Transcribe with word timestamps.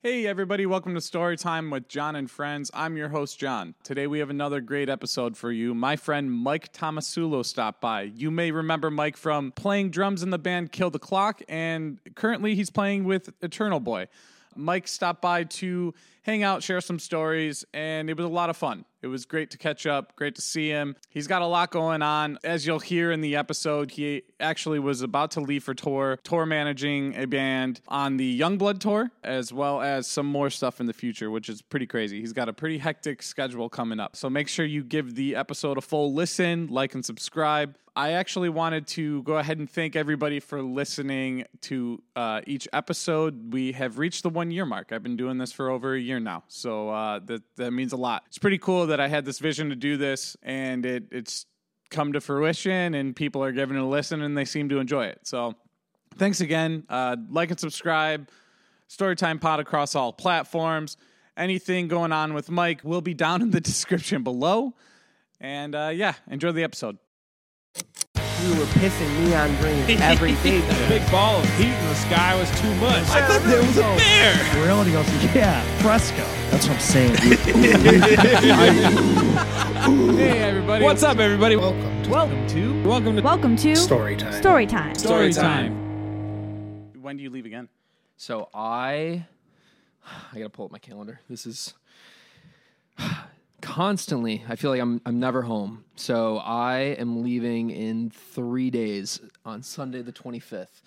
Hey, 0.00 0.28
everybody, 0.28 0.64
welcome 0.64 0.94
to 0.94 1.00
StouryTime 1.00 1.72
with 1.72 1.88
Jon 1.88 2.14
and 2.14 2.30
Friends. 2.30 2.70
I'm 2.72 2.96
your 2.96 3.08
host, 3.08 3.36
Jon. 3.40 3.74
Today 3.82 4.06
we 4.06 4.20
have 4.20 4.30
another 4.30 4.60
great 4.60 4.88
episode 4.88 5.36
for 5.36 5.50
you. 5.50 5.74
My 5.74 5.96
friend 5.96 6.30
Mike 6.30 6.72
Tomasulo 6.72 7.44
stopped 7.44 7.80
by. 7.80 8.02
You 8.02 8.30
may 8.30 8.52
remember 8.52 8.92
Mike 8.92 9.16
from 9.16 9.50
playing 9.50 9.90
drums 9.90 10.22
in 10.22 10.30
the 10.30 10.38
band 10.38 10.70
Kill 10.70 10.90
the 10.90 11.00
Clock, 11.00 11.42
and 11.48 11.98
currently 12.14 12.54
he's 12.54 12.70
playing 12.70 13.06
with 13.06 13.30
Eternal 13.42 13.80
Boy. 13.80 14.06
Mike 14.54 14.86
stopped 14.86 15.20
by 15.20 15.42
to 15.42 15.92
hang 16.28 16.42
out, 16.42 16.62
share 16.62 16.82
some 16.82 16.98
stories, 16.98 17.64
and 17.72 18.10
it 18.10 18.16
was 18.16 18.26
a 18.26 18.28
lot 18.28 18.50
of 18.50 18.56
fun. 18.56 18.84
It 19.00 19.06
was 19.06 19.24
great 19.24 19.50
to 19.52 19.58
catch 19.58 19.86
up, 19.86 20.14
great 20.14 20.34
to 20.34 20.42
see 20.42 20.68
him. 20.68 20.94
He's 21.08 21.26
got 21.26 21.40
a 21.40 21.46
lot 21.46 21.70
going 21.70 22.02
on. 22.02 22.38
As 22.44 22.66
you'll 22.66 22.80
hear 22.80 23.12
in 23.12 23.22
the 23.22 23.34
episode, 23.36 23.92
he 23.92 24.24
actually 24.38 24.78
was 24.78 25.00
about 25.00 25.30
to 25.32 25.40
leave 25.40 25.64
for 25.64 25.72
tour, 25.72 26.18
tour 26.24 26.44
managing 26.44 27.14
a 27.14 27.26
band 27.26 27.80
on 27.88 28.18
the 28.18 28.38
Yungblud 28.38 28.78
tour, 28.78 29.10
as 29.24 29.54
well 29.54 29.80
as 29.80 30.06
some 30.06 30.26
more 30.26 30.50
stuff 30.50 30.80
in 30.80 30.86
the 30.86 30.92
future, 30.92 31.30
which 31.30 31.48
is 31.48 31.62
pretty 31.62 31.86
crazy. 31.86 32.20
He's 32.20 32.34
got 32.34 32.50
a 32.50 32.52
pretty 32.52 32.76
hectic 32.76 33.22
schedule 33.22 33.70
coming 33.70 33.98
up. 33.98 34.14
So 34.14 34.28
make 34.28 34.48
sure 34.48 34.66
you 34.66 34.84
give 34.84 35.14
the 35.14 35.34
episode 35.34 35.78
a 35.78 35.80
full 35.80 36.12
listen, 36.12 36.66
like, 36.66 36.94
and 36.94 37.02
subscribe. 37.02 37.74
I 37.98 38.12
actually 38.12 38.48
wanted 38.48 38.86
to 38.88 39.24
go 39.24 39.38
ahead 39.38 39.58
and 39.58 39.68
thank 39.68 39.96
everybody 39.96 40.38
for 40.38 40.62
listening 40.62 41.46
to 41.62 42.00
uh, 42.14 42.42
each 42.46 42.68
episode. 42.72 43.52
We 43.52 43.72
have 43.72 43.98
reached 43.98 44.22
the 44.22 44.28
one 44.28 44.52
year 44.52 44.64
mark. 44.64 44.92
I've 44.92 45.02
been 45.02 45.16
doing 45.16 45.38
this 45.38 45.50
for 45.50 45.68
over 45.68 45.94
a 45.94 45.98
year 45.98 46.17
now, 46.24 46.44
so 46.48 46.90
uh, 46.90 47.18
that 47.26 47.42
that 47.56 47.72
means 47.72 47.92
a 47.92 47.96
lot. 47.96 48.24
It's 48.26 48.38
pretty 48.38 48.58
cool 48.58 48.86
that 48.88 49.00
I 49.00 49.08
had 49.08 49.24
this 49.24 49.38
vision 49.38 49.70
to 49.70 49.76
do 49.76 49.96
this, 49.96 50.36
and 50.42 50.84
it 50.84 51.04
it's 51.10 51.46
come 51.90 52.12
to 52.12 52.20
fruition, 52.20 52.94
and 52.94 53.14
people 53.16 53.42
are 53.42 53.52
giving 53.52 53.76
it 53.76 53.80
a 53.80 53.86
listen, 53.86 54.22
and 54.22 54.36
they 54.36 54.44
seem 54.44 54.68
to 54.68 54.78
enjoy 54.78 55.06
it. 55.06 55.20
So, 55.24 55.54
thanks 56.16 56.40
again. 56.40 56.84
Uh, 56.88 57.16
like 57.30 57.50
and 57.50 57.58
subscribe. 57.58 58.28
StouryTime 58.88 59.40
Pod 59.40 59.60
across 59.60 59.94
all 59.94 60.12
platforms. 60.12 60.96
Anything 61.36 61.88
going 61.88 62.12
on 62.12 62.34
with 62.34 62.50
Mike 62.50 62.82
will 62.82 63.02
be 63.02 63.14
down 63.14 63.42
in 63.42 63.50
the 63.50 63.60
description 63.72 64.22
below. 64.22 64.74
And 65.40 65.74
uh, 65.74 65.90
yeah, 65.94 66.14
enjoy 66.28 66.52
the 66.52 66.64
episode. 66.64 66.98
You 68.42 68.54
were 68.54 68.66
pissing 68.66 69.26
neon 69.26 69.56
green 69.56 70.00
every 70.00 70.34
day. 70.36 70.60
That 70.60 70.88
big 70.88 71.10
ball 71.10 71.40
of 71.40 71.58
heat 71.58 71.72
in 71.72 71.88
the 71.88 71.94
sky 71.96 72.36
was 72.36 72.48
too 72.60 72.72
much. 72.76 73.02
I 73.10 73.26
thought 73.26 73.42
there 73.42 73.60
was 73.60 73.76
a 73.76 73.80
bear. 73.96 74.62
Reality 74.62 74.92
goes, 74.92 75.08
yeah, 75.34 75.60
fresco. 75.80 76.24
That's 76.50 76.68
what 76.68 76.74
I'm 76.74 76.80
saying. 76.80 77.16
Hey, 80.18 80.38
everybody. 80.40 80.84
What's 80.84 81.02
up, 81.02 81.18
everybody? 81.18 81.56
Welcome 81.56 82.02
to 82.04 82.10
Welcome 82.10 82.46
to 82.48 82.82
Welcome 82.84 83.16
to 83.16 83.22
Welcome 83.22 83.56
to 83.56 83.74
story 83.74 84.16
time. 84.16 84.32
Story 84.32 84.66
Time. 84.66 84.94
Story 84.94 85.32
Time. 85.32 86.92
When 87.00 87.16
do 87.16 87.22
you 87.22 87.30
leave 87.30 87.46
again? 87.46 87.68
so 88.16 88.48
I, 88.54 89.26
I 90.32 90.38
gotta 90.38 90.50
pull 90.50 90.66
up 90.66 90.72
my 90.72 90.78
calendar. 90.78 91.20
This 91.28 91.46
is 91.46 91.74
constantly. 93.60 94.44
I 94.48 94.56
feel 94.56 94.70
like 94.70 94.80
I'm 94.80 95.00
I'm 95.04 95.18
never 95.18 95.42
home. 95.42 95.84
So 95.96 96.38
I 96.38 96.96
am 96.98 97.22
leaving 97.22 97.70
in 97.70 98.10
three 98.10 98.70
days 98.70 99.20
on 99.44 99.62
Sunday 99.62 100.02
the 100.02 100.12
25th. 100.12 100.82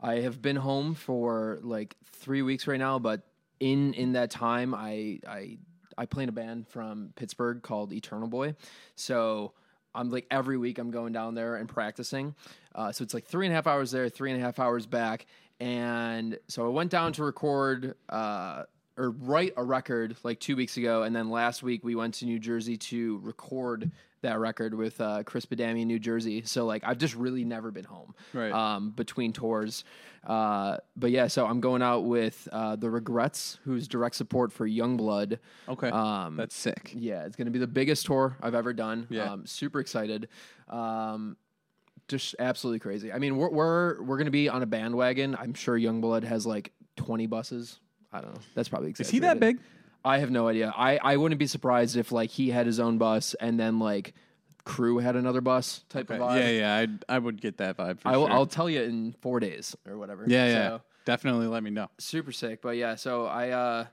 I 0.00 0.16
have 0.16 0.40
been 0.42 0.56
home 0.56 0.94
for 0.94 1.58
like 1.62 1.96
three 2.12 2.42
weeks 2.42 2.66
right 2.66 2.78
now, 2.78 2.98
but 2.98 3.22
in 3.60 3.94
in 3.94 4.12
that 4.12 4.30
time, 4.30 4.74
I 4.74 5.20
I 5.26 5.58
I 5.96 6.06
play 6.06 6.22
in 6.22 6.28
a 6.28 6.32
band 6.32 6.68
from 6.68 7.12
Pittsburgh 7.16 7.62
called 7.62 7.92
Eternal 7.92 8.28
Boy. 8.28 8.54
So 8.96 9.52
I'm 9.94 10.10
like 10.10 10.26
every 10.30 10.56
week 10.56 10.78
I'm 10.78 10.90
going 10.90 11.12
down 11.12 11.34
there 11.34 11.56
and 11.56 11.68
practicing. 11.68 12.34
Uh, 12.74 12.92
so 12.92 13.02
it's 13.02 13.14
like 13.14 13.26
three 13.26 13.46
and 13.46 13.52
a 13.52 13.56
half 13.56 13.66
hours 13.66 13.90
there, 13.90 14.08
three 14.08 14.30
and 14.30 14.40
a 14.40 14.44
half 14.44 14.58
hours 14.58 14.86
back. 14.86 15.26
And 15.58 16.38
so 16.48 16.64
I 16.64 16.68
went 16.68 16.90
down 16.90 17.12
to 17.14 17.24
record 17.24 17.94
uh, 18.08 18.62
or 19.00 19.10
write 19.10 19.54
a 19.56 19.64
record 19.64 20.16
like 20.22 20.38
two 20.40 20.56
weeks 20.56 20.76
ago, 20.76 21.02
and 21.04 21.14
then 21.16 21.30
last 21.30 21.62
week 21.62 21.82
we 21.84 21.94
went 21.94 22.14
to 22.14 22.26
New 22.26 22.38
Jersey 22.38 22.76
to 22.76 23.18
record 23.22 23.90
that 24.22 24.38
record 24.38 24.74
with 24.74 25.00
uh, 25.00 25.22
Chris 25.22 25.46
Badami 25.46 25.80
in 25.82 25.88
New 25.88 25.98
Jersey. 25.98 26.42
So 26.44 26.66
like 26.66 26.82
I've 26.84 26.98
just 26.98 27.14
really 27.14 27.42
never 27.44 27.70
been 27.70 27.84
home 27.86 28.14
Right. 28.34 28.52
um, 28.52 28.90
between 28.90 29.32
tours. 29.32 29.84
Uh, 30.26 30.76
but 30.96 31.10
yeah, 31.10 31.26
so 31.28 31.46
I'm 31.46 31.60
going 31.60 31.80
out 31.80 32.00
with 32.00 32.46
uh, 32.52 32.76
the 32.76 32.90
Regrets, 32.90 33.58
who's 33.64 33.88
direct 33.88 34.14
support 34.16 34.52
for 34.52 34.68
Yungblud. 34.68 35.38
Okay. 35.70 35.88
Um, 35.88 36.36
That's 36.36 36.54
sick. 36.54 36.92
Yeah, 36.94 37.24
it's 37.24 37.36
going 37.36 37.46
to 37.46 37.50
be 37.50 37.58
the 37.58 37.66
biggest 37.66 38.04
tour 38.04 38.36
I've 38.42 38.54
ever 38.54 38.74
done. 38.74 39.06
Yeah. 39.08 39.32
Um, 39.32 39.46
super 39.46 39.80
excited. 39.80 40.28
Um, 40.68 41.38
just 42.08 42.34
absolutely 42.38 42.80
crazy. 42.80 43.10
I 43.12 43.18
mean, 43.18 43.36
we're 43.38 43.48
we're 43.50 44.02
we're 44.02 44.16
going 44.16 44.26
to 44.26 44.30
be 44.30 44.50
on 44.50 44.62
a 44.62 44.66
bandwagon. 44.66 45.34
I'm 45.36 45.54
sure 45.54 45.78
Yungblud 45.78 46.24
has 46.24 46.44
like 46.46 46.72
20 46.96 47.26
buses. 47.26 47.78
I 48.12 48.20
don't 48.20 48.34
know. 48.34 48.40
That's 48.54 48.68
probably 48.68 48.90
exactly. 48.90 49.08
Is 49.08 49.10
he 49.10 49.18
that 49.20 49.36
exaggerated. 49.36 49.58
big? 49.58 49.66
I 50.04 50.18
have 50.18 50.30
no 50.30 50.48
idea. 50.48 50.72
I 50.76 50.98
I 51.02 51.16
wouldn't 51.16 51.38
be 51.38 51.46
surprised 51.46 51.96
if 51.96 52.10
like 52.12 52.30
he 52.30 52.50
had 52.50 52.66
his 52.66 52.80
own 52.80 52.98
bus 52.98 53.34
and 53.34 53.58
then 53.60 53.78
like 53.78 54.14
crew 54.64 54.98
had 54.98 55.16
another 55.16 55.40
bus 55.40 55.84
type 55.88 56.10
of 56.10 56.18
vibe. 56.18 56.38
Yeah, 56.38 56.50
yeah. 56.50 56.86
I 57.08 57.16
I 57.16 57.18
would 57.18 57.40
get 57.40 57.58
that 57.58 57.76
vibe 57.76 58.00
for 58.00 58.08
I 58.08 58.16
will, 58.16 58.26
sure. 58.26 58.34
I'll 58.34 58.46
tell 58.46 58.68
you 58.70 58.82
in 58.82 59.14
four 59.20 59.40
days 59.40 59.76
or 59.86 59.98
whatever. 59.98 60.24
yeah, 60.26 60.46
yeah. 60.46 60.68
So, 60.68 60.82
Definitely 61.06 61.46
let 61.46 61.62
me 61.62 61.70
know. 61.70 61.88
super 61.98 62.30
sick. 62.32 62.60
But 62.62 62.76
yeah, 62.76 62.94
so 62.94 63.26
I 63.26 63.50
uh 63.50 63.86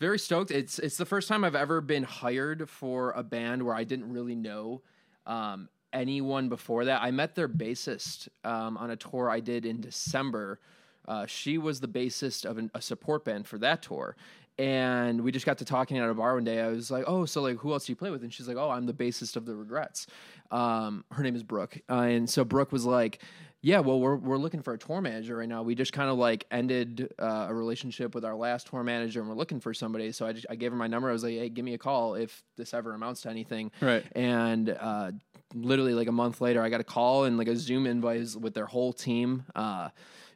very 0.00 0.18
stoked. 0.18 0.50
It's 0.50 0.78
it's 0.78 0.96
the 0.96 1.06
first 1.06 1.28
time 1.28 1.44
I've 1.44 1.54
ever 1.54 1.80
been 1.80 2.04
hired 2.04 2.68
for 2.68 3.12
a 3.12 3.22
band 3.22 3.62
where 3.64 3.74
I 3.74 3.84
didn't 3.84 4.12
really 4.12 4.34
know 4.34 4.82
um 5.26 5.68
anyone 5.92 6.48
before 6.48 6.84
that. 6.86 7.02
I 7.02 7.10
met 7.10 7.34
their 7.34 7.48
bassist 7.48 8.28
um 8.44 8.76
on 8.76 8.90
a 8.90 8.96
tour 8.96 9.30
I 9.30 9.40
did 9.40 9.64
in 9.66 9.80
December. 9.80 10.60
Uh, 11.08 11.26
she 11.26 11.56
was 11.58 11.80
the 11.80 11.88
bassist 11.88 12.44
of 12.44 12.58
an, 12.58 12.70
a 12.74 12.82
support 12.82 13.24
band 13.24 13.46
for 13.46 13.58
that 13.58 13.82
tour. 13.82 14.14
And 14.58 15.22
we 15.22 15.30
just 15.32 15.46
got 15.46 15.58
to 15.58 15.64
talking 15.64 15.98
at 15.98 16.08
a 16.08 16.14
bar 16.14 16.34
one 16.34 16.44
day. 16.44 16.60
I 16.60 16.66
was 16.68 16.90
like, 16.90 17.04
"Oh, 17.06 17.24
so 17.26 17.42
like, 17.42 17.58
who 17.58 17.72
else 17.72 17.86
do 17.86 17.92
you 17.92 17.96
play 17.96 18.10
with?" 18.10 18.24
And 18.24 18.32
she's 18.34 18.48
like, 18.48 18.56
"Oh, 18.56 18.70
I'm 18.70 18.86
the 18.86 18.92
bassist 18.92 19.36
of 19.36 19.46
the 19.46 19.54
Regrets." 19.54 20.08
Um, 20.50 21.04
her 21.12 21.22
name 21.22 21.36
is 21.36 21.44
Brooke, 21.44 21.78
uh, 21.88 22.00
and 22.00 22.28
so 22.28 22.44
Brooke 22.44 22.72
was 22.72 22.84
like, 22.84 23.20
"Yeah, 23.62 23.78
well, 23.78 24.00
we're 24.00 24.16
we're 24.16 24.36
looking 24.36 24.62
for 24.62 24.74
a 24.74 24.78
tour 24.78 25.00
manager 25.00 25.36
right 25.36 25.48
now. 25.48 25.62
We 25.62 25.76
just 25.76 25.92
kind 25.92 26.10
of 26.10 26.18
like 26.18 26.44
ended 26.50 27.08
uh, 27.20 27.46
a 27.48 27.54
relationship 27.54 28.16
with 28.16 28.24
our 28.24 28.34
last 28.34 28.66
tour 28.66 28.82
manager, 28.82 29.20
and 29.20 29.28
we're 29.28 29.36
looking 29.36 29.60
for 29.60 29.72
somebody." 29.72 30.10
So 30.10 30.26
I 30.26 30.32
just 30.32 30.46
I 30.50 30.56
gave 30.56 30.72
her 30.72 30.76
my 30.76 30.88
number. 30.88 31.08
I 31.08 31.12
was 31.12 31.22
like, 31.22 31.34
"Hey, 31.34 31.48
give 31.50 31.64
me 31.64 31.74
a 31.74 31.78
call 31.78 32.16
if 32.16 32.42
this 32.56 32.74
ever 32.74 32.94
amounts 32.94 33.20
to 33.22 33.30
anything." 33.30 33.70
Right. 33.80 34.04
And 34.16 34.70
uh, 34.70 35.12
literally 35.54 35.94
like 35.94 36.08
a 36.08 36.12
month 36.12 36.40
later, 36.40 36.62
I 36.62 36.68
got 36.68 36.80
a 36.80 36.84
call 36.84 37.26
and 37.26 37.38
like 37.38 37.48
a 37.48 37.54
Zoom 37.54 37.86
invite 37.86 38.34
with 38.34 38.54
their 38.54 38.66
whole 38.66 38.92
team. 38.92 39.44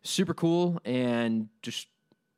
Super 0.02 0.34
cool, 0.34 0.80
and 0.84 1.48
just 1.62 1.88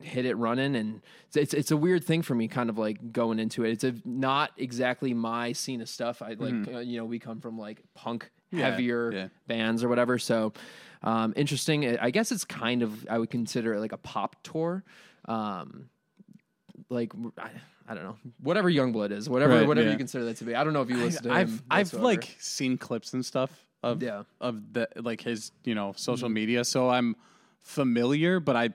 hit 0.03 0.27
it 0.27 0.35
running 0.35 0.75
and 0.77 1.01
it's, 1.29 1.37
it's 1.37 1.55
it's 1.55 1.71
a 1.71 1.77
weird 1.77 2.05
thing 2.05 2.21
for 2.21 2.35
me 2.35 2.47
kind 2.49 2.69
of 2.69 2.77
like 2.77 3.13
going 3.13 3.39
into 3.39 3.65
it 3.65 3.71
it's 3.71 3.85
a, 3.85 3.95
not 4.05 4.51
exactly 4.59 5.15
my 5.15 5.53
scene 5.53 5.81
of 5.81 5.89
stuff 5.89 6.21
i 6.21 6.35
like 6.37 6.75
uh, 6.75 6.81
you 6.81 6.99
know 6.99 7.05
we 7.07 7.19
come 7.19 7.41
from 7.41 7.57
like 7.59 7.81
punk 7.95 8.31
Mm-hmm. 8.53 8.59
Yeah, 8.61 8.71
heavier 8.71 9.13
yeah. 9.13 9.29
bands 9.47 9.83
or 9.83 9.89
whatever 9.89 10.19
so 10.19 10.53
um 11.03 11.33
interesting 11.37 11.99
i 11.99 12.11
guess 12.11 12.31
it's 12.33 12.45
kind 12.45 12.83
of 12.83 13.07
i 13.09 13.19
would 13.19 13.31
consider 13.31 13.75
it 13.75 13.81
like 13.81 13.93
a 13.93 13.97
pop 13.97 14.37
tour 14.43 14.85
um 15.27 15.89
like 16.91 17.13
I, 17.39 17.51
I 17.89 17.95
don't 17.95 18.05
know 18.05 18.17
whatever 18.41 18.71
Yungblud 18.71 19.11
is 19.11 19.29
whatever 19.29 19.55
Right, 19.55 19.67
whatever 19.67 19.87
yeah. 19.87 19.93
you 19.93 19.99
consider 19.99 20.25
that 20.27 20.37
to 20.39 20.45
be 20.45 20.55
i 20.55 20.63
don't 20.63 20.73
know 20.73 20.83
if 20.83 20.91
you 20.91 20.97
listen 20.97 21.23
to 21.25 21.33
I've 21.33 21.49
him 21.49 21.63
I've 21.71 21.93
like 21.95 22.37
seen 22.39 22.77
clips 22.79 23.13
and 23.15 23.25
stuff 23.25 23.51
of 23.83 24.03
Yeah. 24.03 24.11
Mm-hmm. 24.11 24.45
of 24.47 24.73
the 24.73 24.89
like 24.97 25.21
his 25.21 25.53
you 25.65 25.75
know 25.75 25.93
social 25.97 26.29
media, 26.29 26.65
so 26.65 26.91
I'm 26.91 27.17
familiar, 27.65 28.39
but 28.41 28.55
I 28.57 28.71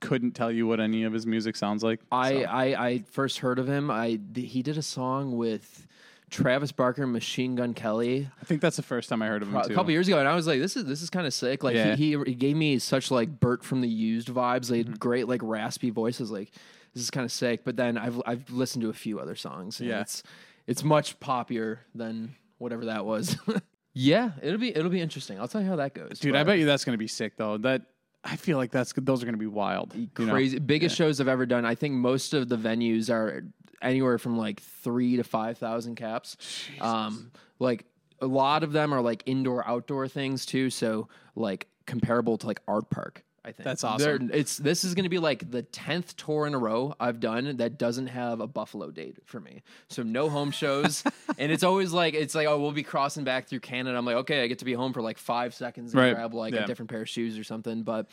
couldn't 0.00 0.32
tell 0.32 0.50
you 0.50 0.66
what 0.66 0.80
any 0.80 1.04
of 1.04 1.12
his 1.12 1.26
music 1.26 1.56
sounds 1.56 1.82
like. 1.84 2.00
I, 2.10 2.30
so. 2.32 2.42
I 2.44 2.86
I 2.88 2.98
first 3.10 3.38
heard 3.38 3.58
of 3.58 3.68
him. 3.68 3.90
I 3.90 4.18
he 4.34 4.62
did 4.62 4.78
a 4.78 4.82
song 4.82 5.36
with 5.36 5.86
Travis 6.30 6.72
Barker, 6.72 7.06
Machine 7.06 7.54
Gun 7.56 7.74
Kelly, 7.74 8.28
I 8.40 8.44
think 8.44 8.60
that's 8.60 8.76
the 8.76 8.82
first 8.82 9.08
time 9.08 9.20
I 9.20 9.26
heard 9.26 9.42
of 9.42 9.48
him 9.48 9.56
a 9.56 9.66
too. 9.68 9.74
couple 9.74 9.90
years 9.90 10.06
ago, 10.08 10.18
and 10.18 10.28
I 10.28 10.34
was 10.34 10.46
like, 10.46 10.60
"This 10.60 10.76
is 10.76 10.84
this 10.86 11.02
is 11.02 11.10
kind 11.10 11.26
of 11.26 11.34
sick." 11.34 11.62
Like 11.64 11.74
Yeah. 11.74 11.96
he, 11.96 12.16
he 12.16 12.22
he 12.24 12.34
gave 12.34 12.56
me 12.56 12.78
such 12.78 13.10
like 13.10 13.40
Bert 13.40 13.64
from 13.64 13.80
the 13.80 13.88
Used 13.88 14.28
vibes. 14.28 14.68
They 14.68 14.84
Mm-hmm. 14.84 14.94
great 14.94 15.28
like 15.28 15.40
raspy 15.42 15.90
voices. 15.90 16.30
Like 16.30 16.52
this 16.94 17.02
is 17.02 17.10
kind 17.10 17.24
of 17.24 17.32
sick. 17.32 17.64
But 17.64 17.76
then 17.76 17.98
I've 17.98 18.22
I've 18.24 18.48
listened 18.50 18.82
to 18.82 18.88
a 18.90 18.94
few 18.94 19.18
other 19.18 19.34
songs. 19.34 19.80
and 19.80 19.88
Yeah. 19.88 20.00
it's 20.02 20.22
it's 20.68 20.84
much 20.84 21.18
poppier 21.20 21.78
than 21.96 22.36
whatever 22.58 22.84
that 22.86 23.04
was. 23.04 23.36
yeah, 23.92 24.30
it'll 24.40 24.58
be 24.60 24.74
it'll 24.74 24.88
be 24.90 25.00
interesting. 25.00 25.38
I'll 25.40 25.48
tell 25.48 25.60
you 25.62 25.66
how 25.68 25.76
that 25.76 25.94
goes, 25.94 26.20
Dude, 26.20 26.36
I 26.36 26.44
bet 26.44 26.58
you 26.60 26.64
that's 26.64 26.84
gonna 26.84 26.96
be 26.96 27.08
sick 27.08 27.36
though. 27.36 27.58
That 27.58 27.82
I 28.24 28.36
feel 28.36 28.58
like 28.58 28.70
that's 28.70 28.92
those 28.96 29.22
are 29.22 29.26
gonna 29.26 29.38
be 29.38 29.46
wild. 29.46 29.94
you 29.94 30.08
know? 30.18 30.32
crazy 30.32 30.58
biggest 30.58 30.96
shows 30.96 31.20
I've 31.20 31.28
ever 31.28 31.46
done. 31.46 31.64
I 31.64 31.74
think 31.74 31.94
most 31.94 32.34
of 32.34 32.48
the 32.48 32.56
venues 32.56 33.10
are 33.10 33.44
anywhere 33.82 34.18
from 34.18 34.36
like 34.36 34.60
three 34.60 35.16
to 35.16 35.24
five 35.24 35.58
thousand 35.58 35.96
caps. 35.96 36.36
Um, 36.80 37.30
like 37.58 37.86
a 38.20 38.26
lot 38.26 38.62
of 38.62 38.72
them 38.72 38.92
are 38.92 39.00
like 39.00 39.22
indoor 39.26 39.66
outdoor 39.66 40.08
things 40.08 40.44
too. 40.44 40.70
So 40.70 41.08
like 41.34 41.66
comparable 41.86 42.36
to 42.38 42.46
like 42.46 42.64
Artpark. 42.66 43.18
I 43.42 43.52
think 43.52 43.64
That's 43.64 43.80
They're- 43.82 43.90
awesome. 44.16 44.30
It's 44.34 44.58
this 44.58 44.84
is 44.84 44.94
going 44.94 45.04
to 45.04 45.08
be 45.08 45.18
like 45.18 45.50
the 45.50 45.62
tenth 45.62 46.14
tour 46.16 46.46
in 46.46 46.52
a 46.54 46.58
row 46.58 46.94
I've 47.00 47.20
done 47.20 47.56
that 47.56 47.78
doesn't 47.78 48.08
have 48.08 48.40
a 48.40 48.46
Buffalo 48.46 48.90
date 48.90 49.16
for 49.24 49.40
me. 49.40 49.62
So 49.88 50.02
no 50.02 50.28
home 50.28 50.50
shows, 50.50 51.02
and 51.38 51.50
it's 51.50 51.62
always 51.62 51.92
like 51.92 52.12
it's 52.14 52.34
like 52.34 52.46
oh 52.46 52.60
we'll 52.60 52.72
be 52.72 52.82
crossing 52.82 53.24
back 53.24 53.48
through 53.48 53.60
Canada. 53.60 53.96
I'm 53.96 54.04
like 54.04 54.16
okay 54.16 54.42
I 54.42 54.46
get 54.46 54.58
to 54.58 54.64
be 54.66 54.74
home 54.74 54.92
for 54.92 55.00
like 55.00 55.16
five 55.16 55.54
seconds 55.54 55.92
and 55.94 56.02
Right. 56.02 56.14
grab 56.14 56.34
like 56.34 56.52
Yeah. 56.52 56.64
a 56.64 56.66
different 56.66 56.90
pair 56.90 57.00
of 57.02 57.08
shoes 57.08 57.38
or 57.38 57.44
something. 57.44 57.82
But 57.82 58.08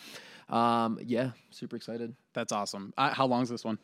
Um, 0.49 0.97
yeah, 1.03 1.31
super 1.49 1.75
excited. 1.75 2.15
That's 2.33 2.53
awesome. 2.53 2.93
Uh, 2.97 3.13
how 3.13 3.25
long 3.25 3.43
is 3.43 3.49
this 3.49 3.65
one? 3.65 3.79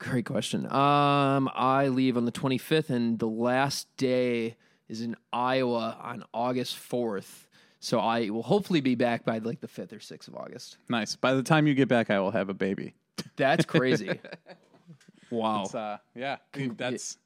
Great 0.00 0.26
question. 0.26 0.66
Um, 0.66 1.48
I 1.54 1.86
leave 1.88 2.16
on 2.16 2.24
the 2.24 2.32
25th, 2.32 2.90
and 2.90 3.20
the 3.20 3.28
last 3.28 3.86
day 3.96 4.56
is 4.88 5.00
in 5.00 5.14
Iowa 5.32 5.96
on 6.02 6.24
August 6.34 6.76
4th. 6.76 7.46
So 7.84 8.00
I 8.00 8.30
will 8.30 8.42
hopefully 8.42 8.80
be 8.80 8.94
back 8.94 9.26
by 9.26 9.38
like 9.38 9.60
the 9.60 9.66
5th 9.68 9.92
or 9.92 9.98
6th 9.98 10.28
of 10.28 10.36
August. 10.36 10.78
Nice. 10.88 11.16
By 11.16 11.34
the 11.34 11.42
time 11.42 11.66
you 11.66 11.74
get 11.74 11.86
back, 11.86 12.08
I 12.08 12.18
will 12.18 12.30
have 12.30 12.48
a 12.48 12.54
baby. 12.54 12.94
That's 13.36 13.64
crazy. 13.74 14.18
wow. 15.30 15.64
It's, 15.64 15.74
uh, 15.74 15.98
yeah, 16.14 16.36
that's 16.78 17.18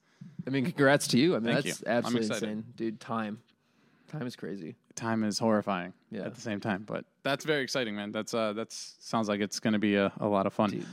I 0.49 0.50
mean, 0.50 0.64
congrats 0.64 1.06
to 1.08 1.19
you. 1.19 1.37
I 1.37 1.38
mean, 1.38 1.55
Thank 1.55 1.64
that's 1.66 1.81
you. 1.81 1.87
Absolutely 1.87 2.26
insane, 2.34 2.64
dude. 2.75 2.99
Time, 2.99 3.38
time 4.10 4.26
is 4.26 4.34
crazy. 4.34 4.75
time 4.96 5.22
is 5.22 5.38
horrifying 5.38 5.93
Yeah. 6.10 6.22
at 6.22 6.34
the 6.34 6.40
same 6.40 6.58
time, 6.58 6.82
but 6.84 7.04
that's 7.22 7.44
very 7.44 7.62
exciting, 7.62 7.94
man. 7.94 8.11
That's 8.11 8.34
uh, 8.34 8.52
that's 8.52 8.96
sounds 8.99 9.28
like 9.28 9.40
it's 9.40 9.61
going 9.61 9.75
to 9.75 9.78
be 9.78 9.94
a, 9.94 10.12
a 10.19 10.26
lot 10.26 10.46
of 10.46 10.52
fun. 10.54 10.70
Dude. 10.70 10.87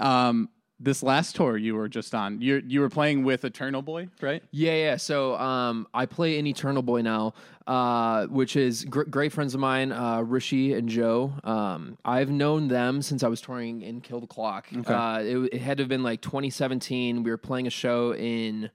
Um, 0.00 0.50
this 0.82 1.02
last 1.02 1.36
tour 1.36 1.56
you 1.56 1.74
were 1.74 1.88
just 1.88 2.14
on, 2.14 2.40
you 2.40 2.62
you 2.66 2.80
were 2.80 2.88
playing 2.88 3.22
with 3.24 3.44
Eternal 3.44 3.82
Boy, 3.82 4.08
right? 4.20 4.42
Yeah, 4.50 4.74
yeah. 4.74 4.96
So 4.96 5.36
um, 5.36 5.86
I 5.94 6.06
play 6.06 6.38
in 6.38 6.46
Eternal 6.46 6.82
Boy 6.82 7.02
now, 7.02 7.34
uh, 7.66 8.26
which 8.26 8.56
is 8.56 8.84
gr- 8.84 9.04
great 9.04 9.32
friends 9.32 9.54
of 9.54 9.60
mine, 9.60 9.92
uh, 9.92 10.22
Rishi 10.22 10.74
and 10.74 10.88
Joe. 10.88 11.32
Um, 11.44 11.96
I've 12.04 12.30
known 12.30 12.68
them 12.68 13.00
since 13.02 13.22
I 13.22 13.28
was 13.28 13.40
touring 13.40 13.82
in 13.82 14.00
Kill 14.00 14.20
the 14.20 14.26
Clock. 14.26 14.66
Uh, 14.94 15.22
it, 15.22 15.54
it 15.54 15.60
had 15.62 15.76
to 15.78 15.84
have 15.84 15.88
been 15.88 16.02
like 16.02 16.20
2017. 16.20 17.22
We 17.22 17.30
were 17.30 17.36
playing 17.36 17.66
a 17.66 17.70
show 17.70 18.14
in 18.14 18.70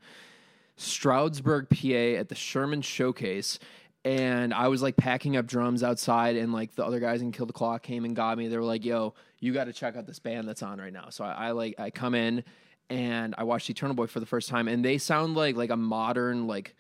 Stroudsburg, 0.77 1.69
PA 1.69 2.19
at 2.19 2.29
the 2.29 2.35
Sherman 2.35 2.81
Showcase. 2.81 3.59
And 4.05 4.53
I 4.53 4.69
was 4.69 4.81
like 4.81 4.95
packing 4.95 5.35
up 5.35 5.45
drums 5.47 5.83
outside, 5.83 6.37
and 6.37 6.53
like 6.53 6.73
the 6.75 6.85
other 6.85 7.01
guys 7.01 7.21
in 7.21 7.33
Kill 7.33 7.45
the 7.45 7.51
Clock 7.51 7.83
came 7.83 8.05
and 8.05 8.15
got 8.15 8.37
me. 8.37 8.47
They 8.47 8.55
were 8.55 8.63
like, 8.63 8.85
"Yo, 8.85 9.15
you 9.39 9.53
got 9.53 9.65
to 9.65 9.73
check 9.73 9.95
out 9.95 10.05
this 10.05 10.19
band 10.19 10.47
that's 10.47 10.63
on 10.63 10.79
right 10.79 10.93
now." 10.93 11.09
So 11.09 11.23
I, 11.23 11.47
I 11.47 11.51
like 11.51 11.75
I 11.79 11.89
come 11.89 12.15
in 12.15 12.43
and 12.89 13.35
I 13.37 13.43
watched 13.43 13.69
Eternal 13.69 13.95
Boy 13.95 14.07
for 14.07 14.19
the 14.19 14.25
first 14.25 14.49
time, 14.49 14.67
and 14.67 14.83
they 14.83 14.97
sound 14.97 15.35
like 15.35 15.55
like 15.55 15.69
a 15.69 15.77
modern 15.77 16.47
like 16.47 16.75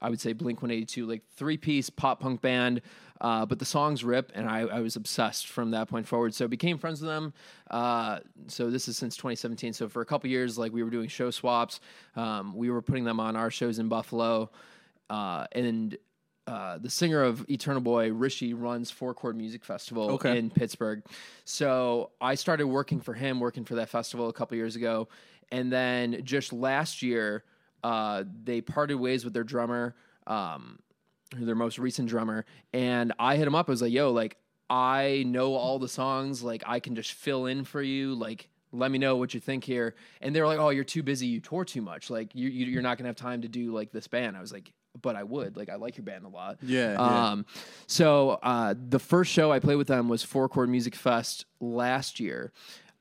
I 0.00 0.10
would 0.10 0.20
say 0.20 0.32
Blink 0.32 0.62
One 0.62 0.70
Eighty 0.70 0.86
Two 0.86 1.06
like 1.06 1.22
three 1.36 1.56
piece 1.56 1.90
pop 1.90 2.20
punk 2.20 2.40
band. 2.40 2.82
Uh, 3.20 3.46
but 3.46 3.60
the 3.60 3.64
songs 3.64 4.02
rip, 4.02 4.32
and 4.34 4.50
I, 4.50 4.62
I 4.62 4.80
was 4.80 4.96
obsessed 4.96 5.46
from 5.46 5.70
that 5.70 5.88
point 5.88 6.08
forward. 6.08 6.34
So 6.34 6.48
became 6.48 6.76
friends 6.76 7.00
with 7.00 7.08
them. 7.08 7.32
Uh, 7.70 8.18
so 8.48 8.68
this 8.68 8.88
is 8.88 8.98
since 8.98 9.16
2017. 9.16 9.74
So 9.74 9.88
for 9.88 10.02
a 10.02 10.04
couple 10.04 10.28
years, 10.28 10.58
like 10.58 10.72
we 10.72 10.82
were 10.82 10.90
doing 10.90 11.06
show 11.06 11.30
swaps. 11.30 11.78
Um, 12.16 12.56
we 12.56 12.68
were 12.68 12.82
putting 12.82 13.04
them 13.04 13.20
on 13.20 13.36
our 13.36 13.48
shows 13.48 13.78
in 13.78 13.88
Buffalo, 13.88 14.50
uh, 15.08 15.46
and 15.52 15.96
uh, 16.52 16.76
the 16.78 16.90
singer 16.90 17.22
of 17.22 17.48
Eternal 17.48 17.80
Boy, 17.80 18.12
Rishi, 18.12 18.52
runs 18.52 18.90
Four 18.90 19.14
Chord 19.14 19.36
Music 19.36 19.64
Festival 19.64 20.10
Okay. 20.12 20.36
in 20.38 20.50
Pittsburgh. 20.50 21.02
So 21.44 22.10
I 22.20 22.34
started 22.34 22.66
working 22.66 23.00
for 23.00 23.14
him, 23.14 23.40
working 23.40 23.64
for 23.64 23.76
that 23.76 23.88
festival 23.88 24.28
a 24.28 24.32
couple 24.34 24.56
years 24.58 24.76
ago, 24.76 25.08
and 25.50 25.72
then 25.72 26.20
just 26.24 26.52
last 26.52 27.00
year, 27.02 27.44
uh, 27.82 28.24
they 28.44 28.60
parted 28.60 28.96
ways 28.96 29.24
with 29.24 29.32
their 29.32 29.44
drummer, 29.44 29.96
um, 30.26 30.78
their 31.34 31.54
most 31.54 31.78
recent 31.78 32.08
drummer, 32.08 32.44
and 32.74 33.12
I 33.18 33.36
hit 33.36 33.46
him 33.46 33.54
up. 33.54 33.68
I 33.68 33.72
was 33.72 33.80
like, 33.80 33.92
"Yo, 33.92 34.10
like 34.12 34.36
I 34.68 35.24
know 35.26 35.54
all 35.54 35.78
the 35.78 35.88
songs, 35.88 36.42
like 36.42 36.62
I 36.66 36.80
can 36.80 36.94
just 36.94 37.12
fill 37.12 37.46
in 37.46 37.64
for 37.64 37.82
you, 37.82 38.14
like." 38.14 38.48
Let 38.74 38.90
me 38.90 38.96
know 38.96 39.16
what 39.16 39.34
you 39.34 39.40
think 39.40 39.64
here, 39.64 39.94
and 40.22 40.34
they 40.34 40.40
were 40.40 40.46
like, 40.46 40.58
"Oh, 40.58 40.70
you're 40.70 40.82
too 40.82 41.02
busy. 41.02 41.26
You 41.26 41.40
tour 41.40 41.62
too 41.62 41.82
much. 41.82 42.08
Like, 42.08 42.34
you, 42.34 42.48
you, 42.48 42.64
you're 42.64 42.80
not 42.80 42.96
gonna 42.96 43.10
have 43.10 43.16
time 43.16 43.42
to 43.42 43.48
do 43.48 43.70
like 43.70 43.92
this 43.92 44.08
band." 44.08 44.34
I 44.34 44.40
was 44.40 44.50
like, 44.50 44.72
"But 45.00 45.16
I 45.16 45.22
would. 45.22 45.56
Like, 45.56 45.68
I 45.70 45.76
like 45.76 45.96
your 45.96 46.04
band 46.04 46.24
a 46.24 46.28
lot." 46.28 46.58
Yeah, 46.62 46.92
yeah. 46.92 47.30
Um, 47.30 47.46
so 47.86 48.38
uh, 48.42 48.74
the 48.88 48.98
first 48.98 49.30
show 49.32 49.50
I 49.52 49.58
played 49.58 49.76
with 49.76 49.88
them 49.88 50.08
was 50.08 50.22
Four 50.22 50.48
Chord 50.48 50.68
Music 50.68 50.94
Fest 50.94 51.46
last 51.60 52.20
year. 52.20 52.52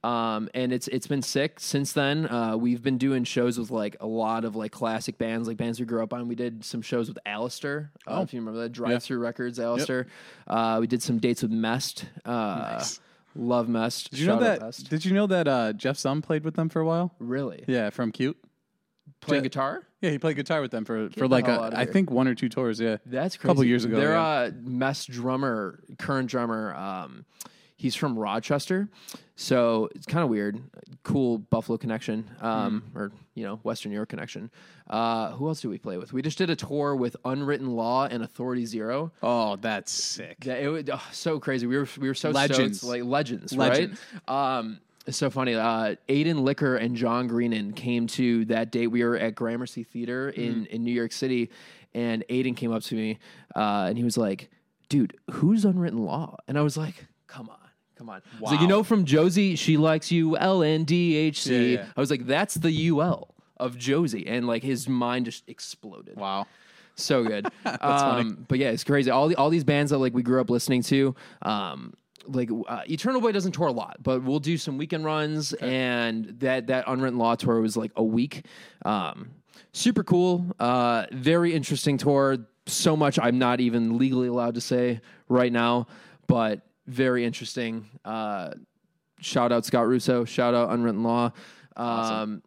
Um, 0.03 0.49
and 0.55 0.73
it's 0.73 0.87
it's 0.87 1.05
been 1.05 1.21
sick 1.21 1.59
since 1.59 1.93
then. 1.93 2.27
Uh, 2.27 2.57
we've 2.57 2.81
been 2.81 2.97
doing 2.97 3.23
shows 3.23 3.59
with 3.59 3.69
like 3.69 3.95
a 3.99 4.07
lot 4.07 4.45
of 4.45 4.55
like 4.55 4.71
classic 4.71 5.19
bands, 5.19 5.47
like 5.47 5.57
bands 5.57 5.79
we 5.79 5.85
grew 5.85 6.01
up 6.01 6.11
on. 6.11 6.27
We 6.27 6.33
did 6.33 6.65
some 6.65 6.81
shows 6.81 7.07
with 7.07 7.19
Allister. 7.23 7.91
Uh, 8.07 8.15
Oh. 8.17 8.21
if 8.23 8.33
you 8.33 8.39
remember 8.39 8.61
that 8.61 8.71
Drive-Thru 8.71 9.19
Records, 9.19 9.59
Allister. 9.59 10.07
Uh, 10.47 10.77
we 10.79 10.87
did 10.87 11.03
some 11.03 11.19
dates 11.19 11.43
with 11.43 11.51
Mest. 11.51 12.05
Uh, 12.25 12.83
Love 13.35 13.69
Mest. 13.69 14.09
Did 14.09 14.19
you 14.21 14.25
know 14.25 14.33
Shout 14.39 14.41
out 14.43 14.59
that? 14.59 14.65
Mest. 14.65 14.89
Did 14.89 15.05
you 15.05 15.13
know 15.13 15.27
that 15.27 15.47
uh, 15.47 15.73
Jeff 15.73 15.97
Czum 15.99 16.23
played 16.23 16.43
with 16.43 16.55
them 16.55 16.67
for 16.67 16.79
a 16.81 16.85
while? 16.85 17.13
Really? 17.19 17.63
Yeah, 17.67 17.91
from 17.91 18.11
Cute. 18.11 18.37
Playing 19.21 19.43
guitar? 19.43 19.83
Yeah, 20.01 20.09
he 20.09 20.17
played 20.17 20.35
guitar 20.35 20.61
with 20.61 20.71
them 20.71 20.83
for 20.83 21.09
for 21.11 21.19
the 21.21 21.27
like 21.27 21.45
hell 21.45 21.63
a, 21.63 21.67
outta 21.67 21.77
I 21.77 21.83
here. 21.83 21.93
think 21.93 22.09
one 22.11 22.27
or 22.27 22.33
two 22.35 22.49
tours. 22.49 22.79
Yeah, 22.79 22.97
That's 23.05 23.35
A 23.35 23.37
crazy. 23.39 23.49
couple 23.49 23.63
years 23.63 23.85
ago, 23.85 23.97
Their 23.97 24.13
yeah. 24.13 24.21
uh, 24.23 24.51
Mest 24.63 25.09
drummer, 25.11 25.79
current 25.99 26.27
drummer, 26.29 26.73
um, 26.75 27.25
he's 27.77 27.95
from 27.95 28.17
Rochester, 28.17 28.89
so 29.35 29.89
it's 29.95 30.05
kind 30.07 30.23
of 30.23 30.29
weird. 30.29 30.59
Cool 31.03 31.37
Buffalo 31.37 31.77
connection, 31.77 32.29
um, 32.41 32.83
Hmm. 32.93 32.97
or 32.97 33.11
you 33.35 33.43
know 33.43 33.57
Western 33.63 33.91
New 33.91 33.95
York 33.95 34.09
connection. 34.09 34.49
Uh, 34.89 35.31
who 35.33 35.47
else 35.47 35.61
do 35.61 35.69
we 35.69 35.77
play 35.77 35.97
with? 35.97 36.11
We 36.13 36.21
just 36.23 36.37
did 36.37 36.49
a 36.49 36.55
tour 36.55 36.95
with 36.95 37.15
Unwritten 37.23 37.75
Law 37.75 38.05
and 38.07 38.23
Authority 38.23 38.65
Zero. 38.65 39.11
Oh, 39.23 39.55
that's 39.55 39.91
sick. 39.91 40.37
Yeah, 40.43 40.55
it 40.55 40.67
was 40.67 40.83
oh, 40.91 41.01
so 41.11 41.39
crazy. 41.39 41.65
We 41.67 41.77
were 41.77 41.87
we 41.99 42.07
were 42.07 42.13
so 42.15 42.31
Legends. 42.31 42.79
stoked, 42.79 42.89
like 42.91 43.03
legends, 43.03 43.53
Legends. 43.53 43.99
right? 44.27 44.57
Um, 44.57 44.79
it's 45.07 45.17
so 45.17 45.29
funny. 45.29 45.55
Uh, 45.55 45.95
Aiden 46.07 46.41
Licker 46.43 46.75
and 46.75 46.95
John 46.95 47.27
Greenan 47.27 47.73
came 47.73 48.07
to 48.07 48.45
that 48.45 48.71
date. 48.71 48.87
We 48.87 49.03
were 49.03 49.17
at 49.17 49.35
Gramercy 49.35 49.83
Theater 49.83 50.29
in 50.29 50.65
in 50.67 50.83
New 50.83 50.93
York 50.93 51.11
City, 51.11 51.49
and 51.93 52.23
Aiden 52.29 52.55
came 52.55 52.71
up 52.71 52.83
to 52.83 52.95
me 52.95 53.19
uh, 53.55 53.85
and 53.89 53.97
he 53.97 54.03
was 54.03 54.17
like, 54.17 54.49
"Dude, 54.89 55.17
who's 55.31 55.65
Unwritten 55.65 56.03
Law?" 56.03 56.37
And 56.47 56.57
I 56.57 56.61
was 56.61 56.77
like, 56.77 57.07
"Come 57.27 57.49
on." 57.49 57.57
Come 57.97 58.09
on. 58.09 58.23
Like, 58.39 58.59
you 58.59 58.67
know, 58.67 58.81
from 58.81 59.05
Josie, 59.05 59.55
she 59.55 59.77
likes 59.77 60.11
you, 60.11 60.35
L 60.35 60.63
N 60.63 60.85
D 60.85 61.15
H 61.15 61.43
C. 61.43 61.73
Yeah, 61.73 61.79
yeah. 61.81 61.85
I 61.95 61.99
was 61.99 62.09
like, 62.09 62.25
that's 62.25 62.55
the 62.55 62.89
UL 62.89 63.35
of 63.57 63.77
Josie. 63.77 64.25
And 64.25 64.47
like 64.47 64.63
his 64.63 64.89
mind 64.89 65.25
just 65.25 65.47
exploded. 65.47 66.17
Wow. 66.17 66.47
So 66.95 67.23
good. 67.23 67.45
um, 67.79 68.43
But 68.47 68.57
yeah, 68.57 68.69
it's 68.69 68.83
crazy. 68.83 69.11
All 69.11 69.27
the, 69.27 69.35
all 69.35 69.51
these 69.51 69.63
bands 69.63 69.91
that 69.91 69.99
like 69.99 70.15
we 70.15 70.23
grew 70.23 70.41
up 70.41 70.49
listening 70.49 70.81
to. 70.83 71.15
Um, 71.43 71.93
like 72.27 72.49
uh, 72.67 72.81
Eternal 72.89 73.21
Boy 73.21 73.31
doesn't 73.31 73.53
tour 73.53 73.67
a 73.67 73.71
lot, 73.71 73.97
but 74.01 74.23
we'll 74.23 74.39
do 74.39 74.57
some 74.57 74.77
weekend 74.77 75.05
runs, 75.05 75.53
and 75.53 76.25
that 76.39 76.67
that 76.67 76.85
Unwritten 76.87 77.19
Law 77.19 77.35
tour 77.35 77.61
was 77.61 77.77
like 77.77 77.91
a 77.95 78.03
week. 78.03 78.45
Um, 78.85 79.31
super 79.73 80.03
cool, 80.03 80.45
uh, 80.59 81.05
very 81.11 81.53
interesting 81.53 81.97
tour. 81.97 82.37
So 82.67 82.95
much 82.95 83.17
I'm 83.19 83.39
not 83.39 83.59
even 83.59 83.97
legally 83.97 84.27
allowed 84.27 84.55
to 84.55 84.61
say 84.61 85.01
right 85.27 85.51
now, 85.51 85.87
but 86.27 86.61
very 86.87 87.25
interesting. 87.25 87.89
Uh, 88.05 88.51
shout 89.19 89.51
out 89.51 89.65
Scott 89.65 89.87
Russo. 89.87 90.25
Shout 90.25 90.53
out 90.53 90.71
Unwritten 90.71 91.03
Law. 91.03 91.31
Um, 91.75 92.43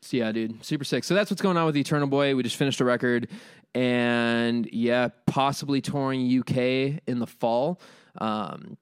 so 0.00 0.16
yeah, 0.16 0.32
dude, 0.32 0.64
super 0.64 0.84
sick. 0.84 1.04
So 1.04 1.14
that's 1.14 1.30
what's 1.30 1.42
going 1.42 1.56
on 1.56 1.66
with 1.66 1.76
Eternal 1.76 2.08
Boy. 2.08 2.34
We 2.34 2.42
just 2.42 2.56
finished 2.56 2.80
a 2.80 2.84
record, 2.84 3.28
and 3.74 4.68
yeah, 4.72 5.08
possibly 5.26 5.80
touring 5.80 6.38
UK 6.40 7.00
in 7.06 7.18
the 7.18 7.26
fall. 7.26 7.80
Um, 8.18 8.76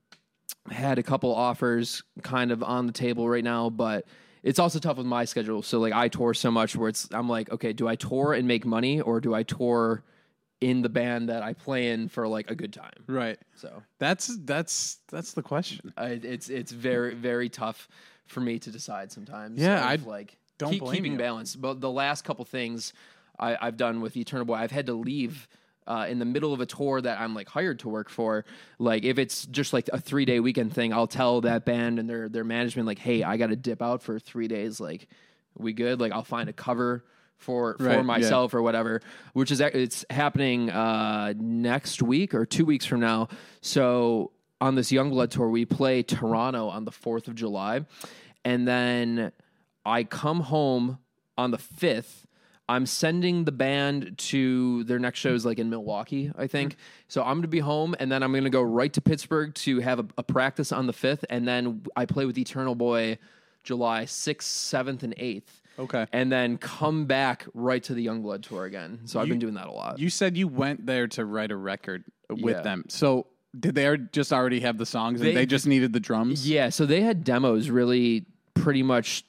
had 0.70 0.99
a 0.99 1.02
couple 1.02 1.35
offers 1.35 2.02
kind 2.23 2.50
of 2.50 2.62
on 2.62 2.87
the 2.87 2.92
table 2.92 3.28
right 3.28 3.44
now, 3.44 3.70
but 3.70 4.06
it's 4.42 4.58
also 4.58 4.78
tough 4.78 4.96
with 4.96 5.06
my 5.06 5.25
schedule. 5.25 5.62
So 5.62 5.78
like 5.78 5.92
I 5.92 6.08
tour 6.08 6.35
so 6.35 6.50
much 6.50 6.76
where 6.76 6.88
it's 6.88 7.08
I'm 7.12 7.28
like, 7.28 7.50
okay, 7.50 7.73
do 7.73 7.88
I 7.88 7.96
tour 7.96 8.32
and 8.32 8.46
make 8.46 8.64
money 8.64 9.00
or 9.00 9.20
do 9.20 9.35
I 9.35 9.42
tour 9.42 10.04
in 10.61 10.82
the 10.82 10.88
band 10.88 11.28
that 11.28 11.42
I 11.42 11.52
play 11.52 11.90
in 11.90 12.08
for 12.08 12.26
like 12.28 12.50
a 12.50 12.54
good 12.54 12.73
time? 12.73 12.92
Right. 13.06 13.38
So 13.56 13.82
That's 13.99 14.37
that's 14.44 14.99
that's 15.08 15.32
the 15.32 15.42
question. 15.42 15.92
I, 15.96 16.20
it's 16.23 16.49
it's 16.49 16.73
very 16.73 17.14
very 17.14 17.49
tough 17.49 17.88
for 18.26 18.40
me 18.40 18.58
to 18.61 18.70
decide 18.70 19.12
sometimes. 19.12 19.61
Yeah, 19.61 19.85
I 19.85 19.96
like 19.96 20.37
don't 20.58 20.73
keep, 20.73 20.85
keeping 20.85 21.12
you. 21.12 21.18
balance. 21.18 21.56
But 21.56 21.80
the 21.80 21.90
last 21.90 22.25
couple 22.25 22.44
things 22.44 22.92
I, 23.38 23.56
I've 23.61 23.76
done 23.76 24.00
with 24.00 24.16
Eternal 24.16 24.44
Boy, 24.44 24.54
I've 24.54 24.70
had 24.70 24.87
to 24.87 24.94
leave. 24.94 25.49
Uh, 25.86 26.06
in 26.08 26.18
the 26.18 26.24
middle 26.24 26.52
of 26.52 26.60
a 26.60 26.66
tour 26.66 27.00
that 27.00 27.20
I'm 27.20 27.34
like 27.34 27.48
hired 27.48 27.78
to 27.80 27.88
work 27.88 28.08
for, 28.08 28.44
like 28.78 29.04
if 29.04 29.18
it's 29.18 29.46
just 29.46 29.72
like 29.72 29.88
a 29.92 30.00
three 30.00 30.24
day 30.24 30.40
weekend 30.40 30.72
thing, 30.72 30.92
I'll 30.92 31.06
tell 31.06 31.42
that 31.42 31.64
band 31.64 31.98
and 31.98 32.10
their 32.10 32.28
their 32.28 32.44
management 32.44 32.86
like, 32.86 32.98
hey, 32.98 33.22
I 33.22 33.36
got 33.36 33.48
to 33.48 33.56
dip 33.56 33.80
out 33.80 34.02
for 34.02 34.18
three 34.18 34.48
days. 34.48 34.80
Like, 34.80 35.08
we 35.56 35.72
good? 35.72 36.00
Like, 36.00 36.12
I'll 36.12 36.24
find 36.24 36.48
a 36.48 36.52
cover 36.52 37.04
for 37.38 37.76
Right, 37.78 37.92
for 37.92 37.96
yeah. 37.96 38.02
myself 38.02 38.54
or 38.54 38.62
whatever. 38.62 39.02
Which 39.32 39.50
is 39.50 39.60
it's 39.60 40.04
happening 40.10 40.70
uh, 40.70 41.34
next 41.36 42.02
week 42.02 42.34
or 42.34 42.46
two 42.46 42.64
weeks 42.64 42.86
from 42.86 43.00
now. 43.00 43.28
So 43.60 44.32
on 44.60 44.74
this 44.74 44.90
Yungblud 44.90 45.30
tour, 45.30 45.48
we 45.48 45.64
play 45.64 46.02
Toronto 46.02 46.68
on 46.68 46.84
the 46.84 46.92
fourth 46.92 47.28
of 47.28 47.34
July, 47.34 47.84
and 48.44 48.66
then 48.66 49.32
I 49.84 50.04
come 50.04 50.40
home 50.40 50.98
on 51.36 51.50
the 51.50 51.58
fifth. 51.58 52.25
I'm 52.68 52.87
sending 52.87 53.44
the 53.44 53.52
band 53.52 54.18
to 54.18 54.85
their 54.85 54.99
next 54.99 55.20
shows 55.20 55.44
like 55.46 55.58
in 55.58 55.70
Milwaukee, 55.70 56.32
I 56.37 56.46
think. 56.46 56.73
Mm-hmm. 56.73 56.80
So 57.08 57.23
I'm 57.23 57.37
gonna 57.38 57.49
be 57.49 57.61
home 57.61 57.94
and 58.00 58.11
then 58.11 58.23
I'm 58.23 58.32
gonna 58.32 58.50
go 58.50 58.62
right 58.62 58.92
to 58.92 59.00
Pittsburgh 59.00 59.54
to 59.56 59.80
have 59.80 60.00
a, 60.00 60.06
a 60.18 60.23
practice 60.23 60.73
on 60.73 60.87
the 60.87 60.92
fifth, 60.92 61.25
and 61.30 61.46
then 61.46 61.82
I 61.94 62.06
play 62.06 62.26
with 62.26 62.37
Eternal 62.38 62.75
Boy 62.75 63.18
July 63.62 64.04
sixth, 64.04 64.49
seventh, 64.49 65.02
and 65.02 65.14
eighth. 65.16 65.62
Okay. 65.78 66.06
And 66.12 66.32
then 66.32 66.56
come 66.56 67.04
back 67.04 67.46
right 67.52 67.82
to 67.85 67.94
the 67.94 68.06
Yungblud 68.06 68.42
tour 68.42 68.64
again. 68.64 69.00
So 69.04 69.20
I've 69.20 69.28
been 69.28 69.38
doing 69.38 69.54
that 69.54 69.66
a 69.66 69.73
lot. 69.73 69.99
You 69.99 70.08
said 70.08 70.37
you 70.37 70.49
went 70.49 70.87
there 70.87 71.06
to 71.08 71.25
write 71.26 71.50
a 71.50 71.56
record 71.56 72.04
with 72.30 72.56
Yeah. 72.56 72.62
them. 72.62 72.85
So 72.88 73.26
did 73.58 73.75
they 73.75 73.96
just 74.12 74.32
already 74.32 74.61
have 74.61 74.78
the 74.78 74.87
songs 74.87 75.20
and 75.20 75.28
They- 75.28 75.35
they, 75.35 75.46
just 75.46 75.66
needed 75.66 75.92
the 75.92 76.00
drums? 76.00 76.49
Yeah, 76.49 76.70
so 76.70 76.87
they 76.87 77.02
had 77.02 77.25
demos 77.25 77.68
really 77.68 78.25
pretty 78.54 78.82
much 78.82 79.25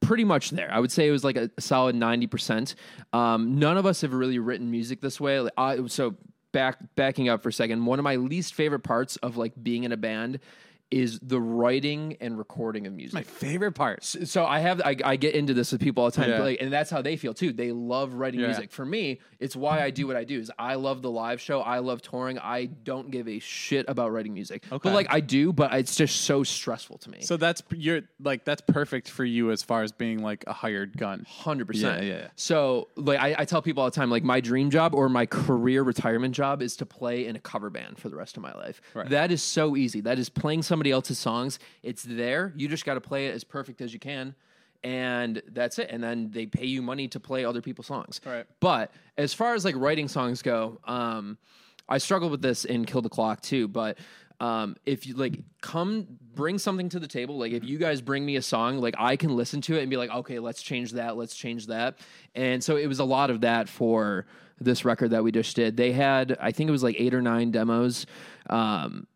pretty 0.00 0.24
much 0.24 0.50
there. 0.50 0.72
I 0.72 0.80
would 0.80 0.90
say 0.90 1.06
it 1.06 1.10
was 1.10 1.24
like 1.24 1.36
a, 1.36 1.50
solid 1.58 1.94
90%. 1.94 2.74
Um, 3.12 3.58
none 3.58 3.76
of 3.76 3.86
us 3.86 4.00
have 4.00 4.12
really 4.12 4.38
written 4.38 4.70
music 4.70 5.00
this 5.00 5.20
way. 5.20 5.48
I, 5.56 5.86
so 5.86 6.16
back 6.52 6.78
backing 6.96 7.28
up 7.28 7.42
for 7.42 7.50
a 7.50 7.52
second, 7.52 7.84
one 7.84 7.98
of 7.98 8.02
my 8.02 8.16
least 8.16 8.54
favorite 8.54 8.80
parts 8.80 9.16
of 9.16 9.36
like 9.36 9.52
being 9.62 9.84
in 9.84 9.92
a 9.92 9.96
band 9.96 10.40
is 10.90 11.20
the 11.20 11.40
writing 11.40 12.16
and 12.20 12.36
recording 12.36 12.86
of 12.86 12.92
music. 12.92 13.14
My 13.14 13.22
favorite 13.22 13.72
part. 13.72 14.02
so 14.02 14.44
I 14.44 14.58
have 14.60 14.80
I, 14.80 14.96
I 15.04 15.16
get 15.16 15.34
into 15.34 15.54
this 15.54 15.70
with 15.72 15.80
people 15.80 16.02
all 16.04 16.10
the 16.10 16.16
time, 16.16 16.30
Yeah. 16.30 16.40
like, 16.40 16.60
and 16.60 16.72
that's 16.72 16.90
how 16.90 17.00
they 17.00 17.16
feel 17.16 17.32
too. 17.32 17.52
They 17.52 17.70
love 17.72 18.14
writing 18.14 18.40
Yeah. 18.40 18.46
music. 18.48 18.72
For 18.72 18.84
me, 18.84 19.20
it's 19.38 19.54
why 19.54 19.82
I 19.82 19.90
do 19.90 20.06
what 20.06 20.16
I 20.16 20.24
do. 20.24 20.38
Is 20.40 20.50
I 20.58 20.74
love 20.74 21.02
the 21.02 21.10
live 21.10 21.40
show. 21.40 21.60
I 21.60 21.78
love 21.78 22.02
touring. 22.02 22.38
I 22.38 22.66
don't 22.66 23.10
give 23.10 23.28
a 23.28 23.38
shit 23.38 23.86
about 23.88 24.12
writing 24.12 24.34
music. 24.34 24.64
Okay. 24.70 24.80
But 24.82 24.94
like 24.94 25.06
I 25.10 25.20
do, 25.20 25.52
but 25.52 25.72
it's 25.74 25.94
just 25.96 26.22
so 26.22 26.42
stressful 26.42 26.98
to 26.98 27.10
me. 27.10 27.18
So 27.22 27.36
that's 27.36 27.62
you're 27.70 28.02
like 28.20 28.44
that's 28.44 28.62
perfect 28.62 29.08
for 29.08 29.24
you 29.24 29.50
as 29.52 29.62
far 29.62 29.82
as 29.82 29.92
being 29.92 30.22
like 30.22 30.44
a 30.46 30.52
hired 30.52 30.96
gun. 30.98 31.24
Hundred 31.28 31.66
percent. 31.68 32.02
Yeah, 32.02 32.08
yeah, 32.08 32.18
yeah. 32.22 32.28
So, 32.36 32.88
like, 32.96 33.18
I, 33.20 33.34
I 33.38 33.44
tell 33.44 33.62
people 33.62 33.82
all 33.82 33.90
the 33.90 33.94
time, 33.94 34.10
like, 34.10 34.24
my 34.24 34.40
dream 34.40 34.70
job 34.70 34.94
or 34.94 35.08
my 35.08 35.26
career 35.26 35.82
retirement 35.82 36.34
job 36.34 36.62
is 36.62 36.76
to 36.76 36.86
play 36.86 37.26
in 37.26 37.36
a 37.36 37.38
cover 37.38 37.70
band 37.70 37.98
for 37.98 38.08
the 38.08 38.16
rest 38.16 38.36
of 38.36 38.42
my 38.42 38.52
life. 38.54 38.80
Right. 38.94 39.08
That 39.08 39.30
is 39.30 39.42
so 39.42 39.76
easy. 39.76 40.00
That 40.00 40.18
is 40.18 40.28
playing 40.28 40.62
somebody 40.80 40.92
else's 40.92 41.18
songs. 41.18 41.58
It's 41.82 42.02
there. 42.04 42.54
You 42.56 42.66
just 42.66 42.86
got 42.86 42.94
to 42.94 43.02
play 43.02 43.26
it 43.26 43.34
as 43.34 43.44
perfect 43.44 43.82
as 43.82 43.92
you 43.92 44.00
can, 44.00 44.34
and 44.82 45.42
that's 45.48 45.78
it. 45.78 45.90
And 45.90 46.02
then 46.02 46.30
they 46.30 46.46
pay 46.46 46.64
you 46.64 46.80
money 46.80 47.06
to 47.08 47.20
play 47.20 47.44
other 47.44 47.60
people's 47.60 47.86
songs. 47.86 48.18
Right. 48.24 48.46
But 48.60 48.90
as 49.18 49.34
far 49.34 49.52
as 49.52 49.62
like 49.62 49.74
writing 49.76 50.08
songs 50.08 50.40
go, 50.40 50.80
um, 50.84 51.36
I 51.86 51.98
struggled 51.98 52.30
with 52.30 52.40
this 52.40 52.64
in 52.64 52.86
Kill 52.86 53.02
the 53.02 53.10
Clock 53.10 53.42
too. 53.42 53.68
But 53.68 53.98
um, 54.40 54.74
if 54.86 55.06
you 55.06 55.12
like 55.16 55.40
come 55.60 56.06
bring 56.34 56.56
something 56.56 56.88
to 56.88 56.98
the 56.98 57.08
table, 57.08 57.36
like 57.36 57.52
if 57.52 57.62
you 57.62 57.76
guys 57.76 58.00
bring 58.00 58.24
me 58.24 58.36
a 58.36 58.42
song, 58.42 58.78
like 58.78 58.94
I 58.98 59.16
can 59.16 59.36
listen 59.36 59.60
to 59.62 59.76
it 59.76 59.82
and 59.82 59.90
be 59.90 59.98
like, 59.98 60.10
okay, 60.10 60.38
let's 60.38 60.62
change 60.62 60.92
that, 60.92 61.18
let's 61.18 61.36
change 61.36 61.66
that. 61.66 61.98
And 62.34 62.64
so 62.64 62.76
it 62.76 62.86
was 62.86 63.00
a 63.00 63.04
lot 63.04 63.28
of 63.28 63.42
that 63.42 63.68
for 63.68 64.24
this 64.58 64.86
record 64.86 65.10
that 65.10 65.22
we 65.22 65.30
just 65.30 65.54
did. 65.56 65.76
They 65.76 65.92
had, 65.92 66.38
I 66.40 66.52
think 66.52 66.68
it 66.68 66.70
was 66.70 66.82
like 66.82 66.96
eight 66.98 67.12
or 67.12 67.20
nine 67.20 67.50
demos. 67.50 68.06
Um, 68.48 69.06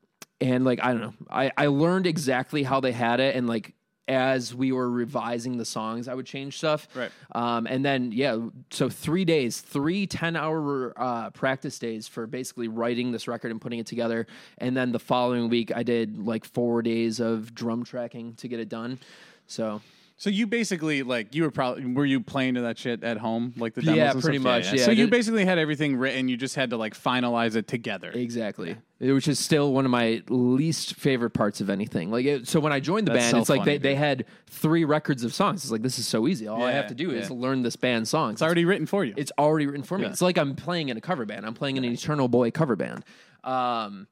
and 0.44 0.64
like 0.64 0.80
I 0.82 0.92
don't 0.92 1.00
know, 1.00 1.14
I, 1.30 1.50
I 1.56 1.66
learned 1.66 2.06
exactly 2.06 2.62
how 2.62 2.80
they 2.80 2.92
had 2.92 3.20
it, 3.20 3.34
and 3.34 3.46
like 3.46 3.74
as 4.06 4.54
we 4.54 4.70
were 4.70 4.90
revising 4.90 5.56
the 5.56 5.64
songs, 5.64 6.08
I 6.08 6.14
would 6.14 6.26
change 6.26 6.58
stuff. 6.58 6.86
Right. 6.94 7.10
Um, 7.32 7.66
and 7.66 7.82
then 7.82 8.12
yeah, 8.12 8.36
so 8.70 8.90
three 8.90 9.24
days, 9.24 9.62
three 9.62 10.06
10 10.06 10.36
hour 10.36 10.92
uh, 10.94 11.30
practice 11.30 11.78
days 11.78 12.06
for 12.06 12.26
basically 12.26 12.68
writing 12.68 13.12
this 13.12 13.26
record 13.26 13.50
and 13.50 13.58
putting 13.60 13.78
it 13.78 13.86
together. 13.86 14.26
And 14.58 14.76
then 14.76 14.92
the 14.92 14.98
following 14.98 15.48
week, 15.48 15.72
I 15.74 15.82
did 15.84 16.18
like 16.18 16.44
four 16.44 16.82
days 16.82 17.18
of 17.18 17.54
drum 17.54 17.82
tracking 17.82 18.34
to 18.34 18.46
get 18.48 18.60
it 18.60 18.68
done. 18.68 18.98
So 19.46 19.80
So 20.18 20.28
you 20.28 20.46
basically 20.46 21.02
like 21.02 21.34
you 21.34 21.42
were 21.44 21.50
probably 21.50 21.86
were 21.86 22.04
you 22.04 22.20
playing 22.20 22.56
to 22.56 22.60
that 22.60 22.76
shit 22.76 23.02
at 23.02 23.16
home 23.16 23.54
like 23.56 23.72
the 23.72 23.80
demos 23.80 23.96
Yeah, 23.96 24.12
pretty 24.12 24.38
stuff? 24.38 24.42
much, 24.64 24.72
yeah. 24.74 24.84
So 24.84 24.90
you 24.90 25.08
basically 25.08 25.46
had 25.46 25.56
everything 25.58 25.96
written. 25.96 26.28
You 26.28 26.36
just 26.36 26.56
had 26.56 26.68
to 26.70 26.76
like 26.76 26.94
finalize 26.94 27.56
it 27.56 27.66
together. 27.66 28.10
Exactly. 28.12 28.76
Which 29.12 29.28
is 29.28 29.38
still 29.38 29.72
one 29.72 29.84
of 29.84 29.90
my 29.90 30.22
least 30.28 30.94
favorite 30.94 31.30
parts 31.30 31.60
of 31.60 31.68
anything. 31.68 32.10
Like, 32.10 32.24
it, 32.24 32.48
so 32.48 32.58
when 32.60 32.72
I 32.72 32.80
joined 32.80 33.06
the 33.06 33.12
That's 33.12 33.24
band, 33.24 33.30
so 33.32 33.38
it's 33.40 33.48
like 33.50 33.60
funny, 33.60 33.72
they, 33.72 33.90
they 33.90 33.94
had 33.96 34.24
three 34.46 34.84
records 34.84 35.24
of 35.24 35.34
songs. 35.34 35.62
It's 35.64 35.70
like 35.70 35.82
this 35.82 35.98
is 35.98 36.06
so 36.06 36.26
easy. 36.26 36.48
All 36.48 36.62
I 36.62 36.70
Yeah, 36.70 36.76
have 36.76 36.86
to 36.88 36.94
do 36.94 37.10
is 37.10 37.28
yeah. 37.28 37.36
learn 37.36 37.62
this 37.62 37.76
band's 37.76 38.08
songs. 38.08 38.34
It's 38.34 38.42
already 38.42 38.64
written 38.64 38.86
for 38.86 39.04
you. 39.04 39.12
it's 39.16 39.32
already 39.38 39.66
written 39.66 39.82
for 39.82 39.98
me. 39.98 40.04
Yeah. 40.04 40.10
It's 40.10 40.22
like 40.22 40.38
I'm 40.38 40.54
playing 40.56 40.88
in 40.88 40.96
a 40.96 41.00
cover 41.00 41.26
band. 41.26 41.44
I'm 41.44 41.54
playing 41.54 41.76
in 41.76 41.84
an 41.84 41.92
Eternal 41.92 42.28
Boy 42.28 42.50
cover 42.50 42.76
band. 42.76 43.04
Um, 43.42 44.06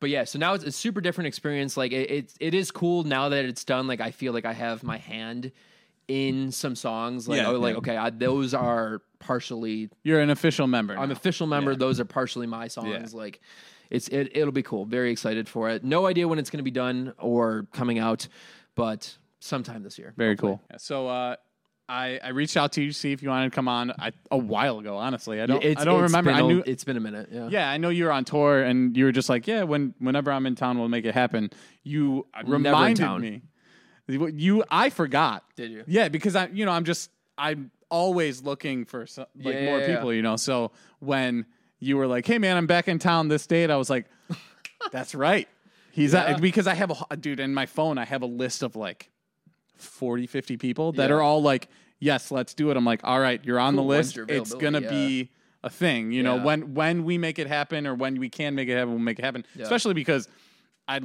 but 0.00 0.10
yeah, 0.10 0.24
so 0.24 0.38
now 0.38 0.54
it's 0.54 0.64
a 0.64 0.72
super 0.72 1.00
different 1.00 1.28
experience. 1.28 1.76
Like 1.76 1.92
it, 1.92 2.10
it, 2.10 2.32
it 2.40 2.54
is 2.54 2.70
cool 2.70 3.04
now 3.04 3.28
that 3.28 3.44
it's 3.44 3.64
done. 3.64 3.86
Like 3.86 4.00
I 4.00 4.10
feel 4.10 4.32
like 4.32 4.44
I 4.44 4.52
have 4.52 4.82
my 4.82 4.98
hand 4.98 5.52
in 6.08 6.52
some 6.52 6.74
songs. 6.76 7.28
Like 7.28 7.38
Yeah, 7.38 7.48
oh, 7.48 7.58
like 7.58 7.74
yeah. 7.74 7.78
okay, 7.78 7.96
I, 7.96 8.10
those 8.10 8.54
are 8.54 9.02
partially 9.18 9.88
You're 10.02 10.20
an 10.20 10.30
official 10.30 10.66
member. 10.66 10.98
I'm 10.98 11.08
now. 11.08 11.12
official 11.14 11.46
member. 11.46 11.74
Those 11.74 12.00
are 12.00 12.04
partially 12.04 12.46
my 12.46 12.68
songs. 12.68 13.14
Like 13.14 13.40
it's 13.90 14.08
it, 14.08 14.30
it'll 14.34 14.52
be 14.52 14.62
cool. 14.62 14.84
Very 14.84 15.10
excited 15.10 15.48
for 15.48 15.68
it. 15.70 15.84
No 15.84 16.06
idea 16.06 16.26
when 16.28 16.38
it's 16.38 16.50
going 16.50 16.58
to 16.58 16.64
be 16.64 16.70
done 16.70 17.12
or 17.18 17.66
coming 17.72 17.98
out, 17.98 18.28
but 18.74 19.16
sometime 19.40 19.82
this 19.82 19.98
year. 19.98 20.12
Very 20.16 20.32
hopefully. 20.32 20.52
cool. 20.54 20.62
Yeah, 20.70 20.76
so 20.78 21.08
uh, 21.08 21.36
I 21.88 22.18
I 22.22 22.28
reached 22.30 22.56
out 22.56 22.72
to 22.72 22.82
you 22.82 22.88
to 22.88 22.94
see 22.94 23.12
if 23.12 23.22
you 23.22 23.28
wanted 23.28 23.50
to 23.50 23.54
come 23.54 23.68
on 23.68 23.92
I, 23.98 24.10
a 24.30 24.36
while 24.38 24.78
ago. 24.80 24.96
Honestly, 24.96 25.40
I 25.40 25.46
don't 25.46 25.62
It's- 25.62 25.80
I 25.80 25.84
don't 25.84 26.02
it's 26.02 26.10
remember. 26.12 26.30
been 26.32 26.40
I 26.42 26.44
a- 26.44 26.48
knew. 26.48 26.62
it's 26.66 26.84
been 26.84 26.96
a 26.96 27.00
minute. 27.00 27.28
Yeah. 27.30 27.48
Yeah, 27.50 27.70
I 27.70 27.76
know 27.76 27.90
you 27.90 28.04
were 28.04 28.12
on 28.12 28.24
tour 28.24 28.62
and 28.62 28.96
you 28.96 29.04
were 29.04 29.12
just 29.12 29.28
like, 29.28 29.46
yeah, 29.46 29.62
when 29.62 29.94
whenever 30.00 30.32
I'm 30.32 30.46
in 30.46 30.54
town, 30.56 30.78
we'll 30.78 30.88
make 30.88 31.04
it 31.04 31.14
happen. 31.14 31.50
You 31.84 32.26
never 32.34 32.56
in 32.56 32.62
reminded 32.64 33.02
town. 33.02 33.20
me. 33.20 33.42
You, 34.08 34.62
I 34.70 34.90
forgot. 34.90 35.42
Did 35.56 35.72
you? 35.72 35.82
Yeah, 35.88 36.08
because 36.08 36.36
I, 36.36 36.46
you 36.46 36.64
know, 36.64 36.70
I'm 36.70 36.84
just, 36.84 37.10
I'm 37.36 37.72
always 37.88 38.40
looking 38.42 38.84
for 38.84 39.04
some, 39.06 39.26
like 39.36 39.54
Yeah, 39.54 39.64
more 39.64 39.80
yeah, 39.80 39.86
yeah. 39.88 39.94
people, 39.96 40.12
you 40.14 40.22
know. 40.22 40.36
So 40.36 40.70
when 41.00 41.44
you 41.78 41.96
were 41.96 42.06
like, 42.06 42.26
hey 42.26 42.38
man, 42.38 42.56
I'm 42.56 42.66
back 42.66 42.88
in 42.88 42.98
town 42.98 43.28
this 43.28 43.46
date, 43.46 43.70
I 43.70 43.76
was 43.76 43.90
like, 43.90 44.06
that's 44.92 45.14
right. 45.14 45.48
He's 45.92 46.12
Yeah. 46.12 46.24
at, 46.24 46.40
because 46.40 46.66
I 46.66 46.74
have 46.74 46.92
a 47.10 47.16
dude 47.16 47.40
in 47.40 47.54
my 47.54 47.66
phone. 47.66 47.98
I 47.98 48.04
have 48.04 48.22
a 48.22 48.26
list 48.26 48.62
of 48.62 48.76
like 48.76 49.10
40, 49.76 50.26
50 50.26 50.56
people 50.56 50.92
that 50.92 51.10
Yeah. 51.10 51.16
are 51.16 51.22
all 51.22 51.42
like, 51.42 51.68
yes, 51.98 52.30
let's 52.30 52.54
do 52.54 52.70
it. 52.70 52.76
I'm 52.76 52.84
like, 52.84 53.00
all 53.04 53.20
right, 53.20 53.42
you're 53.44 53.58
on 53.58 53.74
Cool, 53.74 53.84
the 53.84 53.88
list. 53.88 54.16
It's 54.18 54.52
gonna 54.54 54.78
availability? 54.78 55.22
be 55.24 55.30
a 55.64 55.70
thing. 55.70 56.12
You 56.12 56.22
know, 56.22 56.36
when 56.36 56.74
when 56.74 57.04
we 57.04 57.18
make 57.18 57.38
it 57.38 57.46
happen 57.46 57.86
or 57.86 57.94
when 57.94 58.18
we 58.20 58.28
can 58.28 58.54
make 58.54 58.68
it 58.68 58.74
happen, 58.74 58.90
we'll 58.90 58.98
make 58.98 59.18
it 59.18 59.24
happen. 59.24 59.44
Yeah. 59.54 59.64
Especially 59.64 59.94
because 59.94 60.28
I 60.86 61.00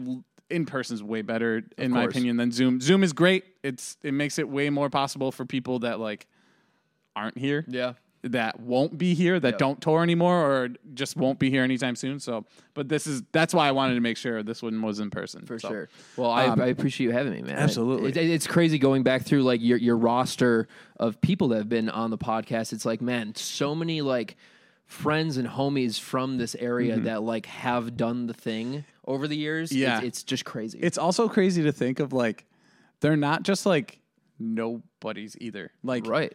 in 0.50 0.66
person 0.66 0.94
is 0.96 1.01
way 1.01 1.22
better 1.22 1.63
in 1.78 1.92
my 1.92 2.04
opinion 2.04 2.36
than 2.38 2.51
Zoom. 2.51 2.82
Zoom 2.82 3.04
is 3.04 3.13
great. 3.13 3.46
It's 3.63 3.98
it 4.04 4.13
makes 4.13 4.38
it 4.38 4.48
way 4.50 4.70
more 4.70 4.90
possible 4.90 5.32
for 5.32 5.46
people 5.46 5.80
that 5.80 6.00
like 6.00 6.28
aren't 7.16 7.38
here, 7.38 7.66
Yeah. 7.68 7.94
That 8.24 8.60
won't 8.60 8.98
be 8.98 9.13
here, 9.16 9.40
that 9.40 9.54
Yeah. 9.54 9.58
don't 9.58 9.82
tour 9.82 10.04
anymore, 10.04 10.36
or 10.46 10.70
just 10.94 11.18
won't 11.18 11.40
be 11.40 11.50
here 11.50 11.63
anytime 11.63 11.96
soon. 11.96 12.20
So, 12.20 12.46
but 12.75 12.88
this 12.88 13.08
is 13.08 13.24
that's 13.32 13.54
why 13.54 13.68
I 13.68 13.72
wanted 13.72 13.96
to 13.96 14.00
make 14.01 14.16
sure 14.18 14.44
this 14.44 14.62
one 14.62 14.80
was 14.82 15.00
in 15.00 15.10
person 15.10 15.46
For 15.46 15.58
So, 15.58 15.68
sure. 15.70 15.90
Well, 16.18 16.30
I, 16.30 16.46
um, 16.48 16.62
I 16.62 16.68
appreciate 16.68 17.08
you 17.08 17.13
having 17.13 17.34
me, 17.34 17.42
man. 17.42 17.58
absolutely. 17.58 18.10
It, 18.10 18.18
it- 18.18 18.30
it's 18.30 18.46
crazy 18.48 18.78
going 18.78 19.01
back 19.04 19.24
through 19.24 19.42
like 19.44 19.62
your 19.62 19.78
your 19.80 19.98
roster 19.98 20.68
of 20.98 21.20
people 21.22 21.48
that 21.50 21.58
have 21.58 21.70
been 21.70 21.90
on 21.90 22.12
the 22.12 22.18
podcast. 22.18 22.74
It's 22.74 22.86
like, 22.86 23.01
man, 23.01 23.34
so 23.36 23.74
many 23.74 24.01
like 24.01 24.38
friends 24.86 25.38
and 25.38 25.48
homies 25.48 26.00
from 26.00 26.38
this 26.38 26.54
area 26.56 27.00
that 27.00 27.24
like 27.24 27.46
have 27.48 27.96
done 27.98 28.28
the 28.28 28.34
thing 28.34 28.84
over 29.06 29.28
the 29.28 29.38
years. 29.38 29.70
Mm-hmm. 29.72 29.82
Yeah. 29.82 29.98
It's, 30.00 30.08
it's 30.08 30.24
just 30.24 30.46
crazy. 30.46 30.78
It's 30.80 30.98
also 31.00 31.28
crazy 31.28 31.63
to 31.63 31.72
think 31.72 32.00
of 32.00 32.13
like 32.13 32.46
they're 33.00 33.18
not 33.18 33.42
just 33.44 33.66
like 33.66 34.00
nobody's 34.38 35.36
either. 35.40 35.72
Like 35.84 36.06
right. 36.08 36.34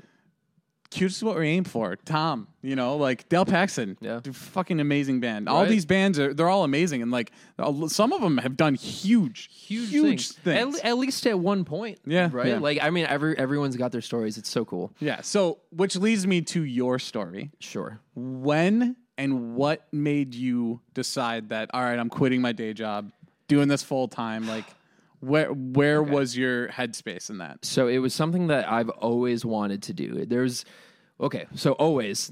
Cute 0.90 1.11
is 1.12 1.23
what 1.23 1.37
we 1.37 1.47
aim 1.49 1.64
for. 1.64 1.97
Tom, 1.97 2.49
you 2.62 2.76
know, 2.76 2.97
like 2.97 3.28
Del 3.28 3.45
Paxton, 3.45 3.97
Yeah. 4.00 4.21
dude, 4.23 4.35
fucking 4.37 4.81
amazing 4.81 5.21
band. 5.21 5.49
All 5.49 5.61
Right. 5.62 5.69
these 5.69 5.85
bands 5.87 6.19
are 6.19 6.33
they're 6.35 6.49
all 6.49 6.64
amazing, 6.64 7.02
and 7.02 7.11
like 7.11 7.33
a- 7.59 7.88
some 7.88 8.12
of 8.12 8.21
them 8.21 8.38
have 8.38 8.57
done 8.57 8.75
huge, 8.75 9.49
Huge, 9.52 9.90
huge 9.90 10.31
things. 10.31 10.33
things. 10.33 10.78
At, 10.81 10.85
at 10.87 10.99
least 10.99 11.26
at 11.26 11.38
one 11.38 11.64
point. 11.64 11.99
Yeah, 12.07 12.28
Right. 12.33 12.49
yeah. 12.49 12.59
Like 12.59 12.78
I 12.83 12.90
mean, 12.90 13.07
every 13.07 13.37
everyone's 13.38 13.76
got 13.76 13.93
their 13.93 14.00
stories. 14.00 14.38
It's 14.38 14.49
so 14.50 14.64
cool. 14.64 14.93
yeah. 15.00 15.21
So, 15.23 15.59
which 15.71 15.97
leads 15.97 16.26
me 16.26 16.40
to 16.43 16.62
your 16.64 16.99
story. 16.99 17.50
Sure. 17.61 18.00
When 18.14 18.97
and 19.19 19.55
what 19.55 19.87
made 19.93 20.35
you 20.35 20.81
decide 20.95 21.49
that 21.50 21.71
all 21.73 21.83
right, 21.83 21.99
I'm 21.99 22.09
quitting 22.11 22.40
my 22.43 22.52
day 22.52 22.73
job, 22.75 23.11
doing 23.49 23.69
this 23.69 23.83
full 23.83 24.09
time? 24.09 24.47
Like, 24.47 24.64
where 25.26 25.52
where 25.52 26.02
was 26.02 26.37
your 26.37 26.68
headspace 26.68 27.30
in 27.30 27.38
that? 27.38 27.64
So 27.64 27.88
it 27.88 27.99
was 27.99 28.14
something 28.14 28.47
that 28.49 28.71
I've 28.71 28.88
always 28.88 29.45
wanted 29.45 29.83
to 29.85 29.92
do. 29.92 30.25
There's 30.25 30.64
okay, 31.21 31.47
so 31.54 31.73
always, 31.73 32.30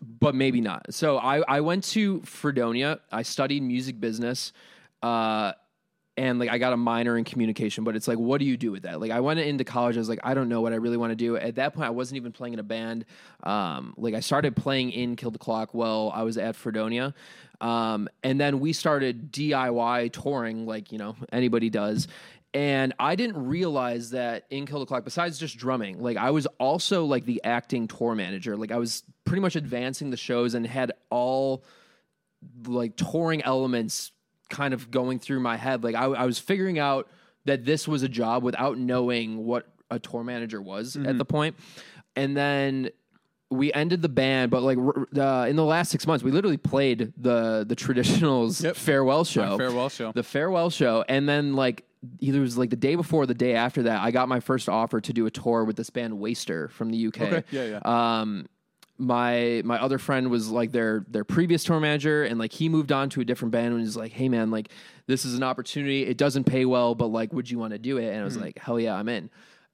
but 0.00 0.34
maybe 0.34 0.60
not. 0.60 0.94
So 0.94 1.18
I, 1.18 1.42
I 1.46 1.60
went 1.60 1.84
to 1.84 2.22
Fredonia. 2.22 3.00
I 3.12 3.22
studied 3.22 3.62
music 3.62 4.00
business. 4.00 4.52
Uh 5.02 5.52
and 6.16 6.38
like 6.38 6.48
I 6.48 6.58
got 6.58 6.72
a 6.72 6.76
minor 6.76 7.18
in 7.18 7.24
communication, 7.24 7.82
but 7.82 7.96
it's 7.96 8.06
like, 8.06 8.18
what 8.18 8.38
do 8.38 8.44
you 8.44 8.56
do 8.56 8.70
with 8.70 8.82
that? 8.82 9.00
Like 9.00 9.10
I 9.10 9.20
went 9.20 9.40
into 9.40 9.64
college, 9.64 9.96
I 9.96 9.98
was 9.98 10.08
like, 10.08 10.20
I 10.22 10.34
don't 10.34 10.48
know 10.48 10.60
what 10.60 10.72
I 10.72 10.76
really 10.76 10.96
want 10.96 11.10
to 11.10 11.16
do. 11.16 11.36
At 11.36 11.56
that 11.56 11.74
point, 11.74 11.86
I 11.86 11.90
wasn't 11.90 12.16
even 12.16 12.32
playing 12.32 12.54
in 12.54 12.60
a 12.60 12.64
band. 12.64 13.04
Um, 13.42 13.94
like 13.96 14.14
I 14.14 14.20
started 14.20 14.54
playing 14.54 14.92
in 14.92 15.16
Kill 15.16 15.30
the 15.30 15.38
Clock 15.38 15.74
while 15.74 16.12
I 16.14 16.22
was 16.22 16.38
at 16.38 16.54
Fredonia. 16.54 17.14
Um, 17.60 18.08
and 18.22 18.40
then 18.40 18.60
we 18.60 18.72
started 18.72 19.32
DIY 19.32 20.12
touring, 20.12 20.66
like, 20.66 20.92
you 20.92 20.98
know, 20.98 21.16
anybody 21.32 21.70
does. 21.70 22.06
And 22.52 22.94
I 23.00 23.16
didn't 23.16 23.48
realize 23.48 24.10
that 24.10 24.44
in 24.50 24.66
Kill 24.66 24.78
the 24.78 24.86
Clock, 24.86 25.04
besides 25.04 25.38
just 25.38 25.56
drumming, 25.56 26.00
like 26.00 26.16
I 26.16 26.30
was 26.30 26.46
also 26.60 27.04
like 27.04 27.24
the 27.24 27.42
acting 27.42 27.88
tour 27.88 28.14
manager. 28.14 28.56
Like 28.56 28.70
I 28.70 28.76
was 28.76 29.02
pretty 29.24 29.40
much 29.40 29.56
advancing 29.56 30.10
the 30.10 30.16
shows 30.16 30.54
and 30.54 30.64
had 30.64 30.92
all 31.10 31.64
like 32.66 32.94
touring 32.96 33.42
elements 33.42 34.12
kind 34.50 34.74
of 34.74 34.90
going 34.90 35.18
through 35.18 35.40
my 35.40 35.56
head. 35.56 35.84
Like 35.84 35.94
I, 35.94 36.04
I 36.04 36.26
was 36.26 36.38
figuring 36.38 36.78
out 36.78 37.08
that 37.46 37.64
this 37.64 37.86
was 37.88 38.02
a 38.02 38.08
job 38.08 38.42
without 38.42 38.78
knowing 38.78 39.44
what 39.44 39.66
a 39.90 39.98
tour 39.98 40.24
manager 40.24 40.60
was 40.62 40.96
at 40.96 41.18
the 41.18 41.24
point. 41.24 41.56
And 42.16 42.36
then 42.36 42.90
we 43.50 43.72
ended 43.72 44.02
the 44.02 44.08
band, 44.08 44.50
but 44.50 44.62
like 44.62 44.78
uh, 45.16 45.46
in 45.48 45.56
the 45.56 45.64
last 45.64 45.90
six 45.90 46.06
months, 46.06 46.24
we 46.24 46.30
literally 46.30 46.56
played 46.56 47.12
the 47.16 47.64
the 47.68 47.76
traditionals 47.76 48.62
Yep. 48.62 48.76
farewell 48.76 49.24
show, 49.24 49.42
Our 49.42 49.58
farewell 49.58 49.88
show. 49.88 50.12
the 50.12 50.22
farewell 50.22 50.70
show, 50.70 51.04
and 51.08 51.28
then 51.28 51.54
like 51.54 51.84
either 52.20 52.38
it 52.38 52.42
was 52.42 52.58
like 52.58 52.70
the 52.70 52.76
day 52.76 52.94
before, 52.96 53.22
or 53.22 53.26
the 53.26 53.34
day 53.34 53.54
after 53.54 53.82
that, 53.84 54.02
I 54.02 54.10
got 54.10 54.28
my 54.28 54.40
first 54.40 54.68
offer 54.68 55.00
to 55.00 55.12
do 55.12 55.26
a 55.26 55.30
tour 55.30 55.64
with 55.64 55.76
this 55.76 55.90
band 55.90 56.18
Waster 56.18 56.68
from 56.68 56.90
the 56.90 57.06
UK. 57.06 57.20
Okay. 57.22 57.44
Yeah, 57.50 57.64
yeah. 57.84 58.20
Um, 58.20 58.46
my 58.98 59.62
my 59.64 59.80
other 59.80 59.98
friend 59.98 60.30
was 60.30 60.48
like 60.50 60.72
their 60.72 61.04
their 61.08 61.24
previous 61.24 61.64
tour 61.64 61.80
manager, 61.80 62.24
and 62.24 62.38
like 62.38 62.52
he 62.52 62.68
moved 62.68 62.92
on 62.92 63.10
to 63.10 63.20
a 63.20 63.24
different 63.24 63.52
band 63.52 63.74
and 63.74 63.82
was 63.82 63.96
like, 63.96 64.12
"Hey 64.12 64.28
man, 64.28 64.50
like 64.50 64.68
this 65.06 65.24
is 65.24 65.34
an 65.34 65.42
opportunity. 65.42 66.06
It 66.06 66.16
doesn't 66.16 66.44
pay 66.44 66.64
well, 66.64 66.94
but 66.94 67.08
like, 67.08 67.32
would 67.32 67.50
you 67.50 67.58
want 67.58 67.72
to 67.72 67.78
do 67.78 67.98
it?" 67.98 68.08
And 68.10 68.20
I 68.20 68.24
was 68.24 68.36
hmm. 68.36 68.42
like, 68.42 68.58
"Hell 68.58 68.78
yeah, 68.78 68.94
I'm 68.94 69.08
in." 69.08 69.30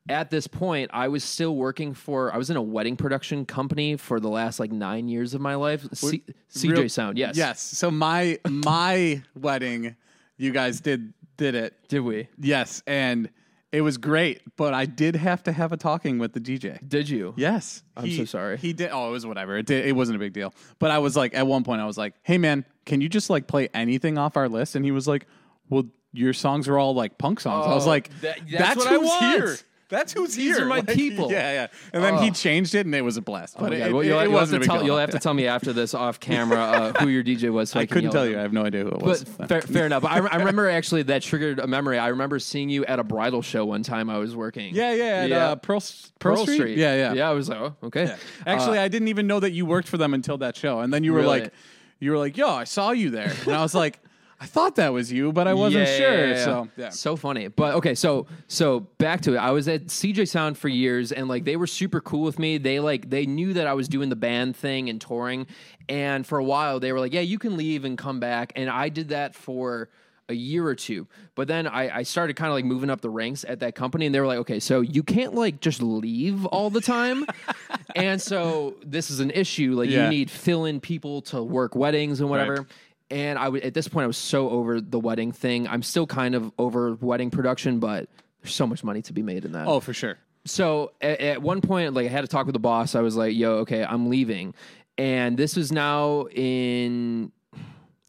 At 0.08 0.30
this 0.30 0.46
point, 0.46 0.90
I 0.94 1.08
was 1.08 1.22
still 1.22 1.54
working 1.54 1.92
for. 1.92 2.32
I 2.32 2.38
was 2.38 2.48
in 2.48 2.56
a 2.56 2.62
wedding 2.62 2.96
production 2.96 3.44
company 3.44 3.96
for 3.96 4.20
the 4.20 4.30
last 4.30 4.58
like 4.58 4.72
nine 4.72 5.08
years 5.08 5.34
of 5.34 5.40
my 5.40 5.54
life. 5.54 5.86
C- 5.92 6.22
CJ 6.52 6.70
Real- 6.70 6.88
Sound, 6.88 7.18
yes, 7.18 7.36
Yes. 7.36 7.60
So 7.60 7.90
my 7.90 8.38
my 8.48 9.22
wedding, 9.38 9.96
you 10.38 10.52
guys 10.52 10.80
did 10.80 11.12
did 11.36 11.54
it. 11.54 11.74
Did 11.88 12.00
we? 12.00 12.28
Yes, 12.38 12.82
and 12.86 13.28
it 13.72 13.82
was 13.82 13.98
great, 13.98 14.42
but 14.56 14.74
I 14.74 14.84
did 14.86 15.14
have 15.16 15.42
to 15.44 15.52
have 15.52 15.72
a 15.72 15.76
talking 15.76 16.18
with 16.18 16.32
the 16.32 16.40
DJ. 16.40 16.78
Did 16.88 17.08
you? 17.08 17.34
Yes, 17.36 17.82
I'm 17.96 18.10
so 18.10 18.24
sorry. 18.24 18.56
He 18.58 18.72
did. 18.72 18.90
Oh, 18.92 19.08
it 19.08 19.12
was 19.12 19.24
whatever. 19.26 19.56
It 19.58 19.66
did, 19.66 19.86
it 19.86 19.92
wasn't 19.92 20.16
a 20.16 20.18
big 20.18 20.32
deal. 20.32 20.52
But 20.78 20.90
I 20.90 20.98
was 20.98 21.16
like, 21.16 21.34
at 21.34 21.46
one 21.46 21.62
point, 21.64 21.80
I 21.80 21.86
was 21.86 21.96
like, 21.98 22.14
"Hey, 22.22 22.38
man, 22.38 22.64
can 22.86 23.00
you 23.00 23.08
just 23.08 23.30
like 23.30 23.46
play 23.46 23.68
anything 23.74 24.18
off 24.18 24.36
our 24.36 24.48
list?" 24.48 24.74
And 24.74 24.84
he 24.84 24.90
was 24.90 25.06
like, 25.06 25.26
"Well, 25.68 25.84
your 26.12 26.32
songs 26.32 26.66
are 26.68 26.78
all 26.78 26.94
like 26.94 27.16
punk 27.18 27.38
songs." 27.40 27.66
I 27.66 27.74
was 27.74 27.86
Oh, 27.86 27.90
like, 27.90 28.08
that- 28.22 28.40
that's 28.50 28.50
"That's 28.50 28.76
what 28.76 28.86
I 28.88 28.90
who's 28.96 29.06
want. 29.08 29.34
here. 29.36 29.56
That's 29.90 30.12
who's 30.12 30.34
here. 30.34 30.46
These 30.46 30.56
here. 30.56 30.64
are 30.64 30.68
my 30.68 30.76
Like, 30.76 30.88
people." 30.88 31.30
Yeah, 31.30 31.52
yeah. 31.52 31.66
And 31.92 32.02
then 32.02 32.18
he 32.22 32.30
Oh. 32.30 32.32
changed 32.32 32.74
it, 32.74 32.86
and 32.86 32.94
it 32.94 33.02
was 33.02 33.16
a 33.16 33.20
blast. 33.20 33.56
Oh 33.58 33.64
But 33.64 33.72
it, 33.74 33.78
God. 33.78 33.84
it, 33.86 33.90
you'll, 33.90 34.00
it 34.00 34.06
you'll 34.06 34.18
have 34.20 34.32
wasn't 34.32 34.50
to 34.50 34.56
a 34.56 34.60
big 34.60 34.66
tell 34.68 34.76
deal. 34.78 34.86
you'll 34.86 34.98
have 34.98 35.10
to 35.10 35.18
tell 35.18 35.34
me 35.34 35.46
after 35.46 35.72
this 35.72 35.92
off 35.94 36.18
camera 36.20 36.58
uh, 36.60 36.92
who 37.00 37.08
your 37.08 37.22
DJ 37.22 37.50
was. 37.52 37.70
So 37.70 37.78
I, 37.78 37.82
I 37.82 37.86
can 37.86 37.94
couldn't 37.94 38.04
yell 38.04 38.12
tell 38.12 38.22
at 38.24 38.30
you. 38.30 38.36
I 38.36 38.38
him. 38.38 38.42
have 38.44 38.52
no 38.52 38.64
idea 38.64 38.82
who 38.84 38.88
it 38.90 39.02
was. 39.02 39.24
But 39.24 39.48
fair, 39.48 39.60
fair 39.62 39.86
enough. 39.86 40.04
I, 40.04 40.18
I 40.20 40.36
remember 40.36 40.70
actually 40.70 41.02
that 41.04 41.22
triggered 41.22 41.58
a 41.58 41.66
memory. 41.66 41.98
I 41.98 42.08
remember 42.08 42.38
seeing 42.38 42.70
you 42.70 42.84
at 42.86 42.98
a 42.98 43.04
bridal 43.04 43.42
show 43.42 43.64
one 43.66 43.82
time. 43.82 44.08
I 44.08 44.18
was 44.18 44.34
working. 44.36 44.74
yeah, 44.74 44.92
yeah. 44.94 45.04
At, 45.04 45.28
Yeah. 45.28 45.48
Uh, 45.50 45.56
Pearl, 45.56 45.82
Pearl, 46.18 46.46
Street? 46.46 46.78
Yeah, 46.78 46.94
yeah. 46.94 47.12
Yeah, 47.12 47.28
I 47.30 47.32
was 47.32 47.48
like, 47.48 47.58
oh, 47.60 47.76
okay. 47.84 48.14
Actually, 48.46 48.78
Uh, 48.78 48.82
I 48.84 48.88
didn't 48.88 49.08
even 49.08 49.26
know 49.26 49.40
that 49.40 49.50
you 49.52 49.66
worked 49.66 49.88
for 49.88 49.96
them 49.98 50.14
until 50.14 50.38
that 50.38 50.56
show, 50.56 50.80
and 50.80 50.92
then 50.94 51.04
you 51.04 51.12
were 51.12 51.20
Really? 51.20 51.40
like, 51.40 51.52
you 51.98 52.10
were 52.12 52.18
like, 52.18 52.36
"Yo, 52.38 52.48
I 52.48 52.64
saw 52.64 52.92
you 52.92 53.10
there," 53.10 53.30
and 53.44 53.54
I 53.54 53.60
was 53.62 53.74
like, 53.74 53.98
"I 54.40 54.46
thought 54.46 54.76
that 54.76 54.92
was 54.92 55.12
you, 55.12 55.32
but 55.32 55.46
I 55.46 55.54
wasn't 55.54 55.86
Yeah, 55.86 55.96
sure." 55.96 56.18
yeah, 56.28 56.34
yeah. 56.34 56.44
So 56.44 56.68
yeah, 56.76 56.88
so 56.88 57.14
funny. 57.16 57.48
But 57.48 57.74
okay, 57.74 57.94
so 57.94 58.26
so 58.48 58.80
back 58.98 59.20
to 59.22 59.34
it. 59.34 59.38
I 59.38 59.50
was 59.50 59.68
at 59.68 59.86
CJ 59.86 60.26
Sound 60.28 60.56
for 60.58 60.68
years, 60.68 61.12
and 61.12 61.28
like 61.28 61.44
they 61.44 61.56
were 61.56 61.66
super 61.66 62.00
cool 62.00 62.22
with 62.22 62.38
me. 62.38 62.58
They 62.58 62.80
like 62.80 63.10
they 63.10 63.26
knew 63.26 63.52
that 63.52 63.66
I 63.66 63.74
was 63.74 63.86
doing 63.88 64.08
the 64.08 64.16
band 64.16 64.56
thing 64.56 64.88
and 64.88 65.00
touring, 65.00 65.46
and 65.88 66.26
for 66.26 66.38
a 66.38 66.44
while 66.44 66.80
they 66.80 66.92
were 66.92 67.00
like, 67.00 67.12
"Yeah, 67.12 67.20
you 67.20 67.38
can 67.38 67.56
leave 67.56 67.84
and 67.84 67.98
come 67.98 68.18
back." 68.20 68.52
And 68.56 68.70
I 68.70 68.88
did 68.88 69.08
that 69.10 69.34
for 69.34 69.88
a 70.28 70.32
year 70.32 70.64
or 70.64 70.76
two. 70.76 71.08
But 71.34 71.48
then 71.48 71.66
I, 71.66 71.98
I 71.98 72.02
started 72.04 72.36
kind 72.36 72.48
of 72.50 72.54
like 72.54 72.64
moving 72.64 72.88
up 72.88 73.00
the 73.00 73.10
ranks 73.10 73.44
at 73.48 73.58
that 73.60 73.74
company, 73.74 74.06
and 74.06 74.14
they 74.14 74.20
were 74.20 74.28
like, 74.28 74.38
"Okay, 74.38 74.60
so 74.60 74.80
you 74.80 75.02
can't 75.02 75.34
like 75.34 75.60
just 75.60 75.82
leave 75.82 76.46
all 76.46 76.70
the 76.70 76.80
time." 76.80 77.26
and 77.96 78.22
so 78.22 78.76
this 78.86 79.10
is 79.10 79.18
an 79.20 79.32
issue. 79.32 79.74
Like 79.74 79.90
Yeah. 79.90 80.04
you 80.04 80.10
need 80.10 80.30
fill 80.30 80.64
in 80.66 80.80
people 80.80 81.20
to 81.22 81.42
work 81.42 81.74
weddings 81.74 82.20
and 82.20 82.30
whatever. 82.30 82.54
Right. 82.58 82.66
And 83.10 83.38
I 83.38 83.48
would 83.48 83.62
at 83.62 83.74
this 83.74 83.88
point 83.88 84.04
I 84.04 84.06
was 84.06 84.16
so 84.16 84.50
over 84.50 84.80
the 84.80 85.00
wedding 85.00 85.32
thing. 85.32 85.66
I'm 85.68 85.82
still 85.82 86.06
kind 86.06 86.34
of 86.34 86.52
over 86.58 86.94
wedding 86.94 87.30
production, 87.30 87.80
but 87.80 88.08
there's 88.42 88.54
so 88.54 88.66
much 88.66 88.84
money 88.84 89.02
to 89.02 89.12
be 89.12 89.22
made 89.22 89.44
in 89.44 89.52
that. 89.52 89.66
oh 89.66 89.80
for 89.80 89.92
sure. 89.92 90.16
So 90.46 90.92
at, 91.00 91.20
at 91.20 91.42
one 91.42 91.60
point, 91.60 91.94
like 91.94 92.06
I 92.06 92.08
had 92.08 92.22
to 92.22 92.28
talk 92.28 92.46
with 92.46 92.54
the 92.54 92.60
boss. 92.60 92.94
I 92.94 93.00
was 93.00 93.16
like, 93.16 93.34
"Yo, 93.34 93.56
okay, 93.58 93.84
I'm 93.84 94.08
leaving," 94.08 94.54
and 94.96 95.36
this 95.36 95.56
is 95.56 95.70
now 95.70 96.26
in 96.28 97.32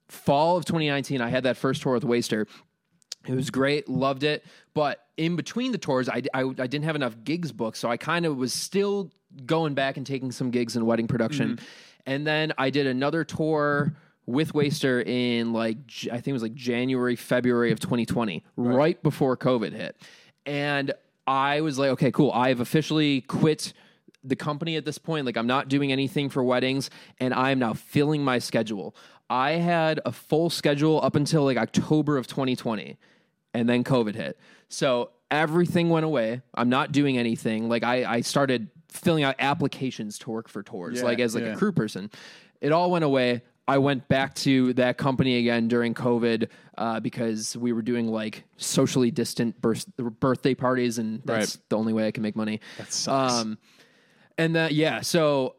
fall 0.07 0.57
of 0.57 0.65
2019. 0.65 1.21
I 1.21 1.29
had 1.29 1.43
that 1.43 1.57
first 1.57 1.81
tour 1.81 1.93
with 1.93 2.03
Waster. 2.03 2.47
It 3.27 3.35
was 3.35 3.49
great, 3.49 3.87
loved 3.87 4.23
it. 4.23 4.43
But 4.73 5.05
in 5.17 5.35
between 5.35 5.71
the 5.71 5.77
tours, 5.77 6.09
I, 6.09 6.23
I, 6.33 6.41
I 6.43 6.67
didn't 6.67 6.83
have 6.83 6.95
enough 6.95 7.15
gigs 7.23 7.51
booked. 7.51 7.77
So 7.77 7.89
I 7.89 7.97
kind 7.97 8.25
of 8.25 8.37
was 8.37 8.53
still 8.53 9.11
going 9.45 9.73
back 9.73 9.97
and 9.97 10.05
taking 10.05 10.31
some 10.31 10.49
gigs 10.49 10.75
in 10.75 10.85
wedding 10.85 11.07
production. 11.07 11.51
Mm-hmm. 11.51 11.65
And 12.07 12.27
then 12.27 12.53
I 12.57 12.71
did 12.71 12.87
another 12.87 13.23
tour 13.23 13.93
with 14.25 14.53
Waster 14.53 15.01
in 15.01 15.53
like, 15.53 15.77
I 16.11 16.15
think 16.15 16.27
it 16.27 16.33
was 16.33 16.43
like 16.43 16.53
January, 16.53 17.15
February 17.15 17.71
of 17.71 17.79
2020, 17.79 18.43
right, 18.55 19.01
before 19.03 19.35
COVID 19.35 19.73
hit. 19.73 19.95
And 20.45 20.93
I 21.27 21.61
was 21.61 21.77
like, 21.77 21.89
okay, 21.91 22.11
cool. 22.11 22.31
I've 22.31 22.59
officially 22.59 23.21
quit 23.21 23.73
the 24.23 24.35
company 24.35 24.75
at 24.75 24.85
this 24.85 24.97
point. 24.97 25.25
Like, 25.25 25.37
I'm 25.37 25.47
not 25.47 25.67
doing 25.67 25.91
anything 25.91 26.29
for 26.29 26.43
weddings, 26.43 26.89
and 27.19 27.33
I 27.33 27.51
am 27.51 27.59
now 27.59 27.73
filling 27.73 28.23
my 28.23 28.39
schedule. 28.39 28.95
I 29.29 29.51
had 29.51 29.99
a 30.05 30.11
full 30.11 30.49
schedule 30.49 31.01
up 31.01 31.15
until 31.15 31.43
like 31.43 31.57
October 31.57 32.17
of 32.17 32.27
2020, 32.27 32.97
and 33.53 33.67
then 33.67 33.83
COVID 33.83 34.15
hit. 34.15 34.37
So 34.67 35.11
everything 35.29 35.89
went 35.89 36.05
away. 36.05 36.41
I'm 36.53 36.69
not 36.69 36.91
doing 36.91 37.17
anything. 37.17 37.69
Like, 37.69 37.83
I, 37.83 38.03
I 38.05 38.21
started 38.21 38.69
filling 38.89 39.23
out 39.23 39.35
applications 39.39 40.19
to 40.19 40.29
work 40.29 40.49
for 40.49 40.61
tours, 40.63 40.99
Yeah, 40.99 41.05
like 41.05 41.19
as 41.19 41.33
like 41.33 41.45
yeah. 41.45 41.53
a 41.53 41.57
crew 41.57 41.71
person. 41.71 42.11
It 42.59 42.71
all 42.71 42.91
went 42.91 43.05
away. 43.05 43.41
I 43.71 43.77
went 43.77 44.07
back 44.07 44.33
to 44.35 44.73
that 44.73 44.97
company 44.97 45.37
again 45.37 45.67
during 45.67 45.93
COVID 45.93 46.49
uh, 46.77 46.99
because 46.99 47.55
we 47.55 47.71
were 47.71 47.81
doing 47.81 48.07
like 48.07 48.43
socially 48.57 49.11
distant 49.11 49.61
birth- 49.61 49.87
birthday 49.97 50.53
parties, 50.55 50.97
and 50.97 51.21
that's 51.23 51.55
Right. 51.55 51.63
the 51.69 51.77
only 51.77 51.93
way 51.93 52.05
I 52.07 52.11
can 52.11 52.23
make 52.23 52.35
money. 52.35 52.59
That 52.77 52.91
sucks. 52.91 53.33
Um, 53.33 53.57
and 54.37 54.55
that 54.55 54.73
yeah, 54.73 55.01
so 55.01 55.55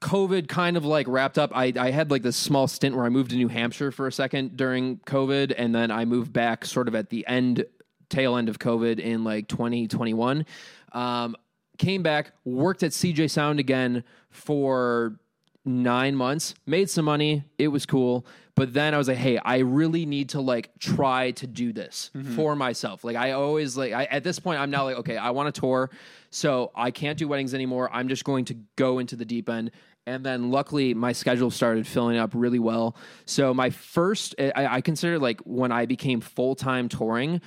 COVID 0.00 0.48
kind 0.48 0.76
of 0.76 0.84
like 0.84 1.06
wrapped 1.08 1.38
up. 1.38 1.50
I 1.54 1.72
I 1.78 1.90
had 1.90 2.10
like 2.10 2.22
this 2.22 2.36
small 2.36 2.66
stint 2.68 2.96
where 2.96 3.04
I 3.04 3.08
moved 3.08 3.30
to 3.30 3.36
New 3.36 3.48
Hampshire 3.48 3.90
for 3.92 4.06
a 4.06 4.12
second 4.12 4.56
during 4.56 4.98
COVID, 5.06 5.52
and 5.56 5.74
then 5.74 5.90
I 5.90 6.04
moved 6.04 6.32
back 6.32 6.64
sort 6.64 6.88
of 6.88 6.94
at 6.94 7.10
the 7.10 7.26
end, 7.26 7.64
tail 8.08 8.36
end 8.36 8.48
of 8.48 8.58
COVID 8.58 8.98
in 8.98 9.24
like 9.24 9.46
2021. 9.48 10.44
Um, 10.92 11.36
came 11.78 12.02
back, 12.02 12.32
worked 12.44 12.82
at 12.82 12.92
CJ 12.92 13.28
Sound 13.30 13.58
again 13.60 14.04
for 14.30 15.18
nine 15.64 16.16
months, 16.16 16.54
made 16.66 16.90
some 16.90 17.04
money. 17.04 17.44
It 17.58 17.68
was 17.68 17.86
cool. 17.86 18.26
But 18.54 18.74
then 18.74 18.92
I 18.92 18.98
was 18.98 19.08
like, 19.08 19.16
hey, 19.16 19.38
I 19.38 19.58
really 19.58 20.04
need 20.04 20.30
to 20.30 20.40
like 20.40 20.78
try 20.78 21.30
to 21.32 21.46
do 21.46 21.72
this 21.72 22.10
mm-hmm. 22.14 22.36
for 22.36 22.54
myself. 22.54 23.02
Like 23.02 23.16
I 23.16 23.32
always 23.32 23.76
like 23.76 23.92
I, 23.92 24.04
at 24.04 24.24
this 24.24 24.38
point, 24.38 24.60
I'm 24.60 24.70
now 24.70 24.84
like, 24.84 24.96
okay, 24.96 25.16
I 25.16 25.30
want 25.30 25.54
to 25.54 25.58
tour. 25.60 25.90
So 26.30 26.70
I 26.74 26.90
can't 26.90 27.18
do 27.18 27.28
weddings 27.28 27.54
anymore. 27.54 27.88
I'm 27.92 28.08
just 28.08 28.24
going 28.24 28.44
to 28.46 28.56
go 28.76 28.98
into 28.98 29.16
the 29.16 29.24
deep 29.24 29.48
end. 29.48 29.70
And 30.04 30.26
then 30.26 30.50
luckily 30.50 30.92
my 30.94 31.12
schedule 31.12 31.50
started 31.50 31.86
filling 31.86 32.18
up 32.18 32.32
really 32.34 32.58
well. 32.58 32.96
So 33.24 33.54
my 33.54 33.70
first 33.70 34.34
I, 34.38 34.52
I 34.54 34.80
consider 34.80 35.18
like 35.18 35.40
when 35.42 35.72
I 35.72 35.86
became 35.86 36.20
full 36.20 36.54
time 36.54 36.88
touring 36.88 37.40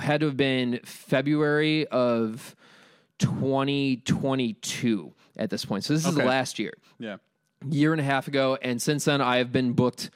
had 0.00 0.20
to 0.20 0.26
have 0.26 0.36
been 0.36 0.80
February 0.84 1.86
of 1.88 2.56
2022 3.18 5.12
at 5.36 5.50
this 5.50 5.64
point. 5.64 5.84
So 5.84 5.92
this 5.92 6.06
is 6.06 6.16
Okay. 6.16 6.26
last 6.26 6.58
year 6.58 6.72
yeah. 6.98 7.18
Year 7.68 7.92
and 7.92 8.00
a 8.00 8.04
half 8.04 8.28
ago, 8.28 8.58
and 8.62 8.80
since 8.80 9.04
then 9.04 9.20
I 9.20 9.38
have 9.38 9.52
been 9.52 9.72
booked 9.72 10.10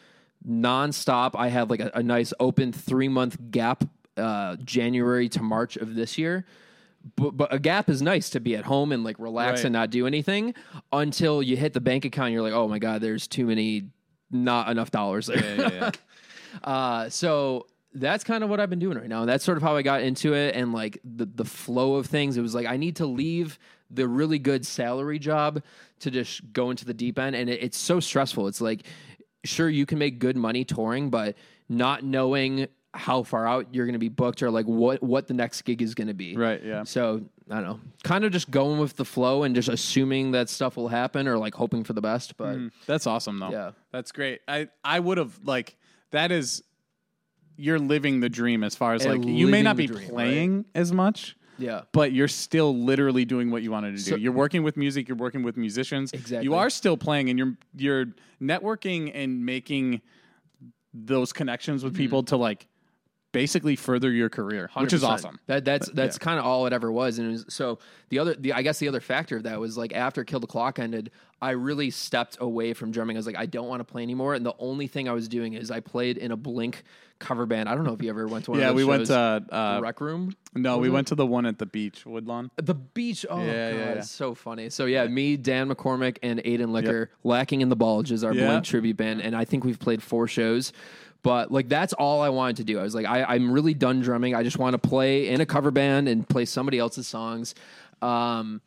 nonstop. 0.47 1.33
I 1.35 1.49
have 1.49 1.71
like 1.71 1.81
a, 1.81 1.91
a 1.95 2.03
nice 2.03 2.33
open 2.41 2.73
three 2.73 3.09
month 3.09 3.37
gap, 3.51 3.85
uh, 4.17 4.57
January 4.65 5.29
to 5.31 5.43
March 5.43 5.77
of 5.77 5.95
this 5.95 6.19
year. 6.19 6.45
But, 7.17 7.37
but 7.37 7.53
a 7.53 7.59
gap 7.59 7.89
is 7.89 8.01
nice 8.01 8.31
to 8.31 8.39
be 8.41 8.55
at 8.55 8.65
home 8.65 8.93
and 8.93 9.03
like 9.03 9.19
relax 9.19 9.61
Right. 9.61 9.65
and 9.67 9.73
not 9.73 9.91
do 9.91 10.07
anything 10.07 10.55
until 10.93 11.43
you 11.43 11.57
hit 11.57 11.73
the 11.73 11.81
bank 11.81 12.05
account. 12.05 12.27
And 12.27 12.35
you're 12.35 12.43
like, 12.43 12.53
oh 12.53 12.69
my 12.69 12.79
god, 12.79 13.01
there's 13.01 13.27
too 13.27 13.45
many, 13.47 13.89
not 14.31 14.69
enough 14.69 14.91
dollars 14.93 15.27
there. 15.27 15.57
Yeah, 15.57 15.71
yeah. 15.73 15.91
Uh, 16.63 17.09
so 17.09 17.67
that's 17.95 18.25
kind 18.25 18.45
of 18.45 18.51
what 18.51 18.61
I've 18.61 18.69
been 18.69 18.79
doing 18.79 18.99
right 18.99 19.09
now. 19.09 19.21
And 19.21 19.29
that's 19.29 19.43
sort 19.43 19.57
of 19.57 19.63
how 19.63 19.75
I 19.75 19.81
got 19.81 20.03
into 20.03 20.35
it 20.35 20.55
and 20.55 20.75
like 20.75 20.99
the, 21.03 21.25
the 21.25 21.47
flow 21.47 21.95
of 21.95 22.05
things. 22.07 22.37
It 22.37 22.43
was 22.43 22.55
like, 22.55 22.67
I 22.67 22.77
need 22.77 22.97
to 22.97 23.07
leave 23.07 23.59
the 23.91 24.07
really 24.07 24.39
good 24.39 24.67
salary 24.67 25.19
job 25.19 25.63
to 26.03 26.11
just 26.11 26.53
go 26.53 26.71
into 26.71 26.85
the 26.85 26.95
deep 26.95 27.19
end. 27.19 27.35
And 27.35 27.51
it, 27.51 27.63
it's 27.63 27.79
so 27.79 28.01
stressful. 28.01 28.47
It's 28.47 28.61
like, 28.61 28.83
sure, 29.45 29.69
you 29.69 29.87
can 29.87 29.99
make 29.99 30.19
good 30.19 30.37
money 30.37 30.65
touring, 30.65 31.11
but 31.11 31.37
not 31.69 32.05
knowing 32.05 32.69
how 32.95 33.23
far 33.23 33.47
out 33.47 33.75
you're 33.75 33.87
going 33.87 33.95
to 33.95 33.99
be 33.99 34.11
booked 34.11 34.43
or 34.43 34.51
like 34.51 34.67
what, 34.67 35.03
what 35.03 35.27
the 35.27 35.35
next 35.35 35.63
gig 35.63 35.81
is 35.81 35.95
going 35.95 36.09
to 36.09 36.15
be. 36.15 36.37
Right, 36.37 36.63
yeah. 36.63 36.85
So 36.85 37.23
I 37.51 37.57
don't 37.57 37.65
know, 37.65 37.81
kind 38.05 38.25
of 38.25 38.33
just 38.33 38.51
going 38.51 38.79
with 38.79 38.97
the 38.97 39.05
flow 39.05 39.43
and 39.43 39.55
just 39.55 39.69
assuming 39.69 40.33
that 40.33 40.49
stuff 40.49 40.77
will 40.77 40.89
happen 40.89 41.27
or 41.27 41.39
like 41.39 41.55
hoping 41.55 41.85
for 41.85 41.93
the 41.93 42.01
best. 42.01 42.37
But 42.37 42.57
mm-hmm. 42.57 42.69
That's 42.87 43.07
awesome 43.07 43.39
though. 43.39 43.51
Yeah. 43.51 43.71
That's 43.91 44.13
great. 44.13 44.41
I 44.47 44.69
I 44.85 45.01
would 45.01 45.19
have 45.19 45.39
like 45.45 45.77
that 46.11 46.31
is 46.31 46.63
you're 47.57 47.79
living 47.79 48.21
the 48.21 48.29
dream 48.29 48.65
as 48.65 48.75
far 48.75 48.95
as 48.95 49.05
like 49.05 49.25
you 49.25 49.47
may 49.47 49.63
not 49.63 49.77
be 49.77 49.87
dream, 49.87 50.09
playing 50.09 50.65
as 50.75 50.93
much, 50.93 51.37
yeah. 51.59 51.83
but 51.93 52.13
you're 52.13 52.29
still 52.29 52.77
literally 52.77 53.25
doing 53.25 53.51
what 53.51 53.63
you 53.63 53.71
wanted 53.71 53.97
to 53.97 54.05
do. 54.05 54.11
So- 54.11 54.17
you're 54.17 54.33
working 54.33 54.63
with 54.63 54.77
music, 54.77 55.09
you're 55.09 55.17
working 55.17 55.43
with 55.43 55.57
musicians. 55.57 56.13
Exactly. 56.13 56.45
You 56.45 56.55
are 56.55 56.71
still 56.71 56.97
playing 56.97 57.31
and 57.31 57.39
you're 57.39 57.55
you're 57.77 58.07
networking 58.41 59.11
and 59.15 59.45
making 59.45 60.01
those 60.95 61.33
connections 61.33 61.81
Mm-hmm. 61.83 61.89
with 61.89 61.97
people 61.97 62.23
to 62.25 62.37
like 62.37 62.67
basically 63.33 63.77
further 63.77 64.11
your 64.11 64.29
career, 64.29 64.71
which 64.77 64.93
is 64.93 65.03
awesome. 65.03 65.41
That 65.47 65.65
that's 65.65 65.91
that's 65.91 66.17
yeah. 66.17 66.25
kind 66.25 66.39
of 66.39 66.45
all 66.45 66.67
it 66.67 66.73
ever 66.73 66.93
was. 66.93 67.19
And 67.19 67.29
it 67.29 67.33
was, 67.33 67.45
so 67.49 67.79
the 68.11 68.19
other, 68.19 68.35
the 68.35 68.53
I 68.53 68.63
guess 68.63 68.79
the 68.79 68.89
other 68.89 69.01
factor 69.01 69.39
of 69.39 69.43
that 69.45 69.59
was 69.59 69.77
like 69.77 69.95
after 69.95 70.25
Kill 70.25 70.41
the 70.41 70.47
Clock 70.47 70.79
ended, 70.79 71.11
I 71.41 71.51
really 71.51 71.91
stepped 71.91 72.37
away 72.41 72.73
from 72.73 72.93
drumming. 72.93 73.17
I 73.17 73.19
was 73.19 73.27
like, 73.27 73.39
I 73.39 73.47
don't 73.47 73.69
want 73.69 73.81
to 73.81 73.85
play 73.85 74.03
anymore. 74.03 74.35
And 74.35 74.47
the 74.47 74.55
only 74.59 74.87
thing 74.87 75.09
I 75.09 75.13
was 75.13 75.29
doing 75.29 75.55
is 75.55 75.71
I 75.71 75.81
played 75.81 76.19
in 76.19 76.31
a 76.31 76.37
Blink 76.37 76.85
cover 77.19 77.47
band. 77.47 77.69
I 77.69 77.75
don't 77.75 77.85
know 77.85 77.93
if 77.95 78.03
you 78.03 78.11
ever 78.11 78.27
went 78.27 78.45
to 78.47 78.53
one. 78.53 78.61
Yeah, 78.61 78.69
of 78.69 78.77
those 78.77 78.85
we 78.85 78.89
went 78.89 79.01
shows. 79.03 79.09
to 79.09 79.45
The 79.49 79.57
uh, 79.57 79.81
Rec 79.81 80.01
Room. 80.01 80.37
no, 80.55 80.79
we 80.79 80.89
it? 80.89 80.91
went 80.91 81.09
to 81.09 81.15
the 81.15 81.27
one 81.27 81.47
at 81.47 81.59
the 81.59 81.67
beach, 81.67 82.05
Woodlawn. 82.05 82.51
The 82.57 82.75
beach. 82.75 83.25
Oh, 83.29 83.39
Yeah, 83.39 83.45
God, 83.45 83.79
yeah, 83.79 83.85
yeah. 83.85 83.93
it's 83.93 84.11
so 84.11 84.35
funny. 84.35 84.71
So, 84.71 84.87
yeah, 84.87 85.07
me, 85.07 85.37
Dan 85.37 85.69
McCormick, 85.69 86.19
and 86.23 86.41
Aiden 86.41 86.71
Licker, 86.71 87.11
Lacking 87.25 87.61
in 87.61 87.69
the 87.69 87.77
Bulge 87.77 88.13
is 88.13 88.25
our. 88.25 88.33
Blink 88.33 88.65
tribute 88.65 88.97
band. 88.97 89.21
And 89.23 89.37
I 89.37 89.45
think 89.45 89.65
we've 89.65 89.79
played 89.79 90.03
four 90.03 90.27
shows. 90.27 90.73
But, 91.23 91.51
like, 91.53 91.69
that's 91.69 91.93
all 91.93 92.21
I 92.21 92.31
wanted 92.31 92.57
to 92.57 92.65
do. 92.65 92.79
I 92.81 92.83
was 92.83 92.95
like, 92.95 93.07
I, 93.07 93.23
I'm 93.25 93.53
really 93.53 93.75
done 93.75 94.01
drumming. 94.01 94.35
I 94.35 94.43
just 94.43 94.59
want 94.59 94.75
to 94.75 94.79
play 94.89 95.29
in 95.29 95.41
a 95.41 95.47
cover 95.47 95.71
band 95.71 96.09
and 96.09 96.29
play 96.29 96.45
somebody 96.45 96.79
else's 96.79 97.07
songs. 97.07 97.55
Um, 98.01 98.61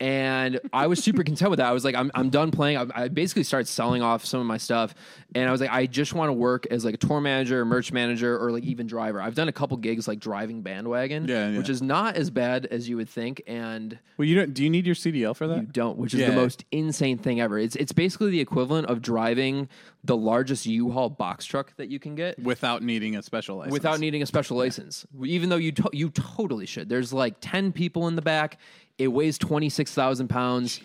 and 0.00 0.60
I 0.72 0.86
was 0.86 1.02
super 1.02 1.24
content 1.24 1.50
with 1.50 1.56
that. 1.58 1.66
I 1.66 1.72
was 1.72 1.84
like, 1.84 1.96
I'm, 1.96 2.12
I'm 2.14 2.30
done 2.30 2.52
playing. 2.52 2.76
I, 2.76 2.86
I 2.94 3.08
basically 3.08 3.42
started 3.42 3.66
selling 3.66 4.00
off 4.00 4.24
some 4.24 4.38
of 4.38 4.46
my 4.46 4.56
stuff, 4.56 4.94
and 5.34 5.48
I 5.48 5.50
was 5.50 5.60
like, 5.60 5.72
I 5.72 5.86
just 5.86 6.14
want 6.14 6.28
to 6.28 6.34
work 6.34 6.66
as 6.70 6.84
like 6.84 6.94
a 6.94 6.98
tour 6.98 7.20
manager, 7.20 7.64
merch 7.64 7.90
manager, 7.90 8.38
or 8.40 8.52
like 8.52 8.62
even 8.62 8.86
driver. 8.86 9.20
I've 9.20 9.34
done 9.34 9.48
a 9.48 9.52
couple 9.52 9.76
gigs 9.76 10.06
like 10.06 10.20
driving 10.20 10.62
bandwagon, 10.62 11.26
Yeah, 11.26 11.48
yeah. 11.48 11.58
which 11.58 11.68
is 11.68 11.82
not 11.82 12.14
as 12.14 12.30
bad 12.30 12.66
as 12.66 12.88
you 12.88 12.96
would 12.96 13.08
think, 13.08 13.42
and 13.48 13.98
Well, 14.18 14.26
you 14.28 14.36
don't. 14.36 14.54
Do 14.54 14.62
you 14.62 14.70
need 14.70 14.86
your 14.86 14.94
CDL 14.94 15.34
for 15.34 15.48
that? 15.48 15.56
you 15.58 15.66
don't, 15.66 15.98
which 15.98 16.14
is 16.14 16.20
Yeah. 16.20 16.30
the 16.30 16.36
most 16.36 16.64
insane 16.70 17.18
thing 17.18 17.40
ever. 17.40 17.58
It's 17.58 17.74
it's 17.74 17.90
basically 17.90 18.30
the 18.30 18.40
equivalent 18.40 18.86
of 18.86 19.02
driving 19.02 19.68
the 20.08 20.16
largest 20.16 20.64
U-Haul 20.64 21.10
box 21.10 21.44
truck 21.44 21.76
that 21.76 21.90
you 21.90 22.00
can 22.00 22.14
get 22.14 22.38
without 22.42 22.82
needing 22.82 23.14
a 23.14 23.22
special 23.22 23.58
license. 23.58 23.72
without 23.74 24.00
needing 24.00 24.22
a 24.22 24.26
special 24.26 24.56
license. 24.56 25.06
Even 25.22 25.50
though 25.50 25.56
you 25.56 25.70
to- 25.72 25.90
you 25.92 26.08
totally 26.08 26.64
should. 26.64 26.88
There's 26.88 27.12
like 27.12 27.36
ten 27.40 27.72
people 27.72 28.08
in 28.08 28.16
the 28.16 28.22
back. 28.22 28.58
It 28.96 29.08
weighs 29.08 29.36
twenty 29.36 29.68
six 29.68 29.92
thousand 29.92 30.28
pounds. 30.28 30.80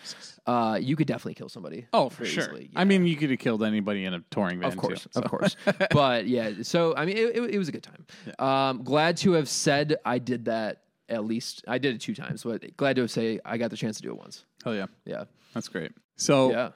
Uh, 0.46 0.78
you 0.80 0.94
could 0.94 1.06
definitely 1.06 1.34
kill 1.34 1.48
somebody. 1.48 1.86
Oh, 1.94 2.10
for 2.10 2.26
sure. 2.26 2.44
easily. 2.44 2.70
I 2.76 2.84
mean, 2.84 3.06
you 3.06 3.16
could 3.16 3.30
have 3.30 3.38
killed 3.38 3.62
anybody 3.62 4.04
in 4.04 4.12
a 4.12 4.20
touring 4.30 4.60
van. 4.60 4.68
Of 4.68 4.76
course, 4.76 5.04
too, 5.04 5.08
so. 5.12 5.22
of 5.22 5.30
course. 5.30 5.56
but 5.90 6.26
yeah, 6.26 6.50
so 6.62 6.94
I 6.94 7.06
mean, 7.06 7.16
it, 7.16 7.34
it, 7.34 7.54
it 7.54 7.58
was 7.58 7.70
a 7.70 7.72
good 7.72 7.82
time. 7.82 8.06
Um, 8.38 8.84
glad 8.84 9.16
to 9.18 9.32
have 9.32 9.48
said 9.48 9.96
I 10.04 10.18
did 10.18 10.44
that 10.44 10.82
at 11.08 11.24
least. 11.24 11.64
I 11.66 11.78
did 11.78 11.94
it 11.94 12.02
two 12.02 12.14
times, 12.14 12.44
but 12.44 12.76
glad 12.76 12.96
to 12.96 13.02
have 13.02 13.10
say 13.10 13.40
I 13.42 13.56
got 13.56 13.70
the 13.70 13.76
chance 13.78 13.96
to 13.96 14.02
do 14.02 14.10
it 14.10 14.18
once. 14.18 14.44
Hell 14.62 14.74
yeah, 14.74 14.86
Yeah, 15.06 15.24
that's 15.54 15.68
great. 15.68 15.92
So, 16.16 16.50
yeah. 16.50 16.70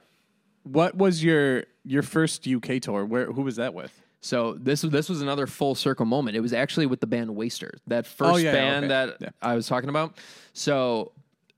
What 0.63 0.95
was 0.95 1.23
your 1.23 1.63
your 1.85 2.03
first 2.03 2.47
UK 2.47 2.81
tour? 2.81 3.05
Where 3.05 3.31
who 3.31 3.41
was 3.43 3.55
that 3.57 3.73
with? 3.73 3.91
So 4.21 4.53
this 4.59 4.81
this 4.81 5.07
was 5.09 5.21
another 5.21 5.47
full 5.47 5.75
circle 5.75 6.05
moment. 6.05 6.35
It 6.35 6.41
was 6.41 6.53
actually 6.53 6.85
with 6.85 6.99
the 6.99 7.07
band 7.07 7.35
Waster, 7.35 7.71
that 7.87 8.05
first 8.05 8.33
Oh, 8.33 8.37
yeah, 8.37 8.51
band 8.51 8.85
okay. 8.85 8.87
that 8.89 9.17
Yeah. 9.21 9.29
I 9.41 9.55
was 9.55 9.67
talking 9.67 9.89
about. 9.89 10.17
So 10.53 11.13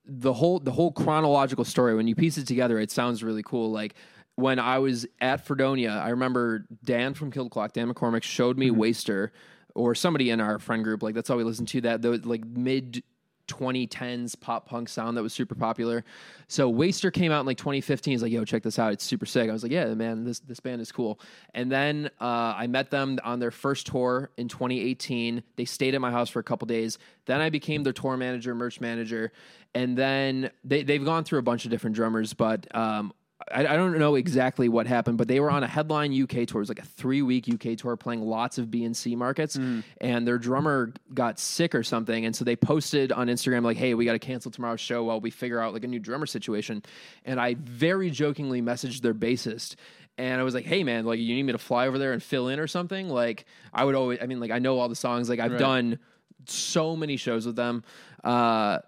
the 0.06 0.34
whole 0.34 0.60
the 0.60 0.72
whole 0.72 0.92
chronological 0.92 1.66
story, 1.66 1.96
when 1.96 2.08
you 2.08 2.16
piece 2.16 2.38
it 2.38 2.46
together, 2.48 2.80
it 2.80 2.92
sounds 2.92 3.24
really 3.24 3.44
cool. 3.44 3.72
Like 3.72 3.96
when 4.36 4.60
I 4.60 4.80
was 4.80 5.06
at 5.20 5.46
Fredonia, 5.46 5.92
I 5.92 6.10
remember 6.10 6.66
Dan 6.84 7.14
from 7.14 7.32
Kill 7.32 7.46
the 7.46 7.50
Clock, 7.50 7.74
Dan 7.74 7.92
McCormick, 7.92 8.24
showed 8.24 8.58
Mm-hmm. 8.58 8.60
me 8.60 8.72
Waster 8.72 9.32
or 9.74 9.96
somebody 9.96 10.30
in 10.30 10.40
our 10.42 10.60
friend 10.60 10.84
group. 10.84 11.02
Like 11.02 11.16
that's 11.16 11.30
all 11.30 11.38
we 11.38 11.44
listened 11.44 11.68
to. 11.70 11.82
That 11.82 12.02
the 12.02 12.18
like 12.24 12.46
mid 12.46 13.04
2010s 13.52 14.40
pop 14.40 14.66
punk 14.66 14.90
sound 14.90 15.18
that 15.18 15.24
was 15.24 15.34
super 15.34 15.56
popular. 15.56 16.04
So 16.48 16.70
Waster 16.70 17.12
came 17.12 17.32
out 17.32 17.42
in 17.42 17.46
like 17.46 17.58
2015. 17.58 18.12
He's 18.12 18.22
like, 18.22 18.32
"Yo, 18.32 18.46
check 18.46 18.64
this 18.64 18.80
out. 18.80 18.94
It's 18.94 19.04
super 19.04 19.26
sick." 19.26 19.50
I 19.50 19.54
was 19.54 19.64
like, 19.64 19.72
"Yeah, 19.72 19.94
man, 19.94 20.24
this 20.24 20.40
this 20.40 20.60
band 20.60 20.82
is 20.82 20.92
cool." 20.92 21.20
And 21.54 21.72
then 21.72 22.10
uh, 22.20 22.54
I 22.58 22.68
met 22.68 22.90
them 22.90 23.20
on 23.24 23.40
their 23.40 23.52
first 23.52 23.88
tour 23.88 24.32
in 24.38 24.48
2018. 24.48 25.44
They 25.56 25.66
stayed 25.66 25.96
at 25.96 26.02
my 26.02 26.12
house 26.12 26.30
for 26.30 26.40
a 26.40 26.44
couple 26.44 26.66
days. 26.66 26.98
Then 27.26 27.42
I 27.42 27.50
became 27.50 27.84
their 27.84 27.94
tour 27.94 28.18
manager, 28.18 28.56
merch 28.56 28.82
manager, 28.82 29.32
and 29.74 29.98
then 29.98 30.52
they 30.64 30.84
they've 30.84 31.04
gone 31.04 31.24
through 31.24 31.40
a 31.40 31.44
bunch 31.44 31.66
of 31.66 31.72
different 31.72 31.96
drummers, 31.96 32.34
but 32.34 32.74
um, 32.76 33.14
I, 33.54 33.62
I 33.62 33.75
don't 33.75 33.97
know 33.97 34.15
exactly 34.15 34.69
what 34.69 34.88
happened, 34.88 35.17
but 35.17 35.27
they 35.27 35.39
were 35.39 35.49
on 35.49 35.63
a 35.63 35.67
headline 35.67 36.12
UK 36.13 36.47
tour. 36.47 36.60
It 36.60 36.63
was 36.63 36.69
like 36.69 36.80
a 36.80 36.86
three 36.86 37.21
week 37.21 37.47
UK 37.47 37.77
tour 37.77 37.95
playing 37.95 38.21
lots 38.21 38.58
of 38.58 38.69
B 38.69 38.84
and 38.86 38.95
C 38.95 39.15
markets. 39.15 39.56
And 40.01 40.27
their 40.27 40.38
drummer 40.38 40.93
got 41.13 41.39
sick 41.39 41.73
or 41.73 41.84
something. 41.84 42.25
And 42.25 42.36
so 42.36 42.43
they 42.45 42.56
posted 42.56 43.12
on 43.12 43.27
Instagram, 43.27 43.63
like, 43.63 43.77
hey, 43.77 43.93
we 43.93 44.06
got 44.06 44.13
to 44.13 44.19
cancel 44.19 44.51
tomorrow's 44.51 44.82
show 44.82 45.04
while 45.04 45.19
we 45.19 45.30
figure 45.30 45.60
out 45.60 45.73
like 45.73 45.84
a 45.84 45.88
new 45.88 45.99
drummer 45.99 46.25
situation. 46.25 46.84
And 47.25 47.39
I 47.39 47.56
very 47.56 48.10
jokingly 48.10 48.62
messaged 48.62 49.01
their 49.01 49.13
bassist. 49.13 49.75
And 50.17 50.39
I 50.39 50.43
was 50.43 50.54
like, 50.54 50.65
hey, 50.65 50.84
man, 50.84 51.06
like, 51.06 51.19
you 51.19 51.34
need 51.34 51.43
me 51.43 51.54
to 51.54 51.58
fly 51.58 51.88
over 51.88 51.97
there 51.97 52.12
and 52.12 52.21
fill 52.21 52.49
in 52.49 52.60
or 52.60 52.67
something? 52.67 53.10
Like, 53.10 53.45
I 53.73 53.86
would 53.86 53.95
always, 53.95 54.19
I 54.21 54.25
mean, 54.27 54.39
like, 54.39 54.51
I 54.51 54.60
know 54.60 54.77
all 54.77 54.89
the 54.89 54.95
songs. 54.95 55.30
Like, 55.30 55.39
I've 55.39 55.58
done 55.58 55.99
so 56.45 56.95
many 56.95 57.17
shows 57.17 57.45
with 57.45 57.56
them. 57.56 57.84
Uh, 58.23 58.80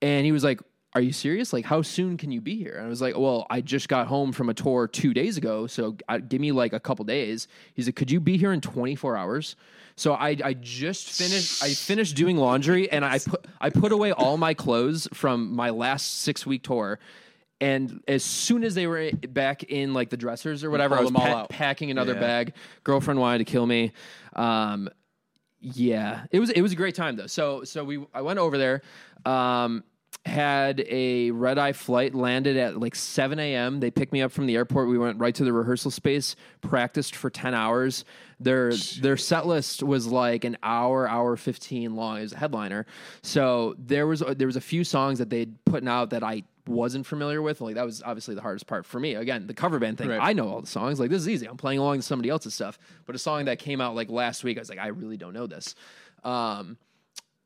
and 0.00 0.24
he 0.24 0.32
was 0.32 0.44
like, 0.44 0.60
Are 0.98 1.00
you 1.00 1.12
serious? 1.12 1.52
Like, 1.52 1.64
how 1.64 1.80
soon 1.80 2.16
can 2.16 2.32
you 2.32 2.40
be 2.40 2.56
here? 2.56 2.74
And 2.76 2.84
I 2.84 2.88
was 2.88 3.00
like, 3.00 3.16
Well, 3.16 3.46
I 3.48 3.60
just 3.60 3.88
got 3.88 4.08
home 4.08 4.32
from 4.32 4.48
a 4.48 4.54
tour 4.54 4.88
two 4.88 5.14
days 5.14 5.36
ago. 5.36 5.68
So 5.68 5.96
I, 6.08 6.18
give 6.18 6.40
me 6.40 6.50
like 6.50 6.72
a 6.72 6.80
couple 6.80 7.04
days. 7.04 7.46
He's 7.72 7.86
like, 7.86 7.94
Could 7.94 8.10
you 8.10 8.18
be 8.18 8.36
here 8.36 8.52
in 8.52 8.60
24 8.60 9.16
hours? 9.16 9.54
So 9.94 10.14
I, 10.14 10.36
I 10.42 10.54
just 10.54 11.08
finished 11.08 11.62
I 11.62 11.68
finished 11.74 12.16
doing 12.16 12.36
laundry 12.36 12.90
and 12.90 13.04
I 13.04 13.20
put 13.20 13.46
I 13.60 13.70
put 13.70 13.92
away 13.92 14.10
all 14.10 14.38
my 14.38 14.54
clothes 14.54 15.06
from 15.14 15.54
my 15.54 15.70
last 15.70 16.18
six 16.22 16.44
week 16.44 16.64
tour. 16.64 16.98
And 17.60 18.02
as 18.08 18.24
soon 18.24 18.64
as 18.64 18.74
they 18.74 18.88
were 18.88 19.12
back 19.12 19.62
in 19.62 19.94
like 19.94 20.10
the 20.10 20.16
dressers 20.16 20.64
or 20.64 20.70
whatever, 20.70 20.96
I 20.96 21.02
was 21.02 21.12
pa- 21.12 21.46
packing 21.48 21.92
another 21.92 22.14
Yeah. 22.14 22.20
bag. 22.20 22.54
Girlfriend 22.82 23.20
wanted 23.20 23.38
to 23.38 23.44
kill 23.44 23.66
me. 23.66 23.92
Um, 24.34 24.88
yeah, 25.60 26.24
it 26.32 26.40
was 26.40 26.50
it 26.50 26.60
was 26.60 26.72
a 26.72 26.76
great 26.76 26.96
time 26.96 27.14
though. 27.14 27.28
So 27.28 27.62
so 27.62 27.84
we 27.84 28.04
I 28.12 28.22
went 28.22 28.40
over 28.40 28.58
there, 28.58 28.82
um, 29.24 29.84
had 30.28 30.84
a 30.88 31.30
red 31.32 31.58
eye 31.58 31.72
flight, 31.72 32.14
landed 32.14 32.56
at 32.56 32.78
like 32.78 32.94
seven 32.94 33.38
a.m. 33.38 33.80
They 33.80 33.90
picked 33.90 34.12
me 34.12 34.22
up 34.22 34.30
from 34.30 34.46
the 34.46 34.54
airport. 34.54 34.88
We 34.88 34.98
went 34.98 35.18
right 35.18 35.34
to 35.34 35.44
the 35.44 35.52
rehearsal 35.52 35.90
space, 35.90 36.36
practiced 36.60 37.16
for 37.16 37.30
ten 37.30 37.54
hours. 37.54 38.04
Their 38.38 38.72
their 39.00 39.16
set 39.16 39.46
list 39.46 39.82
was 39.82 40.06
like 40.06 40.44
an 40.44 40.58
hour, 40.62 41.08
hour 41.08 41.36
fifteen 41.36 41.96
long. 41.96 42.18
It 42.18 42.22
was 42.22 42.32
a 42.32 42.38
headliner. 42.38 42.86
So 43.22 43.74
there 43.78 44.06
was 44.06 44.22
there 44.36 44.46
was 44.46 44.56
a 44.56 44.60
few 44.60 44.84
songs 44.84 45.18
that 45.18 45.30
they'd 45.30 45.64
put 45.64 45.86
out 45.88 46.10
that 46.10 46.22
I 46.22 46.44
wasn't 46.66 47.06
familiar 47.06 47.42
with. 47.42 47.60
Like 47.60 47.74
that 47.74 47.84
was 47.84 48.02
obviously 48.02 48.34
the 48.34 48.42
hardest 48.42 48.66
part 48.66 48.86
for 48.86 49.00
me. 49.00 49.14
Again, 49.14 49.46
the 49.46 49.54
cover 49.54 49.78
band 49.78 49.98
thing. 49.98 50.10
Right. 50.10 50.20
I 50.22 50.34
know 50.34 50.48
all 50.48 50.60
the 50.60 50.66
songs. 50.66 51.00
Like 51.00 51.10
this 51.10 51.22
is 51.22 51.28
easy. 51.28 51.46
I'm 51.46 51.56
playing 51.56 51.78
along 51.78 51.96
to 51.96 52.02
somebody 52.02 52.28
else's 52.28 52.54
stuff. 52.54 52.78
But 53.06 53.16
a 53.16 53.18
song 53.18 53.46
that 53.46 53.58
came 53.58 53.80
out 53.80 53.94
like 53.94 54.10
last 54.10 54.44
week, 54.44 54.58
I 54.58 54.60
was 54.60 54.68
like, 54.68 54.78
I 54.78 54.88
really 54.88 55.16
don't 55.16 55.32
know 55.32 55.46
this. 55.46 55.74
Um, 56.22 56.76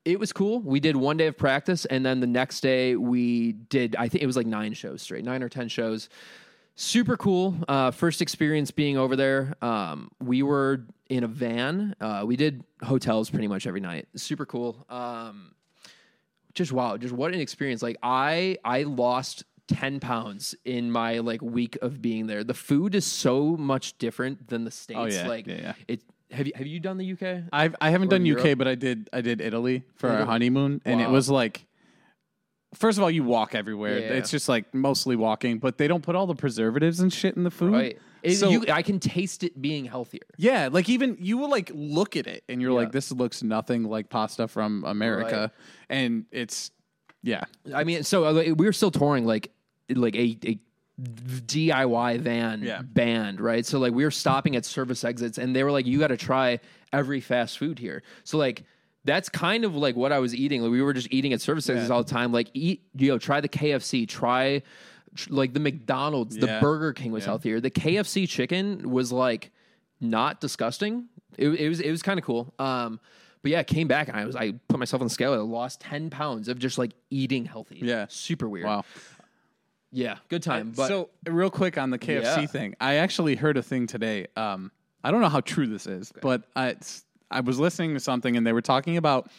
it 0.05 0.19
was 0.19 0.33
cool. 0.33 0.61
We 0.61 0.81
did 0.81 0.97
one 0.97 1.17
day 1.17 1.27
of 1.27 1.37
practice, 1.37 1.85
and 1.85 2.05
then 2.05 2.21
the 2.21 2.27
next 2.27 2.61
day 2.61 2.97
we 2.97 3.53
did. 3.53 3.97
I 3.97 4.09
think 4.09 4.23
it 4.23 4.27
was 4.27 4.37
like 4.37 4.47
nine 4.47 4.75
shows 4.75 5.03
straight, 5.03 5.25
nine 5.25 5.43
or 5.43 5.49
ten 5.49 5.69
shows. 5.69 6.09
Super 6.75 7.17
cool. 7.17 7.55
Uh, 7.69 7.91
first 7.91 8.23
experience 8.23 8.71
being 8.71 8.97
over 8.97 9.15
there. 9.15 9.55
Um, 9.61 10.11
we 10.21 10.43
were 10.43 10.87
in 11.11 11.23
a 11.23 11.29
van. 11.29 11.95
Uh, 12.01 12.25
we 12.27 12.35
did 12.37 12.65
hotels 12.83 13.29
pretty 13.29 13.47
much 13.47 13.67
every 13.67 13.81
night. 13.81 14.09
Super 14.17 14.47
cool. 14.47 14.85
Um, 14.89 15.55
just 16.55 16.73
wow, 16.73 16.97
just 16.97 17.13
what 17.15 17.33
an 17.35 17.41
experience. 17.41 17.83
Like 17.83 17.99
I 18.03 18.57
I 18.65 18.85
lost 18.85 19.45
10 19.69 20.01
pounds 20.01 20.55
in 20.65 20.91
my 20.91 21.19
like 21.19 21.43
week 21.43 21.79
of 21.83 22.03
being 22.03 22.27
there. 22.27 22.43
The 22.43 22.55
food 22.55 22.95
is 22.95 23.05
so 23.07 23.57
much 23.57 23.97
different 23.99 24.49
than 24.49 24.65
the 24.65 24.71
states. 24.71 24.99
Oh, 25.01 25.07
yeah. 25.07 25.29
Like 25.29 25.47
Yeah, 25.47 25.55
yeah. 25.61 25.73
it 25.89 26.03
have 26.33 26.47
you 26.47 26.53
have 26.57 26.67
you 26.67 26.81
done 26.81 26.97
the 26.99 27.13
UK? 27.13 27.45
I've 27.53 27.77
I 27.81 27.91
haven't 27.91 28.09
Or 28.13 28.19
done 28.19 28.31
UK, 28.37 28.57
but 28.59 28.67
I 28.69 28.75
did 28.75 29.09
I 29.13 29.21
did 29.21 29.41
Italy 29.41 29.85
for 29.97 30.09
our 30.09 30.17
Italy. 30.17 30.27
honeymoon, 30.29 30.83
and 30.85 31.01
it 31.01 31.07
Wow. 31.07 31.13
was 31.13 31.31
like. 31.31 31.67
First 32.75 32.97
of 32.97 33.05
all, 33.05 33.11
you 33.11 33.23
walk 33.23 33.55
everywhere. 33.55 33.99
Yeah. 33.99 34.07
It's 34.15 34.31
just 34.31 34.49
like 34.49 34.73
mostly 34.73 35.15
walking, 35.15 35.59
but 35.59 35.77
they 35.77 35.87
don't 35.87 36.03
put 36.03 36.17
all 36.17 36.27
the 36.27 36.35
preservatives 36.35 37.01
and 37.01 37.13
shit 37.13 37.37
in 37.37 37.45
the 37.45 37.51
food. 37.51 37.75
Right. 37.75 37.99
It- 38.23 38.37
So- 38.37 38.49
you, 38.49 38.65
I 38.73 38.81
can 38.81 38.99
taste 38.99 39.45
it 39.45 39.61
being 39.61 39.85
healthier. 39.85 40.23
Yeah, 40.39 40.71
like 40.73 40.89
even 40.89 41.19
you 41.21 41.37
will 41.37 41.51
like 41.51 41.71
look 41.75 42.17
at 42.17 42.27
it 42.27 42.45
and 42.49 42.63
you're 42.63 42.73
like, 42.73 42.91
this 42.93 43.13
looks 43.13 43.43
nothing 43.43 43.83
like 43.85 44.09
pasta 44.09 44.49
from 44.49 44.85
America, 44.87 45.53
and 45.91 46.25
it's 46.33 46.71
yeah, 47.23 47.45
I 47.75 47.85
mean, 47.85 48.05
so 48.05 48.25
uh, 48.25 48.33
like, 48.33 48.47
we 48.57 48.65
were 48.65 48.73
still 48.73 48.91
touring 48.91 49.27
like 49.27 49.51
like 49.95 50.17
a, 50.17 50.39
a 50.47 50.59
DIY 51.01 52.19
van 52.21 52.63
Yeah. 52.63 52.83
band, 52.83 53.41
right? 53.41 53.65
So 53.65 53.79
like 53.79 53.93
we 53.93 54.05
were 54.05 54.11
stopping 54.11 54.57
at 54.57 54.65
service 54.65 55.05
exits, 55.05 55.39
and 55.39 55.55
they 55.55 55.65
were 55.65 55.73
like, 55.73 55.87
"You 55.87 55.99
got 55.99 56.09
to 56.09 56.17
try 56.17 56.61
every 56.93 57.21
fast 57.21 57.59
food 57.59 57.79
here." 57.79 58.03
So 58.25 58.39
like. 58.39 58.65
That's 59.05 59.29
kind 59.29 59.65
of 59.65 59.75
like 59.75 59.97
what 59.97 60.13
I 60.13 60.21
was 60.21 60.33
eating. 60.33 60.63
Like 60.63 60.71
we 60.71 60.81
were 60.81 60.93
just 60.93 61.09
eating 61.11 61.33
at 61.33 61.41
service 61.41 61.69
exits 61.69 61.91
all 61.91 62.05
the 62.05 62.09
time. 62.09 62.31
Like 62.31 62.51
eat, 62.55 62.83
you 62.97 63.09
know, 63.09 63.19
try 63.19 63.41
the 63.41 63.49
KFC, 63.49 64.07
try 64.07 64.63
tr- 65.17 65.29
like 65.33 65.55
the 65.55 65.59
McDonald's, 65.59 66.37
the 66.37 66.59
Burger 66.61 66.93
King 66.93 67.11
was 67.11 67.25
healthier. 67.25 67.59
The 67.59 67.69
KFC 67.73 68.29
chicken 68.29 68.89
was 68.93 69.11
like 69.11 69.51
not 70.01 70.41
disgusting. 70.41 71.09
It, 71.37 71.49
it 71.49 71.69
was 71.69 71.81
it 71.81 71.91
was 71.91 72.01
kind 72.01 72.17
of 72.17 72.25
cool. 72.25 72.55
Um, 72.61 73.01
but 73.43 73.51
yeah, 73.51 73.59
I 73.59 73.65
came 73.65 73.89
back 73.89 74.07
and 74.07 74.17
I 74.17 74.25
was 74.25 74.37
I 74.37 74.53
put 74.69 74.79
myself 74.79 75.03
on 75.03 75.09
the 75.09 75.13
scale. 75.13 75.33
I 75.33 75.39
lost 75.39 75.81
ten 75.81 76.09
pounds 76.09 76.47
of 76.47 76.61
just 76.61 76.79
like 76.79 76.93
eating 77.11 77.45
healthy. 77.45 77.81
Yeah. 77.83 78.07
super 78.09 78.49
weird. 78.49 78.67
wow. 78.67 78.85
Yeah, 79.93 80.17
good 80.29 80.43
time. 80.43 80.73
But 80.75 80.89
so 80.89 81.11
real 81.27 81.51
quick 81.51 81.77
on 81.79 81.91
the 81.91 81.99
KFC 81.99 82.23
Yeah. 82.43 82.47
thing, 82.47 82.75
I 82.81 82.95
actually 82.97 83.37
heard 83.37 83.57
a 83.59 83.63
thing 83.63 83.87
today. 83.87 84.27
Um, 84.37 84.71
I 85.05 85.11
don't 85.11 85.21
know 85.21 85.29
how 85.29 85.41
true 85.41 85.67
this 85.67 85.87
is, 85.87 86.13
but 86.23 86.43
I, 86.57 86.77
I 87.31 87.41
was 87.41 87.59
listening 87.59 87.95
to 87.95 88.01
something 88.01 88.37
and 88.37 88.47
they 88.47 88.53
were 88.53 88.63
talking 88.63 88.97
about 88.97 89.31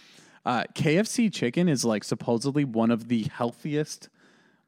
uh, 0.45 0.65
KFC 0.75 1.33
chicken 1.33 1.67
is 1.69 1.83
like 1.85 2.03
supposedly 2.03 2.65
one 2.65 2.91
of 2.91 3.07
the 3.07 3.23
healthiest 3.23 4.09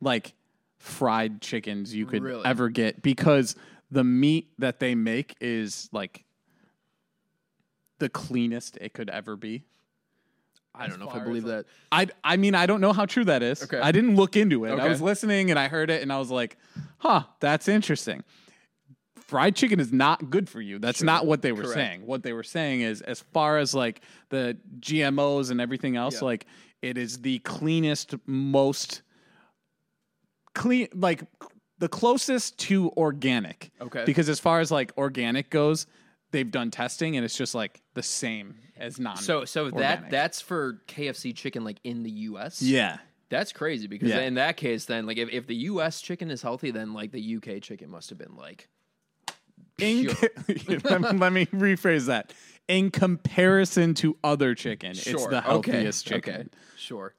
like 0.02 0.34
fried 0.80 1.42
chickens 1.42 1.94
you 1.94 2.06
could 2.06 2.24
Really? 2.24 2.46
ever 2.46 2.70
get 2.70 3.02
because 3.02 3.56
the 3.92 4.04
meat 4.04 4.50
that 4.58 4.80
they 4.80 4.96
make 4.96 5.36
is 5.42 5.90
like 5.92 6.24
the 8.00 8.10
cleanest 8.10 8.78
it 8.82 8.94
could 8.94 9.10
ever 9.10 9.36
be. 9.36 9.64
I 10.78 10.88
don't 10.88 11.00
know 11.00 11.10
if 11.10 11.16
I 11.16 11.20
believe 11.20 11.44
that. 11.46 11.66
I 11.92 12.08
I 12.24 12.38
mean 12.38 12.56
I 12.56 12.66
don't 12.66 12.82
know 12.82 12.94
how 12.94 13.06
true 13.06 13.26
that 13.26 13.42
is. 13.44 13.64
Okay. 13.64 13.80
I 13.80 13.92
didn't 13.92 14.16
look 14.16 14.36
into 14.36 14.66
it. 14.66 14.80
I 14.80 14.88
was 14.88 15.02
listening 15.02 15.50
and 15.50 15.60
I 15.60 15.68
heard 15.68 15.90
it 15.90 16.02
and 16.02 16.12
I 16.12 16.20
was 16.20 16.32
like, 16.32 16.58
"Huh, 17.00 17.24
that's 17.40 17.68
interesting." 17.68 18.24
Fried 19.20 19.56
chicken 19.56 19.80
is 19.80 19.92
not 19.92 20.30
good 20.30 20.48
for 20.48 20.62
you. 20.62 20.78
That's 20.78 21.02
not 21.02 21.26
what 21.26 21.42
they 21.42 21.52
were 21.52 21.64
Correct. 21.64 21.74
saying. 21.74 22.06
What 22.06 22.22
they 22.22 22.32
were 22.34 22.44
saying 22.44 22.82
is 22.82 23.02
as 23.02 23.22
far 23.22 23.58
as 23.58 23.74
like 23.74 24.02
the 24.30 24.56
GMOs 24.80 25.50
and 25.50 25.60
everything 25.60 25.96
else, 25.96 26.16
Yeah. 26.22 26.26
like 26.26 26.46
it 26.84 26.98
is 26.98 27.22
the 27.22 27.40
cleanest 27.40 28.14
most 28.28 29.02
clean 30.54 30.88
like 30.94 31.24
the 31.80 31.90
closest 31.90 32.58
to 32.60 32.92
organic. 32.92 33.72
Okay. 33.82 34.04
Because 34.06 34.30
as 34.30 34.40
far 34.40 34.60
as 34.60 34.72
like 34.72 34.94
organic 34.98 35.50
goes, 35.50 35.88
they've 36.36 36.52
done 36.52 36.70
testing 36.70 37.16
and 37.16 37.24
it's 37.26 37.38
just 37.38 37.56
like 37.56 37.82
the 37.94 38.04
same 38.04 38.56
as 38.78 39.00
non 39.00 39.16
So 39.18 39.46
so 39.46 39.72
that 39.72 40.10
that's 40.12 40.42
for 40.42 40.82
KFC 40.88 41.34
chicken 41.36 41.64
like 41.64 41.80
in 41.84 42.04
the 42.04 42.12
US. 42.12 42.62
Yeah. 42.62 42.98
That's 43.30 43.52
crazy 43.54 43.88
because 43.88 44.10
Yeah. 44.10 44.20
in 44.20 44.34
that 44.36 44.58
case 44.58 44.86
then 44.86 45.06
like 45.08 45.18
if, 45.18 45.30
if 45.30 45.48
the 45.48 45.56
US 45.72 46.02
chicken 46.02 46.30
is 46.30 46.42
healthy 46.42 46.72
then 46.72 46.94
like 46.94 47.12
the 47.12 47.38
UK 47.38 47.62
chicken 47.62 47.90
must 47.90 48.10
have 48.10 48.20
been 48.20 48.36
like 48.36 48.68
In, 49.80 50.08
let, 50.84 51.02
me, 51.02 51.18
let 51.20 51.34
me 51.34 51.46
rephrase 51.48 52.06
that. 52.08 52.34
In 52.68 52.90
comparison 52.92 53.94
to 53.96 54.18
other 54.24 54.56
chicken, 54.56 54.92
it's 54.92 55.02
Sure. 55.04 55.30
the 55.30 55.38
Okay. 55.52 55.72
healthiest 55.72 56.08
chicken. 56.08 56.34
Okay. 56.34 56.50
Sure. 56.78 57.14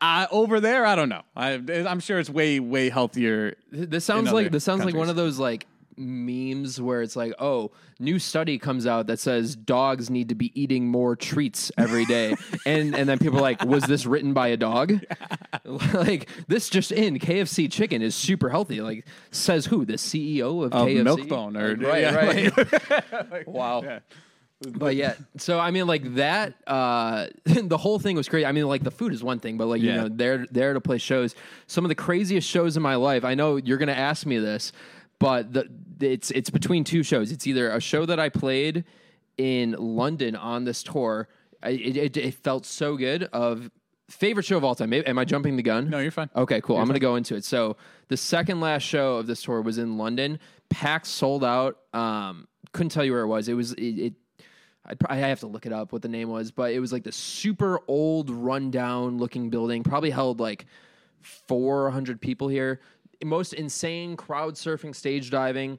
I, 0.00 0.28
over 0.30 0.60
there, 0.60 0.84
I 0.86 0.94
don't 0.94 1.08
know. 1.08 1.22
I, 1.34 1.52
I'm 1.88 2.00
sure 2.00 2.18
it's 2.18 2.30
way, 2.30 2.60
way 2.60 2.88
healthier. 2.90 3.56
This 3.70 4.04
sounds 4.04 4.30
like 4.32 4.50
this 4.52 4.62
sounds 4.64 4.84
like 4.84 4.94
one 4.94 5.08
of 5.08 5.16
those 5.16 5.38
like 5.38 5.66
memes 5.96 6.80
where 6.80 7.02
it's 7.02 7.16
like, 7.16 7.32
oh, 7.38 7.70
new 7.98 8.18
study 8.18 8.58
comes 8.58 8.86
out 8.86 9.06
that 9.08 9.18
says 9.18 9.54
dogs 9.56 10.10
need 10.10 10.28
to 10.30 10.34
be 10.34 10.50
eating 10.60 10.88
more 10.88 11.16
treats 11.16 11.70
every 11.78 12.04
day, 12.04 12.34
and 12.66 12.94
and 12.94 13.08
then 13.08 13.18
people 13.18 13.38
are 13.38 13.42
like, 13.42 13.64
was 13.64 13.84
this 13.84 14.06
written 14.06 14.32
by 14.32 14.48
a 14.48 14.56
dog? 14.56 14.98
like 15.94 16.28
this 16.48 16.68
just 16.68 16.92
in, 16.92 17.18
KFC 17.18 17.70
chicken 17.70 18.02
is 18.02 18.14
super 18.14 18.48
healthy. 18.48 18.80
Like 18.80 19.06
says 19.30 19.66
who? 19.66 19.84
The 19.84 19.94
CEO 19.94 20.64
of 20.64 20.72
Of 20.72 20.88
KFC, 20.88 21.04
Milk-Bone 21.04 21.56
or- 21.56 21.76
Like, 21.76 21.86
right, 21.86 22.00
yeah, 22.50 23.22
right. 23.30 23.48
wow. 23.48 24.00
But 24.64 24.94
yeah, 24.94 25.14
so 25.38 25.58
I 25.58 25.72
mean, 25.72 25.88
like 25.88 26.14
that. 26.14 26.54
Uh, 26.68 27.26
the 27.44 27.76
whole 27.76 27.98
thing 27.98 28.14
was 28.16 28.28
crazy. 28.28 28.46
I 28.46 28.52
mean, 28.52 28.66
like 28.68 28.84
the 28.84 28.92
food 28.92 29.12
is 29.12 29.22
one 29.22 29.40
thing, 29.40 29.56
but 29.56 29.66
like 29.66 29.82
you 29.82 29.88
Yeah. 29.88 30.02
know, 30.02 30.08
there 30.08 30.46
there 30.52 30.72
to 30.74 30.80
play 30.80 30.98
shows. 30.98 31.34
Some 31.66 31.84
of 31.84 31.88
the 31.88 31.96
craziest 31.96 32.48
shows 32.48 32.76
in 32.76 32.82
my 32.82 32.94
life. 32.94 33.24
I 33.24 33.34
know 33.34 33.56
you're 33.56 33.78
gonna 33.78 33.90
ask 33.92 34.24
me 34.24 34.38
this, 34.38 34.72
but 35.22 35.52
the 35.52 35.68
it's 36.00 36.32
it's 36.32 36.50
between 36.50 36.82
two 36.82 37.04
shows. 37.04 37.30
It's 37.30 37.46
either 37.46 37.70
a 37.70 37.80
show 37.80 38.04
that 38.06 38.18
I 38.18 38.28
played 38.28 38.84
in 39.38 39.76
London 39.78 40.34
on 40.34 40.64
this 40.64 40.82
tour. 40.82 41.28
I, 41.62 41.70
it, 41.70 42.16
it, 42.16 42.34
felt 42.34 42.66
so 42.66 42.96
good. 42.96 43.22
Of 43.32 43.70
favorite 44.10 44.44
show 44.44 44.56
of 44.56 44.64
all 44.64 44.74
time. 44.74 44.92
Am 44.92 45.18
I 45.18 45.24
jumping 45.24 45.54
the 45.54 45.62
gun? 45.62 45.88
No, 45.88 46.00
you're 46.00 46.10
fine. 46.10 46.28
Okay, 46.34 46.60
cool. 46.60 46.76
I'm 46.76 46.86
going 46.86 46.94
to 46.94 47.00
go 47.00 47.14
into 47.14 47.36
it. 47.36 47.44
So 47.44 47.76
the 48.08 48.16
second 48.16 48.60
last 48.60 48.82
show 48.82 49.18
of 49.18 49.28
this 49.28 49.42
tour 49.42 49.62
was 49.62 49.78
in 49.78 49.96
London. 49.96 50.40
PAX 50.70 51.08
sold 51.08 51.44
out. 51.44 51.78
Um, 51.94 52.48
couldn't 52.72 52.90
tell 52.90 53.04
you 53.04 53.12
where 53.12 53.22
it 53.22 53.28
was. 53.28 53.48
It 53.48 53.54
was 53.54 53.74
it. 53.74 53.98
it 53.98 54.14
I'd, 54.84 54.98
I 55.06 55.16
have 55.18 55.38
to 55.40 55.46
look 55.46 55.66
it 55.66 55.72
up 55.72 55.92
what 55.92 56.02
the 56.02 56.08
name 56.08 56.30
was, 56.30 56.50
but 56.50 56.72
it 56.72 56.80
was 56.80 56.92
like 56.92 57.04
the 57.04 57.12
super 57.12 57.78
old, 57.86 58.28
rundown 58.28 59.18
looking 59.18 59.50
building. 59.50 59.84
Probably 59.84 60.10
held 60.10 60.40
like 60.40 60.66
400 61.22 62.20
people 62.20 62.48
here. 62.48 62.80
Most 63.24 63.52
insane 63.54 64.16
crowd 64.16 64.54
surfing, 64.54 64.94
stage 64.94 65.30
diving, 65.30 65.78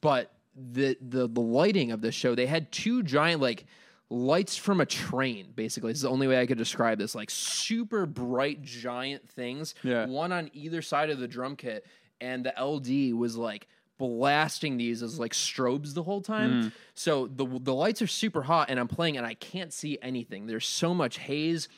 but 0.00 0.32
the 0.54 0.96
the 1.00 1.26
the 1.28 1.40
lighting 1.40 1.92
of 1.92 2.00
this 2.00 2.14
show. 2.14 2.34
They 2.34 2.46
had 2.46 2.70
two 2.72 3.02
giant 3.02 3.40
like 3.40 3.64
lights 4.10 4.56
from 4.56 4.80
a 4.80 4.86
train. 4.86 5.52
Basically, 5.54 5.90
this 5.92 5.98
is 5.98 6.02
the 6.02 6.10
only 6.10 6.28
way 6.28 6.40
I 6.40 6.46
could 6.46 6.58
describe 6.58 6.98
this. 6.98 7.14
Like 7.14 7.30
super 7.30 8.06
bright, 8.06 8.62
giant 8.62 9.28
things. 9.28 9.74
Yeah. 9.82 10.06
One 10.06 10.32
on 10.32 10.50
either 10.52 10.82
side 10.82 11.10
of 11.10 11.18
the 11.18 11.28
drum 11.28 11.56
kit, 11.56 11.86
and 12.20 12.44
the 12.44 12.54
LD 12.62 13.18
was 13.18 13.36
like 13.36 13.66
blasting 13.96 14.76
these 14.76 15.02
as 15.02 15.18
like 15.20 15.32
strobes 15.32 15.94
the 15.94 16.02
whole 16.02 16.20
time. 16.20 16.72
So 16.94 17.26
the 17.26 17.46
the 17.46 17.74
lights 17.74 18.02
are 18.02 18.06
super 18.06 18.42
hot, 18.42 18.70
and 18.70 18.78
I'm 18.78 18.88
playing, 18.88 19.16
and 19.16 19.26
I 19.26 19.34
can't 19.34 19.72
see 19.72 19.98
anything. 20.02 20.46
There's 20.46 20.66
so 20.66 20.94
much 20.94 21.18
haze. 21.18 21.68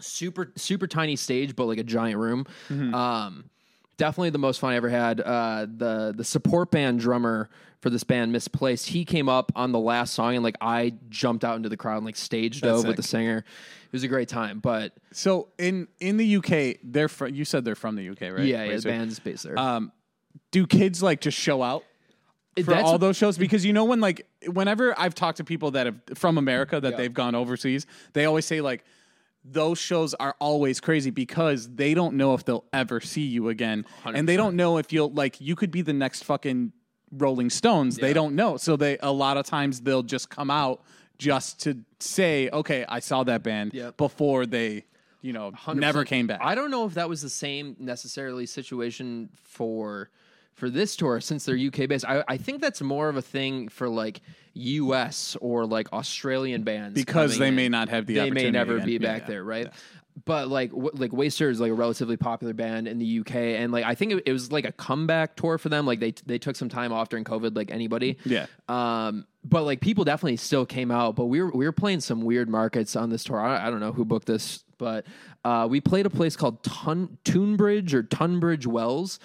Super 0.00 0.52
super 0.54 0.86
tiny 0.86 1.16
stage, 1.16 1.56
but 1.56 1.66
like 1.66 1.78
a 1.78 1.84
giant 1.84 2.18
room. 2.18 2.46
Um, 2.94 3.50
definitely 3.98 4.30
the 4.30 4.38
most 4.38 4.58
fun 4.60 4.72
I 4.72 4.76
ever 4.76 4.88
had. 4.88 5.20
Uh, 5.20 5.66
the 5.76 6.14
the 6.16 6.24
support 6.24 6.70
band 6.70 7.00
drummer 7.00 7.50
for 7.80 7.90
this 7.90 8.02
band, 8.02 8.32
Misplaced, 8.32 8.88
he 8.88 9.04
came 9.04 9.28
up 9.28 9.52
on 9.54 9.70
the 9.72 9.78
last 9.78 10.14
song, 10.14 10.34
and 10.34 10.42
like 10.42 10.56
I 10.60 10.94
jumped 11.10 11.44
out 11.44 11.56
into 11.56 11.68
the 11.68 11.76
crowd 11.76 11.98
and 11.98 12.06
like 12.06 12.16
stage 12.16 12.60
dove 12.62 12.86
with 12.86 12.96
the 12.96 13.02
singer. 13.02 13.38
It 13.38 13.92
was 13.92 14.02
a 14.02 14.08
great 14.08 14.28
time, 14.28 14.60
but 14.60 14.94
So 15.12 15.48
in 15.58 15.86
in 16.00 16.16
the 16.16 16.36
UK, 16.36 16.78
they're 16.82 17.08
fr- 17.08 17.26
you 17.28 17.44
said 17.44 17.64
they're 17.64 17.74
from 17.74 17.94
the 17.96 18.08
UK, 18.08 18.22
right? 18.32 18.40
yeah, 18.46 18.64
yeah, 18.64 18.76
the 18.76 18.82
band's 18.82 19.18
based 19.18 19.44
there. 19.44 19.58
Um, 19.58 19.92
do 20.50 20.66
kids 20.66 21.02
like 21.02 21.20
just 21.20 21.38
show 21.38 21.62
out 21.62 21.84
for 22.56 22.62
That's- 22.64 22.84
all 22.84 22.98
those 22.98 23.16
shows? 23.16 23.38
Because 23.38 23.64
you 23.64 23.72
know 23.72 23.84
when 23.84 24.00
like 24.00 24.26
whenever 24.52 24.98
I've 24.98 25.14
talked 25.14 25.36
to 25.38 25.44
people 25.44 25.70
that 25.72 25.86
have 25.86 25.96
from 26.14 26.36
America 26.38 26.80
that 26.80 26.92
Yeah. 26.92 26.96
they've 26.96 27.14
gone 27.14 27.34
overseas, 27.34 27.86
they 28.12 28.24
always 28.24 28.44
say 28.44 28.60
like 28.60 28.84
those 29.44 29.78
shows 29.78 30.14
are 30.14 30.34
always 30.40 30.80
crazy 30.80 31.10
because 31.10 31.68
they 31.74 31.94
don't 31.94 32.14
know 32.16 32.34
if 32.34 32.44
they'll 32.44 32.64
ever 32.72 33.00
see 33.00 33.22
you 33.22 33.48
again, 33.48 33.84
and 34.04 34.28
they 34.28 34.36
don't 34.36 34.56
know 34.56 34.78
if 34.78 34.92
you'll 34.92 35.10
like 35.12 35.40
you 35.40 35.56
could 35.56 35.70
be 35.70 35.82
the 35.82 35.92
next 35.92 36.24
fucking 36.24 36.72
Rolling 37.10 37.48
Stones. 37.50 37.96
They 37.96 38.12
don't 38.12 38.34
know, 38.34 38.56
so 38.56 38.76
they 38.76 38.98
a 38.98 39.12
lot 39.12 39.36
of 39.36 39.46
times 39.46 39.80
they'll 39.80 40.02
just 40.02 40.28
come 40.28 40.50
out 40.50 40.82
just 41.18 41.60
to 41.62 41.78
say, 41.98 42.48
okay, 42.50 42.84
I 42.88 43.00
saw 43.00 43.24
that 43.24 43.42
band 43.42 43.74
Yep. 43.74 43.96
before 43.96 44.46
they. 44.46 44.84
You 45.20 45.32
know, 45.32 45.50
100%. 45.50 45.74
never 45.78 46.04
came 46.04 46.28
back. 46.28 46.38
I 46.40 46.54
don't 46.54 46.70
know 46.70 46.86
if 46.86 46.94
that 46.94 47.08
was 47.08 47.22
the 47.22 47.28
same 47.28 47.74
necessarily 47.80 48.46
situation 48.46 49.30
for 49.34 50.10
for 50.54 50.70
this 50.70 50.94
tour 50.94 51.20
since 51.20 51.44
they're 51.44 51.56
UK 51.58 51.88
based. 51.88 52.04
I, 52.04 52.22
I 52.28 52.36
think 52.36 52.60
that's 52.60 52.80
more 52.80 53.08
of 53.08 53.16
a 53.16 53.22
thing 53.22 53.68
for 53.68 53.88
like 53.88 54.20
US 54.58 55.36
or 55.40 55.66
like 55.66 55.92
Australian 55.92 56.62
bands 56.62 56.94
Because 56.94 57.38
they 57.38 57.48
in. 57.48 57.56
may 57.56 57.68
not 57.68 57.88
have 57.88 58.06
the 58.06 58.14
they 58.14 58.30
may 58.30 58.50
never 58.50 58.76
again. 58.76 58.86
be 58.86 58.98
back 58.98 59.22
yeah, 59.22 59.26
there, 59.28 59.44
right? 59.44 59.68
But 60.24 60.48
like 60.48 60.70
w- 60.70 60.90
like 60.94 61.12
Waster 61.12 61.48
is 61.48 61.60
like 61.60 61.70
a 61.70 61.74
relatively 61.74 62.16
popular 62.16 62.52
band 62.52 62.88
in 62.88 62.98
the 62.98 63.20
UK, 63.20 63.36
and 63.36 63.70
like 63.70 63.84
I 63.84 63.94
think 63.94 64.12
it, 64.12 64.22
it 64.26 64.32
was 64.32 64.50
like 64.50 64.64
a 64.64 64.72
comeback 64.72 65.36
tour 65.36 65.58
for 65.58 65.68
them. 65.68 65.86
Like 65.86 66.00
they 66.00 66.12
they 66.26 66.38
took 66.38 66.56
some 66.56 66.68
time 66.68 66.92
off 66.92 67.08
during 67.08 67.24
COVID, 67.24 67.54
like 67.54 67.70
anybody. 67.70 68.18
Yeah. 68.24 68.46
Um, 68.68 69.26
but 69.44 69.62
like 69.62 69.80
people 69.80 70.02
definitely 70.02 70.36
still 70.36 70.66
came 70.66 70.90
out. 70.90 71.14
But 71.14 71.26
we 71.26 71.40
were 71.40 71.50
we 71.52 71.64
were 71.64 71.72
playing 71.72 72.00
some 72.00 72.22
weird 72.22 72.48
markets 72.48 72.96
on 72.96 73.10
this 73.10 73.22
tour. 73.22 73.40
I, 73.40 73.68
I 73.68 73.70
don't 73.70 73.78
know 73.78 73.92
who 73.92 74.04
booked 74.04 74.26
this, 74.26 74.64
but 74.76 75.06
uh, 75.44 75.68
we 75.70 75.80
played 75.80 76.04
a 76.04 76.10
place 76.10 76.34
called 76.34 76.64
Tun 76.64 77.16
Tunbridge 77.22 77.94
or 77.94 78.02
Tunbridge 78.02 78.66
Wells, 78.66 79.20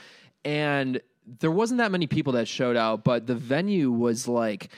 and 0.46 1.02
there 1.40 1.52
wasn't 1.52 1.80
that 1.80 1.92
many 1.92 2.06
people 2.06 2.34
that 2.34 2.48
showed 2.48 2.78
out. 2.78 3.04
But 3.04 3.26
the 3.26 3.36
venue 3.36 3.92
was 3.92 4.28
like 4.28 4.70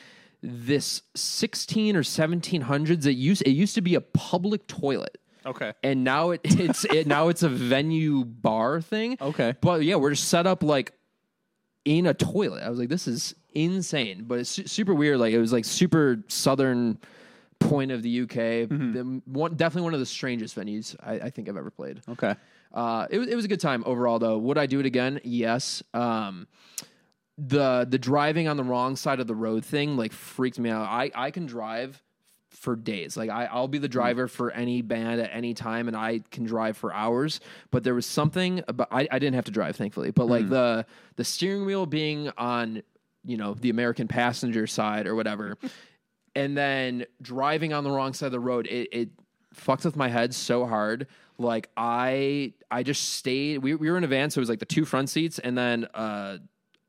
this 0.46 1.02
16 1.16 1.96
or 1.96 2.04
1700s. 2.04 3.06
It 3.06 3.14
used 3.14 3.42
it 3.46 3.52
used 3.52 3.76
to 3.76 3.82
be 3.82 3.96
a 3.96 4.02
public 4.02 4.68
toilet 4.68 5.18
Okay. 5.46 5.74
and 5.84 6.04
now 6.04 6.32
it, 6.32 6.42
it's 6.46 6.86
it, 6.86 7.08
now 7.08 7.28
it's 7.30 7.44
a 7.44 7.50
venue 7.50 8.24
bar 8.26 8.82
thing. 8.82 9.18
Okay. 9.22 9.56
but 9.62 9.84
yeah, 9.84 9.96
we're 9.96 10.12
just 10.12 10.28
set 10.30 10.48
up 10.48 10.64
like 10.64 10.94
in 11.84 12.06
a 12.08 12.14
toilet. 12.14 12.64
I 12.64 12.70
was 12.70 12.80
like, 12.80 12.90
this 12.90 13.08
is 13.08 13.36
insane, 13.54 14.26
but 14.28 14.40
it's 14.40 14.50
su- 14.50 14.68
super 14.68 14.94
weird. 14.94 15.20
Like 15.20 15.34
it 15.34 15.40
was 15.40 15.54
like 15.54 15.66
super 15.66 16.24
southern 16.28 16.98
point 17.60 17.92
of 17.92 18.02
the 18.02 18.22
UK. 18.22 18.30
Mm-hmm. 18.70 18.94
The, 18.94 19.22
one, 19.26 19.56
definitely 19.56 19.84
one 19.84 19.94
of 19.94 20.00
the 20.00 20.06
strangest 20.06 20.56
venues 20.56 20.96
I, 21.02 21.14
I 21.14 21.30
think 21.30 21.48
I've 21.50 21.58
ever 21.58 21.72
played. 21.72 22.02
Okay. 22.10 22.36
Uh, 22.74 23.08
it 23.10 23.18
was 23.20 23.28
it 23.30 23.36
was 23.36 23.46
a 23.46 23.48
good 23.48 23.62
time 23.62 23.84
overall 23.86 24.20
though. 24.20 24.38
Would 24.38 24.58
I 24.58 24.66
do 24.66 24.80
it 24.80 24.86
again? 24.86 25.22
Yes. 25.24 25.82
Um, 25.94 26.48
the 27.38 27.86
the 27.90 27.98
driving 27.98 28.48
on 28.48 28.58
the 28.58 28.64
wrong 28.64 28.96
side 28.96 29.20
of 29.20 29.28
the 29.28 29.36
road 29.36 29.66
thing 29.66 29.98
like 29.98 30.14
freaked 30.14 30.60
me 30.60 30.70
out. 30.70 30.88
I 30.88 31.12
I 31.14 31.32
can 31.32 31.46
drive 31.46 32.02
for 32.50 32.76
days. 32.76 33.18
Like 33.18 33.30
I 33.30 33.46
I'll 33.46 33.68
be 33.68 33.78
the 33.78 33.90
driver 33.90 34.28
for 34.28 34.52
any 34.52 34.82
band 34.82 35.20
at 35.20 35.30
any 35.34 35.54
time, 35.54 35.88
and 35.88 35.98
I 35.98 36.22
can 36.32 36.46
drive 36.46 36.78
for 36.78 36.94
hours. 36.94 37.40
But 37.72 37.84
there 37.84 37.94
was 37.94 38.06
something 38.06 38.64
about 38.68 38.88
I, 38.92 39.08
I 39.12 39.20
didn't 39.20 39.36
have 39.36 39.46
to 39.46 39.52
drive 39.52 39.76
thankfully, 39.76 40.12
but 40.12 40.26
like 40.26 40.50
the 40.50 40.86
the 41.18 41.24
steering 41.24 41.66
wheel 41.66 41.86
being 41.86 42.32
on 42.38 42.82
you 43.24 43.38
know 43.38 43.54
the 43.54 43.70
American 43.70 44.08
passenger 44.08 44.66
side 44.66 45.06
or 45.06 45.16
whatever, 45.16 45.58
and 46.36 46.58
then 46.58 47.06
driving 47.22 47.74
on 47.74 47.84
the 47.84 47.92
wrong 47.92 48.14
side 48.14 48.28
of 48.28 48.32
the 48.32 48.40
road, 48.40 48.68
it, 48.68 48.90
it 48.92 49.10
fucked 49.54 49.86
with 49.86 49.96
my 49.96 50.08
head 50.08 50.34
so 50.34 50.66
hard. 50.66 51.08
Like 51.38 51.70
I, 51.76 52.54
I 52.72 52.84
just 52.84 53.16
stayed. 53.16 53.58
We, 53.58 53.76
we 53.76 53.92
were 53.92 53.98
in 53.98 54.06
a 54.06 54.08
van, 54.08 54.30
so 54.30 54.40
it 54.40 54.44
was 54.44 54.50
like 54.50 54.60
the 54.60 54.66
two 54.66 54.86
front 54.86 55.10
seats 55.10 55.38
and 55.38 55.58
then 55.58 55.86
uh, 55.94 56.38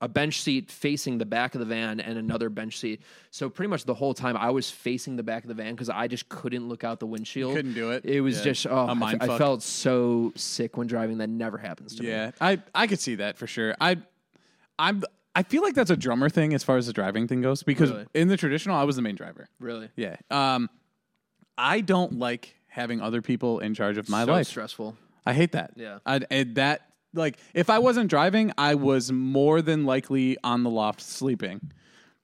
a 0.03 0.09
bench 0.09 0.43
seat 0.43 0.71
facing 0.71 1.17
the 1.19 1.25
back 1.25 1.55
of 1.55 1.59
the 1.59 1.65
van 1.65 2.01
and 2.01 2.19
another 2.19 2.51
bench 2.51 2.79
seat. 2.79 3.01
So 3.31 3.49
pretty 3.49 3.69
much 3.71 3.85
the 3.85 3.95
whole 3.95 4.13
time 4.13 4.37
I 4.37 4.51
was 4.51 4.71
facing 4.71 5.17
the 5.17 5.23
back 5.23 5.43
of 5.45 5.49
the 5.49 5.55
van 5.55 5.75
because 5.75 5.89
I 5.89 6.07
just 6.07 6.29
couldn't 6.29 6.69
look 6.69 6.85
out 6.85 7.01
the 7.01 7.07
windshield. 7.07 7.55
Couldn't 7.57 7.73
do 7.75 7.91
it. 7.93 8.05
It 8.05 8.21
was 8.21 8.39
Yeah. 8.39 8.45
just 8.45 8.67
oh, 8.67 8.87
I 9.01 9.39
felt 9.39 9.63
so 9.63 10.33
sick 10.37 10.77
when 10.77 10.87
driving. 10.87 11.19
That 11.19 11.31
never 11.31 11.57
happens 11.57 11.95
to 11.97 12.03
me. 12.03 12.11
Yeah, 12.11 12.33
I 12.41 12.61
I 12.75 12.87
could 12.87 13.01
see 13.01 13.15
that 13.17 13.39
for 13.39 13.47
sure. 13.47 13.75
I 13.81 13.97
I'm 14.79 15.03
I 15.35 15.43
feel 15.43 15.63
like 15.63 15.75
that's 15.75 15.91
a 15.91 15.97
drummer 15.97 16.29
thing 16.29 16.53
as 16.55 16.63
far 16.63 16.77
as 16.77 16.87
the 16.87 16.93
driving 16.93 17.27
thing 17.27 17.41
goes 17.41 17.63
because 17.63 17.91
Really? 17.91 18.07
in 18.15 18.29
the 18.29 18.37
traditional 18.37 18.77
I 18.77 18.85
was 18.85 18.97
the 18.97 19.03
main 19.03 19.15
driver. 19.17 19.49
Really. 19.61 19.89
Yeah. 19.97 20.17
Um 20.31 20.69
I 21.57 21.81
don't 21.81 22.19
like 22.19 22.55
having 22.69 23.01
other 23.01 23.23
people 23.23 23.61
in 23.61 23.73
charge 23.73 23.97
of 23.97 24.11
my 24.11 24.27
so 24.27 24.33
life. 24.33 24.47
stressful. 24.47 24.95
I 25.25 25.33
hate 25.33 25.53
that. 25.53 25.73
Yeah. 25.77 26.01
I 26.05 26.21
and 26.31 26.55
that 26.57 26.86
like 27.17 27.39
if 27.55 27.69
I 27.71 27.79
wasn't 27.79 28.09
driving, 28.11 28.53
I 28.59 28.75
was 28.75 29.11
more 29.11 29.63
than 29.63 29.85
likely 29.85 30.37
on 30.45 30.63
the 30.63 30.71
loft 30.71 31.01
sleeping. 31.01 31.73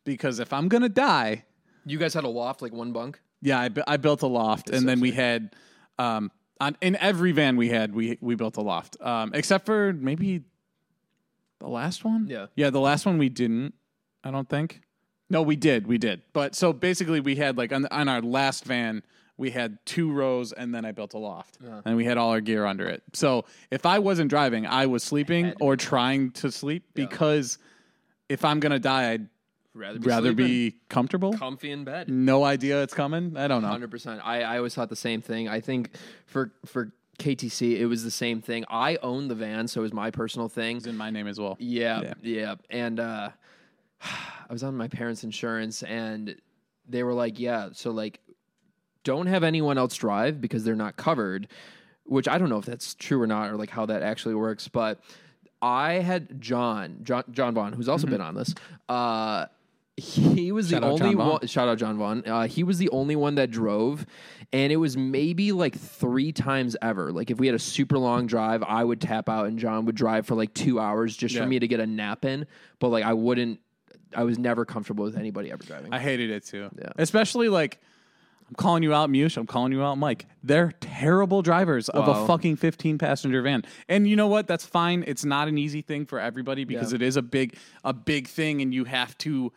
Because 0.04 0.38
if 0.40 0.52
I'm 0.52 0.68
to 0.82 0.88
die, 0.88 1.44
You 1.86 1.98
guys 1.98 2.12
had 2.14 2.24
a 2.24 2.28
loft, 2.28 2.60
like 2.62 2.72
one 2.72 2.92
bunk. 2.92 3.20
yeah, 3.40 3.58
I, 3.60 3.68
bu- 3.68 3.82
I 3.86 3.96
built 3.96 4.22
a 4.22 4.26
loft, 4.26 4.68
and 4.70 4.88
then 4.88 4.98
we 5.00 5.12
had, 5.12 5.54
um, 5.98 6.30
on 6.60 6.76
in 6.80 6.96
every 6.96 7.32
van 7.32 7.56
we 7.56 7.68
had, 7.68 7.94
we 7.94 8.18
we 8.20 8.34
built 8.34 8.56
a 8.56 8.60
loft, 8.62 8.96
um, 9.00 9.30
except 9.34 9.64
for 9.66 9.92
maybe 9.92 10.42
the 11.58 11.68
last 11.68 12.04
one. 12.04 12.26
Yeah. 12.28 12.46
yeah, 12.56 12.70
the 12.70 12.80
last 12.80 13.06
one 13.06 13.18
we 13.18 13.28
didn't. 13.28 13.74
I 14.24 14.30
don't 14.30 14.48
think. 14.48 14.80
No, 15.30 15.42
we 15.42 15.56
did, 15.56 15.86
we 15.86 15.98
did. 15.98 16.22
But 16.32 16.54
so 16.54 16.72
basically, 16.72 17.20
we 17.20 17.36
had 17.36 17.56
like 17.56 17.72
on 17.72 17.86
on 17.86 18.08
our 18.08 18.20
last 18.22 18.64
van, 18.64 19.02
we 19.36 19.50
had 19.50 19.78
two 19.86 20.12
rows, 20.12 20.52
and 20.52 20.74
then 20.74 20.84
I 20.84 20.92
built 20.92 21.14
a 21.14 21.18
loft, 21.18 21.58
and 21.84 21.96
we 21.96 22.04
had 22.04 22.18
all 22.18 22.30
our 22.30 22.40
gear 22.40 22.64
under 22.66 22.86
it. 22.88 23.02
So 23.12 23.44
if 23.70 23.86
I 23.86 23.98
wasn't 23.98 24.30
driving, 24.30 24.66
I 24.66 24.86
was 24.86 25.02
sleeping 25.02 25.54
or 25.60 25.76
trying 25.76 26.30
to 26.32 26.50
sleep 26.52 26.84
because 26.94 27.58
if 28.28 28.44
I'm 28.44 28.60
gonna 28.60 28.78
die, 28.78 29.12
I'd 29.12 29.28
Rather 29.74 29.98
be 29.98 30.06
rather 30.06 30.32
be 30.34 30.76
comfortable. 30.90 31.32
comfy 31.32 31.70
in 31.70 31.82
bed. 31.84 32.10
No 32.10 32.44
idea 32.44 32.82
it's 32.82 32.92
coming. 32.92 33.38
I 33.38 33.48
don't 33.48 33.62
know. 33.62 33.68
Hundred 33.68 33.90
percent. 33.90 34.20
I, 34.22 34.42
I 34.42 34.58
always 34.58 34.74
thought 34.74 34.90
the 34.90 34.96
same 34.96 35.22
thing. 35.22 35.48
I 35.48 35.60
think 35.60 35.92
for 36.26 36.52
for 36.66 36.92
KTC 37.18 37.78
it 37.78 37.86
was 37.86 38.04
the 38.04 38.10
same 38.10 38.42
thing. 38.42 38.66
I 38.68 38.96
own 38.96 39.28
the 39.28 39.34
van, 39.34 39.66
so 39.68 39.80
it 39.80 39.84
was 39.84 39.94
my 39.94 40.10
personal 40.10 40.50
thing. 40.50 40.76
It's 40.76 40.86
in 40.86 40.98
my 40.98 41.08
name 41.08 41.26
as 41.26 41.40
well. 41.40 41.56
Yeah, 41.58 42.02
Yeah. 42.02 42.14
yeah. 42.20 42.54
And 42.68 43.00
uh, 43.00 43.30
I 44.02 44.52
was 44.52 44.62
on 44.62 44.76
my 44.76 44.88
parents' 44.88 45.24
insurance, 45.24 45.82
and 45.82 46.36
they 46.86 47.02
were 47.02 47.14
like, 47.14 47.38
"Yeah, 47.40 47.70
so 47.72 47.92
like, 47.92 48.20
don't 49.04 49.26
have 49.26 49.42
anyone 49.44 49.78
else 49.78 49.94
drive 49.96 50.40
because 50.40 50.64
they're 50.64 50.74
not 50.76 50.96
covered." 50.96 51.48
Which 52.04 52.26
I 52.26 52.36
don't 52.36 52.48
know 52.48 52.58
if 52.58 52.64
that's 52.66 52.94
true 52.94 53.22
or 53.22 53.26
not, 53.28 53.50
or 53.50 53.56
like 53.56 53.70
how 53.70 53.86
that 53.86 54.02
actually 54.02 54.34
works. 54.34 54.66
But 54.66 55.00
I 55.62 55.94
had 55.94 56.40
John, 56.40 56.98
John, 57.04 57.22
John 57.30 57.54
Vaughn, 57.54 57.72
who's 57.72 57.88
also 57.88 58.08
been 58.08 58.20
on 58.20 58.34
this. 58.34 58.54
Uh, 58.88 59.46
he 59.96 60.50
was 60.50 60.70
Shout 60.70 60.80
the 60.80 60.88
only 60.88 61.14
one. 61.14 61.46
Shout 61.46 61.68
out 61.68 61.78
John 61.78 61.98
Vaughn. 61.98 62.24
Uh, 62.26 62.46
he 62.48 62.64
was 62.64 62.78
the 62.78 62.88
only 62.90 63.14
one 63.14 63.36
that 63.36 63.50
drove, 63.50 64.04
and 64.52 64.72
it 64.72 64.76
was 64.76 64.96
maybe 64.96 65.52
like 65.52 65.76
three 65.78 66.32
times 66.32 66.76
ever. 66.82 67.12
Like 67.12 67.30
if 67.30 67.38
we 67.38 67.46
had 67.46 67.54
a 67.54 67.58
super 67.60 67.98
long 67.98 68.26
drive, 68.26 68.62
I 68.64 68.82
would 68.82 69.00
tap 69.00 69.28
out, 69.28 69.46
and 69.46 69.58
John 69.58 69.84
would 69.84 69.94
drive 69.94 70.26
for 70.26 70.34
like 70.34 70.52
two 70.54 70.80
hours 70.80 71.16
just 71.16 71.34
Yeah. 71.34 71.42
for 71.42 71.46
me 71.46 71.58
to 71.60 71.68
get 71.68 71.78
a 71.78 71.86
nap 71.86 72.24
in. 72.24 72.46
But 72.80 72.88
like 72.88 73.04
I 73.04 73.12
wouldn't. 73.12 73.60
I 74.16 74.24
was 74.24 74.38
never 74.38 74.64
comfortable 74.64 75.04
with 75.04 75.16
anybody 75.16 75.52
ever 75.52 75.62
driving. 75.62 75.92
I 75.92 75.98
hated 76.00 76.30
it 76.30 76.44
too. 76.46 76.68
Yeah. 76.76 76.90
Especially 76.96 77.48
like 77.48 77.80
I'm 78.52 78.56
calling 78.56 78.82
you 78.82 78.92
out, 78.92 79.08
Mush. 79.08 79.38
I'm 79.38 79.46
calling 79.46 79.72
you 79.72 79.82
out, 79.82 79.96
Mike. 79.96 80.26
They're 80.42 80.72
terrible 80.80 81.40
drivers 81.40 81.88
of 81.88 82.06
Wow. 82.06 82.24
a 82.24 82.26
fucking 82.26 82.56
15 82.56 82.98
passenger 82.98 83.40
van. 83.40 83.64
And 83.88 84.06
you 84.06 84.14
know 84.14 84.26
what? 84.26 84.46
That's 84.46 84.66
fine. 84.66 85.04
It's 85.06 85.24
not 85.24 85.48
an 85.48 85.56
easy 85.56 85.80
thing 85.80 86.04
for 86.04 86.20
everybody 86.20 86.64
because 86.64 86.92
Yeah. 86.92 86.96
it 86.96 87.02
is 87.02 87.16
a 87.16 87.22
big 87.22 87.56
a 87.82 87.94
big 87.94 88.28
thing 88.28 88.60
and 88.60 88.74
you 88.74 88.84
have 88.84 89.16
to 89.18 89.52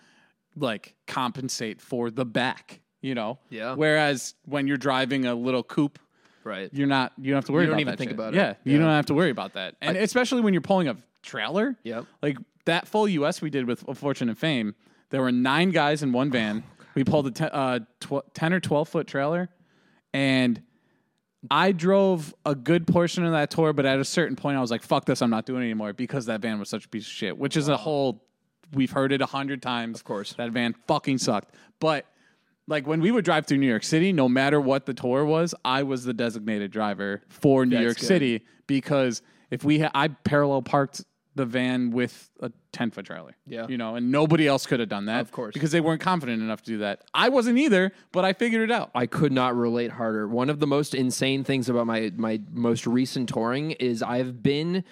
like 0.56 0.94
compensate 1.08 1.82
for 1.82 2.10
the 2.10 2.24
back, 2.24 2.80
you 3.02 3.16
know? 3.16 3.38
Yeah. 3.50 3.76
Whereas 3.76 4.34
when 4.46 4.66
you're 4.66 4.78
driving 4.78 5.26
a 5.26 5.36
little 5.36 5.64
coupe 5.64 6.00
right. 6.46 6.70
you're 6.72 6.88
not 6.88 7.12
you 7.18 7.32
don't 7.32 7.38
have 7.40 7.46
to 7.48 7.52
worry 7.52 7.66
about 7.66 7.76
that. 7.76 7.80
You 7.80 7.86
don't 7.86 7.90
about 7.90 7.92
even 7.92 7.92
that 7.92 7.98
think 7.98 8.10
shit. 8.12 8.16
about 8.16 8.34
it. 8.34 8.38
yeah, 8.38 8.54
you 8.72 8.78
Yeah. 8.80 8.86
don't 8.86 8.96
have 8.96 9.06
to 9.08 9.14
worry 9.14 9.30
about 9.30 9.54
that. 9.56 9.76
And 9.82 9.98
especially 9.98 10.40
when 10.42 10.54
you're 10.54 10.62
pulling 10.62 10.88
a 10.88 10.96
trailer. 11.22 11.76
Yep. 11.84 12.06
Like 12.22 12.38
that 12.64 12.88
full 12.88 13.10
US 13.10 13.42
we 13.42 13.50
did 13.50 13.68
with 13.68 13.82
Fortune 13.98 14.30
and 14.30 14.38
Fame, 14.38 14.74
there 15.10 15.22
were 15.22 15.34
nine 15.34 15.72
guys 15.72 16.02
in 16.02 16.14
one 16.14 16.32
van. 16.32 16.64
We 16.96 17.04
pulled 17.04 17.28
a 17.28 17.32
te- 17.32 17.44
uh, 17.52 17.80
tw- 18.00 18.34
10 18.34 18.54
or 18.54 18.60
12 18.60 18.90
foot 18.90 19.08
trailer 19.08 19.50
and 20.14 20.62
I 21.52 21.74
drove 21.74 22.34
a 22.46 22.56
good 22.56 22.88
portion 22.88 23.24
of 23.26 23.34
that 23.34 23.52
tour, 23.52 23.72
but 23.74 23.86
at 23.86 24.00
a 24.00 24.06
certain 24.06 24.36
point, 24.36 24.58
I 24.58 24.62
was 24.62 24.72
like, 24.72 24.82
"Fuck 24.82 25.06
this! 25.06 25.22
I'm 25.22 25.30
not 25.30 25.46
doing 25.46 25.62
it 25.62 25.66
anymore" 25.66 25.94
because 25.94 26.26
that 26.26 26.42
van 26.42 26.58
was 26.58 26.70
such 26.70 26.86
a 26.86 26.90
piece 26.90 27.06
of 27.06 27.12
shit. 27.12 27.38
Which 27.38 27.56
is 27.56 27.68
a 27.68 27.78
whole, 27.78 28.24
we've 28.74 28.90
heard 28.90 29.12
it 29.12 29.22
a 29.22 29.28
hundred 29.28 29.62
times. 29.62 30.00
Of 30.00 30.06
course. 30.06 30.34
that 30.34 30.50
van 30.52 30.74
fucking 30.88 31.20
sucked. 31.20 31.54
But 31.80 32.08
like 32.68 32.88
when 32.88 33.00
we 33.00 33.12
would 33.12 33.26
drive 33.26 33.46
through 33.46 33.60
New 33.60 33.68
York 33.68 33.84
City, 33.84 34.12
no 34.12 34.28
matter 34.28 34.60
what 34.60 34.88
the 34.88 34.94
tour 34.96 35.24
was, 35.24 35.54
I 35.64 35.84
was 35.84 36.04
the 36.04 36.14
designated 36.16 36.72
driver 36.72 37.22
for 37.30 37.64
New 37.64 37.76
That's 37.76 37.84
York 37.84 37.98
good. 37.98 38.06
City 38.08 38.46
because 38.66 39.22
if 39.52 39.64
we 39.64 39.80
ha- 39.82 39.92
I 39.94 40.08
parallel 40.08 40.64
parked 40.64 41.04
the 41.36 41.46
van 41.46 41.92
with 41.92 42.32
a 42.40 42.52
10 42.72 42.92
foot 42.92 43.06
trailer. 43.06 43.36
Yeah. 43.46 43.68
You 43.68 43.78
know, 43.78 43.96
and 43.96 44.12
nobody 44.12 44.48
else 44.48 44.66
could 44.66 44.80
have 44.80 44.90
done 44.90 45.06
that. 45.06 45.22
Of 45.22 45.32
course. 45.32 45.54
Because 45.54 45.72
they 45.72 45.82
weren't 45.82 46.02
confident 46.02 46.42
enough 46.42 46.62
to 46.64 46.72
do 46.72 46.78
that. 46.80 47.02
I 47.14 47.30
wasn't 47.30 47.58
either, 47.58 47.92
but 48.12 48.24
I 48.26 48.34
figured 48.34 48.62
it 48.62 48.72
out. 48.72 48.90
I 48.96 49.06
could 49.06 49.32
not 49.34 49.56
relate 49.56 49.92
harder. 49.92 50.28
One 50.28 50.50
of 50.50 50.60
the 50.60 50.68
most 50.68 50.96
insane 50.96 51.44
things 51.44 51.70
about 51.70 51.88
my 51.88 52.12
my 52.16 52.42
most 52.52 52.88
recent 52.88 53.30
touring 53.30 53.72
is 53.72 54.02
I've 54.02 54.42
been 54.42 54.84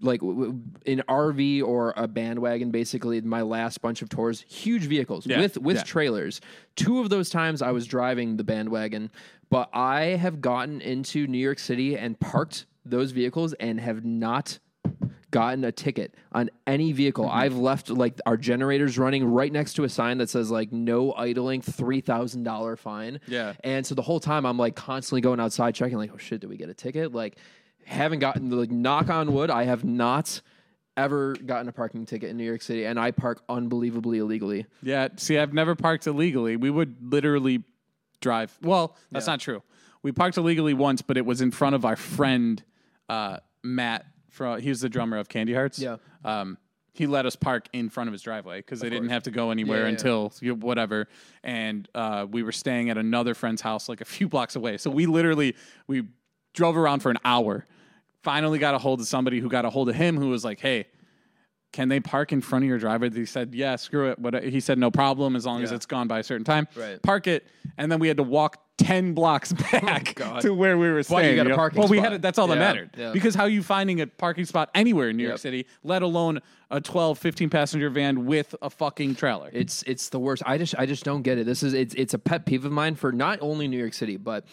like 0.00 0.22
in 0.22 1.02
RV 1.08 1.64
or 1.64 1.92
a 1.96 2.06
bandwagon 2.06 2.70
basically 2.70 3.20
my 3.20 3.42
last 3.42 3.82
bunch 3.82 4.00
of 4.00 4.08
tours 4.08 4.44
huge 4.48 4.84
vehicles 4.84 5.26
Yeah, 5.26 5.40
with 5.40 5.58
with 5.58 5.78
yeah. 5.78 5.82
trailers 5.82 6.40
two 6.76 7.00
of 7.00 7.10
those 7.10 7.30
times 7.30 7.62
I 7.62 7.72
was 7.72 7.84
driving 7.84 8.36
the 8.36 8.44
bandwagon 8.44 9.10
but 9.50 9.68
I 9.72 10.02
have 10.02 10.40
gotten 10.40 10.80
into 10.80 11.26
New 11.26 11.38
York 11.38 11.58
City 11.58 11.98
and 11.98 12.20
parked 12.20 12.66
those 12.84 13.10
vehicles 13.10 13.54
and 13.54 13.80
have 13.80 14.04
not 14.04 14.60
gotten 15.30 15.64
a 15.64 15.72
ticket 15.72 16.14
on 16.32 16.50
any 16.66 16.92
vehicle. 16.92 17.24
Mm-hmm. 17.24 17.38
I've 17.38 17.56
left 17.56 17.90
like 17.90 18.18
our 18.26 18.36
generators 18.36 18.98
running 18.98 19.24
right 19.24 19.52
next 19.52 19.74
to 19.74 19.84
a 19.84 19.88
sign 19.88 20.18
that 20.18 20.30
says 20.30 20.50
like 20.50 20.72
no 20.72 21.12
idling, 21.14 21.62
three 21.62 22.00
thousand 22.00 22.44
dollar 22.44 22.76
fine. 22.76 23.20
Yeah. 23.26 23.54
And 23.64 23.86
so 23.86 23.94
the 23.94 24.02
whole 24.02 24.20
time 24.20 24.46
I'm 24.46 24.58
like 24.58 24.76
constantly 24.76 25.20
going 25.20 25.40
outside 25.40 25.74
checking, 25.74 25.98
like, 25.98 26.10
oh 26.14 26.18
shit, 26.18 26.40
did 26.40 26.50
we 26.50 26.56
get 26.56 26.68
a 26.68 26.74
ticket? 26.74 27.12
Like, 27.12 27.36
haven't 27.84 28.18
gotten 28.20 28.50
like 28.50 28.70
knock 28.70 29.10
on 29.10 29.32
wood, 29.32 29.50
I 29.50 29.64
have 29.64 29.84
not 29.84 30.40
ever 30.96 31.34
gotten 31.34 31.68
a 31.68 31.72
parking 31.72 32.04
ticket 32.06 32.30
in 32.30 32.36
New 32.36 32.44
York 32.44 32.60
City, 32.60 32.84
and 32.84 32.98
I 32.98 33.12
park 33.12 33.42
unbelievably 33.48 34.18
illegally. 34.18 34.66
Yeah. 34.82 35.08
See, 35.16 35.38
I've 35.38 35.54
never 35.54 35.76
parked 35.76 36.06
illegally. 36.06 36.56
We 36.56 36.70
would 36.70 36.96
literally 37.00 37.62
drive. 38.20 38.56
Well, 38.62 38.96
that's 39.12 39.26
not 39.26 39.40
true. 39.40 39.62
We 40.02 40.12
parked 40.12 40.36
illegally 40.36 40.74
once, 40.74 41.02
but 41.02 41.16
it 41.16 41.24
was 41.24 41.40
in 41.40 41.50
front 41.50 41.74
of 41.74 41.84
our 41.84 41.96
friend 41.96 42.62
uh, 43.08 43.38
Matt. 43.62 44.06
From 44.28 44.60
he 44.60 44.68
was 44.68 44.80
the 44.80 44.88
drummer 44.88 45.16
of 45.18 45.28
Candy 45.28 45.54
Hearts. 45.54 45.78
Yeah. 45.78 45.96
Um, 46.24 46.58
he 46.92 47.06
let 47.06 47.26
us 47.26 47.36
park 47.36 47.68
in 47.72 47.88
front 47.90 48.08
of 48.08 48.12
his 48.12 48.22
driveway 48.22 48.58
because 48.58 48.80
they 48.80 48.90
didn't 48.90 49.10
have 49.10 49.22
to 49.22 49.30
go 49.30 49.52
anywhere 49.52 49.78
Yeah, 49.78 49.84
yeah. 49.84 49.90
until 49.90 50.32
know, 50.42 50.54
whatever. 50.54 51.06
And 51.44 51.88
uh, 51.94 52.26
we 52.28 52.42
were 52.42 52.50
staying 52.52 52.90
at 52.90 52.98
another 52.98 53.34
friend's 53.34 53.62
house 53.62 53.88
like 53.88 54.00
a 54.00 54.04
few 54.04 54.28
blocks 54.28 54.56
away. 54.56 54.78
So 54.78 54.90
we 54.90 55.06
literally 55.06 55.54
we 55.86 56.04
drove 56.54 56.76
around 56.76 57.00
for 57.00 57.10
an 57.10 57.18
hour. 57.24 57.66
Finally 58.22 58.58
got 58.58 58.74
a 58.74 58.78
hold 58.78 59.00
of 59.00 59.06
somebody 59.06 59.38
who 59.38 59.48
got 59.48 59.64
a 59.64 59.70
hold 59.70 59.88
of 59.88 59.94
him 59.94 60.16
who 60.16 60.28
was 60.28 60.44
like, 60.44 60.58
"Hey, 60.58 60.86
can 61.72 61.88
they 61.88 62.00
park 62.00 62.32
in 62.32 62.40
front 62.40 62.64
of 62.64 62.68
your 62.68 62.78
driveway? 62.78 63.10
He 63.10 63.26
said, 63.26 63.54
yeah, 63.54 63.76
screw 63.76 64.10
it. 64.10 64.20
But 64.20 64.42
he 64.42 64.60
said, 64.60 64.78
no 64.78 64.90
problem 64.90 65.36
as 65.36 65.44
long 65.44 65.62
as 65.62 65.70
it's 65.70 65.86
gone 65.86 66.08
by 66.08 66.18
a 66.18 66.22
certain 66.22 66.44
time. 66.44 66.66
Right. 66.74 67.00
Park 67.02 67.26
it. 67.26 67.46
And 67.76 67.92
then 67.92 67.98
we 67.98 68.08
had 68.08 68.16
to 68.16 68.22
walk 68.22 68.62
10 68.78 69.12
blocks 69.12 69.52
oh, 69.58 69.80
back 69.80 70.14
God. 70.14 70.40
to 70.42 70.54
where 70.54 70.78
we 70.78 70.88
were 70.90 71.02
staying. 71.02 71.30
you 71.30 71.36
got 71.36 71.46
a 71.46 71.50
know? 71.50 71.56
parking 71.56 71.78
well, 71.80 71.88
we 71.88 71.98
spot. 71.98 72.04
had 72.04 72.12
it. 72.14 72.22
That's 72.22 72.38
all 72.38 72.46
that 72.46 72.54
Yeah, 72.54 72.60
mattered. 72.60 72.90
yeah. 72.96 73.12
Because 73.12 73.34
how 73.34 73.42
are 73.44 73.48
you 73.48 73.62
finding 73.62 74.00
a 74.00 74.06
parking 74.06 74.44
spot 74.44 74.70
anywhere 74.74 75.10
in 75.10 75.16
New 75.16 75.24
York 75.24 75.34
Yep. 75.34 75.40
City, 75.40 75.66
let 75.84 76.02
alone 76.02 76.40
a 76.70 76.80
12, 76.80 77.18
15 77.18 77.50
passenger 77.50 77.90
van 77.90 78.24
with 78.24 78.54
a 78.62 78.70
fucking 78.70 79.14
trailer? 79.16 79.50
It's 79.52 79.82
it's 79.82 80.08
the 80.08 80.18
worst. 80.18 80.42
I 80.46 80.56
just 80.58 80.74
I 80.78 80.86
just 80.86 81.04
don't 81.04 81.22
get 81.22 81.38
it. 81.38 81.44
This 81.44 81.62
is 81.62 81.74
it's 81.74 81.94
it's 81.94 82.14
a 82.14 82.18
pet 82.18 82.46
peeve 82.46 82.64
of 82.64 82.72
mine 82.72 82.94
for 82.94 83.12
not 83.12 83.38
only 83.42 83.68
New 83.68 83.78
York 83.78 83.94
City, 83.94 84.16
but 84.16 84.44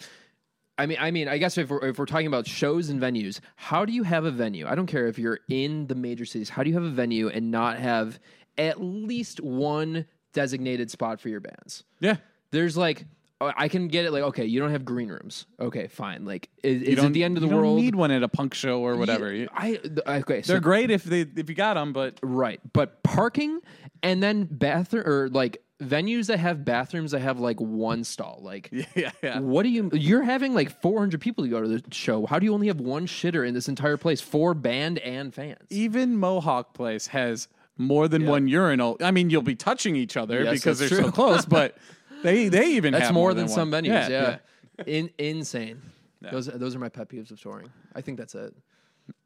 I 0.78 0.86
mean 0.86 0.98
I 1.00 1.10
mean 1.10 1.28
I 1.28 1.38
guess 1.38 1.56
if 1.56 1.70
we're 1.70 1.86
if 1.86 1.98
we're 1.98 2.06
talking 2.06 2.26
about 2.26 2.46
shows 2.46 2.88
and 2.90 3.00
venues, 3.00 3.40
how 3.54 3.84
do 3.84 3.92
you 3.92 4.02
have 4.02 4.24
a 4.24 4.30
venue? 4.30 4.66
I 4.66 4.74
don't 4.74 4.86
care 4.86 5.06
if 5.06 5.18
you're 5.18 5.38
in 5.48 5.86
the 5.86 5.94
major 5.94 6.24
cities. 6.24 6.48
How 6.50 6.62
do 6.62 6.68
you 6.70 6.74
have 6.74 6.84
a 6.84 6.90
venue 6.90 7.28
and 7.28 7.50
not 7.50 7.78
have 7.78 8.18
at 8.58 8.80
least 8.82 9.40
one 9.40 10.06
designated 10.32 10.90
spot 10.90 11.20
for 11.20 11.28
your 11.28 11.40
bands? 11.40 11.84
yeah. 12.00 12.16
There's 12.52 12.76
like 12.76 13.04
oh, 13.04 13.15
Oh, 13.40 13.52
I 13.54 13.68
can 13.68 13.88
get 13.88 14.06
it. 14.06 14.12
Like 14.12 14.22
okay, 14.22 14.46
you 14.46 14.60
don't 14.60 14.70
have 14.70 14.84
green 14.84 15.08
rooms. 15.08 15.46
Okay, 15.60 15.88
fine. 15.88 16.24
Like 16.24 16.48
is, 16.62 16.82
You 16.82 16.96
is 16.96 17.04
it 17.04 17.12
the 17.12 17.22
end 17.24 17.36
of 17.36 17.42
the 17.42 17.48
you 17.48 17.52
don't 17.52 17.60
world? 17.62 17.76
need 17.76 17.94
one 17.94 18.10
at 18.10 18.22
a 18.22 18.28
punk 18.28 18.54
show 18.54 18.80
or 18.80 18.96
whatever. 18.96 19.32
You- 19.32 19.48
I 19.52 19.78
okay. 20.06 20.42
So 20.42 20.54
They're 20.54 20.60
great 20.60 20.90
if 20.90 21.04
they 21.04 21.20
if 21.20 21.48
you 21.48 21.54
got 21.54 21.74
them, 21.74 21.92
but 21.92 22.18
Right. 22.22 22.60
But 22.72 23.02
parking 23.02 23.60
and 24.02 24.22
then 24.22 24.44
bathroom 24.50 25.06
or 25.06 25.28
like 25.28 25.62
venues 25.82 26.28
that 26.28 26.38
have 26.38 26.64
bathrooms 26.64 27.10
that 27.10 27.20
have 27.20 27.38
like 27.38 27.60
one 27.60 28.04
stall. 28.04 28.40
Like 28.42 28.70
yeah, 28.94 29.10
yeah. 29.22 29.40
what 29.40 29.64
do 29.64 29.68
you 29.68 29.90
you're 29.92 30.22
having 30.22 30.54
like 30.54 30.80
400 30.80 31.20
people 31.20 31.44
to 31.44 31.50
go 31.50 31.60
to 31.60 31.68
the 31.68 31.82
show. 31.92 32.24
How 32.24 32.38
do 32.38 32.46
you 32.46 32.54
only 32.54 32.68
have 32.68 32.80
one 32.80 33.06
shitter 33.06 33.46
in 33.46 33.52
this 33.52 33.68
entire 33.68 33.98
place 33.98 34.22
for 34.22 34.54
band 34.54 34.98
and 35.00 35.34
fans? 35.34 35.60
Even 35.68 36.16
Mohawk 36.16 36.72
Place 36.72 37.08
has 37.08 37.48
more 37.76 38.08
than 38.08 38.24
one 38.24 38.48
urinal. 38.48 38.96
I 39.02 39.10
mean, 39.10 39.28
you'll 39.28 39.42
be 39.42 39.54
touching 39.56 39.94
each 39.96 40.16
other 40.16 40.42
Yes, 40.42 40.54
because 40.54 40.78
they're 40.78 40.88
that's 40.88 41.02
so 41.02 41.12
close, 41.12 41.44
but 41.44 41.76
they 42.22 42.48
they 42.48 42.72
even 42.72 42.92
That's 42.92 43.06
have 43.06 43.14
more 43.14 43.34
than 43.34 43.48
some 43.48 43.70
one. 43.70 43.84
venues. 43.84 44.08
Yeah. 44.08 44.38
In, 44.86 45.10
insane. 45.18 45.80
Those 46.20 46.46
those 46.46 46.74
are 46.74 46.78
my 46.78 46.88
pet 46.88 47.08
peeves 47.08 47.30
of 47.30 47.40
touring. 47.40 47.70
I 47.94 48.00
think 48.00 48.18
that's 48.18 48.34
it. 48.34 48.54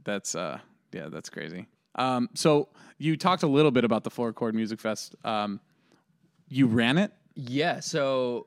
That's 0.05 0.34
uh 0.34 0.59
yeah, 0.93 1.09
that's 1.09 1.30
crazy. 1.30 1.66
Um 1.95 2.28
so 2.34 2.68
you 2.99 3.16
talked 3.16 3.43
a 3.43 3.47
little 3.49 3.70
bit 3.70 3.84
about 3.84 4.05
the 4.05 4.11
Four 4.11 4.32
Chord 4.32 4.55
Music 4.55 4.80
Fest. 4.80 5.14
Um 5.24 5.61
you 6.49 6.66
ran 6.66 6.99
it? 6.99 7.12
Yeah. 7.34 7.80
So 7.80 8.47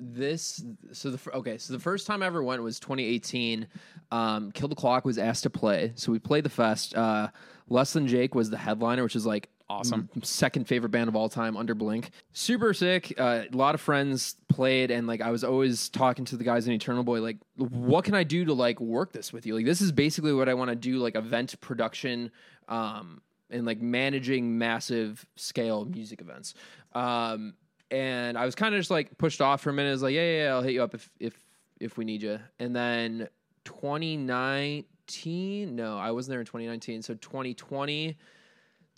this 0.00 0.64
so 0.92 1.10
the 1.10 1.32
okay 1.34 1.58
so 1.58 1.72
the 1.72 1.78
first 1.80 2.06
time 2.06 2.22
I 2.22 2.26
ever 2.26 2.42
went 2.42 2.62
was 2.62 2.78
2018. 2.80 3.66
Um, 4.10 4.52
Kill 4.52 4.68
the 4.68 4.74
Clock 4.74 5.04
was 5.04 5.18
asked 5.18 5.42
to 5.42 5.50
play, 5.50 5.92
so 5.94 6.10
we 6.12 6.18
played 6.18 6.44
the 6.44 6.50
fest. 6.50 6.94
Uh, 6.94 7.28
Less 7.68 7.92
Than 7.92 8.06
Jake 8.06 8.34
was 8.34 8.48
the 8.48 8.56
headliner, 8.56 9.02
which 9.02 9.14
is 9.16 9.26
like 9.26 9.50
Awesome. 9.70 10.08
second 10.22 10.66
favorite 10.66 10.90
band 10.90 11.08
of 11.08 11.16
all 11.16 11.28
time 11.28 11.56
under 11.56 11.74
Blink. 11.74 12.10
Super 12.32 12.72
sick. 12.72 13.12
Uh, 13.18 13.42
a 13.52 13.56
lot 13.56 13.74
of 13.74 13.82
friends 13.82 14.36
played, 14.48 14.90
and 14.90 15.06
like 15.06 15.20
I 15.20 15.30
was 15.30 15.44
always 15.44 15.90
talking 15.90 16.24
to 16.26 16.36
the 16.36 16.44
guys 16.44 16.66
in 16.66 16.72
Eternal 16.72 17.04
Boy, 17.04 17.20
like, 17.20 17.36
what 17.56 18.04
can 18.04 18.14
I 18.14 18.24
do 18.24 18.44
to 18.46 18.54
like 18.54 18.80
work 18.80 19.12
this 19.12 19.32
with 19.32 19.44
you? 19.44 19.54
Like 19.54 19.66
this 19.66 19.80
is 19.80 19.92
basically 19.92 20.32
what 20.32 20.48
I 20.48 20.54
want 20.54 20.70
to 20.70 20.76
do, 20.76 20.98
like 20.98 21.16
event 21.16 21.60
production. 21.60 22.30
Um, 22.68 23.20
and 23.50 23.64
like 23.64 23.80
managing 23.80 24.58
massive 24.58 25.24
scale 25.36 25.84
music 25.84 26.20
events. 26.20 26.54
Um, 26.94 27.54
and 27.90 28.36
I 28.36 28.44
was 28.44 28.54
kind 28.54 28.74
of 28.74 28.80
just 28.80 28.90
like 28.90 29.16
pushed 29.16 29.40
off 29.40 29.62
for 29.62 29.70
a 29.70 29.72
minute. 29.72 29.88
I 29.88 29.92
was 29.92 30.02
like, 30.02 30.14
yeah, 30.14 30.20
yeah, 30.20 30.42
yeah, 30.44 30.50
I'll 30.50 30.62
hit 30.62 30.74
you 30.74 30.82
up 30.82 30.94
if 30.94 31.10
if 31.18 31.34
if 31.80 31.96
we 31.96 32.04
need 32.04 32.22
you. 32.22 32.38
And 32.58 32.76
then 32.76 33.28
2019, 33.64 35.76
no, 35.76 35.96
I 35.96 36.10
wasn't 36.10 36.32
there 36.32 36.40
in 36.40 36.46
2019. 36.46 37.00
So 37.02 37.14
2020, 37.14 38.16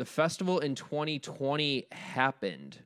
the 0.01 0.07
festival 0.07 0.61
in 0.61 0.75
2020 0.75 1.87
happened, 1.93 2.79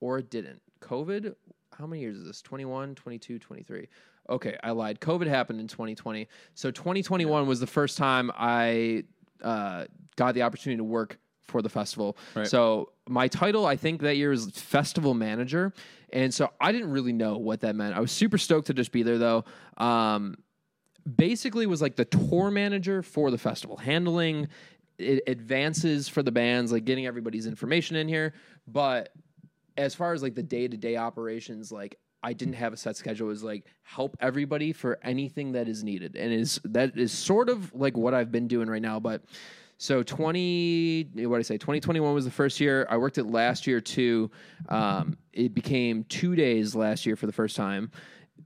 or 0.00 0.18
it 0.18 0.30
didn't. 0.30 0.62
COVID. 0.80 1.34
How 1.76 1.86
many 1.88 2.00
years 2.00 2.16
is 2.16 2.24
this? 2.24 2.40
21, 2.40 2.94
22, 2.94 3.40
23. 3.40 3.88
Okay, 4.30 4.56
I 4.62 4.70
lied. 4.70 5.00
COVID 5.00 5.26
happened 5.26 5.58
in 5.58 5.66
2020. 5.66 6.28
So 6.54 6.70
2021 6.70 7.48
was 7.48 7.58
the 7.58 7.66
first 7.66 7.98
time 7.98 8.30
I 8.36 9.02
uh, 9.42 9.86
got 10.14 10.34
the 10.34 10.42
opportunity 10.42 10.76
to 10.76 10.84
work 10.84 11.18
for 11.42 11.62
the 11.62 11.68
festival. 11.68 12.16
Right. 12.36 12.46
So 12.46 12.92
my 13.08 13.26
title, 13.26 13.66
I 13.66 13.74
think 13.74 14.00
that 14.02 14.16
year 14.16 14.30
is 14.30 14.48
festival 14.52 15.14
manager, 15.14 15.72
and 16.12 16.32
so 16.32 16.48
I 16.60 16.70
didn't 16.70 16.92
really 16.92 17.12
know 17.12 17.38
what 17.38 17.58
that 17.62 17.74
meant. 17.74 17.96
I 17.96 18.00
was 18.00 18.12
super 18.12 18.38
stoked 18.38 18.68
to 18.68 18.74
just 18.74 18.92
be 18.92 19.02
there 19.02 19.18
though. 19.18 19.44
Um, 19.78 20.36
basically, 21.16 21.66
was 21.66 21.82
like 21.82 21.96
the 21.96 22.04
tour 22.04 22.52
manager 22.52 23.02
for 23.02 23.32
the 23.32 23.38
festival, 23.38 23.78
handling 23.78 24.46
i- 25.02 25.20
advances 25.30 26.08
for 26.08 26.22
the 26.22 26.32
bands, 26.32 26.72
like 26.72 26.84
getting 26.84 27.06
everybody's 27.06 27.46
information 27.46 27.96
in 27.96 28.08
here. 28.08 28.32
But 28.66 29.10
as 29.76 29.94
far 29.94 30.12
as 30.12 30.22
like 30.22 30.34
the 30.34 30.42
day 30.42 30.68
to 30.68 30.76
day 30.76 30.96
operations, 30.96 31.72
like 31.72 31.96
I 32.22 32.32
didn't 32.32 32.54
have 32.54 32.72
a 32.72 32.76
set 32.76 32.96
schedule. 32.96 33.26
It 33.26 33.30
was 33.30 33.42
like 33.42 33.64
help 33.82 34.16
everybody 34.20 34.72
for 34.72 34.98
anything 35.02 35.52
that 35.52 35.68
is 35.68 35.82
needed, 35.82 36.14
and 36.16 36.32
is 36.32 36.60
that 36.64 36.96
is 36.96 37.10
sort 37.12 37.48
of 37.48 37.74
like 37.74 37.96
what 37.96 38.14
I've 38.14 38.30
been 38.30 38.46
doing 38.46 38.68
right 38.68 38.82
now. 38.82 39.00
But 39.00 39.24
so 39.78 40.04
twenty, 40.04 41.08
what 41.16 41.38
I 41.40 41.42
say? 41.42 41.58
Twenty 41.58 41.80
twenty 41.80 41.98
one 42.00 42.14
was 42.14 42.24
the 42.24 42.30
first 42.30 42.60
year. 42.60 42.86
I 42.88 42.96
worked 42.96 43.18
it 43.18 43.24
last 43.24 43.66
year 43.66 43.80
too. 43.80 44.30
Um, 44.68 45.16
it 45.32 45.52
became 45.54 46.04
two 46.04 46.36
days 46.36 46.76
last 46.76 47.04
year 47.06 47.16
for 47.16 47.26
the 47.26 47.32
first 47.32 47.56
time, 47.56 47.90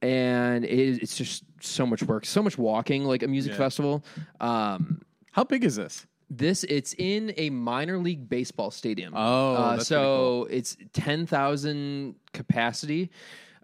and 0.01 0.65
it, 0.65 1.03
it's 1.03 1.17
just 1.17 1.45
so 1.61 1.85
much 1.85 2.03
work, 2.03 2.25
so 2.25 2.43
much 2.43 2.57
walking, 2.57 3.05
like 3.05 3.23
a 3.23 3.29
music 3.29 3.53
Yeah. 3.53 3.59
festival. 3.59 4.05
Um, 4.41 5.03
How 5.33 5.45
big 5.45 5.65
is 5.65 5.77
this? 5.77 6.07
This 6.29 6.65
it's 6.65 6.95
in 6.99 7.33
a 7.37 7.51
minor 7.51 7.99
league 7.99 8.29
baseball 8.29 8.71
stadium. 8.71 9.13
Oh, 9.17 9.55
Uh, 9.55 9.77
that's 9.77 9.87
so 9.89 10.47
it's 10.51 10.77
ten 10.93 11.27
thousand 11.27 12.17
capacity. 12.33 13.11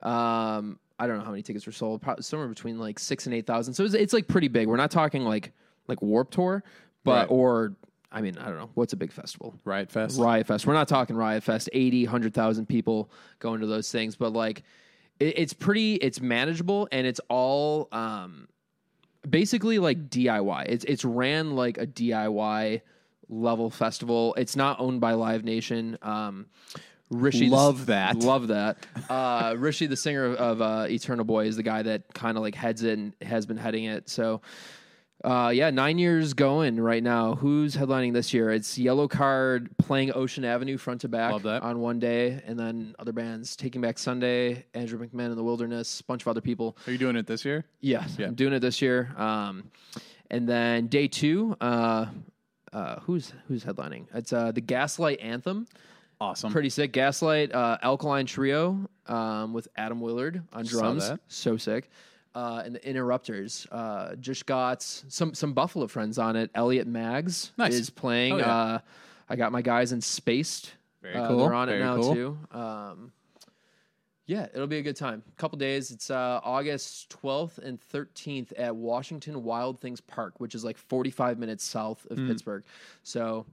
Um, 0.02 0.78
I 0.98 1.06
don't 1.06 1.18
know 1.18 1.24
how 1.24 1.30
many 1.30 1.42
tickets 1.42 1.66
were 1.66 1.72
sold. 1.72 2.02
Probably 2.02 2.22
somewhere 2.22 2.48
between 2.48 2.78
like 2.78 2.98
six 2.98 3.26
and 3.26 3.34
eight 3.34 3.46
thousand. 3.46 3.74
So 3.74 3.84
it's, 3.84 3.94
it's 3.94 4.12
like 4.12 4.28
pretty 4.28 4.48
big. 4.48 4.68
We're 4.68 4.76
not 4.76 4.90
talking 4.90 5.24
like 5.24 5.52
like 5.88 6.00
Warp 6.02 6.30
Tour, 6.30 6.62
but 7.04 7.28
Right. 7.28 7.30
or 7.30 7.74
I 8.12 8.20
mean 8.20 8.36
I 8.38 8.46
don't 8.46 8.58
know 8.58 8.70
what's 8.74 8.92
a 8.92 8.96
big 8.96 9.12
festival. 9.12 9.58
Riot 9.64 9.90
Fest. 9.90 10.20
Riot 10.20 10.46
Fest. 10.46 10.66
We're 10.66 10.74
not 10.74 10.86
talking 10.88 11.16
Riot 11.16 11.42
Fest, 11.42 11.68
80, 11.72 12.04
100,000 12.04 12.66
people 12.66 13.10
going 13.40 13.60
to 13.60 13.66
those 13.66 13.90
things, 13.90 14.14
but 14.16 14.32
like 14.32 14.62
it, 15.18 15.34
it's 15.38 15.52
pretty, 15.52 15.94
it's 15.96 16.20
manageable 16.20 16.88
and 16.92 17.06
it's 17.06 17.20
all 17.28 17.88
um, 17.92 18.48
basically 19.28 19.78
like 19.78 20.08
DIY. 20.08 20.66
It's, 20.68 20.84
it's 20.84 21.04
ran 21.04 21.54
like 21.54 21.78
a 21.78 21.86
DIY 21.86 22.82
level 23.28 23.70
festival. 23.70 24.34
It's 24.34 24.56
not 24.56 24.80
owned 24.80 25.00
by 25.00 25.14
Live 25.14 25.44
Nation. 25.44 25.98
Um, 26.02 26.46
Rishi, 27.10 27.48
Love 27.48 27.86
that. 27.86 28.16
Love 28.16 28.48
that. 28.48 28.78
Uh, 29.08 29.54
Rishi, 29.58 29.86
the 29.86 29.96
singer 29.96 30.24
of, 30.24 30.34
of 30.36 30.62
uh, 30.62 30.86
Eternal 30.88 31.24
Boy, 31.24 31.46
is 31.46 31.56
the 31.56 31.62
guy 31.62 31.82
that 31.82 32.12
kind 32.14 32.36
of 32.36 32.42
like 32.42 32.54
heads 32.54 32.82
it 32.82 32.98
and 32.98 33.12
has 33.20 33.44
been 33.44 33.58
heading 33.58 33.84
it. 33.84 34.08
So, 34.08 34.40
uh, 35.24 35.50
yeah, 35.54 35.70
nine 35.70 35.98
years 35.98 36.34
going 36.34 36.80
right 36.80 37.02
now. 37.02 37.34
Who's 37.36 37.76
headlining 37.76 38.12
this 38.12 38.34
year? 38.34 38.50
It's 38.50 38.76
Yellowcard 38.78 39.68
playing 39.78 40.12
Ocean 40.14 40.44
Avenue 40.44 40.76
front 40.76 41.02
to 41.02 41.08
back 41.08 41.32
Love 41.32 41.42
that. 41.44 41.62
on 41.62 41.78
one 41.80 41.98
day, 41.98 42.42
and 42.46 42.58
then 42.58 42.94
other 42.98 43.12
bands 43.12 43.54
Taking 43.56 43.80
Back 43.80 43.98
Sunday, 43.98 44.64
Andrew 44.74 44.98
McMahon 44.98 45.30
in 45.30 45.36
the 45.36 45.44
Wilderness, 45.44 46.00
a 46.00 46.04
bunch 46.04 46.22
of 46.22 46.28
other 46.28 46.40
people. 46.40 46.76
Are 46.86 46.92
you 46.92 46.98
doing 46.98 47.16
it 47.16 47.26
this 47.26 47.44
year? 47.44 47.64
Yes, 47.80 48.16
Yeah. 48.18 48.26
I'm 48.26 48.34
doing 48.34 48.52
it 48.52 48.60
this 48.60 48.82
year. 48.82 49.12
Um, 49.16 49.70
and 50.30 50.48
then 50.48 50.86
day 50.88 51.08
two, 51.08 51.56
uh, 51.60 52.06
uh, 52.72 53.00
who's 53.00 53.32
who's 53.48 53.64
headlining? 53.64 54.06
It's 54.14 54.32
uh, 54.32 54.50
the 54.52 54.60
Gaslight 54.62 55.20
Anthem. 55.20 55.66
Awesome. 56.20 56.52
Pretty 56.52 56.70
sick. 56.70 56.92
Gaslight, 56.92 57.52
uh, 57.52 57.78
Alkaline 57.82 58.26
Trio 58.26 58.88
um, 59.06 59.52
with 59.52 59.66
Atom 59.76 60.00
Willard 60.00 60.42
on 60.52 60.64
drums. 60.64 61.08
that. 61.08 61.20
So 61.28 61.56
sick. 61.56 61.90
Uh, 62.34 62.62
and 62.64 62.74
the 62.74 62.88
Interrupters. 62.88 63.66
Uh, 63.70 64.14
just 64.16 64.46
got 64.46 64.82
some 64.82 65.34
some 65.34 65.52
Buffalo 65.52 65.86
friends 65.86 66.18
on 66.18 66.34
it. 66.36 66.50
Elliot 66.54 66.86
Mags 66.86 67.52
Nice. 67.58 67.74
is 67.74 67.90
playing. 67.90 68.34
Oh, 68.34 68.38
yeah. 68.38 68.54
uh, 68.54 68.78
I 69.28 69.36
got 69.36 69.52
my 69.52 69.60
guys 69.62 69.92
in 69.92 70.00
Spaced. 70.00 70.72
Very 71.02 71.14
Uh, 71.14 71.28
cool. 71.28 71.38
They're 71.38 71.54
on 71.54 71.68
Very 71.68 71.80
it 71.80 71.84
now 71.84 71.96
cool. 71.96 72.14
too. 72.14 72.38
Um, 72.52 73.12
yeah, 74.26 74.46
it'll 74.54 74.66
be 74.68 74.78
a 74.78 74.82
good 74.82 74.96
time. 74.96 75.22
couple 75.36 75.58
days. 75.58 75.90
It's 75.90 76.10
uh, 76.10 76.40
August 76.44 77.10
12th 77.22 77.58
and 77.58 77.78
13th 77.92 78.52
at 78.56 78.74
Washington 78.74 79.42
Wild 79.42 79.80
Things 79.80 80.00
Park, 80.00 80.34
which 80.38 80.54
is 80.54 80.64
like 80.64 80.78
45 80.78 81.38
minutes 81.38 81.64
south 81.64 82.06
of 82.08 82.16
Pittsburgh. 82.16 82.62
So 83.02 83.44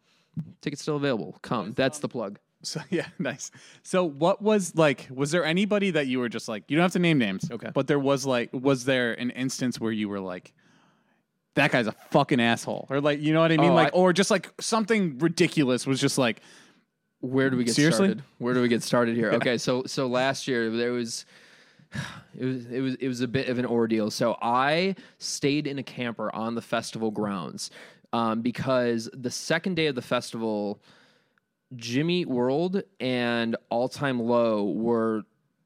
tickets 0.61 0.81
still 0.83 0.95
available. 0.95 1.37
Come. 1.41 1.71
That's 1.73 1.99
the 1.99 2.07
plug. 2.07 2.39
So 2.61 2.81
yeah, 2.89 3.07
nice. 3.17 3.51
So 3.83 4.03
what 4.03 4.41
was 4.41 4.75
like? 4.75 5.07
Was 5.13 5.31
there 5.31 5.45
anybody 5.45 5.91
that 5.91 6.07
you 6.07 6.19
were 6.19 6.29
just 6.29 6.47
like? 6.47 6.63
You 6.67 6.77
don't 6.77 6.83
have 6.83 6.93
to 6.93 6.99
name 6.99 7.17
names. 7.17 7.49
Okay. 7.49 7.69
But 7.73 7.87
there 7.87 7.99
was 7.99 8.25
like, 8.25 8.49
was 8.53 8.85
there 8.85 9.13
an 9.13 9.29
instance 9.31 9.79
where 9.79 9.91
you 9.91 10.09
were 10.09 10.19
like, 10.19 10.53
that 11.55 11.71
guy's 11.71 11.87
a 11.87 11.93
fucking 12.11 12.39
asshole, 12.39 12.87
or 12.89 13.01
like, 13.01 13.19
you 13.21 13.33
know 13.33 13.41
what 13.41 13.51
I 13.51 13.57
mean? 13.57 13.71
Oh, 13.71 13.75
like, 13.75 13.87
I- 13.93 13.97
or 13.97 14.13
just 14.13 14.31
like 14.31 14.49
something 14.59 15.17
ridiculous 15.19 15.87
was 15.87 15.99
just 15.99 16.17
like, 16.17 16.41
Where 17.21 17.49
do 17.49 17.57
we 17.57 17.63
get 17.63 17.75
Seriously? 17.75 18.07
started? 18.07 18.23
Where 18.37 18.53
do 18.53 18.61
we 18.61 18.67
get 18.67 18.83
started 18.83 19.15
here? 19.15 19.31
Okay, 19.39 19.57
so 19.57 19.83
so 19.85 20.07
last 20.07 20.47
year 20.47 20.69
there 20.69 20.91
was 20.91 21.25
it 22.37 22.45
was 22.45 22.65
it 22.67 22.81
was 22.81 22.95
it 22.95 23.07
was 23.07 23.21
a 23.21 23.27
bit 23.27 23.49
of 23.49 23.57
an 23.57 23.65
ordeal. 23.65 24.11
So 24.11 24.37
I 24.41 24.95
stayed 25.17 25.65
in 25.67 25.79
a 25.79 25.83
camper 25.83 26.33
on 26.35 26.55
the 26.55 26.61
festival 26.61 27.09
grounds 27.11 27.71
um, 28.13 28.41
because 28.41 29.09
the 29.13 29.31
second 29.31 29.75
day 29.75 29.87
of 29.87 29.95
the 29.95 30.01
festival, 30.01 30.81
Jimmy 31.75 32.25
World 32.25 32.83
and 32.99 33.55
All 33.69 33.89
Time 33.89 34.19
Low 34.19 34.65
were 34.71 35.23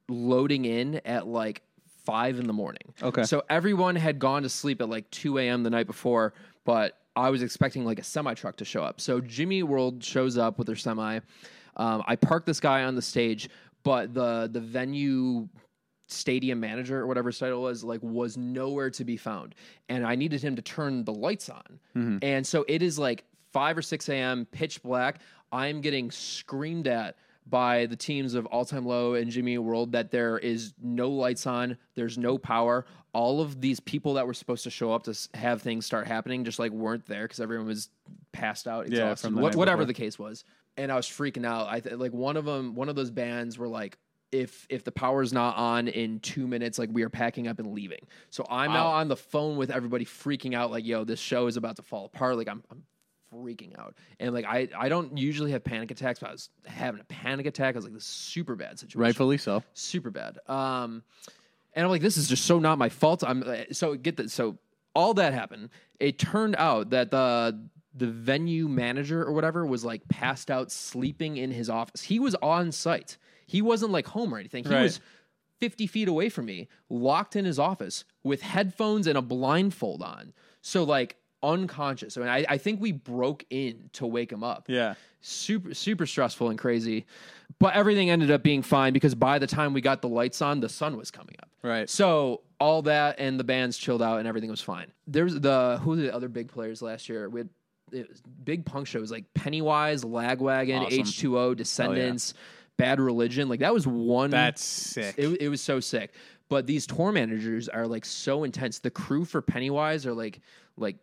loading 0.09 0.65
in 0.65 1.01
at 1.05 1.27
like 1.27 1.61
five 2.05 2.39
in 2.39 2.47
the 2.47 2.53
morning. 2.53 2.93
Okay. 3.01 3.23
So 3.23 3.43
everyone 3.49 3.95
had 3.95 4.19
gone 4.19 4.43
to 4.43 4.49
sleep 4.49 4.81
at 4.81 4.89
like 4.89 5.09
two 5.11 5.37
a.m. 5.37 5.63
the 5.63 5.69
night 5.69 5.87
before, 5.87 6.33
but 6.65 6.97
I 7.15 7.29
was 7.29 7.41
expecting 7.41 7.85
like 7.85 7.99
a 7.99 8.03
semi 8.03 8.33
truck 8.33 8.57
to 8.57 8.65
show 8.65 8.83
up. 8.83 8.99
So 8.99 9.21
Jimmy 9.21 9.63
World 9.63 10.03
shows 10.03 10.37
up 10.37 10.57
with 10.57 10.67
their 10.67 10.75
semi. 10.75 11.19
Um, 11.77 12.03
I 12.05 12.15
parked 12.15 12.45
this 12.45 12.59
guy 12.59 12.83
on 12.83 12.95
the 12.95 13.01
stage, 13.01 13.49
but 13.83 14.13
the 14.13 14.49
the 14.51 14.59
venue 14.59 15.47
stadium 16.07 16.59
manager 16.59 16.99
or 16.99 17.07
whatever 17.07 17.29
his 17.29 17.39
title 17.39 17.61
was 17.61 17.83
like 17.83 17.99
was 18.03 18.37
nowhere 18.37 18.89
to 18.89 19.03
be 19.03 19.17
found 19.17 19.55
and 19.89 20.05
i 20.05 20.13
needed 20.13 20.41
him 20.43 20.55
to 20.55 20.61
turn 20.61 21.03
the 21.05 21.13
lights 21.13 21.49
on 21.49 21.79
and 22.21 22.45
so 22.45 22.65
it 22.67 22.83
is 22.83 22.99
like 22.99 23.23
5 23.53 23.77
or 23.77 23.81
6 23.81 24.09
a.m 24.09 24.45
pitch 24.51 24.83
black 24.83 25.21
i'm 25.53 25.79
getting 25.79 26.11
screamed 26.11 26.87
at 26.87 27.15
by 27.45 27.85
the 27.85 27.95
teams 27.95 28.33
of 28.33 28.45
all 28.47 28.65
time 28.65 28.85
low 28.85 29.13
and 29.13 29.31
jimmy 29.31 29.57
world 29.57 29.91
that 29.93 30.11
there 30.11 30.37
is 30.37 30.73
no 30.81 31.09
lights 31.09 31.45
on 31.47 31.77
there's 31.95 32.17
no 32.17 32.37
power. 32.37 32.85
All 33.13 33.41
of 33.41 33.61
these 33.61 33.79
people 33.79 34.15
that 34.15 34.25
were 34.25 34.33
supposed 34.33 34.63
to 34.63 34.71
show 34.71 34.91
up 34.91 35.03
to 35.03 35.15
have 35.35 35.61
things 35.61 35.85
start 35.85 36.07
happening 36.07 36.43
just 36.43 36.57
like 36.57 36.71
weren't 36.71 37.05
there 37.05 37.25
because 37.25 37.39
everyone 37.39 37.67
was 37.67 37.89
passed 38.31 38.67
out 38.67 38.89
Yeah, 38.89 39.11
exhausted, 39.11 39.27
from 39.27 39.35
the 39.35 39.41
wha- 39.43 39.51
whatever 39.51 39.85
the 39.85 39.93
case 39.93 40.17
was. 40.17 40.43
And 40.77 40.91
i 40.91 40.95
was 40.95 41.05
freaking 41.05 41.45
out. 41.45 41.67
I 41.69 41.79
th- 41.79 41.97
like 41.97 42.11
one 42.11 42.37
of 42.37 42.45
them 42.45 42.73
one 42.73 42.89
of 42.89 42.95
those 42.95 43.11
bands 43.11 43.59
were 43.59 43.67
like 43.67 43.99
if 44.31 44.65
if 44.71 44.83
the 44.83 44.91
power's 44.91 45.31
not 45.31 45.55
on 45.57 45.87
in 45.87 46.21
two 46.21 46.47
minutes, 46.47 46.79
like 46.79 46.89
we 46.91 47.03
are 47.03 47.09
packing 47.09 47.47
up 47.47 47.59
and 47.59 47.73
leaving. 47.75 48.07
So 48.31 48.47
I'm 48.49 48.73
now 48.73 48.87
on 48.87 49.09
the 49.09 49.15
phone 49.15 49.57
with 49.57 49.69
everybody 49.69 50.05
freaking 50.05 50.55
out, 50.55 50.71
like, 50.71 50.83
yo, 50.83 51.03
this 51.03 51.19
show 51.19 51.45
is 51.45 51.55
about 51.55 51.75
to 51.75 51.83
fall 51.83 52.05
apart. 52.05 52.35
Like 52.37 52.47
I'm 52.47 52.63
I'm 52.71 52.81
freaking 53.33 53.77
out. 53.79 53.95
And 54.19 54.33
like 54.33 54.45
I 54.45 54.67
I 54.77 54.89
don't 54.89 55.17
usually 55.17 55.51
have 55.51 55.63
panic 55.63 55.91
attacks, 55.91 56.19
but 56.19 56.29
I 56.29 56.31
was 56.31 56.49
having 56.65 57.01
a 57.01 57.05
panic 57.05 57.45
attack. 57.45 57.75
I 57.75 57.77
was 57.77 57.85
like, 57.85 57.93
this 57.93 58.03
is 58.03 58.09
super 58.09 58.55
bad 58.55 58.79
situation. 58.79 59.01
Rightfully 59.01 59.37
so. 59.37 59.63
super 59.73 60.09
bad. 60.11 60.37
Um, 60.47 61.03
and 61.73 61.83
I'm 61.83 61.89
like, 61.89 62.01
this 62.01 62.17
is 62.17 62.27
just 62.27 62.45
so 62.45 62.59
not 62.59 62.77
my 62.77 62.89
fault. 62.89 63.23
I'm 63.23 63.43
uh, 63.43 63.55
so 63.71 63.95
get 63.95 64.17
that. 64.17 64.31
So 64.31 64.57
all 64.95 65.13
that 65.15 65.33
happened. 65.33 65.69
It 65.99 66.19
turned 66.19 66.55
out 66.57 66.91
that 66.91 67.11
the 67.11 67.59
the 67.95 68.07
venue 68.07 68.67
manager 68.67 69.23
or 69.23 69.31
whatever 69.31 69.65
was 69.65 69.83
like 69.85 70.07
passed 70.07 70.49
out, 70.49 70.71
sleeping 70.71 71.37
in 71.37 71.51
his 71.51 71.69
office. 71.69 72.01
He 72.01 72.19
was 72.19 72.35
on 72.35 72.71
site. 72.71 73.17
He 73.45 73.61
wasn't 73.61 73.91
like 73.91 74.07
home 74.07 74.33
or 74.33 74.39
anything. 74.39 74.63
He 74.63 74.69
Right. 74.73 74.81
was 74.83 74.99
50 75.59 75.85
feet 75.87 76.07
away 76.07 76.29
from 76.29 76.45
me, 76.45 76.67
locked 76.89 77.35
in 77.35 77.45
his 77.45 77.59
office 77.59 78.03
with 78.23 78.41
headphones 78.41 79.05
and 79.07 79.17
a 79.17 79.21
blindfold 79.21 80.01
on. 80.01 80.33
So 80.61 80.83
like 80.83 81.17
unconscious. 81.43 82.17
I 82.17 82.21
mean, 82.21 82.29
I, 82.29 82.45
I 82.49 82.57
think 82.57 82.79
we 82.81 82.91
broke 82.93 83.45
in 83.49 83.89
to 83.93 84.07
wake 84.07 84.31
him 84.31 84.43
up 84.43 84.65
Yeah. 84.67 84.95
super 85.21 85.73
super 85.73 86.05
stressful 86.05 86.49
and 86.49 86.57
crazy 86.57 87.05
but 87.59 87.75
everything 87.75 88.09
ended 88.09 88.31
up 88.31 88.41
being 88.43 88.61
fine 88.63 88.93
because 88.93 89.13
by 89.13 89.37
the 89.39 89.45
time 89.47 89.73
we 89.73 89.81
got 89.81 90.01
the 90.01 90.09
lights 90.09 90.41
on 90.41 90.59
the 90.59 90.69
sun 90.69 90.97
was 90.97 91.11
coming 91.11 91.35
up 91.41 91.49
Right. 91.61 91.89
so 91.89 92.41
all 92.59 92.81
that 92.83 93.19
and 93.19 93.39
the 93.39 93.43
bands 93.43 93.77
chilled 93.77 94.01
out 94.01 94.19
and 94.19 94.27
everything 94.27 94.49
was 94.49 94.61
fine 94.61 94.87
there's 95.07 95.39
the 95.39 95.79
who 95.83 95.91
were 95.91 95.95
the 95.97 96.13
other 96.13 96.29
big 96.29 96.47
players 96.49 96.81
last 96.81 97.07
year 97.09 97.29
we 97.29 97.41
had 97.41 97.49
it 97.91 98.09
was 98.09 98.21
big 98.43 98.65
punk 98.65 98.87
shows 98.87 99.11
like 99.11 99.25
pennywise 99.33 100.03
lagwagon 100.03 100.81
Awesome. 100.85 100.99
h2o 101.03 101.55
descendants 101.55 102.33
bad 102.77 102.99
religion 102.99 103.49
like 103.49 103.59
that 103.59 103.73
was 103.73 103.85
one 103.85 104.31
That's 104.31 104.63
sick. 104.63 105.13
it, 105.17 105.27
it 105.41 105.49
was 105.49 105.61
so 105.61 105.79
sick. 105.79 106.11
But 106.49 106.67
these 106.67 106.85
tour 106.85 107.11
managers 107.11 107.67
are 107.69 107.87
like 107.87 108.03
so 108.05 108.43
intense. 108.43 108.77
The 108.79 108.89
crew 108.91 109.25
for 109.25 109.41
Pennywise 109.41 110.05
are 110.05 110.13
like 110.13 110.39
like 110.77 110.97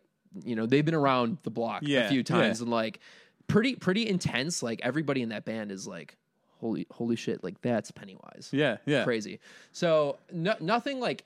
you 0.45 0.55
know 0.55 0.65
they've 0.65 0.85
been 0.85 0.95
around 0.95 1.37
the 1.43 1.51
block 1.51 1.81
Yeah, 1.85 2.01
a 2.01 2.09
few 2.09 2.23
times 2.23 2.59
yeah. 2.59 2.63
and 2.63 2.71
like 2.71 2.99
pretty 3.47 3.75
pretty 3.75 4.07
intense. 4.07 4.63
Like 4.63 4.79
everybody 4.83 5.21
in 5.21 5.29
that 5.29 5.45
band 5.45 5.71
is 5.71 5.87
like 5.87 6.17
holy 6.59 6.87
holy 6.91 7.15
shit 7.15 7.43
like 7.43 7.59
that's 7.61 7.91
Pennywise. 7.91 8.49
yeah. 8.51 8.77
Yeah. 8.85 9.03
Crazy. 9.03 9.39
So 9.71 10.17
no, 10.31 10.55
nothing 10.59 10.99
like 10.99 11.25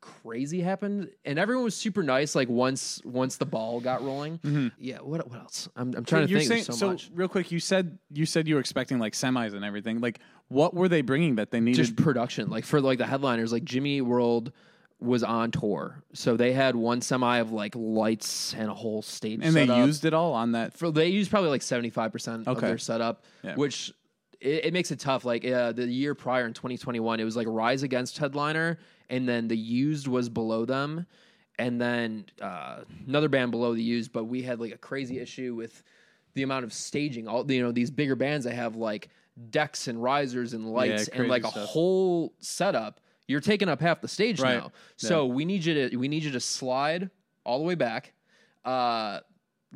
crazy 0.00 0.60
happened 0.60 1.10
and 1.24 1.40
everyone 1.40 1.64
was 1.64 1.74
super 1.74 2.04
nice 2.04 2.36
like 2.36 2.48
once 2.48 3.02
once 3.04 3.36
the 3.36 3.44
ball 3.44 3.80
got 3.80 4.00
rolling 4.00 4.70
yeah 4.78 4.98
what 4.98 5.28
what 5.28 5.40
else 5.40 5.68
i'm, 5.74 5.92
I'm 5.92 6.04
trying 6.04 6.28
to 6.28 6.28
Mm-hmm. 6.28 6.30
You're 6.30 6.38
think 6.38 6.48
saying, 6.48 6.64
There's 6.66 6.78
so, 6.78 6.90
much 6.90 7.10
real 7.12 7.26
quick, 7.26 7.50
you 7.50 7.58
said 7.58 7.98
you 8.12 8.24
said 8.24 8.46
you 8.46 8.54
were 8.54 8.60
expecting 8.60 9.00
like 9.00 9.14
semis 9.14 9.54
and 9.54 9.64
everything. 9.64 10.00
Like, 10.00 10.20
what 10.46 10.72
were 10.72 10.88
they 10.88 11.00
bringing 11.00 11.34
that 11.34 11.50
they 11.50 11.58
needed? 11.58 11.78
just 11.82 11.96
production 11.96 12.48
like 12.48 12.64
for 12.64 12.80
like 12.80 12.98
the 12.98 13.06
headliners 13.06 13.50
like 13.52 13.64
jimmy 13.64 14.00
world 14.00 14.52
was 15.00 15.22
on 15.22 15.50
tour 15.52 16.02
so 16.12 16.36
they 16.36 16.52
had 16.52 16.74
one 16.74 17.00
semi 17.00 17.38
of 17.38 17.52
like 17.52 17.72
lights 17.76 18.52
and 18.54 18.68
a 18.68 18.74
whole 18.74 19.00
stage 19.00 19.38
and 19.42 19.54
they 19.54 19.66
setup. 19.66 19.86
used 19.86 20.04
it 20.04 20.12
all 20.12 20.32
on 20.34 20.52
that. 20.52 20.76
for 20.76 20.90
they 20.90 21.06
used 21.08 21.30
probably 21.30 21.50
like 21.50 21.60
75% 21.60 22.46
of 22.46 22.56
Okay. 22.56 22.66
their 22.66 22.78
setup 22.78 23.24
Yeah. 23.44 23.54
which 23.54 23.92
it, 24.40 24.66
it 24.66 24.72
makes 24.72 24.90
it 24.90 24.98
tough 24.98 25.24
like 25.24 25.44
uh, 25.46 25.70
the 25.72 25.86
year 25.86 26.14
prior 26.16 26.46
in 26.46 26.52
2021 26.52 27.20
it 27.20 27.24
was 27.24 27.36
like 27.36 27.46
rise 27.48 27.82
against 27.84 28.18
headliner 28.18 28.78
and 29.08 29.28
then 29.28 29.46
the 29.46 29.56
used 29.56 30.08
was 30.08 30.28
below 30.28 30.64
them 30.64 31.06
and 31.60 31.80
then 31.80 32.24
uh, 32.42 32.78
another 33.06 33.28
band 33.28 33.52
below 33.52 33.74
the 33.74 33.82
used 33.82 34.12
but 34.12 34.24
we 34.24 34.42
had 34.42 34.58
like 34.60 34.72
a 34.74 34.78
crazy 34.78 35.20
issue 35.20 35.54
with 35.54 35.82
the 36.34 36.42
amount 36.42 36.64
of 36.64 36.72
staging 36.72 37.28
all 37.28 37.48
you 37.50 37.62
know 37.62 37.70
these 37.72 37.90
bigger 37.90 38.16
bands 38.16 38.44
that 38.44 38.54
have 38.54 38.74
like 38.74 39.10
decks 39.50 39.86
and 39.86 40.02
risers 40.02 40.54
and 40.54 40.72
lights 40.72 41.06
and 41.06 41.18
crazy 41.18 41.30
like 41.30 41.44
a 41.44 41.48
stuff. 41.50 41.68
whole 41.68 42.32
setup 42.40 43.00
you're 43.28 43.40
taking 43.40 43.68
up 43.68 43.80
half 43.80 44.00
the 44.00 44.08
stage 44.08 44.40
Right. 44.40 44.58
now. 44.58 44.72
So 44.96 45.26
we 45.26 45.44
need 45.44 45.64
you 45.64 45.88
to 45.90 45.96
we 45.96 46.08
need 46.08 46.24
you 46.24 46.32
to 46.32 46.40
slide 46.40 47.10
all 47.44 47.58
the 47.58 47.64
way 47.64 47.76
back 47.76 48.12
uh 48.64 49.20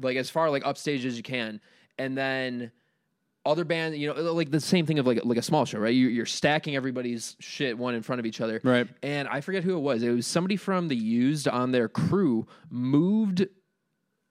like 0.01 0.17
as 0.17 0.29
far 0.31 0.51
like 0.51 0.67
upstage 0.67 1.05
as 1.07 1.17
you 1.17 1.23
can. 1.23 1.61
And 1.99 2.19
then 2.19 2.73
other 3.45 3.65
band 3.65 3.97
you 3.97 4.07
know 4.13 4.15
like 4.33 4.51
the 4.51 4.61
same 4.61 4.87
thing 4.87 4.99
of 4.99 5.07
like 5.07 5.21
like 5.25 5.39
a 5.39 5.43
small 5.43 5.65
show 5.65 5.79
right? 5.79 5.95
You, 5.95 6.09
you're 6.09 6.27
stacking 6.27 6.77
everybody's 6.77 7.37
shit 7.41 7.77
one 7.77 7.95
in 7.95 8.03
front 8.03 8.21
of 8.21 8.27
each 8.27 8.41
other. 8.41 8.61
Right. 8.65 8.89
and 9.03 9.29
i 9.29 9.41
forget 9.41 9.63
who 9.65 9.77
it 9.77 9.81
was. 9.81 10.03
It 10.03 10.11
was 10.11 10.27
somebody 10.27 10.57
from 10.57 10.89
the 10.89 10.97
used 10.97 11.47
on 11.49 11.73
their 11.73 11.89
crew 11.89 12.47
moved 12.71 13.47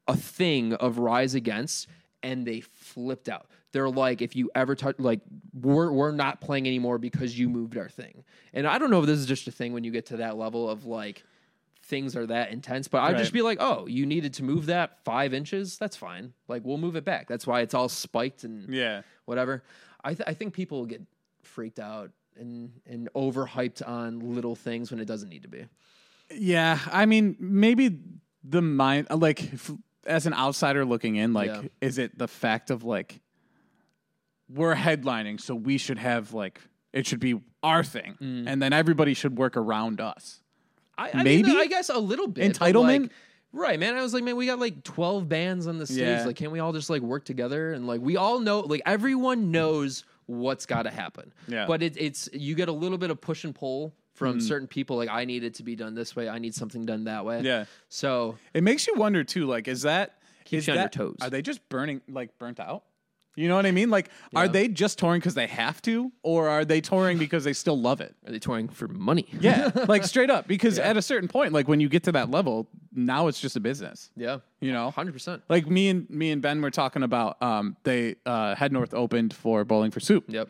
a 0.07 0.15
thing 0.17 0.73
of 0.73 0.97
rise 0.97 1.35
against 1.35 1.87
and 2.23 2.45
they 2.45 2.61
flipped 2.61 3.29
out 3.29 3.47
they're 3.71 3.89
like 3.89 4.21
if 4.21 4.35
you 4.35 4.49
ever 4.55 4.75
touch 4.75 4.95
like 4.99 5.21
we're, 5.53 5.91
we're 5.91 6.11
not 6.11 6.41
playing 6.41 6.67
anymore 6.67 6.97
because 6.97 7.37
you 7.37 7.49
moved 7.49 7.77
our 7.77 7.89
thing 7.89 8.23
and 8.53 8.67
i 8.67 8.77
don't 8.77 8.89
know 8.89 8.99
if 8.99 9.05
this 9.05 9.19
is 9.19 9.25
just 9.25 9.47
a 9.47 9.51
thing 9.51 9.73
when 9.73 9.83
you 9.83 9.91
get 9.91 10.05
to 10.07 10.17
that 10.17 10.37
level 10.37 10.69
of 10.69 10.85
like 10.85 11.23
things 11.83 12.15
are 12.15 12.25
that 12.27 12.51
intense 12.51 12.87
but 12.87 13.01
i'd 13.01 13.13
Right. 13.13 13.17
just 13.19 13.33
be 13.33 13.41
like 13.41 13.57
oh 13.61 13.87
you 13.87 14.05
needed 14.05 14.33
to 14.35 14.43
move 14.43 14.67
that 14.67 15.03
five 15.03 15.33
inches 15.33 15.77
that's 15.77 15.95
fine 15.97 16.33
like 16.47 16.63
we'll 16.65 16.77
move 16.77 16.95
it 16.95 17.03
back 17.05 17.27
that's 17.27 17.47
why 17.47 17.61
it's 17.61 17.73
all 17.73 17.89
spiked 17.89 18.43
and 18.43 18.73
Yeah. 18.73 19.01
whatever 19.25 19.63
i, 20.03 20.13
th- 20.13 20.27
I 20.27 20.33
think 20.33 20.53
people 20.53 20.85
get 20.85 21.01
freaked 21.43 21.79
out 21.79 22.11
and 22.37 22.71
and 22.85 23.09
overhyped 23.15 23.85
on 23.87 24.33
little 24.35 24.55
things 24.55 24.91
when 24.91 24.99
it 24.99 25.05
doesn't 25.05 25.29
need 25.29 25.41
to 25.43 25.49
be 25.49 25.65
Yeah, 26.33 26.79
I 26.91 27.05
mean, 27.05 27.35
maybe 27.39 27.99
the 28.43 28.61
mind, 28.61 29.07
like, 29.11 29.41
f- 29.53 29.71
as 30.05 30.25
an 30.25 30.33
outsider 30.33 30.85
looking 30.85 31.17
in, 31.17 31.33
like, 31.33 31.49
Yeah. 31.49 31.61
is 31.81 31.97
it 31.97 32.17
the 32.17 32.27
fact 32.29 32.71
of 32.71 32.85
like, 32.85 33.19
we're 34.53 34.75
headlining, 34.75 35.39
so 35.39 35.55
we 35.55 35.77
should 35.77 35.97
have 35.99 36.33
like, 36.33 36.61
it 36.93 37.05
should 37.07 37.19
be 37.19 37.39
our 37.63 37.83
thing, 37.83 38.17
Mm. 38.21 38.45
and 38.47 38.61
then 38.61 38.73
everybody 38.73 39.13
should 39.13 39.37
work 39.37 39.55
around 39.57 40.01
us. 40.01 40.41
I, 40.97 41.11
I 41.13 41.23
Maybe? 41.23 41.49
mean, 41.49 41.57
I 41.57 41.67
guess 41.67 41.89
a 41.89 41.97
little 41.99 42.27
bit 42.27 42.53
Entitlement? 42.53 43.01
like, 43.03 43.11
right, 43.53 43.79
man. 43.79 43.95
I 43.95 44.01
was 44.01 44.13
like, 44.13 44.23
man, 44.23 44.35
we 44.35 44.45
got 44.45 44.59
like 44.59 44.83
twelve 44.83 45.27
bands 45.29 45.67
on 45.67 45.77
the 45.77 45.85
stage. 45.87 45.99
Yeah. 45.99 46.25
Like, 46.25 46.35
can't 46.35 46.51
we 46.51 46.59
all 46.59 46.73
just 46.73 46.89
like 46.89 47.01
work 47.01 47.23
together 47.25 47.71
and 47.73 47.87
like 47.87 48.01
we 48.01 48.17
all 48.17 48.39
know, 48.39 48.59
like 48.61 48.81
everyone 48.85 49.51
knows 49.51 50.03
what's 50.27 50.65
got 50.65 50.83
to 50.83 50.89
happen. 50.91 51.33
Yeah. 51.47 51.65
But 51.67 51.81
it, 51.81 51.95
it's 51.97 52.29
you 52.33 52.55
get 52.55 52.67
a 52.69 52.73
little 52.73 52.97
bit 52.97 53.09
of 53.09 53.19
push 53.21 53.43
and 53.43 53.53
pull 53.55 53.93
from 54.13 54.39
certain 54.39 54.67
people. 54.67 54.97
Like, 54.97 55.09
I 55.09 55.25
need 55.25 55.43
it 55.43 55.55
to 55.55 55.63
be 55.63 55.75
done 55.75 55.95
this 55.95 56.15
way. 56.15 56.29
I 56.29 56.37
need 56.37 56.53
something 56.53 56.85
done 56.85 57.05
that 57.05 57.25
way. 57.25 57.41
Yeah. 57.41 57.65
So 57.89 58.37
It 58.53 58.63
makes 58.63 58.85
you 58.85 58.93
wonder 58.95 59.23
too, 59.23 59.47
like, 59.47 59.67
is 59.67 59.81
that 59.81 60.19
Keeps 60.45 60.63
is 60.63 60.67
you 60.67 60.73
on 60.73 60.79
your 60.79 60.89
toes. 60.89 61.15
Are 61.21 61.29
they 61.31 61.41
just 61.41 61.67
burning, 61.69 62.01
like, 62.07 62.37
burnt 62.37 62.59
out? 62.59 62.83
You 63.35 63.47
know 63.47 63.55
what 63.55 63.65
I 63.65 63.71
mean? 63.71 63.89
Like, 63.89 64.09
are 64.35 64.49
they 64.49 64.67
just 64.67 64.99
touring 64.99 65.19
because 65.21 65.35
they 65.35 65.47
have 65.47 65.81
to, 65.83 66.11
or 66.21 66.49
are 66.49 66.65
they 66.65 66.81
touring 66.81 67.17
because 67.17 67.45
they 67.45 67.53
still 67.53 67.79
love 67.79 68.01
it? 68.01 68.13
are 68.27 68.31
they 68.31 68.39
touring 68.39 68.67
for 68.67 68.87
money? 68.89 69.25
Yeah, 69.39 69.71
like 69.87 70.03
straight 70.03 70.29
up. 70.29 70.47
Because 70.47 70.77
at 70.77 70.97
a 70.97 71.01
certain 71.01 71.29
point, 71.29 71.53
like 71.53 71.67
when 71.69 71.79
you 71.79 71.87
get 71.87 72.03
to 72.03 72.11
that 72.11 72.29
level, 72.29 72.67
now 72.93 73.27
it's 73.27 73.39
just 73.39 73.55
a 73.55 73.61
business. 73.61 74.09
yeah. 74.17 74.39
You 74.59 74.73
know, 74.73 74.91
Hundred 74.91 75.13
percent. 75.13 75.43
like 75.49 75.65
me 75.67 75.87
and 75.89 76.09
me 76.09 76.31
and 76.31 76.41
Ben 76.41 76.61
were 76.61 76.71
talking 76.71 77.03
about. 77.03 77.41
Um, 77.41 77.77
they 77.83 78.15
uh, 78.25 78.53
Head 78.55 78.71
North 78.73 78.93
opened 78.93 79.33
for 79.33 79.63
Bowling 79.63 79.91
for 79.91 80.01
Soup, 80.01 80.25
Yep. 80.27 80.49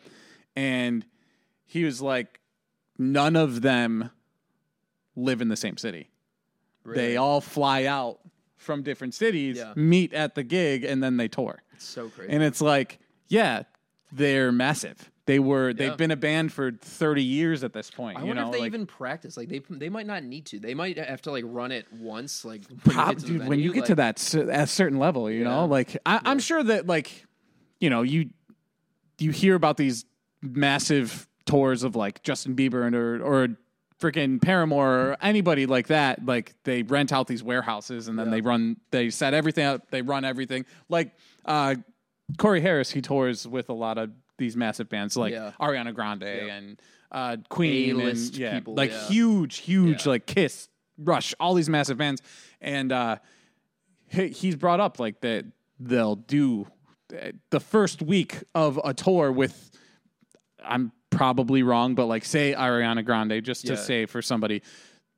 and 0.56 1.06
he 1.64 1.84
was 1.84 2.02
like, 2.02 2.40
none 2.98 3.36
of 3.36 3.62
them 3.62 4.10
live 5.16 5.40
in 5.40 5.48
the 5.48 5.56
same 5.56 5.76
city. 5.76 6.10
They 6.84 7.16
all 7.16 7.40
fly 7.40 7.84
out 7.84 8.18
from 8.62 8.82
different 8.82 9.14
cities, 9.14 9.58
Yeah. 9.58 9.72
meet 9.76 10.12
at 10.14 10.34
the 10.34 10.42
gig, 10.42 10.84
and 10.84 11.02
then 11.02 11.16
they 11.18 11.28
tour. 11.28 11.62
It's 11.74 11.84
so 11.84 12.08
crazy. 12.08 12.32
And 12.32 12.42
it's 12.42 12.60
like, 12.60 12.98
yeah, 13.28 13.64
they're 14.12 14.52
massive. 14.52 15.10
They 15.26 15.38
were. 15.38 15.68
Yeah. 15.68 15.74
They've 15.74 15.96
been 15.96 16.10
a 16.10 16.16
band 16.16 16.52
for 16.52 16.72
thirty 16.72 17.22
years 17.22 17.62
at 17.62 17.72
this 17.72 17.90
point. 17.90 18.18
I 18.18 18.22
you 18.22 18.26
wonder 18.28 18.42
know, 18.42 18.48
if 18.48 18.52
they 18.54 18.60
like, 18.60 18.66
even 18.66 18.86
practice. 18.86 19.36
Like 19.36 19.48
they 19.48 19.60
they 19.70 19.88
might 19.88 20.06
not 20.06 20.24
need 20.24 20.46
to. 20.46 20.58
They 20.58 20.74
might 20.74 20.98
have 20.98 21.22
to 21.22 21.30
like 21.30 21.44
run 21.46 21.70
it 21.70 21.86
once. 21.92 22.44
Like 22.44 22.62
when 22.68 22.78
you 22.96 23.04
get 23.06 23.18
to 23.18 23.24
the 23.24 23.26
dude, 23.28 23.38
when 23.40 23.48
venue, 23.50 23.64
you 23.66 23.72
get 23.72 23.84
to 23.86 23.92
like- 23.92 23.96
that 23.98 24.18
cer- 24.18 24.50
at 24.50 24.64
a 24.64 24.66
certain 24.66 24.98
level, 24.98 25.30
you 25.30 25.38
Yeah. 25.42 25.50
know, 25.50 25.64
like 25.66 25.96
I, 26.04 26.20
I'm 26.24 26.40
sure 26.40 26.62
that 26.64 26.86
like, 26.88 27.24
you 27.78 27.88
know, 27.88 28.02
you 28.02 28.30
you 29.20 29.30
hear 29.30 29.54
about 29.54 29.76
these 29.76 30.04
massive 30.40 31.28
tours 31.46 31.84
of 31.84 31.94
like 31.96 32.22
Justin 32.24 32.54
Bieber 32.56 32.84
and 32.86 32.94
or 32.96 33.22
or 33.22 33.48
freaking 34.02 34.42
Paramore 34.42 34.88
or 35.12 35.16
anybody 35.22 35.66
like 35.66 35.86
that. 35.86 36.24
Like 36.26 36.54
they 36.64 36.82
rent 36.82 37.12
out 37.12 37.26
these 37.28 37.42
warehouses 37.42 38.08
and 38.08 38.18
then 38.18 38.30
they 38.30 38.40
run, 38.40 38.76
they 38.90 39.10
set 39.10 39.32
everything 39.32 39.64
up, 39.64 39.90
they 39.90 40.02
run 40.02 40.24
everything. 40.24 40.64
Like 40.88 41.12
uh, 41.44 41.76
Corey 42.38 42.60
Harris, 42.60 42.90
he 42.90 43.00
tours 43.00 43.46
with 43.46 43.68
a 43.68 43.72
lot 43.74 43.98
of 43.98 44.10
these 44.38 44.56
massive 44.56 44.88
bands 44.88 45.16
like 45.16 45.32
Yeah. 45.32 45.52
Ariana 45.60 45.94
Grande 45.94 46.22
and 46.24 46.82
uh, 47.12 47.36
Queen 47.48 48.00
A-list 48.00 48.32
and 48.32 48.38
yeah, 48.40 48.54
people, 48.54 48.74
like 48.74 48.90
yeah. 48.90 49.06
huge, 49.08 49.58
huge, 49.58 50.04
Yeah. 50.06 50.10
like 50.12 50.26
Kiss, 50.26 50.68
Rush, 50.98 51.34
all 51.38 51.54
these 51.54 51.68
massive 51.68 51.96
bands, 51.98 52.22
and 52.60 52.90
uh, 52.90 53.16
he, 54.08 54.28
he's 54.28 54.56
brought 54.56 54.80
up 54.80 54.98
like 54.98 55.20
that 55.20 55.44
they'll 55.78 56.16
do 56.16 56.66
uh, 57.12 57.32
the 57.50 57.60
first 57.60 58.02
week 58.02 58.42
of 58.54 58.80
a 58.84 58.94
tour 58.94 59.30
with. 59.30 59.70
I'm 60.64 60.92
probably 61.16 61.62
wrong, 61.62 61.94
but 61.94 62.06
like 62.06 62.24
say 62.24 62.54
Ariana 62.54 63.04
Grande, 63.04 63.44
just 63.44 63.66
to 63.66 63.74
Yeah. 63.74 63.78
say 63.78 64.06
for 64.06 64.20
somebody, 64.22 64.62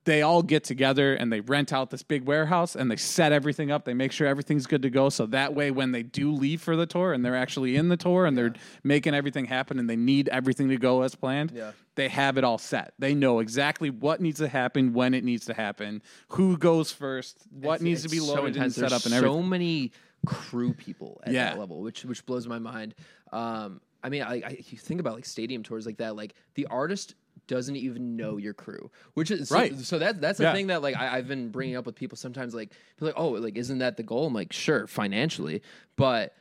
they 0.04 0.20
all 0.20 0.42
get 0.42 0.64
together 0.64 1.14
and 1.14 1.32
they 1.32 1.40
rent 1.40 1.72
out 1.72 1.88
this 1.88 2.02
big 2.02 2.26
warehouse 2.26 2.76
and 2.76 2.90
they 2.90 2.96
set 2.96 3.32
everything 3.32 3.70
up. 3.70 3.86
They 3.86 3.94
make 3.94 4.12
sure 4.12 4.26
everything's 4.26 4.66
good 4.66 4.82
to 4.82 4.90
go. 4.90 5.08
So 5.08 5.24
that 5.26 5.54
way, 5.54 5.70
when 5.70 5.92
they 5.92 6.02
do 6.02 6.30
leave 6.30 6.60
for 6.60 6.76
the 6.76 6.84
tour 6.84 7.14
and 7.14 7.24
they're 7.24 7.34
actually 7.36 7.74
in 7.76 7.88
the 7.88 7.96
tour 7.96 8.26
and 8.26 8.36
they're 8.36 8.52
making 8.82 9.14
everything 9.14 9.46
happen 9.46 9.78
and 9.78 9.88
they 9.88 9.96
need 9.96 10.28
everything 10.28 10.68
to 10.68 10.76
go 10.76 11.00
as 11.02 11.14
planned, 11.14 11.52
Yeah. 11.56 11.70
they 11.94 12.08
have 12.10 12.36
it 12.36 12.44
all 12.44 12.58
set. 12.58 12.92
They 12.98 13.14
know 13.14 13.38
exactly 13.38 13.88
what 13.88 14.20
needs 14.20 14.40
to 14.40 14.48
happen, 14.48 14.92
when 14.92 15.14
it 15.14 15.24
needs 15.24 15.46
to 15.46 15.54
happen, 15.54 16.02
who 16.30 16.58
goes 16.58 16.92
first, 16.92 17.38
what 17.50 17.80
needs 17.80 18.02
to 18.02 18.10
be 18.10 18.18
it's 18.18 18.26
loaded 18.28 18.44
and 18.48 18.56
intense. 18.56 18.74
set 18.74 18.90
There's 18.90 18.92
up, 19.06 19.10
and 19.10 19.14
so 19.22 19.40
many 19.42 19.90
crew 20.26 20.74
people 20.74 21.22
at 21.24 21.32
Yeah. 21.32 21.44
that 21.50 21.58
level, 21.58 21.80
which 21.80 22.04
which 22.04 22.26
blows 22.26 22.46
my 22.46 22.58
mind. 22.58 22.94
Um, 23.32 23.80
I 24.04 24.10
mean, 24.10 24.22
I, 24.22 24.34
I 24.34 24.58
you 24.68 24.78
think 24.78 25.00
about 25.00 25.14
like 25.14 25.24
stadium 25.24 25.62
tours 25.62 25.86
like 25.86 25.96
that, 25.96 26.14
like 26.14 26.34
the 26.54 26.66
artist 26.66 27.14
doesn't 27.46 27.76
even 27.76 28.16
know 28.16 28.32
mm-hmm. 28.32 28.40
your 28.40 28.54
crew, 28.54 28.90
which 29.14 29.30
is 29.30 29.48
so, 29.48 29.56
Right. 29.56 29.78
So 29.78 29.98
that 29.98 30.20
that's 30.20 30.38
the 30.38 30.44
Yeah. 30.44 30.52
thing 30.52 30.68
that 30.68 30.82
like 30.82 30.96
I, 30.96 31.16
I've 31.16 31.26
been 31.26 31.48
bringing 31.48 31.76
up 31.76 31.86
with 31.86 31.94
people 31.96 32.16
sometimes. 32.16 32.54
Like, 32.54 32.70
people 32.96 33.08
like, 33.08 33.14
oh, 33.16 33.30
like 33.30 33.56
isn't 33.56 33.78
that 33.78 33.96
the 33.96 34.02
goal? 34.02 34.26
I'm 34.26 34.34
like, 34.34 34.52
sure, 34.52 34.86
financially, 34.86 35.62
but 35.96 36.34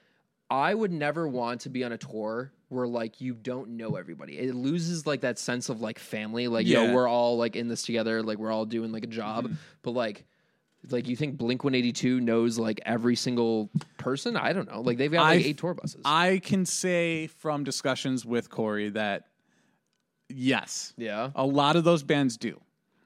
I 0.49 0.74
would 0.74 0.91
never 0.91 1.28
want 1.28 1.61
to 1.61 1.70
be 1.70 1.84
on 1.84 1.91
a 1.93 1.97
tour 1.97 2.51
where 2.70 2.88
like 2.88 3.22
you 3.22 3.34
don't 3.34 3.72
know 3.72 3.95
everybody. 3.95 4.38
It 4.38 4.53
loses 4.55 5.07
like 5.07 5.22
that 5.22 5.39
sense 5.39 5.70
of 5.70 5.82
like 5.82 5.99
family. 5.99 6.47
Like, 6.47 6.68
Yeah. 6.68 6.86
yo, 6.86 6.93
we're 6.93 7.07
all 7.07 7.38
like 7.38 7.55
in 7.55 7.70
this 7.70 7.84
together. 7.84 8.22
Like 8.22 8.38
we're 8.38 8.51
all 8.51 8.66
doing 8.66 8.91
like 8.91 9.03
a 9.03 9.07
job. 9.07 9.45
Mm-hmm. 9.45 9.55
But 9.84 9.91
like 9.91 10.26
like 10.90 11.08
you 11.08 11.16
think 11.16 11.38
Blink 11.38 11.64
182 11.64 12.20
knows 12.22 12.58
like 12.60 12.82
every 12.86 13.16
single 13.16 13.70
person? 13.98 14.36
I 14.36 14.54
don't 14.54 14.70
know. 14.70 14.82
Like 14.82 14.98
they've 14.98 15.12
got 15.12 15.22
like 15.24 15.40
I- 15.40 15.48
eight 15.50 15.58
tour 15.58 15.74
buses. 15.74 16.02
I 16.06 16.40
can 16.44 16.66
say 16.66 17.28
from 17.28 17.64
discussions 17.64 18.26
with 18.26 18.50
Corey 18.50 18.90
that 18.90 19.28
yes, 20.30 20.94
yeah. 20.98 21.32
a 21.36 21.46
lot 21.46 21.76
of 21.76 21.84
those 21.84 22.04
bands 22.04 22.38
do. 22.38 22.60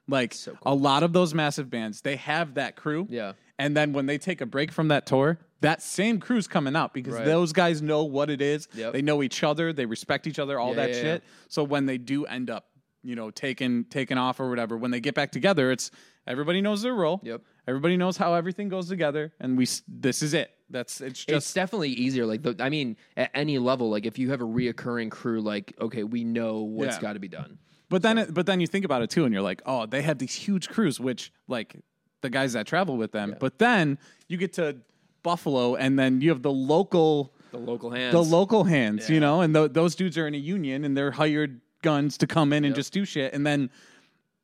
Like 0.08 0.32
So 0.34 0.56
a 0.64 0.74
lot 0.74 1.02
of 1.02 1.12
those 1.12 1.34
massive 1.34 1.68
bands, 1.70 2.00
they 2.00 2.16
have 2.16 2.54
that 2.54 2.76
crew. 2.76 3.06
Yeah. 3.10 3.32
And 3.58 3.76
then 3.76 3.92
when 3.92 4.06
they 4.06 4.18
take 4.18 4.40
a 4.40 4.46
break 4.46 4.72
from 4.72 4.88
that 4.88 5.04
tour, 5.04 5.38
that 5.60 5.82
same 5.82 6.20
crew's 6.20 6.46
coming 6.46 6.76
out 6.76 6.94
because 6.94 7.14
Right. 7.14 7.24
those 7.24 7.52
guys 7.52 7.82
know 7.82 8.04
what 8.04 8.30
it 8.30 8.40
is. 8.40 8.68
Yep. 8.74 8.92
They 8.92 9.02
know 9.02 9.22
each 9.22 9.42
other. 9.42 9.72
They 9.72 9.84
respect 9.86 10.26
each 10.26 10.38
other. 10.38 10.58
All 10.58 10.70
Yeah, 10.70 10.76
that 10.76 10.90
yeah, 10.90 11.00
shit. 11.02 11.24
So 11.48 11.64
when 11.64 11.84
they 11.86 11.98
do 11.98 12.24
end 12.24 12.48
up, 12.48 12.68
you 13.08 13.16
know, 13.16 13.30
taken 13.30 13.84
taken 13.84 14.18
off 14.18 14.38
or 14.38 14.50
whatever, 14.50 14.76
when 14.76 14.90
they 14.90 15.00
get 15.00 15.14
back 15.14 15.32
together, 15.32 15.72
it's 15.72 15.90
everybody 16.26 16.60
knows 16.60 16.82
their 16.82 16.92
role. 16.94 17.20
Yep. 17.24 17.40
Everybody 17.66 17.96
knows 17.96 18.16
how 18.18 18.34
everything 18.34 18.68
goes 18.68 18.86
together, 18.88 19.32
and 19.40 19.56
we 19.56 19.66
this 19.88 20.22
is 20.22 20.34
it. 20.34 20.50
That's 20.68 21.00
it's 21.00 21.24
just 21.24 21.36
It's 21.46 21.52
definitely 21.54 21.88
easier. 21.90 22.26
Like, 22.26 22.42
the, 22.42 22.54
I 22.60 22.68
mean, 22.68 22.96
at 23.16 23.30
any 23.34 23.58
level, 23.58 23.88
like 23.88 24.04
if 24.04 24.18
you 24.18 24.30
have 24.30 24.42
a 24.42 24.44
reoccurring 24.44 25.10
crew, 25.10 25.40
like, 25.40 25.72
okay, 25.80 26.04
we 26.04 26.22
know 26.24 26.60
what's 26.60 26.96
Yeah. 26.96 27.00
got 27.02 27.12
to 27.14 27.18
be 27.18 27.28
done. 27.28 27.58
But 27.88 28.02
then, 28.02 28.18
it, 28.18 28.34
but 28.34 28.44
then 28.44 28.60
you 28.60 28.66
think 28.66 28.84
about 28.84 29.00
it 29.00 29.08
too, 29.08 29.24
and 29.24 29.32
you're 29.32 29.42
like, 29.42 29.62
oh, 29.64 29.86
they 29.86 30.02
have 30.02 30.18
these 30.18 30.34
huge 30.34 30.68
crews, 30.68 31.00
which 31.00 31.32
like 31.46 31.76
the 32.20 32.28
guys 32.28 32.52
that 32.52 32.66
travel 32.66 32.98
with 32.98 33.12
them. 33.12 33.34
But 33.40 33.58
then 33.58 33.98
you 34.28 34.36
get 34.36 34.52
to 34.54 34.76
Buffalo, 35.22 35.74
and 35.76 35.98
then 35.98 36.20
you 36.20 36.28
have 36.28 36.42
the 36.42 36.52
local, 36.52 37.32
The 37.50 37.56
local 37.58 37.90
hands. 37.90 38.12
the 38.12 38.22
local 38.22 38.64
hands, 38.64 39.08
you 39.08 39.20
know, 39.20 39.40
and 39.40 39.54
th- 39.54 39.72
those 39.72 39.94
dudes 39.94 40.18
are 40.18 40.26
in 40.26 40.34
a 40.34 40.38
union, 40.56 40.84
and 40.84 40.94
they're 40.94 41.12
hired 41.12 41.60
guns 41.82 42.18
to 42.18 42.26
come 42.26 42.52
in 42.52 42.64
and 42.64 42.72
Yep. 42.72 42.76
just 42.76 42.92
do 42.92 43.04
shit, 43.04 43.32
and 43.34 43.46
then 43.46 43.70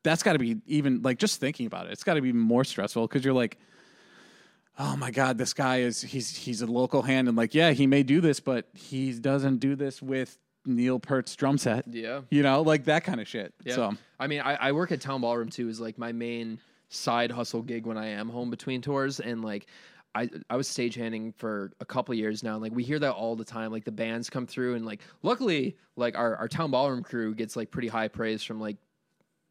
that's 0.03 0.23
got 0.23 0.35
to 0.35 0.39
be 0.39 0.57
even 0.67 1.03
like 1.03 1.19
just 1.19 1.41
thinking 1.41 1.67
about 1.67 1.87
it, 1.87 1.93
it's 1.93 2.05
got 2.05 2.15
to 2.15 2.21
be 2.23 2.33
more 2.33 2.65
stressful 2.65 3.07
because 3.07 3.25
you're 3.25 3.35
like. 3.35 3.59
Oh 4.77 4.97
my 4.97 5.13
God! 5.13 5.39
This 5.39 5.55
guy 5.55 5.83
is 5.83 6.03
he's 6.03 6.35
he's 6.37 6.61
a 6.61 6.67
local 6.67 7.03
hand 7.03 7.29
and 7.29 7.37
like 7.37 7.55
yeah 7.55 7.71
he 7.71 7.87
may 7.87 8.03
do 8.03 8.21
this 8.21 8.41
but 8.41 8.67
he 8.75 9.13
doesn't 9.13 9.59
do 9.59 9.77
this 9.77 10.03
with 10.03 10.37
Neil 10.67 10.99
Peart's 10.99 11.37
drum 11.37 11.59
set 11.59 11.85
Yeah. 11.89 12.23
you 12.29 12.43
know 12.43 12.61
like 12.63 12.87
that 12.87 13.05
kind 13.05 13.21
of 13.21 13.29
shit 13.29 13.55
Yeah. 13.65 13.75
so 13.77 13.93
I 14.19 14.27
mean, 14.27 14.41
I, 14.41 14.55
I 14.57 14.73
work 14.73 14.91
at 14.91 15.01
Town 15.01 15.21
Ballroom 15.21 15.49
too, 15.49 15.69
is 15.69 15.81
like 15.81 15.97
my 15.97 16.11
main 16.11 16.59
side 16.89 17.31
hustle 17.31 17.63
gig 17.63 17.87
when 17.87 17.97
I 17.97 18.07
am 18.09 18.29
home 18.29 18.51
between 18.51 18.81
tours. 18.83 19.21
And 19.21 19.45
like, 19.45 19.67
I, 20.15 20.29
I 20.49 20.57
was 20.57 20.69
stagehanding 20.69 21.35
for 21.37 21.73
a 21.81 21.85
couple 21.85 22.15
years 22.15 22.43
now. 22.43 22.53
And 22.55 22.63
like, 22.63 22.73
we 22.75 22.85
hear 22.85 22.99
that 22.99 23.13
all 23.13 23.37
the 23.37 23.45
time. 23.45 23.73
Like, 23.73 23.85
the 23.85 23.93
bands 23.93 24.31
come 24.31 24.47
through, 24.47 24.75
and 24.75 24.87
like, 24.87 25.01
luckily, 25.23 25.77
like, 25.97 26.17
our, 26.17 26.37
our 26.37 26.49
Town 26.49 26.71
Ballroom 26.71 27.03
crew 27.03 27.35
gets 27.35 27.57
like 27.57 27.71
pretty 27.71 27.89
high 27.89 28.09
praise 28.09 28.43
from 28.43 28.61
like 28.61 28.77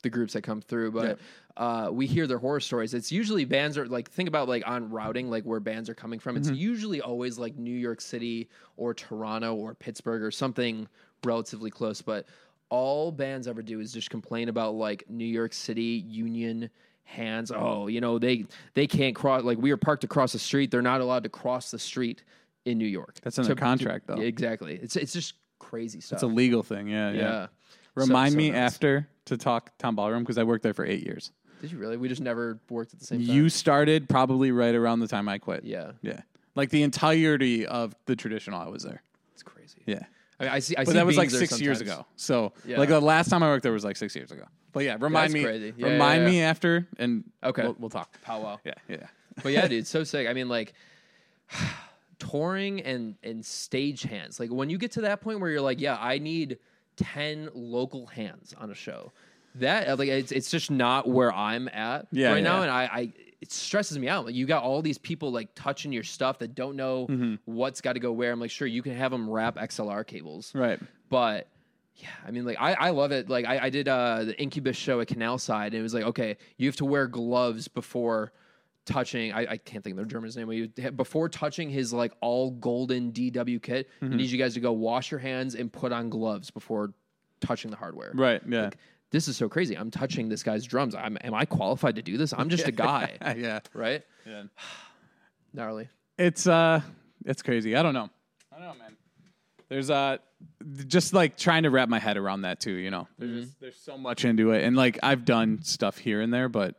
the 0.03 0.09
groups 0.09 0.33
that 0.33 0.41
come 0.41 0.61
through. 0.61 0.91
But 0.91 1.19
uh, 1.55 1.89
we 1.91 2.07
hear 2.07 2.27
their 2.27 2.37
horror 2.37 2.59
stories. 2.59 2.93
It's 2.93 3.11
usually 3.11 3.45
bands 3.45 3.77
are 3.77 3.87
like, 3.87 4.09
think 4.09 4.27
about 4.27 4.49
like 4.49 4.63
on 4.67 4.89
routing, 4.89 5.29
like 5.29 5.43
where 5.43 5.59
bands 5.59 5.89
are 5.89 5.95
coming 5.95 6.19
from. 6.19 6.35
It's 6.35 6.49
usually 6.49 6.99
always 6.99 7.37
like 7.37 7.57
New 7.57 7.77
York 7.77 8.01
City 8.01 8.49
or 8.75 8.93
Toronto 8.93 9.55
or 9.55 9.73
Pittsburgh 9.73 10.21
or 10.21 10.31
something 10.31 10.87
relatively 11.23 11.69
close. 11.69 12.01
But 12.01 12.25
all 12.69 13.11
bands 13.11 13.47
ever 13.47 13.61
do 13.61 13.79
is 13.79 13.93
just 13.93 14.09
complain 14.09 14.49
about 14.49 14.73
like 14.73 15.05
New 15.07 15.25
York 15.25 15.53
City 15.53 16.03
Union 16.07 16.69
hands. 17.03 17.51
Oh, 17.53 17.87
you 17.87 18.01
know 18.01 18.19
they 18.19 18.45
they 18.73 18.87
can't 18.87 19.15
cross. 19.15 19.43
Like 19.43 19.57
we 19.57 19.71
are 19.71 19.77
parked 19.77 20.03
across 20.03 20.33
the 20.33 20.39
street. 20.39 20.71
They're 20.71 20.81
not 20.81 21.01
allowed 21.01 21.23
to 21.23 21.29
cross 21.29 21.71
the 21.71 21.79
street 21.79 22.23
in 22.65 22.77
New 22.77 22.87
York. 22.87 23.15
That's 23.21 23.37
in 23.37 23.43
their 23.45 23.55
contract, 23.55 24.07
though. 24.07 24.15
Exactly. 24.15 24.75
It's 24.81 24.95
it's 24.95 25.13
just 25.13 25.35
crazy 25.59 26.01
stuff. 26.01 26.17
It's 26.17 26.23
a 26.23 26.27
legal 26.27 26.63
thing. 26.63 26.87
Yeah, 26.87 27.11
yeah. 27.11 27.19
yeah. 27.21 27.47
Remind 27.95 28.31
So- 28.31 28.35
so 28.35 28.37
me 28.37 28.49
nuts. 28.51 28.73
after 28.75 29.07
to 29.25 29.37
talk 29.37 29.77
Town 29.77 29.95
Ballroom 29.95 30.23
because 30.23 30.37
I 30.37 30.43
worked 30.43 30.63
there 30.63 30.73
for 30.73 30.85
eight 30.85 31.05
years. 31.05 31.31
Did 31.61 31.71
you 31.71 31.77
really? 31.77 31.95
We 31.95 32.09
just 32.09 32.21
never 32.21 32.59
worked 32.69 32.93
at 32.93 32.99
the 32.99 33.05
same 33.05 33.19
time. 33.25 33.33
You 33.35 33.47
started 33.49 34.09
probably 34.09 34.51
right 34.51 34.75
around 34.75 34.99
the 34.99 35.07
time 35.07 35.29
I 35.29 35.37
quit. 35.37 35.63
yeah, 35.63 35.91
Yeah. 36.01 36.21
Like 36.55 36.69
the 36.71 36.83
entirety 36.83 37.65
of 37.65 37.95
the 38.05 38.15
traditional, 38.15 38.59
I 38.59 38.67
was 38.67 38.83
there. 38.83 39.01
it's 39.33 39.43
crazy. 39.43 39.81
Yeah. 39.85 40.03
I, 40.43 40.45
mean, 40.45 40.53
I 40.55 40.59
see. 40.59 40.75
I 40.75 40.83
But 40.83 40.91
see 40.91 40.93
that 40.97 41.05
was 41.05 41.17
like 41.17 41.29
six 41.29 41.59
years 41.61 41.81
ago. 41.81 42.05
So, 42.15 42.53
Yeah. 42.65 42.77
like 42.79 42.89
the 42.89 42.99
last 43.01 43.29
time 43.29 43.43
I 43.43 43.47
worked 43.47 43.63
there 43.63 43.71
was 43.71 43.83
like 43.83 43.97
six 43.97 44.15
years 44.15 44.31
ago. 44.31 44.43
But 44.71 44.85
yeah, 44.85 44.97
remind 44.99 45.25
That's 45.25 45.33
me. 45.33 45.43
crazy. 45.43 45.73
Yeah, 45.77 45.87
remind 45.87 46.23
yeah, 46.23 46.29
me 46.29 46.41
after, 46.41 46.87
and 46.97 47.23
Okay. 47.43 47.63
we'll, 47.63 47.75
we'll 47.79 47.89
talk. 47.89 48.19
Powwow. 48.23 48.59
Yeah, 48.65 48.73
yeah. 48.87 49.07
but 49.43 49.51
yeah, 49.51 49.67
dude, 49.67 49.85
so 49.95 50.03
sick. 50.03 50.27
I 50.27 50.33
mean, 50.33 50.49
like 50.49 50.73
touring 52.19 52.81
and 52.81 53.15
and 53.23 53.45
stage 53.45 54.03
hands. 54.03 54.39
Like 54.39 54.51
when 54.51 54.69
you 54.69 54.77
get 54.77 54.91
to 54.93 55.01
that 55.01 55.21
point 55.21 55.39
where 55.39 55.49
you're 55.49 55.61
like, 55.61 55.79
yeah, 55.79 55.97
I 55.99 56.19
need 56.19 56.57
ten 56.97 57.49
local 57.53 58.05
hands 58.07 58.53
on 58.57 58.71
a 58.71 58.75
show. 58.75 59.11
That 59.55 59.99
like 59.99 60.09
it's 60.09 60.31
it's 60.31 60.49
just 60.49 60.71
not 60.71 61.07
where 61.07 61.31
I'm 61.31 61.67
at 61.67 62.07
Yeah, 62.11 62.31
right 62.33 62.43
now, 62.43 62.63
and 62.63 62.71
I, 62.71 62.83
I 62.85 63.13
it 63.43 63.51
stresses 63.51 63.99
me 63.99 64.07
out. 64.07 64.25
Like 64.25 64.35
you 64.35 64.45
got 64.45 64.63
all 64.63 64.81
these 64.81 64.97
people 64.97 65.31
like 65.31 65.49
touching 65.53 65.91
your 65.91 66.03
stuff 66.03 66.39
that 66.39 66.55
don't 66.55 66.75
know 66.75 67.07
Mm-hmm. 67.09 67.35
what's 67.45 67.81
got 67.81 67.93
to 67.93 67.99
go 67.99 68.11
where. 68.11 68.31
I'm 68.31 68.39
like, 68.39 68.51
sure, 68.51 68.67
you 68.67 68.81
can 68.81 68.95
have 68.95 69.11
them 69.11 69.29
wrap 69.29 69.55
XLR 69.57 70.07
cables, 70.07 70.51
Right. 70.55 70.79
but 71.09 71.47
yeah, 71.95 72.07
I 72.25 72.31
mean, 72.31 72.45
like 72.45 72.57
I, 72.59 72.73
I 72.73 72.89
love 72.89 73.11
it. 73.11 73.29
Like 73.29 73.45
I, 73.45 73.65
I 73.65 73.69
did 73.69 73.87
uh, 73.87 74.23
the 74.23 74.41
Incubus 74.41 74.75
show 74.77 74.99
at 75.01 75.07
Canal 75.07 75.37
Side, 75.37 75.73
and 75.73 75.79
it 75.79 75.83
was 75.83 75.93
like, 75.93 76.05
okay, 76.05 76.37
you 76.57 76.67
have 76.67 76.75
to 76.77 76.85
wear 76.85 77.05
gloves 77.07 77.67
before 77.67 78.31
touching. 78.85 79.31
I, 79.31 79.41
I 79.51 79.57
can't 79.57 79.83
think 79.83 79.97
of 79.97 80.03
the 80.05 80.09
German's 80.11 80.35
name. 80.35 80.71
but 80.75 80.95
before 80.97 81.29
touching 81.29 81.69
his 81.69 81.93
like 81.93 82.13
all 82.21 82.51
golden 82.51 83.11
DW 83.11 83.61
kit, 83.61 83.89
Mm-hmm. 84.01 84.13
I 84.13 84.15
need 84.17 84.29
you 84.29 84.37
guys 84.39 84.53
to 84.55 84.59
go 84.59 84.71
wash 84.71 85.11
your 85.11 85.19
hands 85.19 85.55
and 85.55 85.71
put 85.71 85.91
on 85.91 86.09
gloves 86.09 86.49
before 86.51 86.93
touching 87.41 87.71
the 87.71 87.77
hardware. 87.77 88.11
Right. 88.15 88.41
Yeah. 88.47 88.69
This 89.13 89.27
is 89.27 89.37
so 89.37 89.47
crazy. 89.47 89.77
I'm 89.77 89.91
touching 89.91 90.27
this 90.27 90.41
guy's 90.43 90.65
drums. 90.65 90.95
I'm, 90.95 91.17
am 91.21 91.33
I 91.35 91.45
qualified 91.45 91.95
to 91.97 92.01
do 92.01 92.17
this? 92.17 92.33
I'm 92.33 92.49
just 92.49 92.67
a 92.67 92.71
guy, 92.89 93.15
yeah. 93.37 93.59
right? 93.73 94.01
Yeah. 94.25 94.43
Gnarly. 95.53 95.87
It's 96.17 96.47
uh 96.47 96.81
it's 97.25 97.41
crazy. 97.43 97.75
I 97.75 97.83
don't 97.83 97.93
know. 97.93 98.09
I 98.51 98.57
don't 98.57 98.67
know, 98.67 98.73
man. 98.83 98.97
There's 99.69 99.89
uh 99.91 100.17
just 100.87 101.13
like 101.13 101.37
trying 101.37 101.63
to 101.63 101.69
wrap 101.69 101.89
my 101.89 101.99
head 101.99 102.17
around 102.17 102.41
that 102.41 102.59
too, 102.59 102.73
you 102.73 102.89
know. 102.91 103.07
There's 103.19 103.31
Mm-hmm. 103.31 103.41
just, 103.41 103.59
there's 103.61 103.77
so 103.79 103.97
much 103.97 104.25
into 104.25 104.51
it. 104.51 104.63
And 104.63 104.75
like 104.75 104.97
I've 105.03 105.25
done 105.25 105.61
stuff 105.61 105.97
here 105.99 106.19
and 106.21 106.33
there, 106.33 106.49
but 106.49 106.75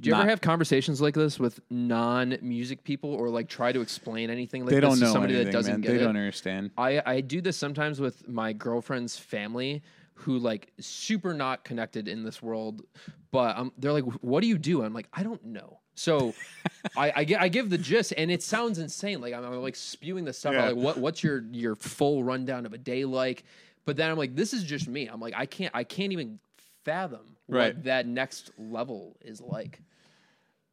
Do 0.00 0.08
you 0.08 0.12
not- 0.12 0.22
ever 0.22 0.30
have 0.30 0.40
conversations 0.40 1.00
like 1.02 1.14
this 1.14 1.38
with 1.38 1.60
non-music 1.70 2.82
people, 2.82 3.14
or 3.14 3.28
like 3.28 3.48
try 3.48 3.72
to 3.72 3.80
explain 3.82 4.30
anything 4.30 4.62
like 4.64 4.70
they 4.70 4.76
this 4.80 4.88
don't 4.88 4.94
to 4.98 5.04
know 5.04 5.12
somebody 5.12 5.34
anything, 5.34 5.52
that 5.52 5.58
doesn't 5.58 5.72
man. 5.74 5.80
get 5.82 5.88
They 5.90 5.96
it? 5.96 5.98
don't 6.00 6.16
understand. 6.16 6.70
I, 6.78 7.02
I 7.04 7.20
do 7.20 7.40
this 7.42 7.56
sometimes 7.58 8.00
with 8.00 8.26
my 8.26 8.52
girlfriend's 8.54 9.16
family 9.18 9.82
who 10.24 10.38
like 10.38 10.72
super 10.80 11.34
not 11.34 11.64
connected 11.64 12.08
in 12.08 12.24
this 12.24 12.42
world, 12.42 12.82
but 13.30 13.56
um, 13.58 13.72
they're 13.78 13.92
like, 13.92 14.04
"What 14.22 14.40
do 14.40 14.46
you 14.46 14.58
do?" 14.58 14.82
I'm 14.82 14.94
like, 14.94 15.08
"I 15.12 15.22
don't 15.22 15.44
know." 15.44 15.80
So 15.94 16.34
I, 16.96 17.12
I, 17.16 17.24
gi- 17.24 17.36
I 17.36 17.48
give 17.48 17.68
the 17.70 17.78
gist, 17.78 18.12
and 18.16 18.30
it 18.30 18.42
sounds 18.42 18.78
insane. 18.78 19.20
Like 19.20 19.34
I'm, 19.34 19.44
I'm, 19.44 19.62
like 19.62 19.76
spewing 19.76 20.24
this 20.24 20.38
stuff 20.38 20.54
Yeah. 20.54 20.62
out. 20.64 20.76
Like, 20.76 20.84
what 20.84 20.96
what's 20.98 21.22
your 21.22 21.44
your 21.52 21.76
full 21.76 22.24
rundown 22.24 22.64
of 22.66 22.72
a 22.72 22.78
day 22.78 23.04
like? 23.04 23.44
But 23.84 23.96
then 23.96 24.10
I'm 24.10 24.16
like, 24.16 24.34
this 24.34 24.54
is 24.54 24.64
just 24.64 24.88
me. 24.88 25.06
I'm 25.08 25.20
like, 25.20 25.34
I 25.36 25.46
can't 25.46 25.74
I 25.74 25.84
can't 25.84 26.12
even 26.12 26.38
fathom 26.84 27.36
Right. 27.48 27.74
what 27.74 27.84
that 27.84 28.06
next 28.06 28.50
level 28.58 29.16
is 29.20 29.40
like. 29.42 29.80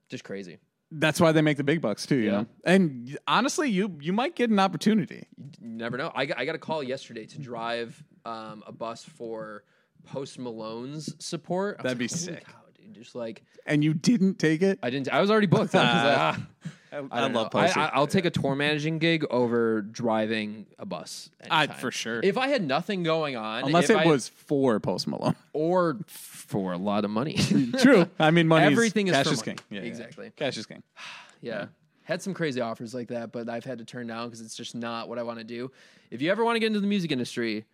Just 0.10 0.24
crazy. 0.24 0.58
That's 0.92 1.22
why 1.22 1.32
they 1.32 1.42
make 1.42 1.58
the 1.58 1.64
big 1.64 1.82
bucks 1.82 2.06
too, 2.06 2.16
you 2.18 2.26
Yeah. 2.26 2.32
know. 2.32 2.46
And 2.66 3.18
honestly, 3.28 3.70
you 3.70 3.98
you 4.02 4.12
might 4.14 4.36
get 4.36 4.50
an 4.50 4.60
opportunity. 4.60 5.26
You 5.62 5.70
never 5.70 5.98
know. 5.98 6.12
I 6.14 6.26
got, 6.26 6.38
I 6.38 6.46
got 6.46 6.56
a 6.56 6.60
call 6.60 6.84
yesterday 6.84 7.26
to 7.28 7.40
drive 7.40 8.04
um, 8.26 8.64
a 8.68 8.72
bus 8.72 9.04
for 9.04 9.64
Post 10.06 10.38
Malone's 10.38 11.14
support. 11.24 11.78
That'd 11.82 11.98
be 11.98 12.06
like, 12.06 12.12
"Holy 12.12 12.20
sick." 12.36 12.46
cow, 12.46 12.54
dude. 12.76 12.94
Just 12.94 13.16
like 13.16 13.44
And 13.66 13.84
you 13.84 13.94
didn't 13.94 14.38
take 14.40 14.62
it? 14.62 14.80
I 14.84 14.90
didn't. 14.90 15.12
I 15.14 15.22
was 15.22 15.32
already 15.32 15.48
booked. 15.48 15.74
I 15.76 15.84
was 15.94 16.04
like, 16.04 16.18
ah. 16.18 16.72
I, 16.92 16.98
I, 16.98 17.00
I 17.12 17.22
don't 17.22 17.34
love 17.34 17.54
know. 17.54 17.60
I, 17.60 17.66
Posty. 17.68 17.80
I, 17.80 17.88
I'll 17.88 18.08
take 18.08 18.26
a 18.26 18.30
tour 18.30 18.56
managing 18.56 19.00
gig 19.00 19.26
over 19.30 19.82
driving 19.82 20.66
a 20.78 20.86
bus. 20.86 21.30
I- 21.50 21.62
anytime. 21.64 21.78
for 21.80 21.92
sure. 21.92 22.20
If 22.24 22.38
I 22.38 22.48
had 22.48 22.64
nothing 22.66 23.04
going 23.04 23.36
on, 23.36 23.66
Unless 23.66 23.86
if 23.86 23.90
it 23.92 23.98
I- 23.98 24.06
was 24.06 24.28
for 24.30 24.80
Post 24.80 25.08
Malone. 25.08 25.36
or 25.54 25.98
for 26.08 26.74
a 26.74 26.78
lot 26.78 27.06
of 27.06 27.12
money. 27.12 27.36
True. 27.80 28.08
I 28.20 28.32
mean, 28.32 28.48
money. 28.48 28.66
Everything 28.66 29.08
is 29.08 29.14
cash 29.14 29.28
for 29.28 29.34
is 29.34 29.46
money. 29.46 29.58
king. 29.58 29.66
Yeah, 29.78 29.82
yeah. 29.82 29.88
Exactly. 29.88 30.32
Cash 30.36 30.58
is 30.58 30.66
king. 30.66 30.84
yeah. 31.42 31.68
Had 32.04 32.22
some 32.22 32.34
crazy 32.34 32.60
offers 32.60 32.94
like 32.94 33.08
that, 33.10 33.32
but 33.32 33.48
I've 33.48 33.64
had 33.64 33.78
to 33.78 33.86
turn 33.86 34.08
down 34.08 34.28
because 34.28 34.42
it's 34.42 34.56
just 34.56 34.76
not 34.76 35.08
what 35.08 35.18
I 35.20 35.24
want 35.24 35.38
to 35.40 35.46
do. 35.46 35.72
If 36.10 36.22
you 36.22 36.30
ever 36.32 36.44
want 36.44 36.56
to 36.56 36.60
get 36.60 36.68
into 36.68 36.80
the 36.82 36.88
music 36.88 37.12
industry, 37.12 37.66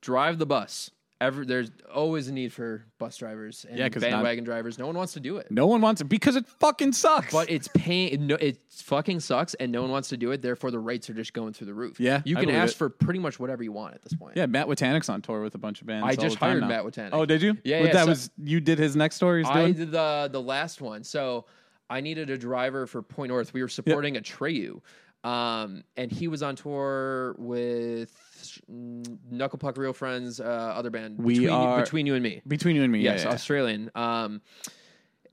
drive 0.00 0.38
the 0.38 0.46
bus. 0.46 0.90
Ever, 1.22 1.44
there's 1.44 1.70
always 1.94 2.28
a 2.28 2.32
need 2.32 2.50
for 2.50 2.82
bus 2.98 3.18
drivers 3.18 3.66
and 3.68 3.78
Yeah, 3.78 3.90
'cause 3.90 4.00
not- 4.00 4.10
bandwagon 4.12 4.42
drivers. 4.42 4.78
No 4.78 4.86
one 4.86 4.96
wants 4.96 5.12
to 5.12 5.20
do 5.20 5.36
it. 5.36 5.50
No 5.50 5.66
one 5.66 5.82
wants 5.82 6.00
it 6.00 6.04
because 6.04 6.34
it 6.34 6.46
fucking 6.60 6.92
sucks. 6.92 7.30
But 7.30 7.50
it's 7.50 7.68
pain. 7.74 8.26
No, 8.26 8.36
it 8.36 8.58
fucking 8.70 9.20
sucks, 9.20 9.52
and 9.54 9.70
no 9.70 9.82
one 9.82 9.90
wants 9.90 10.08
to 10.08 10.16
do 10.16 10.30
it. 10.32 10.40
Therefore, 10.40 10.70
the 10.70 10.78
rates 10.78 11.10
are 11.10 11.14
just 11.14 11.34
going 11.34 11.52
through 11.52 11.66
the 11.66 11.74
roof. 11.74 12.00
Yeah, 12.00 12.22
you 12.24 12.38
I 12.38 12.40
can 12.40 12.48
believe 12.48 12.62
ask 12.62 12.72
it. 12.74 12.78
for 12.78 12.88
pretty 12.88 13.20
much 13.20 13.38
whatever 13.38 13.62
you 13.62 13.70
want 13.70 13.94
at 13.94 14.02
this 14.02 14.14
point. 14.14 14.34
yeah, 14.38 14.46
Matt 14.46 14.66
Watanik's 14.66 15.10
on 15.10 15.20
tour 15.20 15.42
with 15.42 15.54
a 15.54 15.58
bunch 15.58 15.82
of 15.82 15.86
bands. 15.86 16.06
I 16.06 16.10
all 16.10 16.16
just 16.16 16.36
the 16.36 16.40
time 16.40 16.48
hired 16.52 16.60
now. 16.62 16.68
Matt 16.68 16.84
Watanik. 16.84 17.10
Oh, 17.12 17.26
did 17.26 17.42
you? 17.42 17.58
Yeah, 17.64 17.80
But 17.80 17.86
yeah, 17.88 17.92
That 17.92 18.04
so- 18.04 18.08
was 18.08 18.30
you 18.42 18.60
did 18.60 18.78
his 18.78 18.96
next 18.96 19.18
tour. 19.18 19.36
He's 19.36 19.46
I 19.46 19.60
doing. 19.60 19.72
did 19.74 19.90
the 19.92 20.30
the 20.32 20.40
last 20.40 20.80
one. 20.80 21.04
So 21.04 21.44
I 21.90 22.00
needed 22.00 22.30
a 22.30 22.38
driver 22.38 22.86
for 22.86 23.02
Point 23.02 23.28
North. 23.28 23.52
We 23.52 23.60
were 23.60 23.68
supporting 23.68 24.16
a 24.16 24.20
Atreyu, 24.22 24.80
um, 25.24 25.84
and 25.96 26.10
he 26.10 26.28
was 26.28 26.42
on 26.42 26.56
tour 26.56 27.34
with 27.38 28.10
mm, 28.70 29.18
Knuckle 29.30 29.58
Puck 29.58 29.76
Real 29.76 29.92
Friends, 29.92 30.40
uh, 30.40 30.44
other 30.44 30.90
band. 30.90 31.18
We 31.18 31.34
between, 31.34 31.50
are- 31.50 31.80
between 31.82 32.06
you 32.06 32.14
and 32.14 32.22
me. 32.22 32.42
Between 32.46 32.76
you 32.76 32.82
and 32.82 32.92
me, 32.92 33.00
Yes, 33.00 33.20
yeah, 33.22 33.28
yeah. 33.28 33.34
Australian. 33.34 33.90
Um, 33.94 34.40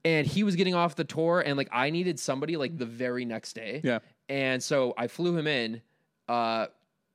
and 0.06 0.26
he 0.28 0.44
was 0.44 0.56
getting 0.56 0.76
off 0.76 0.96
the 0.96 1.04
tour, 1.04 1.42
and 1.46 1.58
like 1.58 1.70
I 1.72 1.90
needed 1.90 2.20
somebody 2.20 2.56
like 2.58 2.78
the 2.78 2.86
very 2.86 3.26
next 3.26 3.54
day. 3.54 3.82
Yeah. 3.84 4.00
And 4.30 4.62
so 4.62 4.94
I 4.98 5.08
flew 5.08 5.38
him 5.38 5.48
in. 5.48 5.82
Uh, 6.30 6.68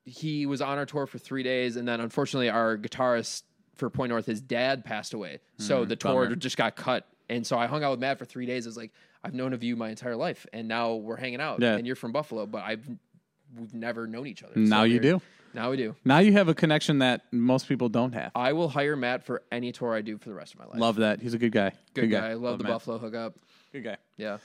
he 0.05 0.47
was 0.47 0.61
on 0.61 0.79
our 0.79 0.87
tour 0.87 1.07
for 1.07 1.19
three 1.19 1.43
days, 1.43 1.77
and 1.77 1.87
then 1.87 2.01
unfortunately, 2.01 2.49
our 2.51 2.77
guitarist 2.77 3.43
for 3.77 3.89
Point 3.89 4.11
North, 4.11 4.27
his 4.27 4.41
dad 4.41 4.85
passed 4.85 5.15
away. 5.15 5.39
So 5.59 5.85
the 5.85 5.97
tour 5.97 6.11
Mm, 6.11 6.25
bummer. 6.25 6.37
just 6.37 6.57
got 6.57 6.77
cut. 6.77 7.07
And 7.31 7.47
so 7.47 7.57
I 7.59 7.67
hung 7.67 7.83
out 7.85 7.93
with 7.93 8.01
Matt 8.01 8.19
for 8.19 8.25
three 8.27 8.45
days. 8.45 8.67
I 8.67 8.69
was 8.69 8.77
like, 8.77 8.93
I've 9.25 9.35
known 9.35 9.53
of 9.53 9.63
you 9.63 9.77
my 9.77 9.91
entire 9.91 10.17
life, 10.17 10.47
and 10.53 10.67
now 10.69 10.95
we're 10.95 11.17
hanging 11.17 11.41
out. 11.41 11.61
Yeah. 11.61 11.77
And 11.77 11.87
you're 11.87 11.97
from 11.97 12.13
Buffalo, 12.13 12.47
but 12.47 12.63
I've 12.63 12.89
we've 13.57 13.75
never 13.75 14.07
known 14.07 14.27
each 14.27 14.43
other. 14.43 14.55
Now 14.57 14.81
So 14.81 14.85
you 14.85 15.01
do. 15.01 15.21
Now 15.55 15.71
we 15.71 15.77
do. 15.77 15.95
Now 16.05 16.19
you 16.19 16.33
have 16.33 16.49
a 16.49 16.55
connection 16.55 17.01
that 17.01 17.23
most 17.31 17.69
people 17.69 17.89
don't 17.89 18.13
have. 18.13 18.33
I 18.35 18.55
will 18.55 18.69
hire 18.69 18.97
Matt 18.97 19.25
for 19.25 19.43
any 19.53 19.71
tour 19.71 19.95
I 19.95 20.01
do 20.01 20.17
for 20.17 20.31
the 20.31 20.35
rest 20.35 20.55
of 20.55 20.61
my 20.61 20.67
life. 20.67 20.81
Love 20.81 20.97
that. 20.97 21.21
He's 21.21 21.35
a 21.35 21.39
good 21.39 21.53
guy. 21.53 21.73
Good, 21.95 22.11
guy. 22.11 22.31
I 22.31 22.35
love, 22.35 22.59
the 22.59 22.65
Matt. 22.65 22.73
Buffalo 22.73 22.99
hookup. 22.99 23.35
Good 23.71 23.85
guy. 23.85 23.97
Yeah. 24.17 24.39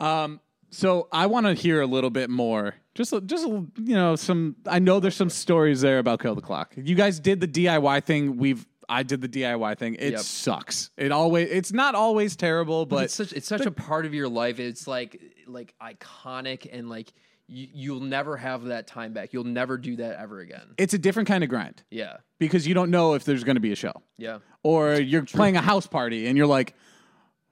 Um, 0.00 0.40
so 0.70 1.08
I 1.12 1.26
want 1.26 1.46
to 1.46 1.54
hear 1.54 1.82
a 1.82 1.86
little 1.86 2.10
bit 2.10 2.30
more. 2.30 2.74
Just, 2.94 3.12
just 3.26 3.46
you 3.46 3.94
know, 3.94 4.16
some. 4.16 4.56
I 4.66 4.78
know 4.78 4.98
there's 4.98 5.14
some 5.14 5.30
stories 5.30 5.82
there 5.82 5.98
about 5.98 6.20
Kill 6.20 6.34
the 6.34 6.40
Clock. 6.40 6.72
You 6.76 6.94
guys 6.94 7.20
did 7.20 7.40
the 7.40 7.48
DIY 7.48 8.04
thing. 8.04 8.38
We've. 8.38 8.66
I 8.88 9.02
did 9.02 9.20
the 9.20 9.28
DIY 9.28 9.76
thing. 9.78 9.96
It 9.98 10.12
Yep. 10.12 10.20
sucks. 10.20 10.90
It 10.96 11.12
always. 11.12 11.48
It's 11.50 11.72
not 11.72 11.94
always 11.94 12.36
terrible, 12.36 12.86
but 12.86 13.04
it's 13.04 13.14
such 13.14 13.32
it's 13.32 13.46
such 13.48 13.66
a 13.66 13.70
part 13.70 14.06
of 14.06 14.14
your 14.14 14.28
life. 14.28 14.58
It's 14.60 14.86
like 14.86 15.20
like 15.46 15.74
iconic 15.82 16.68
and 16.72 16.88
like 16.88 17.12
you, 17.48 17.68
you'll 17.72 18.00
never 18.00 18.36
have 18.36 18.64
that 18.64 18.86
time 18.86 19.12
back. 19.12 19.32
You'll 19.32 19.44
never 19.44 19.78
do 19.78 19.96
that 19.96 20.18
ever 20.20 20.40
again. 20.40 20.74
it's 20.78 20.94
a 20.94 20.98
different 20.98 21.28
kind 21.28 21.44
of 21.44 21.50
grind 21.50 21.82
Yeah. 21.90 22.16
because 22.40 22.66
you 22.66 22.74
don't 22.74 22.90
know 22.90 23.14
if 23.14 23.24
there's 23.24 23.44
going 23.44 23.54
to 23.56 23.60
be 23.60 23.70
a 23.70 23.76
show 23.76 23.92
Yeah. 24.18 24.38
or 24.64 24.94
you're 24.94 25.24
playing 25.24 25.56
a 25.56 25.60
house 25.60 25.86
party 25.86 26.26
and 26.26 26.36
you're 26.36 26.48
like, 26.48 26.74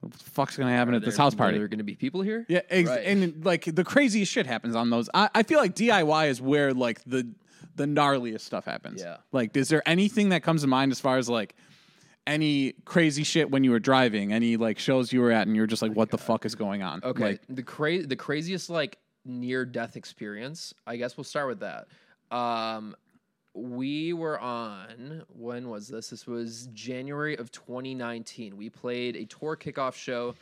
what 0.01 0.12
the 0.12 0.18
fuck's 0.18 0.57
going 0.57 0.68
to 0.68 0.74
happen 0.74 0.95
Are 0.95 0.97
at 0.97 1.05
this 1.05 1.16
house 1.16 1.35
Are 1.35 1.37
party? 1.37 1.59
there 1.59 1.68
going 1.68 1.78
to 1.78 1.85
be 1.85 1.95
people 1.95 2.22
here? 2.22 2.45
Yeah, 2.49 2.61
ex- 2.68 2.89
Right. 2.89 3.07
and 3.07 3.45
like 3.45 3.64
the 3.72 3.85
craziest 3.85 4.32
shit 4.32 4.47
happens 4.47 4.74
on 4.74 4.91
those. 4.91 5.09
I, 5.14 5.30
I 5.32 5.43
feel 5.45 5.61
like 5.61 5.76
DIY 5.76 6.28
is 6.28 6.43
where 6.43 6.74
like 6.74 7.01
the 7.05 7.28
the 7.75 7.85
gnarliest 7.87 8.41
stuff 8.41 8.64
happens. 8.64 9.01
Yeah. 9.01 9.18
Like, 9.33 9.57
is 9.57 9.68
there 9.68 9.83
anything 9.87 10.31
that 10.31 10.43
comes 10.43 10.62
to 10.62 10.66
mind 10.66 10.93
as 10.93 11.01
far 11.01 11.18
as 11.18 11.29
like 11.29 11.55
any 12.27 12.75
crazy 12.85 13.25
shit 13.25 13.51
when 13.51 13.64
you 13.64 13.70
were 13.70 13.81
driving? 13.81 14.33
Any 14.33 14.57
like 14.57 14.79
shows 14.79 15.12
you 15.12 15.20
were 15.20 15.33
at 15.33 15.47
and 15.47 15.57
you're 15.57 15.66
just 15.66 15.83
like, 15.83 15.93
what 15.93 16.11
the 16.11 16.18
fuck 16.18 16.45
is 16.45 16.55
going 16.55 16.83
on? 16.83 17.01
Okay. 17.03 17.25
Like, 17.25 17.43
the 17.49 17.62
cra- 17.62 18.07
the 18.07 18.16
craziest 18.16 18.70
like 18.70 18.99
near 19.25 19.64
death 19.64 19.97
experience. 19.97 20.75
I 20.87 20.97
guess 20.97 21.16
we'll 21.16 21.25
start 21.25 21.49
with 21.49 21.61
that. 21.61 21.89
Um, 22.37 22.97
we 23.55 24.12
were 24.12 24.39
on 24.41 25.22
when 25.29 25.68
was 25.68 25.89
this? 25.89 26.11
This 26.11 26.27
was 26.27 26.68
January 26.72 27.37
of 27.37 27.53
2019. 27.53 28.57
We 28.57 28.68
played 28.68 29.16
a 29.16 29.25
tour 29.27 29.57
kickoff 29.57 29.95
show, 29.95 30.35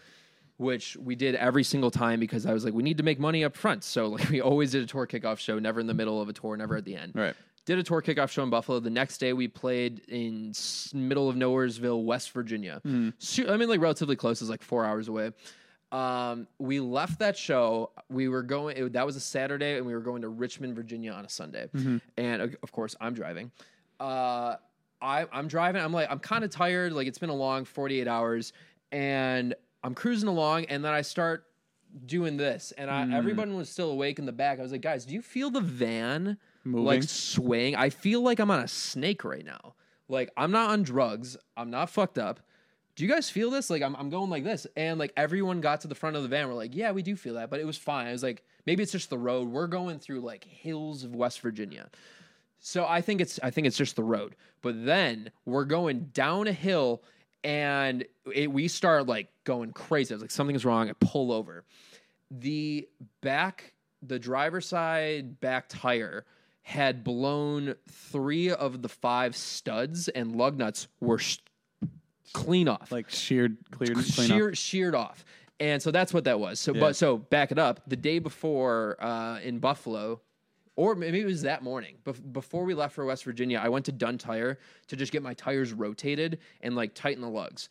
which 0.63 0.97
we 0.97 1.15
did 1.15 1.35
every 1.35 1.65
single 1.65 1.91
time 1.91 2.21
because 2.21 2.47
I 2.47 2.53
was 2.55 2.65
like, 2.65 2.73
we 2.73 2.83
need 2.83 2.97
to 2.99 3.03
make 3.03 3.19
money 3.21 3.45
up 3.45 3.55
front. 3.57 3.85
So 3.85 4.07
like 4.07 4.29
we 4.31 4.41
always 4.41 4.71
did 4.73 4.83
a 4.83 4.87
tour 4.87 5.07
kickoff 5.07 5.39
show, 5.39 5.59
never 5.59 5.81
in 5.81 5.87
the 5.87 5.95
middle 5.95 6.21
of 6.23 6.29
a 6.29 6.33
tour, 6.33 6.57
never 6.57 6.77
at 6.77 6.85
the 6.85 6.95
end. 6.97 7.13
right. 7.15 7.35
Did 7.65 7.79
a 7.79 7.83
tour 7.85 8.03
kickoff 8.03 8.29
show 8.31 8.43
in 8.43 8.51
Buffalo. 8.51 8.81
The 8.81 8.91
next 8.91 9.19
day, 9.19 9.33
we 9.33 9.47
played 9.47 10.01
in 10.09 10.51
s- 10.51 10.91
middle 10.95 11.29
of 11.29 11.37
Nowheresville, 11.37 12.03
West 12.05 12.33
Virginia. 12.33 12.81
Su- 13.19 13.49
I 13.49 13.57
mean, 13.57 13.69
like 13.69 13.81
relatively 13.81 14.17
close. 14.17 14.41
It's 14.41 14.51
like 14.51 14.63
four 14.63 14.85
hours 14.85 15.07
away. 15.07 15.31
Um, 15.93 16.49
we 16.59 16.81
left 16.81 17.21
that 17.21 17.37
show. 17.37 17.93
We 18.09 18.27
were 18.29 18.43
going. 18.43 18.77
It, 18.77 18.93
that 18.95 19.07
was 19.07 19.15
a 19.15 19.21
Saturday, 19.21 19.77
and 19.77 19.87
we 19.87 19.93
were 19.95 20.01
going 20.01 20.23
to 20.23 20.29
Richmond, 20.29 20.75
Virginia, 20.75 21.13
on 21.13 21.25
a 21.25 21.29
Sunday. 21.29 21.69
And 22.17 22.43
of 22.43 22.57
of 22.65 22.73
course, 22.73 22.97
I'm 23.01 23.15
driving. 23.15 23.53
Uh, 24.01 24.57
I, 25.01 25.27
I'm 25.33 25.47
driving. 25.47 25.83
I'm 25.83 25.93
like, 25.93 26.11
I'm 26.11 26.19
kind 26.19 26.43
of 26.43 26.51
tired. 26.51 26.93
Like 26.93 27.07
it's 27.07 27.19
been 27.19 27.31
a 27.31 27.35
long 27.35 27.65
48 27.65 28.09
hours, 28.09 28.53
and 28.91 29.55
I'm 29.85 29.95
cruising 29.95 30.28
along, 30.28 30.66
and 30.66 30.85
then 30.85 30.93
I 30.93 31.03
start 31.03 31.45
doing 32.07 32.37
this, 32.37 32.72
and 32.78 32.91
I, 32.91 33.05
hmm. 33.05 33.12
everyone 33.12 33.57
was 33.57 33.68
still 33.68 33.91
awake 33.91 34.18
in 34.18 34.26
the 34.26 34.33
back. 34.33 34.59
I 34.59 34.62
was 34.62 34.72
like, 34.72 34.80
guys, 34.80 35.05
do 35.05 35.14
you 35.14 35.22
feel 35.22 35.51
the 35.51 35.61
van? 35.61 36.39
Moving. 36.64 36.85
like 36.85 37.03
swaying. 37.03 37.74
I 37.74 37.91
feel 37.91 38.22
like 38.22 38.39
I'm 38.39 38.51
on 38.51 38.61
a 38.61 38.68
snake 38.68 39.24
right 39.24 39.45
now. 39.45 39.74
Like 40.09 40.30
I'm 40.37 40.51
not 40.53 40.70
on 40.70 40.83
drugs. 40.83 41.37
I'm 41.57 41.70
not 41.70 41.91
fucked 41.91 42.18
up. 42.18 42.41
Do 42.95 43.05
you 43.05 43.11
guys 43.11 43.30
feel 43.30 43.51
this? 43.51 43.70
Like 43.70 43.83
I'm, 43.83 43.97
I'm 43.97 44.11
going 44.11 44.30
like 44.30 44.45
this, 44.45 44.66
and 44.76 44.99
like 44.99 45.12
everyone 45.16 45.61
got 45.61 45.80
to 45.80 45.89
the 45.89 45.95
front 45.95 46.16
of 46.16 46.22
the 46.22 46.28
van. 46.28 46.47
We're 46.49 46.55
like, 46.55 46.74
yeah, 46.74 46.93
we 46.93 47.03
do 47.03 47.16
feel 47.16 47.35
that, 47.35 47.51
but 47.51 47.59
it 47.59 47.66
was 47.66 47.78
fine. 47.78 48.07
I 48.07 48.12
was 48.12 48.22
like, 48.22 48.45
maybe 48.66 48.83
it's 48.83 48.93
just 48.93 49.11
the 49.11 49.18
road. 49.18 49.49
We're 49.49 49.66
going 49.66 49.99
through 49.99 50.20
like 50.20 50.45
hills 50.45 51.03
of 51.03 51.16
West 51.16 51.41
Virginia, 51.41 51.91
so 52.61 52.87
I 52.87 53.01
think 53.01 53.20
it's 53.20 53.41
I 53.43 53.51
think 53.51 53.66
it's 53.66 53.78
just 53.78 53.97
the 53.97 54.05
road. 54.05 54.37
But 54.61 54.85
then 54.85 55.30
we're 55.47 55.64
going 55.64 56.11
down 56.12 56.47
a 56.47 56.53
hill, 56.53 57.03
and 57.45 58.05
it, 58.32 58.51
we 58.53 58.68
start 58.68 59.07
like 59.07 59.28
going 59.45 59.72
crazy. 59.72 60.12
I 60.12 60.16
was 60.16 60.22
like, 60.22 60.30
something's 60.30 60.64
wrong. 60.64 60.88
I 60.88 60.93
pull 61.01 61.32
over. 61.32 61.64
The 62.30 62.88
back, 63.20 63.74
the 64.03 64.18
driver's 64.18 64.66
side 64.66 65.40
back 65.40 65.68
tire 65.68 66.24
had 66.62 67.03
blown 67.05 67.74
three 67.90 68.51
of 68.51 68.82
the 68.82 68.88
five 68.88 69.34
studs, 69.36 70.09
and 70.09 70.36
lug 70.36 70.57
nuts 70.57 70.86
were 71.01 71.18
sh- 71.18 71.38
clean 72.32 72.68
off 72.68 72.90
Like 72.93 73.11
sheared, 73.11 73.57
cleared, 73.70 73.95
clean 73.97 74.28
shear, 74.28 74.49
up. 74.51 74.55
sheared 74.55 74.95
off. 74.95 75.24
And 75.61 75.82
so 75.82 75.90
that's 75.90 76.14
what 76.14 76.24
that 76.24 76.40
was. 76.40 76.59
So, 76.61 76.72
Yeah. 76.74 76.80
but 76.80 76.97
so 76.97 77.18
back 77.18 77.53
it 77.53 77.59
up. 77.59 77.80
The 77.88 77.97
day 77.97 78.18
before 78.20 78.97
uh, 79.01 79.40
in 79.40 79.59
Buffalo, 79.59 80.20
or 80.77 80.95
maybe 80.95 81.20
it 81.20 81.27
was 81.27 81.43
that 81.43 81.62
morning 81.62 81.97
bef- 82.05 82.33
before 82.33 82.64
we 82.64 82.75
left 82.75 82.95
for 82.95 83.05
West 83.05 83.25
Virginia, 83.25 83.61
I 83.62 83.68
went 83.68 83.85
to 83.87 83.93
Dunn 83.93 84.18
Tire 84.18 84.59
to 84.89 84.97
just 84.97 85.12
get 85.12 85.23
my 85.23 85.35
tires 85.35 85.73
rotated 85.73 86.39
and 86.62 86.75
like 86.75 86.95
tighten 86.95 87.20
the 87.20 87.29
lugs. 87.29 87.68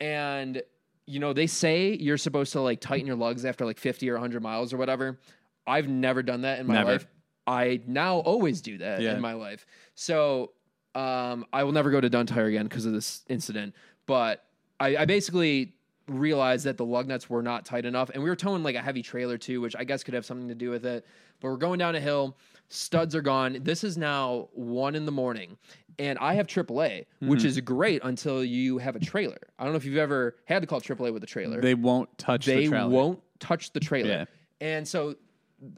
And 0.00 0.62
you 1.06 1.20
know 1.20 1.32
they 1.32 1.46
say 1.46 1.92
you're 1.94 2.16
supposed 2.18 2.52
to 2.52 2.60
like 2.60 2.80
tighten 2.80 3.06
your 3.06 3.16
lugs 3.16 3.44
after 3.44 3.64
like 3.64 3.78
50 3.78 4.08
or 4.10 4.14
100 4.14 4.42
miles 4.42 4.72
or 4.72 4.76
whatever. 4.76 5.18
I've 5.66 5.88
never 5.88 6.22
done 6.22 6.42
that 6.42 6.58
in 6.60 6.66
my 6.66 6.74
Never. 6.74 6.92
life. 6.92 7.06
I 7.46 7.80
now 7.86 8.18
always 8.18 8.60
do 8.62 8.78
that 8.78 9.00
Yeah. 9.00 9.14
in 9.14 9.20
my 9.20 9.34
life. 9.34 9.66
So 9.94 10.52
um, 10.94 11.44
I 11.52 11.64
will 11.64 11.72
never 11.72 11.90
go 11.90 12.00
to 12.00 12.08
Dunn 12.08 12.26
Tire 12.26 12.46
again 12.46 12.64
because 12.64 12.86
of 12.86 12.92
this 12.92 13.22
incident. 13.28 13.74
But 14.06 14.44
I, 14.80 14.96
I 14.98 15.04
basically 15.04 15.74
realized 16.08 16.64
that 16.66 16.76
the 16.76 16.84
lug 16.84 17.06
nuts 17.06 17.30
were 17.30 17.42
not 17.42 17.64
tight 17.64 17.84
enough, 17.84 18.10
and 18.10 18.22
we 18.22 18.28
were 18.28 18.36
towing 18.36 18.62
like 18.62 18.74
a 18.74 18.82
heavy 18.82 19.02
trailer 19.02 19.38
too, 19.38 19.60
which 19.60 19.74
I 19.76 19.84
guess 19.84 20.04
could 20.04 20.14
have 20.14 20.24
something 20.24 20.48
to 20.48 20.54
do 20.54 20.70
with 20.70 20.84
it. 20.84 21.06
But 21.40 21.48
we're 21.48 21.56
going 21.56 21.78
down 21.78 21.94
a 21.94 22.00
hill. 22.00 22.36
Studs 22.68 23.14
are 23.14 23.22
gone. 23.22 23.58
This 23.62 23.84
is 23.84 23.96
now 23.96 24.48
one 24.52 24.94
in 24.94 25.06
the 25.06 25.12
morning, 25.12 25.56
and 25.98 26.18
I 26.18 26.34
have 26.34 26.46
AAA, 26.46 27.06
which 27.20 27.40
mm-hmm. 27.40 27.48
is 27.48 27.60
great 27.60 28.02
until 28.04 28.44
you 28.44 28.78
have 28.78 28.96
a 28.96 29.00
trailer. 29.00 29.38
I 29.58 29.64
don't 29.64 29.72
know 29.72 29.76
if 29.76 29.84
you've 29.84 29.96
ever 29.96 30.36
had 30.46 30.62
to 30.62 30.66
call 30.66 30.80
AAA 30.80 31.12
with 31.12 31.22
a 31.22 31.26
trailer 31.26 31.60
They 31.60 31.74
won't 31.74 32.16
touch 32.18 32.46
they 32.46 32.64
the 32.64 32.68
trailer. 32.68 32.88
won't 32.88 33.20
touch 33.40 33.72
the 33.72 33.80
trailer. 33.80 34.10
Yeah. 34.10 34.24
And 34.60 34.86
so 34.86 35.16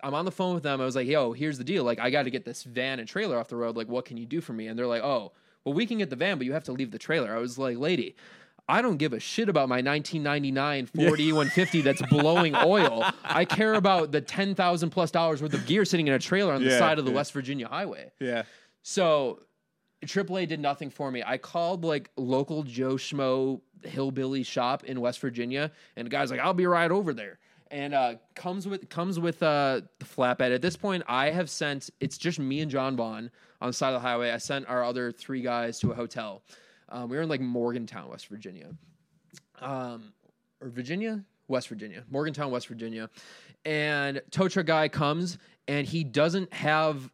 I'm 0.03 0.15
on 0.15 0.25
the 0.25 0.31
phone 0.31 0.55
with 0.55 0.63
them. 0.63 0.81
I 0.81 0.85
was 0.85 0.97
like, 0.97 1.07
yo, 1.07 1.33
here's 1.33 1.59
the 1.59 1.65
deal. 1.65 1.85
Like, 1.85 1.99
I 1.99 2.11
got 2.11 2.25
to 2.25 2.31
get 2.31 2.45
this 2.45 2.63
van 2.63 2.99
and 2.99 3.09
trailer 3.09 3.39
off 3.39 3.49
the 3.49 3.57
road. 3.57 3.77
Like, 3.77 3.89
what 3.89 4.05
can 4.05 4.17
you 4.17 4.27
do 4.27 4.41
for 4.41 4.53
me? 4.53 4.69
And 4.69 4.79
they're 4.79 4.87
like, 4.87 5.03
oh, 5.03 5.33
well, 5.65 5.75
we 5.75 5.87
can 5.87 5.99
get 5.99 6.11
the 6.11 6.17
van, 6.17 6.39
but 6.39 6.47
you 6.47 6.53
have 6.53 6.65
to 6.65 6.73
leave 6.73 6.91
the 6.91 6.99
trailer. 6.99 7.35
I 7.35 7.39
was 7.39 7.59
like, 7.59 7.77
lady, 7.77 8.17
I 8.69 8.83
don't 8.83 8.97
give 8.97 9.13
a 9.13 9.21
shit 9.21 9.49
about 9.49 9.69
my 9.69 9.77
1999 9.77 10.87
Ford 11.09 11.21
E150 11.21 11.85
that's 11.85 12.03
blowing 12.03 12.55
oil. 12.57 13.05
I 13.25 13.45
care 13.45 13.75
about 13.75 14.13
the 14.13 14.21
10,000 14.21 14.91
plus 14.91 15.11
dollars 15.11 15.41
worth 15.41 15.55
of 15.55 15.67
gear 15.67 15.85
sitting 15.85 16.09
in 16.09 16.15
a 16.15 16.19
trailer 16.19 16.53
on 16.53 16.65
the 16.65 16.77
side 16.77 16.99
of 16.99 17.05
the 17.05 17.11
yeah. 17.13 17.17
West 17.17 17.33
Virginia 17.33 17.69
highway. 17.69 18.11
Yeah. 18.19 18.43
So 18.83 19.41
AAA 20.05 20.49
did 20.49 20.61
nothing 20.61 20.91
for 20.91 21.11
me. 21.11 21.23
I 21.25 21.39
called 21.39 21.85
like 21.85 22.11
local 22.17 22.63
Joe 22.63 22.95
Schmo 22.95 23.61
hillbilly 23.83 24.43
shop 24.43 24.85
in 24.85 25.01
West 25.01 25.21
Virginia, 25.21 25.71
and 25.97 26.07
the 26.07 26.11
guy's 26.11 26.31
like, 26.31 26.41
"I'll 26.41 26.55
be 26.55 26.67
right 26.67 26.91
over 26.91 27.13
there." 27.13 27.39
and 27.71 27.95
uh, 27.95 28.15
comes 28.35 28.67
with 28.69 28.89
comes 28.89 29.19
with 29.19 29.43
uh, 29.43 29.81
the 29.99 30.05
flatbed. 30.05 30.55
At 30.55 30.63
this 30.63 30.77
point, 30.77 31.03
I 31.09 31.31
have 31.31 31.51
sent. 31.51 31.91
It's 32.01 32.19
just 32.19 32.39
me 32.39 32.61
and 32.61 32.71
John 32.71 32.97
Bond 32.97 33.31
on 33.61 33.69
the 33.69 33.73
side 33.73 33.89
of 33.89 33.95
the 33.95 34.09
highway. 34.09 34.31
I 34.31 34.39
sent 34.39 34.69
our 34.69 34.85
other 34.85 35.13
three 35.13 35.43
guys 35.43 35.79
to 35.81 35.93
a 35.93 35.95
hotel. 35.95 36.43
Um, 36.89 37.09
we 37.09 37.17
were 37.17 37.23
in 37.23 37.29
like 37.29 37.41
Morgantown, 37.41 38.09
West 38.09 38.29
Virginia, 38.29 38.69
um, 39.61 40.13
or 40.61 40.69
Virginia, 40.69 41.25
West 41.49 41.69
Virginia, 41.69 42.05
Morgantown, 42.11 42.51
West 42.51 42.69
Virginia, 42.69 43.11
and 43.65 44.23
tow 44.31 44.49
truck 44.49 44.67
guy 44.67 44.89
comes 44.89 45.39
and 45.69 45.87
he 45.87 46.05
doesn't 46.05 46.53
have. 46.53 47.11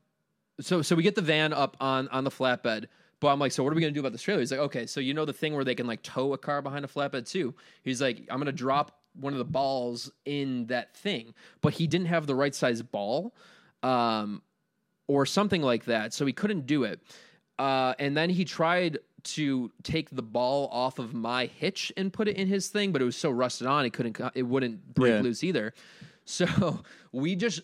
So 0.60 0.82
so 0.82 0.94
we 0.94 1.02
get 1.02 1.14
the 1.14 1.22
van 1.22 1.52
up 1.52 1.76
on 1.80 2.08
on 2.08 2.24
the 2.24 2.30
flatbed. 2.30 2.86
But 3.20 3.28
I'm 3.28 3.38
like, 3.38 3.52
so 3.52 3.62
what 3.62 3.72
are 3.72 3.76
we 3.76 3.80
gonna 3.80 3.92
do 3.92 4.00
about 4.00 4.12
this 4.12 4.22
trailer? 4.22 4.40
He's 4.40 4.50
like, 4.50 4.60
okay, 4.60 4.84
so 4.84 4.98
you 4.98 5.14
know 5.14 5.24
the 5.24 5.32
thing 5.32 5.54
where 5.54 5.64
they 5.64 5.76
can 5.76 5.86
like 5.86 6.02
tow 6.02 6.32
a 6.32 6.38
car 6.38 6.60
behind 6.60 6.84
a 6.84 6.88
flatbed 6.88 7.28
too. 7.28 7.54
He's 7.82 8.02
like, 8.02 8.26
I'm 8.28 8.38
gonna 8.38 8.52
drop 8.52 8.98
one 9.14 9.32
of 9.32 9.38
the 9.38 9.44
balls 9.44 10.10
in 10.24 10.66
that 10.66 10.96
thing, 10.96 11.34
but 11.60 11.74
he 11.74 11.86
didn't 11.86 12.08
have 12.08 12.26
the 12.26 12.34
right 12.34 12.54
size 12.54 12.82
ball, 12.82 13.34
um, 13.82 14.42
or 15.06 15.26
something 15.26 15.62
like 15.62 15.84
that, 15.84 16.12
so 16.12 16.26
he 16.26 16.32
couldn't 16.32 16.66
do 16.66 16.84
it. 16.84 17.00
Uh, 17.58 17.94
and 17.98 18.16
then 18.16 18.30
he 18.30 18.44
tried 18.44 18.98
to 19.24 19.70
take 19.82 20.10
the 20.10 20.22
ball 20.22 20.68
off 20.72 20.98
of 20.98 21.14
my 21.14 21.46
hitch 21.46 21.92
and 21.96 22.12
put 22.12 22.28
it 22.28 22.36
in 22.36 22.48
his 22.48 22.68
thing, 22.68 22.92
but 22.92 23.00
it 23.00 23.04
was 23.04 23.16
so 23.16 23.30
rusted 23.30 23.66
on, 23.66 23.84
it 23.84 23.92
couldn't, 23.92 24.18
it 24.34 24.42
wouldn't 24.42 24.94
break 24.94 25.14
Yeah. 25.14 25.20
loose 25.22 25.42
either. 25.44 25.74
So 26.24 26.82
we 27.10 27.34
just 27.34 27.62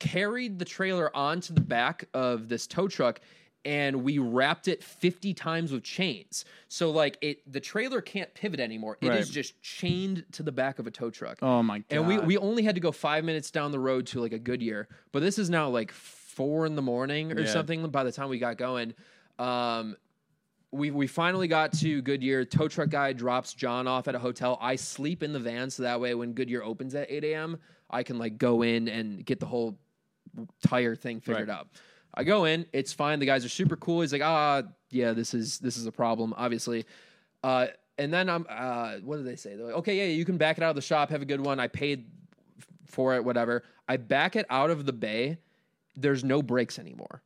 carried 0.00 0.58
the 0.58 0.64
trailer 0.64 1.16
onto 1.16 1.54
the 1.54 1.60
back 1.60 2.04
of 2.12 2.48
this 2.48 2.66
tow 2.66 2.88
truck 2.88 3.20
and 3.64 4.02
we 4.02 4.18
wrapped 4.18 4.66
it 4.68 4.82
50 4.82 5.32
times 5.32 5.70
with 5.72 5.84
chains. 5.84 6.44
So 6.68 6.90
like 6.90 7.16
it 7.22 7.40
the 7.50 7.60
trailer 7.60 8.00
can't 8.00 8.34
pivot 8.34 8.58
anymore. 8.60 8.98
It 9.00 9.14
is 9.14 9.28
Right. 9.28 9.32
just 9.34 9.62
chained 9.62 10.24
to 10.32 10.42
the 10.42 10.50
back 10.52 10.78
of 10.80 10.86
a 10.86 10.90
tow 10.90 11.08
truck. 11.10 11.38
Oh 11.40 11.62
my 11.62 11.78
god. 11.78 11.86
and 11.90 12.06
we 12.08 12.18
we 12.18 12.36
only 12.36 12.64
had 12.64 12.74
to 12.74 12.80
go 12.80 12.90
5 12.92 13.24
minutes 13.24 13.50
down 13.52 13.70
the 13.70 13.78
road 13.80 14.06
to 14.08 14.20
like 14.20 14.32
a 14.32 14.38
Goodyear, 14.40 14.88
but 15.12 15.20
this 15.20 15.38
is 15.38 15.48
now 15.48 15.68
like 15.68 15.92
4 15.92 16.66
in 16.66 16.74
the 16.74 16.82
morning 16.82 17.30
or 17.32 17.42
Yeah. 17.42 17.46
something 17.46 17.88
by 17.90 18.02
the 18.04 18.12
time 18.12 18.28
we 18.28 18.38
got 18.38 18.58
going. 18.58 18.92
Um 19.38 19.96
we 20.74 20.90
we 20.90 21.06
finally 21.06 21.48
got 21.48 21.72
to 21.74 22.02
Goodyear. 22.02 22.44
Tow 22.44 22.68
truck 22.68 22.90
guy 22.90 23.12
drops 23.12 23.54
John 23.54 23.86
off 23.86 24.08
at 24.08 24.14
a 24.14 24.18
hotel. 24.18 24.58
I 24.60 24.76
sleep 24.76 25.22
in 25.22 25.32
the 25.32 25.38
van 25.40 25.70
so 25.70 25.82
that 25.84 26.00
way 26.00 26.14
when 26.14 26.32
Goodyear 26.32 26.62
opens 26.62 26.94
at 26.94 27.10
8 27.10 27.24
a.m., 27.24 27.58
I 27.90 28.02
can 28.02 28.18
like 28.18 28.38
go 28.38 28.62
in 28.62 28.88
and 28.88 29.24
get 29.24 29.40
the 29.40 29.46
whole 29.46 29.78
tire 30.66 30.94
thing 30.96 31.20
figured 31.20 31.48
Right. 31.48 31.54
out. 31.58 31.68
I 32.12 32.24
go 32.24 32.44
in, 32.44 32.66
it's 32.72 32.92
fine. 32.92 33.18
The 33.18 33.26
guys 33.26 33.44
are 33.44 33.48
super 33.48 33.76
cool. 33.76 34.00
He's 34.00 34.12
like, 34.12 34.22
ah, 34.22 34.62
yeah, 34.90 35.12
this 35.12 35.34
is 35.34 35.58
this 35.58 35.76
is 35.76 35.86
a 35.86 35.92
problem, 35.92 36.34
obviously. 36.36 36.84
Uh, 37.42 37.66
and 37.98 38.12
then 38.12 38.28
I'm, 38.28 38.44
uh, 38.48 38.96
what 39.04 39.18
did 39.18 39.26
they 39.26 39.36
say? 39.36 39.54
They're 39.54 39.66
like, 39.66 39.74
okay, 39.76 39.96
yeah, 39.96 40.04
you 40.12 40.24
can 40.24 40.36
back 40.36 40.56
it 40.58 40.64
out 40.64 40.70
of 40.70 40.76
the 40.76 40.82
shop. 40.82 41.10
Have 41.10 41.22
a 41.22 41.26
good 41.26 41.40
one. 41.40 41.60
I 41.60 41.68
paid 41.68 42.06
for 42.86 43.14
it, 43.14 43.24
whatever. 43.24 43.62
I 43.88 43.96
back 43.98 44.34
it 44.34 44.46
out 44.50 44.70
of 44.70 44.86
the 44.86 44.92
bay. 44.92 45.38
There's 45.96 46.24
no 46.24 46.42
brakes 46.42 46.78
anymore. 46.78 47.22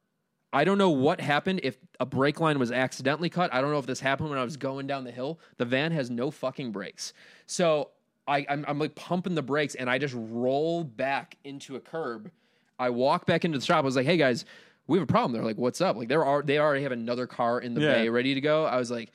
I 0.53 0.65
don't 0.65 0.79
know 0.79 0.91
what 0.91 1.21
happened. 1.21 1.61
If 1.63 1.77
a 2.01 2.07
brake 2.07 2.41
line 2.41 2.59
was 2.59 2.73
accidentally 2.73 3.29
cut, 3.29 3.53
I 3.53 3.61
don't 3.61 3.71
know 3.71 3.79
if 3.79 3.87
this 3.87 4.01
happened 4.01 4.31
when 4.31 4.39
I 4.39 4.45
was 4.45 4.57
going 4.57 4.87
down 4.87 5.05
the 5.05 5.11
hill. 5.13 5.39
The 5.59 5.65
van 5.67 5.93
has 5.93 6.11
no 6.11 6.31
fucking 6.31 6.73
brakes. 6.73 7.13
So 7.47 7.91
I, 8.27 8.47
I'm, 8.49 8.65
I'm 8.67 8.79
like 8.79 8.95
pumping 8.95 9.35
the 9.35 9.43
brakes 9.43 9.75
and 9.75 9.91
I 9.91 9.99
just 9.99 10.15
roll 10.17 10.85
back 10.85 11.37
into 11.45 11.77
a 11.77 11.81
curb. 11.81 12.31
I 12.79 12.91
walk 12.91 13.27
back 13.27 13.45
into 13.45 13.59
the 13.59 13.65
shop. 13.65 13.79
I 13.79 13.81
was 13.83 13.97
like, 13.97 14.07
"Hey 14.07 14.17
guys, 14.17 14.45
we 14.87 14.99
have 14.99 15.07
a 15.09 15.11
problem." 15.11 15.33
They're 15.33 15.45
like, 15.45 15.59
"What's 15.59 15.81
up?" 15.81 15.97
Like 15.97 16.09
they're 16.09 16.25
al- 16.25 16.43
they 16.43 16.59
already 16.59 16.83
have 16.85 16.93
another 16.93 17.27
car 17.27 17.61
in 17.61 17.75
the 17.75 17.81
Yeah. 17.81 17.93
bay 17.95 18.09
ready 18.09 18.35
to 18.35 18.41
go. 18.41 18.65
I 18.65 18.77
was 18.77 18.91
like, 18.91 19.11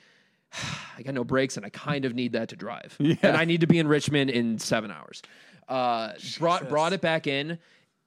"I 0.98 1.02
got 1.04 1.14
no 1.14 1.24
brakes 1.24 1.58
and 1.58 1.66
I 1.66 1.70
kind 1.70 2.06
of 2.06 2.14
need 2.14 2.34
that 2.34 2.50
to 2.50 2.56
drive, 2.56 2.96
Yeah. 3.00 3.16
and 3.24 3.38
I 3.38 3.46
need 3.46 3.62
to 3.62 3.68
be 3.68 3.80
in 3.80 3.88
Richmond 3.88 4.30
in 4.30 4.60
seven 4.60 4.92
hours." 4.92 5.22
Uh, 5.70 6.12
brought 6.40 6.68
brought 6.70 6.92
it 6.94 7.00
back 7.02 7.26
in, 7.26 7.58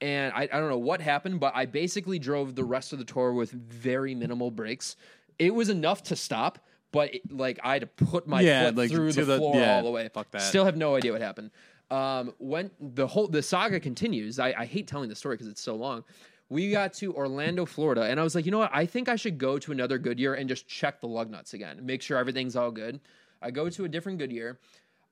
and 0.00 0.32
I, 0.34 0.42
I 0.42 0.58
don't 0.58 0.68
know 0.68 0.78
what 0.78 1.00
happened, 1.00 1.40
but 1.40 1.52
I 1.56 1.66
basically 1.66 2.18
drove 2.18 2.54
the 2.54 2.64
rest 2.64 2.92
of 2.92 2.98
the 2.98 3.04
tour 3.04 3.32
with 3.32 3.50
very 3.52 4.14
minimal 4.14 4.50
brakes. 4.50 4.96
It 5.38 5.54
was 5.54 5.68
enough 5.68 6.02
to 6.04 6.16
stop, 6.16 6.58
but 6.92 7.14
it, 7.14 7.32
like 7.32 7.58
I 7.62 7.74
had 7.74 7.80
to 7.82 7.86
put 7.86 8.26
my 8.26 8.40
Yeah, 8.40 8.66
foot 8.66 8.76
like, 8.76 8.90
through 8.90 9.12
the, 9.12 9.24
the- 9.24 9.38
floor 9.38 9.56
yeah, 9.56 9.76
all 9.76 9.82
the 9.82 9.90
way. 9.90 10.08
fuck 10.12 10.30
that. 10.32 10.42
Still 10.42 10.64
have 10.64 10.76
no 10.76 10.96
idea 10.96 11.12
what 11.12 11.20
happened. 11.20 11.50
Um, 11.90 12.34
when 12.38 12.70
the 12.80 13.06
whole 13.06 13.28
the 13.28 13.42
saga 13.42 13.78
continues, 13.78 14.38
I, 14.38 14.52
I 14.58 14.64
hate 14.64 14.88
telling 14.88 15.08
the 15.08 15.14
story 15.14 15.34
because 15.36 15.46
it's 15.48 15.60
so 15.62 15.76
long. 15.76 16.04
We 16.48 16.70
got 16.70 16.92
to 16.94 17.12
Orlando, 17.14 17.64
Florida, 17.64 18.02
and 18.04 18.20
I 18.20 18.22
was 18.22 18.34
like, 18.34 18.44
you 18.44 18.52
know 18.52 18.58
what? 18.58 18.70
I 18.72 18.86
think 18.86 19.08
I 19.08 19.16
should 19.16 19.36
go 19.38 19.58
to 19.58 19.72
another 19.72 19.98
Goodyear 19.98 20.34
and 20.34 20.48
just 20.48 20.68
check 20.68 21.00
the 21.00 21.08
lug 21.08 21.30
nuts 21.30 21.54
again, 21.54 21.84
make 21.84 22.02
sure 22.02 22.18
everything's 22.18 22.54
all 22.54 22.70
good. 22.70 23.00
I 23.42 23.50
go 23.50 23.68
to 23.68 23.84
a 23.84 23.88
different 23.88 24.18
Goodyear. 24.18 24.58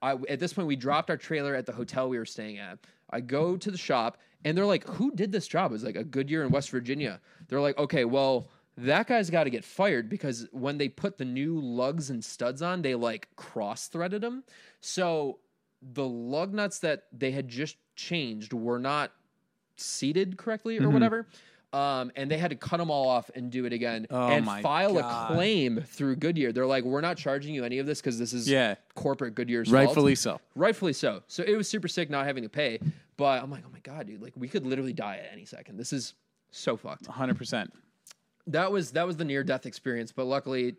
I, 0.00 0.12
at 0.28 0.38
this 0.38 0.52
point, 0.52 0.68
we 0.68 0.76
dropped 0.76 1.10
our 1.10 1.16
trailer 1.16 1.54
at 1.54 1.66
the 1.66 1.72
hotel 1.72 2.08
we 2.08 2.18
were 2.18 2.24
staying 2.26 2.58
at. 2.58 2.78
I 3.10 3.20
go 3.20 3.56
to 3.56 3.70
the 3.70 3.78
shop, 3.78 4.18
and 4.44 4.56
they're 4.56 4.66
like, 4.66 4.86
"Who 4.88 5.10
did 5.14 5.32
this 5.32 5.46
job?" 5.46 5.70
It 5.70 5.74
was 5.74 5.84
like 5.84 5.96
a 5.96 6.04
Goodyear 6.04 6.42
in 6.44 6.50
West 6.50 6.70
Virginia. 6.70 7.20
They're 7.48 7.60
like, 7.60 7.78
"Okay, 7.78 8.04
well, 8.04 8.48
that 8.76 9.06
guy's 9.06 9.30
got 9.30 9.44
to 9.44 9.50
get 9.50 9.64
fired 9.64 10.08
because 10.08 10.48
when 10.50 10.78
they 10.78 10.88
put 10.88 11.18
the 11.18 11.24
new 11.24 11.60
lugs 11.60 12.10
and 12.10 12.24
studs 12.24 12.60
on, 12.62 12.82
they 12.82 12.94
like 12.94 13.28
cross 13.36 13.86
threaded 13.88 14.22
them. 14.22 14.44
So 14.80 15.38
the 15.80 16.06
lug 16.08 16.52
nuts 16.54 16.78
that 16.80 17.04
they 17.12 17.30
had 17.30 17.48
just 17.48 17.76
changed 17.94 18.52
were 18.52 18.78
not 18.78 19.12
seated 19.76 20.36
correctly 20.36 20.76
or 20.78 20.82
Mm-hmm. 20.82 20.92
whatever." 20.92 21.26
Um, 21.74 22.12
and 22.14 22.30
they 22.30 22.38
had 22.38 22.50
to 22.50 22.56
cut 22.56 22.76
them 22.76 22.90
all 22.90 23.08
off 23.08 23.30
and 23.34 23.50
do 23.50 23.64
it 23.64 23.72
again 23.72 24.06
Oh 24.10 24.28
and 24.28 24.46
file 24.46 24.94
God. 24.94 25.30
a 25.32 25.34
claim 25.34 25.80
through 25.80 26.16
Goodyear. 26.16 26.52
They're 26.52 26.66
like, 26.66 26.84
"We're 26.84 27.00
not 27.00 27.16
charging 27.16 27.52
you 27.54 27.64
any 27.64 27.78
of 27.80 27.86
this 27.86 28.00
because 28.00 28.18
this 28.18 28.32
is 28.32 28.48
Yeah. 28.48 28.76
corporate 28.94 29.34
Goodyear's 29.34 29.68
fault." 29.68 29.84
Rightfully 29.86 30.14
so. 30.14 30.40
rightfully 30.54 30.92
so. 30.92 31.22
So 31.26 31.42
it 31.42 31.56
was 31.56 31.68
super 31.68 31.88
sick 31.88 32.10
not 32.10 32.26
having 32.26 32.44
to 32.44 32.48
pay. 32.48 32.78
But 33.16 33.42
I'm 33.42 33.50
like, 33.50 33.64
oh 33.66 33.70
my 33.72 33.80
god, 33.80 34.06
dude, 34.06 34.22
like 34.22 34.32
we 34.36 34.46
could 34.48 34.64
literally 34.66 34.92
die 34.92 35.16
at 35.24 35.32
any 35.32 35.44
second. 35.44 35.76
This 35.76 35.92
is 35.92 36.14
so 36.52 36.76
fucked. 36.76 37.04
100%. 37.08 37.68
That 38.48 38.70
was 38.70 38.92
that 38.92 39.06
was 39.06 39.16
the 39.16 39.24
near 39.24 39.42
death 39.42 39.66
experience, 39.66 40.12
but 40.12 40.26
luckily 40.26 40.76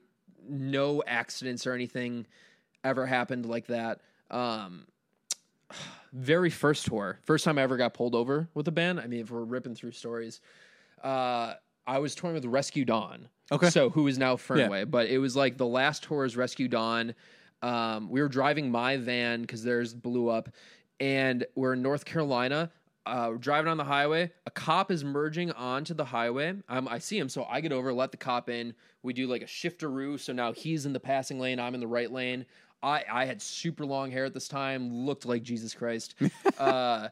no 0.48 1.04
accidents 1.08 1.66
or 1.68 1.74
anything 1.74 2.26
ever 2.84 3.06
happened 3.06 3.46
like 3.46 3.68
that. 3.68 4.00
Um 4.32 4.86
very 6.14 6.50
first 6.50 6.86
tour, 6.86 7.20
first 7.24 7.44
time 7.44 7.58
I 7.58 7.64
ever 7.64 7.76
got 7.78 7.94
pulled 7.94 8.16
over 8.16 8.48
with 8.54 8.68
a 8.68 8.72
band. 8.72 9.00
I 9.00 9.08
mean, 9.08 9.20
if 9.22 9.32
we're 9.32 9.44
ripping 9.44 9.76
through 9.76 9.92
stories, 9.92 10.40
uh, 11.06 11.54
I 11.88 12.00
was 12.00 12.16
touring 12.16 12.34
with 12.34 12.46
Rescue 12.46 12.84
Dawn. 12.84 13.30
Okay. 13.52 13.70
So 13.70 13.92
who 13.92 14.08
is 14.08 14.18
now 14.18 14.36
Fernway, 14.36 14.90
but 14.90 15.08
it 15.08 15.20
was 15.20 15.36
like 15.36 15.58
the 15.58 15.68
last 15.68 16.04
tour's 16.04 16.36
Rescue 16.36 16.68
Dawn. 16.68 17.14
Um, 17.62 18.10
we 18.10 18.22
were 18.22 18.28
driving 18.28 18.72
my 18.72 18.98
van 18.98 19.42
because 19.42 19.64
theirs 19.64 19.94
blew 19.94 20.30
up, 20.30 20.50
and 21.00 21.46
we're 21.56 21.74
in 21.74 21.82
North 21.82 22.06
Carolina. 22.06 22.72
Uh, 23.06 23.28
we're 23.32 23.38
driving 23.38 23.70
on 23.70 23.78
the 23.78 23.84
highway. 23.84 24.32
A 24.48 24.52
cop 24.52 24.92
is 24.92 25.04
merging 25.04 25.52
onto 25.52 25.94
the 25.94 26.06
highway. 26.06 26.56
Um, 26.68 26.88
I 26.88 26.98
see 26.98 27.20
him, 27.20 27.30
so 27.30 27.46
I 27.46 27.62
get 27.62 27.72
over, 27.72 27.94
let 27.94 28.10
the 28.10 28.18
cop 28.18 28.50
in. 28.50 28.74
We 29.04 29.14
do 29.14 29.28
like 29.28 29.44
a 29.44 29.46
shifteroo, 29.46 30.20
so 30.20 30.34
now 30.34 30.54
he's 30.54 30.88
in 30.88 30.94
the 30.94 31.00
passing 31.00 31.40
lane, 31.40 31.60
I'm 31.60 31.76
in 31.76 31.82
the 31.82 31.88
right 31.88 32.12
lane. 32.12 32.48
I, 32.82 33.04
I 33.12 33.26
had 33.26 33.42
super 33.42 33.86
long 33.86 34.10
hair 34.10 34.26
at 34.26 34.34
this 34.34 34.48
time, 34.48 34.92
looked 34.92 35.26
like 35.26 35.44
Jesus 35.44 35.76
Christ. 35.76 36.16
uh, 36.60 37.10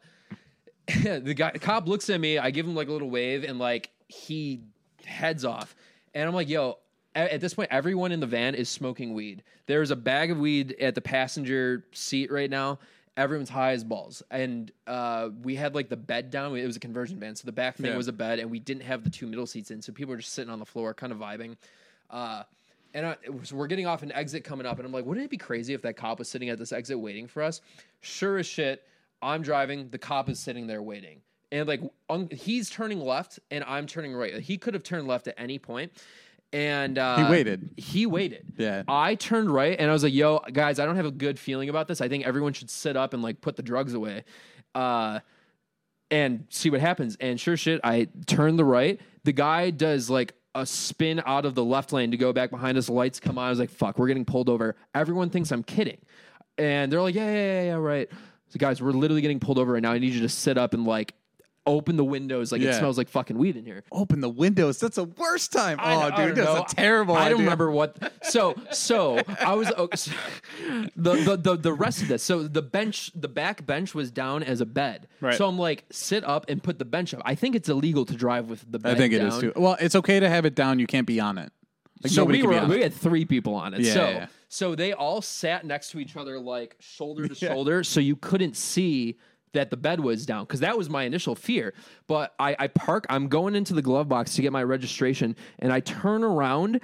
the 1.04 1.34
guy 1.34 1.52
the 1.52 1.60
cop 1.60 1.88
looks 1.88 2.10
at 2.10 2.20
me 2.20 2.38
i 2.38 2.52
give 2.52 2.66
him 2.66 2.76
like 2.76 2.88
a 2.90 2.92
little 2.92 3.10
wave 3.10 3.44
and 3.44 3.58
like 3.60 3.90
he 4.08 4.62
heads 5.06 5.44
off. 5.46 5.76
And 6.14 6.28
i'm 6.28 6.36
like 6.36 6.50
yo 6.50 6.78
a- 7.16 7.34
at 7.34 7.42
this 7.42 7.54
point 7.54 7.70
everyone 7.72 8.12
in 8.12 8.20
the 8.20 8.28
van 8.28 8.56
is 8.56 8.70
smoking 8.70 9.14
weed. 9.14 9.44
There's 9.66 9.92
a 9.92 9.96
bag 9.96 10.30
of 10.32 10.38
weed 10.40 10.76
at 10.82 10.94
the 10.96 11.02
passenger 11.02 11.86
seat 11.94 12.32
right 12.32 12.50
now. 12.50 12.80
Everyone's 13.16 13.50
high 13.50 13.72
as 13.74 13.84
balls. 13.84 14.24
And 14.32 14.72
uh, 14.88 15.30
we 15.44 15.56
had 15.56 15.76
like 15.76 15.88
the 15.88 15.96
bed 15.96 16.32
down. 16.32 16.56
It 16.58 16.66
was 16.66 16.76
a 16.76 16.80
conversion 16.80 17.20
van 17.20 17.36
so 17.36 17.46
the 17.46 17.52
back 17.52 17.78
thing 17.78 17.86
Yeah. 17.92 17.96
was 17.98 18.08
a 18.08 18.14
bed 18.14 18.40
and 18.40 18.50
we 18.52 18.60
didn't 18.60 18.84
have 18.84 19.04
the 19.04 19.10
two 19.10 19.28
middle 19.28 19.46
seats 19.46 19.72
in 19.72 19.82
so 19.82 19.94
people 19.94 20.12
were 20.12 20.18
just 20.18 20.34
sitting 20.34 20.52
on 20.52 20.60
the 20.60 20.66
floor 20.66 20.94
kind 20.94 21.14
of 21.14 21.20
vibing. 21.20 21.56
Uh, 22.10 22.44
and 22.96 23.06
I, 23.08 23.16
so 23.44 23.56
we're 23.56 23.68
getting 23.68 23.88
off 23.88 24.04
an 24.04 24.12
exit 24.12 24.44
coming 24.44 24.68
up, 24.68 24.78
and 24.78 24.86
I'm 24.86 24.92
like, 24.94 25.04
wouldn't 25.06 25.26
it 25.26 25.30
be 25.32 25.38
crazy 25.38 25.74
if 25.74 25.82
that 25.82 25.96
cop 25.98 26.20
was 26.20 26.28
sitting 26.30 26.50
at 26.50 26.60
this 26.60 26.72
exit 26.72 27.00
waiting 27.00 27.26
for 27.28 27.42
us? 27.42 27.60
Sure 28.02 28.38
as 28.38 28.46
shit, 28.46 28.84
I'm 29.24 29.42
driving, 29.42 29.90
the 29.90 29.98
cop 29.98 30.30
is 30.30 30.40
sitting 30.40 30.68
there 30.68 30.82
waiting. 30.82 31.22
And 31.52 31.68
like, 31.68 31.82
un- 32.10 32.30
he's 32.32 32.70
turning 32.70 33.00
left, 33.00 33.40
and 33.52 33.64
I'm 33.64 33.86
turning 33.88 34.14
right. 34.14 34.40
He 34.40 34.58
could 34.58 34.74
have 34.74 34.84
turned 34.84 35.08
left 35.08 35.28
at 35.28 35.36
any 35.38 35.60
point. 35.60 35.92
And 36.52 36.98
uh, 37.00 37.26
He 37.26 37.32
waited. 37.32 37.70
He 37.78 38.06
waited. 38.06 38.46
Yeah. 38.58 38.84
I 38.88 39.16
turned 39.16 39.50
right, 39.50 39.76
and 39.80 39.90
I 39.90 39.94
was 39.94 40.04
like, 40.04 40.14
yo, 40.14 40.40
guys, 40.52 40.80
I 40.80 40.86
don't 40.86 40.96
have 40.96 41.06
a 41.06 41.12
good 41.12 41.40
feeling 41.40 41.70
about 41.70 41.88
this. 41.88 42.02
I 42.02 42.10
think 42.10 42.26
everyone 42.26 42.54
should 42.54 42.70
sit 42.70 42.96
up 42.96 43.14
and 43.14 43.24
like 43.24 43.42
put 43.42 43.56
the 43.56 43.64
drugs 43.64 43.94
away. 43.94 44.24
Uh, 44.76 45.20
and 46.12 46.46
see 46.50 46.70
what 46.70 46.80
happens. 46.80 47.18
And 47.20 47.40
sure 47.40 47.58
shit, 47.58 47.82
I 47.84 48.08
turn 48.28 48.56
the 48.56 48.66
right. 48.66 49.02
The 49.24 49.32
guy 49.32 49.72
does 49.72 50.12
like 50.12 50.34
a 50.54 50.64
spin 50.66 51.24
out 51.26 51.46
of 51.46 51.56
the 51.56 51.64
left 51.64 51.92
lane 51.92 52.12
to 52.12 52.18
go 52.18 52.32
back 52.34 52.52
behind 52.52 52.78
us. 52.78 52.88
Lights 52.88 53.20
come 53.20 53.40
on. 53.40 53.48
I 53.48 53.50
was 53.50 53.58
like, 53.58 53.72
fuck, 53.72 53.98
we're 53.98 54.08
getting 54.08 54.26
pulled 54.26 54.50
over. 54.50 54.76
Everyone 54.94 55.32
thinks 55.32 55.52
I'm 55.52 55.64
kidding. 55.64 55.98
And 56.60 56.92
they're 56.92 57.02
like, 57.02 57.16
yeah, 57.16 57.32
yeah, 57.32 57.46
yeah, 57.46 57.64
yeah, 57.64 57.74
right. 57.76 58.10
So 58.54 58.60
guys, 58.60 58.80
we're 58.84 58.92
literally 58.92 59.22
getting 59.22 59.40
pulled 59.40 59.58
over 59.58 59.74
right 59.74 59.82
now. 59.82 59.94
I 59.94 59.98
need 59.98 60.14
you 60.14 60.22
to 60.22 60.30
sit 60.30 60.60
up 60.60 60.76
and 60.76 60.86
like 60.86 61.16
open 61.66 61.96
the 61.96 62.04
windows 62.04 62.52
like 62.52 62.62
it 62.62 62.66
Yeah. 62.66 62.78
smells 62.78 63.00
like 63.00 63.08
fucking 63.10 63.36
weed 63.36 63.56
in 63.58 63.66
here. 63.66 63.84
Open 63.92 64.20
the 64.22 64.30
windows. 64.30 64.80
That's 64.80 64.98
the 64.98 65.06
worst 65.06 65.52
time. 65.52 65.80
I- 65.80 65.96
oh, 65.96 66.00
I 66.02 66.10
dude, 66.28 66.36
don't 66.36 66.46
that's 66.46 66.58
know. 66.58 66.64
a 66.64 66.68
terrible. 66.68 67.16
I 67.16 67.30
don't 67.30 67.38
idea. 67.40 67.46
remember 67.46 67.72
what. 67.72 67.98
So 68.24 68.54
so 68.72 69.20
I 69.42 69.54
was 69.56 69.72
oh, 69.76 69.90
so- 69.96 70.12
the, 70.96 71.14
the 71.16 71.38
the 71.38 71.56
the 71.58 71.74
rest 71.74 72.04
of 72.04 72.10
this. 72.10 72.22
So 72.22 72.44
the 72.48 72.62
bench, 72.62 73.12
the 73.16 73.28
back 73.28 73.66
bench 73.66 73.96
was 73.96 74.12
down 74.12 74.44
as 74.44 74.62
a 74.62 74.66
bed. 74.68 75.08
Right. 75.20 75.36
So 75.36 75.48
I'm 75.48 75.58
like, 75.58 75.86
sit 75.92 76.24
up 76.24 76.46
and 76.48 76.62
put 76.62 76.78
the 76.80 76.86
bench 76.86 77.14
up. 77.16 77.22
I 77.26 77.34
think 77.36 77.56
it's 77.56 77.70
illegal 77.70 78.06
to 78.06 78.14
drive 78.14 78.50
with 78.50 78.64
the 78.72 78.78
bed. 78.80 78.96
I 78.96 78.98
think 78.98 79.14
it 79.14 79.24
is 79.24 79.34
down. 79.34 79.42
too. 79.42 79.54
Well, 79.56 79.78
it's 79.80 79.96
okay 79.96 80.20
to 80.20 80.30
have 80.30 80.46
it 80.46 80.54
down. 80.54 80.78
You 80.80 80.86
can't 80.88 81.08
be 81.08 81.20
on 81.20 81.38
it. 81.40 81.52
Like 82.04 82.12
so 82.14 82.22
nobody 82.22 82.38
we 82.40 82.42
can 82.44 82.50
were 82.50 82.56
be 82.56 82.60
on 82.60 82.70
we 82.70 82.76
it. 82.78 82.84
had 82.84 82.94
three 82.94 83.26
people 83.26 83.56
on 83.56 83.74
it. 83.74 83.80
Yeah, 83.82 83.94
so 83.94 84.10
yeah. 84.10 84.28
So 84.54 84.76
they 84.76 84.94
all 84.94 85.20
sat 85.20 85.66
next 85.66 85.90
to 85.90 86.00
each 86.00 86.16
other 86.16 86.40
like 86.40 86.76
shoulder 86.80 87.28
to 87.28 87.34
shoulder, 87.48 87.84
so 87.84 88.00
you 88.00 88.16
couldn't 88.16 88.56
see 88.56 89.18
that 89.54 89.72
the 89.72 89.78
bed 89.78 90.00
was 90.00 90.28
down 90.28 90.46
because 90.46 90.60
that 90.60 90.78
was 90.78 90.92
my 90.92 91.04
initial 91.04 91.34
fear. 91.34 91.74
But 92.06 92.36
I, 92.38 92.56
I 92.60 92.68
park. 92.68 93.08
I'm 93.10 93.30
going 93.30 93.56
into 93.56 93.74
the 93.74 93.82
glove 93.82 94.08
box 94.08 94.36
to 94.36 94.44
get 94.44 94.52
my 94.52 94.64
registration, 94.64 95.36
and 95.58 95.74
I 95.74 95.80
turn 95.80 96.24
around. 96.24 96.82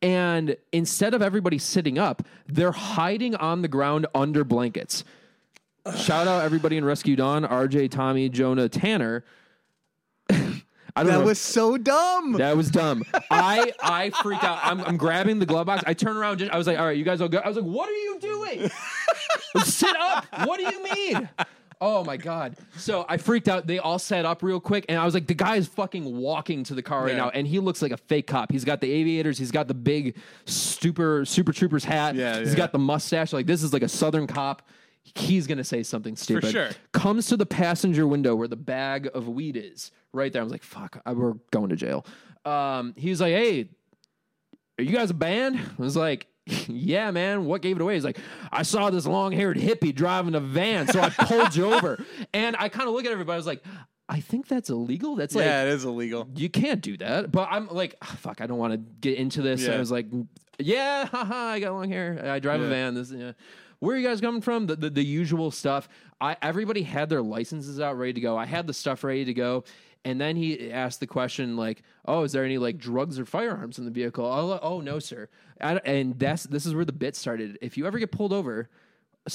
And 0.00 0.56
instead 0.72 1.12
of 1.12 1.20
everybody 1.20 1.58
sitting 1.58 1.98
up, 1.98 2.22
they're 2.46 2.72
hiding 2.72 3.34
on 3.34 3.60
the 3.60 3.68
ground 3.68 4.06
under 4.14 4.42
blankets. 4.42 5.04
Shout 5.96 6.26
out 6.26 6.42
everybody 6.42 6.78
in 6.78 6.86
Rescue 6.86 7.16
Dawn, 7.16 7.44
RJ, 7.44 7.90
Tommy, 7.90 8.30
Jonah, 8.30 8.70
Tanner. 8.70 9.24
I 10.96 11.02
don't 11.02 11.12
That 11.12 11.18
know. 11.20 11.24
was 11.26 11.38
so 11.38 11.76
dumb. 11.76 12.32
That 12.32 12.56
was 12.56 12.70
dumb. 12.70 13.04
I 13.30 13.72
I 13.82 14.10
freaked 14.10 14.44
out. 14.44 14.58
I'm, 14.62 14.80
I'm 14.82 14.96
grabbing 14.96 15.38
the 15.38 15.46
glove 15.46 15.66
box. 15.66 15.82
I 15.86 15.94
turn 15.94 16.16
around. 16.16 16.38
Just, 16.38 16.50
I 16.52 16.58
was 16.58 16.66
like, 16.66 16.78
"All 16.78 16.86
right, 16.86 16.96
you 16.96 17.04
guys 17.04 17.20
all 17.20 17.28
go." 17.28 17.38
I 17.38 17.48
was 17.48 17.56
like, 17.56 17.66
"What 17.66 17.88
are 17.88 17.92
you 17.92 18.18
doing? 18.20 18.70
Sit 19.64 19.94
up. 19.96 20.26
What 20.46 20.58
do 20.58 20.64
you 20.64 20.82
mean?" 20.94 21.28
Oh 21.82 22.04
my 22.04 22.18
god! 22.18 22.56
So 22.76 23.06
I 23.08 23.16
freaked 23.16 23.48
out. 23.48 23.66
They 23.66 23.78
all 23.78 23.98
sat 23.98 24.26
up 24.26 24.42
real 24.42 24.60
quick, 24.60 24.84
and 24.90 24.98
I 24.98 25.04
was 25.06 25.14
like, 25.14 25.26
"The 25.26 25.32
guy 25.34 25.56
is 25.56 25.66
fucking 25.66 26.14
walking 26.18 26.62
to 26.64 26.74
the 26.74 26.82
car 26.82 27.04
right 27.04 27.12
Yeah. 27.12 27.16
now, 27.16 27.28
and 27.30 27.46
he 27.46 27.58
looks 27.58 27.80
like 27.80 27.90
a 27.92 27.96
fake 27.96 28.26
cop. 28.26 28.52
He's 28.52 28.64
got 28.66 28.82
the 28.82 28.90
aviators. 28.92 29.38
He's 29.38 29.50
got 29.50 29.66
the 29.66 29.72
big 29.74 30.16
super 30.44 31.24
super 31.24 31.52
troopers 31.54 31.84
hat. 31.84 32.16
Yeah, 32.16 32.38
He's 32.40 32.50
yeah. 32.50 32.56
got 32.56 32.72
the 32.72 32.78
mustache. 32.78 33.32
Like 33.32 33.46
this 33.46 33.62
is 33.62 33.72
like 33.72 33.82
a 33.82 33.88
southern 33.88 34.26
cop." 34.26 34.60
He's 35.14 35.46
gonna 35.46 35.64
say 35.64 35.82
something 35.82 36.16
stupid. 36.16 36.50
sure. 36.52 36.70
Comes 36.92 37.26
to 37.28 37.36
the 37.36 37.46
passenger 37.46 38.06
window 38.06 38.34
where 38.34 38.48
the 38.48 38.56
bag 38.56 39.08
of 39.14 39.28
weed 39.28 39.56
is. 39.56 39.90
Right 40.12 40.32
there. 40.32 40.40
I 40.40 40.44
was 40.44 40.52
like, 40.52 40.62
"Fuck, 40.64 41.00
I- 41.06 41.12
we're 41.12 41.34
going 41.52 41.68
to 41.70 41.76
jail." 41.76 42.04
Um, 42.44 42.94
he 42.96 43.10
was 43.10 43.20
like, 43.20 43.32
"Hey, 43.32 43.68
are 44.78 44.82
you 44.84 44.92
guys 44.96 45.10
a 45.10 45.14
band?" 45.14 45.58
I 45.58 45.82
was 45.82 45.96
like, 45.96 46.26
"Yeah, 46.68 47.10
man. 47.10 47.44
What 47.44 47.62
gave 47.62 47.76
it 47.76 47.82
away?" 47.82 47.94
He's 47.94 48.04
like, 48.04 48.18
"I 48.50 48.62
saw 48.62 48.90
this 48.90 49.06
long-haired 49.06 49.56
hippie 49.56 49.94
driving 49.94 50.34
a 50.34 50.40
van, 50.40 50.88
so 50.88 51.00
I 51.00 51.10
pulled 51.10 51.54
you 51.54 51.72
over." 51.72 52.04
And 52.34 52.56
I 52.58 52.68
kind 52.68 52.88
of 52.88 52.94
look 52.94 53.04
at 53.04 53.12
everybody. 53.12 53.34
I 53.34 53.36
was 53.36 53.46
like, 53.46 53.62
"I 54.08 54.20
think 54.20 54.48
that's 54.48 54.70
illegal. 54.70 55.14
That's 55.16 55.34
like 55.34 55.44
yeah, 55.44 55.62
it 55.62 55.68
is 55.68 55.84
illegal. 55.84 56.28
you 56.34 56.48
can't 56.48 56.80
do 56.80 56.96
that." 56.98 57.30
But 57.30 57.48
I'm 57.50 57.68
like, 57.68 57.94
"Ah, 58.02 58.16
"Fuck, 58.20 58.40
I 58.40 58.46
don't 58.46 58.58
want 58.58 58.72
to 58.72 58.78
get 58.78 59.16
into 59.18 59.42
this." 59.42 59.62
Yeah. 59.66 59.74
I 59.74 59.78
was 59.78 59.90
like, 59.92 60.06
"Yeah, 60.58 61.04
haha, 61.12 61.34
I 61.34 61.60
got 61.60 61.72
long 61.72 61.88
hair. 61.90 62.20
I 62.32 62.38
drive 62.40 62.60
a 62.60 62.68
van. 62.68 62.94
This, 62.94 63.12
yeah." 63.12 63.32
Where 63.80 63.96
are 63.96 63.98
you 63.98 64.06
guys 64.06 64.20
coming 64.20 64.40
from? 64.42 64.66
The, 64.66 64.76
the 64.76 64.90
the 64.90 65.04
usual 65.04 65.50
stuff. 65.50 65.88
I 66.20 66.36
everybody 66.40 66.82
had 66.82 67.08
their 67.08 67.22
licenses 67.22 67.80
out 67.80 67.98
ready 67.98 68.12
to 68.14 68.20
go. 68.20 68.36
I 68.36 68.46
had 68.46 68.66
the 68.66 68.74
stuff 68.74 69.02
ready 69.04 69.24
to 69.24 69.34
go. 69.34 69.64
And 70.02 70.18
then 70.18 70.34
he 70.36 70.70
asked 70.72 71.00
the 71.00 71.06
question 71.06 71.56
like, 71.56 71.82
"Oh, 72.06 72.22
is 72.22 72.32
there 72.32 72.44
any 72.44 72.56
like 72.58 72.78
drugs 72.78 73.18
or 73.18 73.24
firearms 73.26 73.78
in 73.78 73.84
the 73.84 73.90
vehicle?" 73.90 74.24
Oh, 74.24 74.58
oh 74.62 74.80
no, 74.80 74.98
sir. 74.98 75.28
I- 75.60 75.80
And 75.84 76.18
that's 76.18 76.44
this 76.44 76.64
is 76.64 76.74
where 76.74 76.84
the 76.86 76.92
bit 76.92 77.16
started. 77.16 77.58
If 77.60 77.76
you 77.76 77.86
ever 77.86 77.98
get 77.98 78.10
pulled 78.10 78.32
over, 78.32 78.68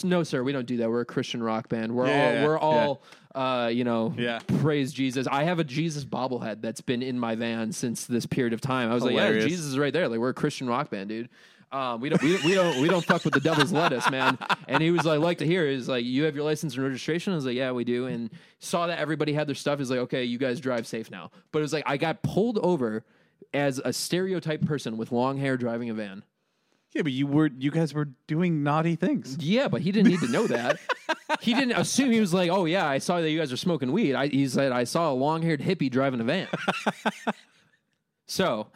no, 0.04 0.24
sir, 0.24 0.42
we 0.44 0.52
don't 0.52 0.66
do 0.66 0.78
that. 0.78 0.90
We're 0.90 1.02
a 1.02 1.06
Christian 1.06 1.44
rock 1.44 1.70
band. 1.70 1.96
We're 1.96 2.08
Yeah, 2.08 2.14
all 2.28 2.34
yeah, 2.34 2.46
we're 2.48 2.54
yeah. 2.54 2.60
all 2.60 3.04
uh, 3.36 3.68
you 3.68 3.84
know, 3.84 4.14
Yeah. 4.18 4.40
praise 4.60 4.92
Jesus. 4.94 5.28
I 5.28 5.44
have 5.44 5.60
a 5.60 5.64
Jesus 5.64 6.04
bobblehead 6.06 6.62
that's 6.62 6.82
been 6.82 7.04
in 7.04 7.20
my 7.20 7.36
van 7.36 7.72
since 7.72 8.06
this 8.06 8.26
period 8.26 8.54
of 8.54 8.62
time. 8.62 8.90
I 8.90 8.94
was 8.96 9.04
like, 9.04 9.14
yeah, 9.14 9.32
Jesus 9.34 9.66
is 9.66 9.78
right 9.78 9.92
there. 9.94 10.08
Like 10.08 10.20
we're 10.20 10.30
a 10.30 10.34
Christian 10.34 10.68
rock 10.68 10.90
band, 10.90 11.10
dude. 11.10 11.30
Um, 11.76 12.00
we 12.00 12.08
don't 12.08 12.22
we, 12.22 12.38
we 12.38 12.54
don't 12.54 12.80
we 12.80 12.88
don't 12.88 13.04
fuck 13.04 13.26
with 13.26 13.34
the 13.34 13.42
devil's 13.42 13.74
lettuce, 13.74 14.10
man. 14.10 14.38
And 14.70 14.82
he 14.82 14.92
was 14.92 15.04
like, 15.04 15.20
like 15.20 15.40
to 15.40 15.46
hear 15.46 15.68
is 15.68 15.90
like, 15.90 16.06
you 16.06 16.24
have 16.24 16.34
your 16.34 16.46
license 16.46 16.76
and 16.76 16.84
registration. 16.84 17.34
I 17.34 17.36
was 17.36 17.46
like, 17.46 17.56
yeah, 17.56 17.72
we 17.72 17.84
do. 17.84 18.06
And 18.06 18.30
saw 18.60 18.88
that 18.88 18.98
everybody 18.98 19.34
had 19.34 19.46
their 19.46 19.56
stuff. 19.56 19.80
He's 19.80 19.90
like, 19.92 20.00
okay, 20.00 20.24
you 20.24 20.38
guys 20.38 20.62
drive 20.62 20.88
safe 20.88 21.12
now. 21.12 21.32
But 21.52 21.60
it 21.60 21.64
was 21.64 21.74
like 21.74 21.84
I 21.86 21.98
got 21.98 22.24
pulled 22.24 22.60
over 22.60 23.04
as 23.54 23.82
a 23.84 23.92
stereotype 23.92 24.66
person 24.66 24.96
with 24.96 25.12
long 25.12 25.38
hair 25.38 25.58
driving 25.58 25.90
a 25.90 25.94
van. 25.94 26.24
Yeah, 26.94 27.02
but 27.02 27.12
you 27.12 27.28
were 27.28 27.50
you 27.58 27.72
guys 27.72 27.94
were 27.94 28.08
doing 28.26 28.64
naughty 28.64 28.96
things. 28.96 29.36
Yeah, 29.42 29.68
but 29.68 29.82
he 29.82 29.92
didn't 29.92 30.12
need 30.12 30.22
to 30.22 30.32
know 30.32 30.48
that. 30.48 30.80
he 31.42 31.54
didn't 31.54 31.74
assume 31.74 32.10
he 32.10 32.22
was 32.22 32.34
like, 32.34 32.50
oh 32.50 32.64
yeah, 32.64 32.88
I 32.88 33.00
saw 33.00 33.20
that 33.20 33.30
you 33.30 33.38
guys 33.38 33.52
are 33.52 33.58
smoking 33.58 33.92
weed. 33.92 34.16
I, 34.16 34.28
he 34.28 34.48
said 34.48 34.72
I 34.72 34.86
saw 34.86 35.12
a 35.12 35.14
long 35.14 35.42
haired 35.42 35.60
hippie 35.60 35.92
driving 35.92 36.22
a 36.22 36.24
van. 36.24 36.48
so, 38.28 38.68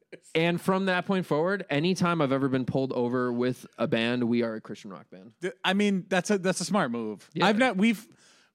and 0.34 0.60
from 0.60 0.86
that 0.86 1.06
point 1.06 1.26
forward, 1.26 1.64
anytime 1.70 2.20
I've 2.20 2.32
ever 2.32 2.48
been 2.48 2.64
pulled 2.64 2.92
over 2.92 3.32
with 3.32 3.66
a 3.78 3.86
band, 3.86 4.24
we 4.24 4.42
are 4.42 4.54
a 4.54 4.60
Christian 4.60 4.90
rock 4.90 5.06
band. 5.10 5.32
I 5.64 5.74
mean, 5.74 6.06
that's 6.08 6.30
a 6.30 6.38
that's 6.38 6.60
a 6.60 6.64
smart 6.64 6.90
move. 6.90 7.28
Yeah. 7.34 7.46
I've 7.46 7.58
not 7.58 7.76
we've 7.76 8.06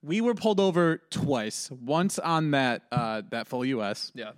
we 0.03 0.21
were 0.21 0.33
pulled 0.35 0.59
over 0.59 1.01
twice. 1.09 1.69
Once 1.71 2.19
on 2.19 2.51
that 2.51 2.83
uh 2.91 3.21
that 3.31 3.47
full 3.47 3.65
US. 3.65 4.11
Yeah. 4.15 4.31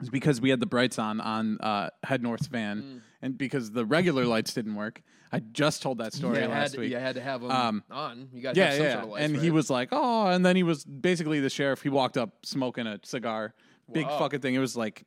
It's 0.00 0.10
because 0.10 0.40
we 0.42 0.50
had 0.50 0.60
the 0.60 0.66
brights 0.66 0.98
on 0.98 1.20
on 1.22 1.58
uh, 1.60 1.88
Head 2.04 2.22
North's 2.22 2.48
van, 2.48 2.82
Mm. 2.82 3.00
and 3.22 3.38
because 3.38 3.70
the 3.70 3.86
regular 3.86 4.26
lights 4.26 4.52
didn't 4.52 4.74
work. 4.74 5.00
I 5.32 5.40
just 5.40 5.80
told 5.80 5.98
that 5.98 6.12
story 6.12 6.38
Yeah, 6.38 6.48
last 6.48 6.72
had, 6.72 6.80
week. 6.80 6.90
you 6.90 6.98
had 6.98 7.14
to 7.14 7.22
have 7.22 7.40
them 7.40 7.50
Um, 7.50 7.82
on. 7.90 8.28
You 8.32 8.42
got 8.42 8.56
yeah, 8.56 8.66
have 8.66 8.74
some 8.74 8.84
yeah. 8.84 8.92
sort 8.92 9.04
of 9.04 9.10
lights, 9.12 9.24
and 9.24 9.36
he 9.36 9.50
was 9.50 9.70
like, 9.70 9.88
"Oh," 9.92 10.26
and 10.26 10.44
then 10.44 10.54
he 10.54 10.62
was 10.62 10.84
basically 10.84 11.40
the 11.40 11.48
sheriff. 11.48 11.80
He 11.82 11.88
walked 11.88 12.18
up 12.18 12.44
smoking 12.44 12.86
a 12.86 13.00
cigar, 13.04 13.54
big 13.90 14.06
fucking 14.06 14.40
thing. 14.40 14.54
It 14.54 14.58
was 14.58 14.76
like 14.76 15.04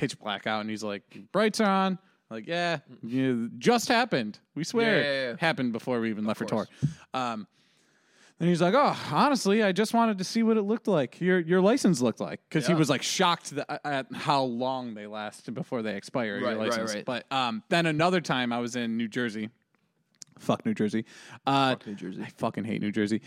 pitch 0.00 0.18
black 0.18 0.46
out, 0.46 0.60
and 0.62 0.70
he's 0.70 0.82
like, 0.82 1.02
"Brights 1.32 1.60
are 1.60 1.68
on." 1.70 1.98
Like, 2.30 2.46
yeah, 2.46 2.78
you, 3.02 3.50
just 3.58 3.88
happened. 3.88 4.38
We 4.54 4.62
swear 4.64 4.96
Yeah, 4.98 5.02
yeah, 5.02 5.12
yeah. 5.26 5.30
it 5.32 5.40
happened 5.40 5.72
before 5.72 6.00
we 6.00 6.10
even 6.10 6.24
left 6.24 6.38
for 6.38 6.44
tour. 6.44 6.68
Um, 7.12 7.46
then 8.38 8.48
he's 8.48 8.62
like, 8.62 8.72
"Oh, 8.74 8.96
honestly, 9.12 9.62
I 9.62 9.72
just 9.72 9.92
wanted 9.92 10.16
to 10.18 10.24
see 10.24 10.42
what 10.42 10.56
it 10.56 10.62
looked 10.62 10.88
like. 10.88 11.20
Your 11.20 11.40
your 11.40 11.60
license 11.60 12.00
looked 12.00 12.20
like 12.20 12.40
because 12.48 12.66
he 12.66 12.72
Yeah. 12.72 12.78
was 12.78 12.88
like 12.88 13.02
shocked 13.02 13.50
that, 13.56 13.80
at 13.84 14.06
how 14.14 14.42
long 14.44 14.94
they 14.94 15.06
last 15.06 15.52
before 15.52 15.82
they 15.82 15.96
expire. 15.96 16.34
Right, 16.34 16.40
your 16.40 16.48
right, 16.60 16.70
license. 16.70 16.94
right. 16.94 17.04
But 17.04 17.30
um, 17.32 17.62
then 17.68 17.84
another 17.86 18.20
time 18.22 18.52
I 18.52 18.58
was 18.60 18.76
in 18.76 18.96
New 18.96 19.08
Jersey. 19.08 19.50
Fuck 20.38 20.64
New 20.64 20.72
Jersey. 20.72 21.04
Uh, 21.46 21.76
New 21.84 21.94
Jersey. 21.96 22.22
I 22.22 22.30
fucking 22.38 22.64
hate 22.64 22.80
New 22.80 22.92
Jersey. 22.92 23.20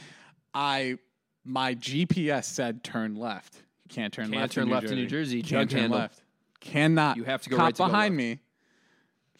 I 0.56 0.98
my 1.46 1.76
GPS 1.76 2.46
said 2.46 2.84
turn 2.84 3.14
left. 3.16 3.56
You 3.56 3.94
can't 3.94 4.12
turn 4.14 4.30
Can't 4.30 4.38
left. 4.42 4.54
turn 4.54 4.64
in 4.64 4.70
left 4.72 4.84
Jersey. 4.84 4.94
in 4.96 5.00
New 5.02 5.08
Jersey. 5.08 5.42
Can't 5.44 5.70
turn 5.70 5.82
handle. 5.82 6.00
left. 6.00 6.23
Cannot. 6.64 7.18
You 7.18 7.24
have 7.26 7.42
to 7.44 7.50
go 7.50 7.58
Cop 7.58 7.66
right 7.66 7.76
to 7.76 7.80
go 7.84 7.88
behind 7.88 8.14
left. 8.16 8.18
me. 8.18 8.40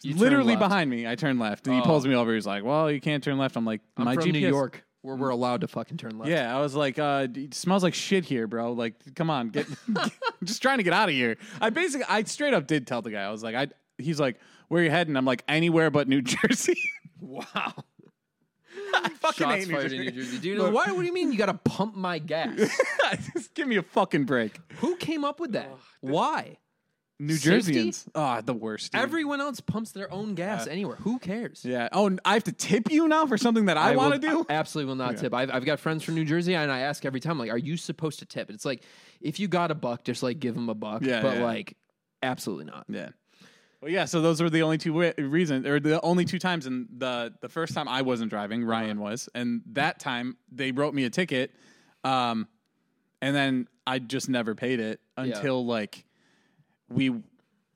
You 0.02 0.12
turn 0.12 0.20
Literally 0.20 0.48
left. 0.56 0.60
behind 0.60 0.90
me. 0.90 1.06
I 1.08 1.14
turn 1.14 1.38
left. 1.38 1.66
And 1.66 1.74
he 1.76 1.80
Oh. 1.82 1.84
pulls 1.84 2.06
me 2.06 2.14
over. 2.14 2.34
He's 2.34 2.46
like, 2.46 2.62
"Well, 2.62 2.90
you 2.90 3.00
can't 3.00 3.24
turn 3.24 3.38
left." 3.38 3.56
I'm 3.56 3.64
like, 3.64 3.80
I'm 3.96 4.04
"My 4.04 4.14
from 4.14 4.24
GPS." 4.24 4.32
New 4.32 4.48
York, 4.48 4.84
where 5.00 5.16
we're 5.16 5.30
allowed 5.30 5.62
to 5.62 5.68
fucking 5.68 5.96
turn 5.96 6.18
left. 6.18 6.30
Yeah, 6.30 6.54
I 6.54 6.60
was 6.60 6.74
like, 6.74 6.98
uh, 6.98 7.26
d- 7.26 7.44
it 7.44 7.54
smells 7.54 7.82
like 7.82 7.94
shit 7.94 8.24
here, 8.26 8.46
bro. 8.46 8.72
Like, 8.72 8.96
come 9.14 9.30
on, 9.30 9.48
get. 9.48 9.66
I'm 9.96 10.10
just 10.44 10.60
trying 10.60 10.76
to 10.78 10.84
get 10.84 10.92
out 10.92 11.08
of 11.08 11.14
here. 11.14 11.36
I 11.60 11.70
basically, 11.70 12.04
I 12.08 12.22
straight 12.24 12.52
up 12.52 12.66
did 12.66 12.86
tell 12.86 13.00
the 13.02 13.10
guy. 13.10 13.22
I 13.22 13.30
was 13.30 13.42
like, 13.42 13.54
I. 13.54 13.68
He's 13.96 14.20
like, 14.20 14.38
where 14.68 14.82
you 14.82 14.90
heading? 14.90 15.16
I'm 15.16 15.24
like, 15.24 15.42
anywhere 15.48 15.90
but 15.90 16.06
New 16.08 16.20
Jersey. 16.22 16.78
Wow. 17.20 17.72
I 18.96 19.08
fucking 19.08 19.44
Shots 19.46 19.54
hate 19.56 19.68
New 19.68 19.74
fired 19.74 19.82
Jersey. 19.84 19.96
in 19.98 20.02
New 20.04 20.10
Jersey, 20.22 20.38
dude. 20.38 20.58
Look. 20.58 20.74
Why? 20.74 20.86
What 20.92 21.00
do 21.00 21.06
you 21.06 21.12
mean 21.14 21.32
you 21.32 21.38
got 21.38 21.46
to 21.46 21.54
pump 21.54 21.94
my 21.96 22.18
gas? 22.18 22.58
just 23.32 23.54
give 23.54 23.68
me 23.68 23.76
a 23.76 23.82
fucking 23.82 24.24
break. 24.24 24.58
Who 24.78 24.96
came 24.96 25.24
up 25.24 25.40
with 25.40 25.52
that? 25.52 25.70
Why? 26.00 26.58
New? 27.20 27.34
Jerseyans, 27.34 28.08
ah, 28.16 28.40
the 28.40 28.52
worst. 28.52 28.90
dude. 28.90 29.00
Everyone 29.00 29.40
else 29.40 29.60
pumps 29.60 29.92
their 29.92 30.12
own 30.12 30.34
gas 30.34 30.66
anywhere. 30.66 30.96
Who 30.96 31.20
cares? 31.20 31.64
yeah. 31.64 31.88
Oh, 31.92 32.06
and 32.06 32.20
I 32.24 32.34
have 32.34 32.44
to 32.44 32.52
tip 32.52 32.90
you 32.90 33.06
now 33.06 33.26
for 33.26 33.38
something 33.38 33.66
that 33.66 33.76
I, 33.76 33.94
want 33.94 34.14
to 34.14 34.18
do. 34.18 34.44
I 34.48 34.54
absolutely 34.54 34.88
will 34.88 34.96
not 34.96 35.18
tip. 35.18 35.32
I've, 35.32 35.50
I've 35.50 35.64
got 35.64 35.78
friends 35.78 36.02
from 36.02 36.16
New 36.16 36.24
Jersey, 36.24 36.56
and 36.56 36.72
I 36.72 36.80
ask 36.80 37.04
every 37.04 37.20
time, 37.20 37.38
like, 37.38 37.50
"Are 37.50 37.58
you 37.58 37.76
supposed 37.76 38.18
to 38.18 38.26
tip?" 38.26 38.50
It's 38.50 38.64
like, 38.64 38.82
if 39.20 39.38
you 39.38 39.46
got 39.46 39.70
a 39.70 39.76
buck, 39.76 40.02
just 40.02 40.24
like 40.24 40.40
give 40.40 40.56
them 40.56 40.68
a 40.68 40.74
buck. 40.74 41.02
Yeah, 41.02 41.22
but 41.22 41.36
yeah. 41.36 41.44
like, 41.44 41.76
absolutely 42.22 42.64
not. 42.64 42.84
Yeah. 42.88 43.10
Well, 43.80 43.92
yeah. 43.92 44.06
So 44.06 44.20
those 44.20 44.42
were 44.42 44.50
the 44.50 44.62
only 44.62 44.78
two 44.78 45.12
reasons, 45.16 45.66
or 45.66 45.78
the 45.78 46.00
only 46.00 46.24
two 46.24 46.40
times. 46.40 46.66
And 46.66 46.88
the 46.96 47.32
the 47.40 47.48
first 47.48 47.74
time 47.74 47.86
I 47.86 48.02
wasn't 48.02 48.30
driving, 48.30 48.64
Ryan 48.64 48.98
was, 48.98 49.28
and 49.36 49.62
that 49.72 50.00
time 50.00 50.36
they 50.50 50.72
wrote 50.72 50.94
me 50.94 51.04
a 51.04 51.10
ticket, 51.10 51.52
um, 52.02 52.48
and 53.22 53.36
then 53.36 53.68
I 53.86 54.00
just 54.00 54.28
never 54.28 54.56
paid 54.56 54.80
it 54.80 55.00
until 55.16 55.64
like 55.64 56.04
we, 56.94 57.10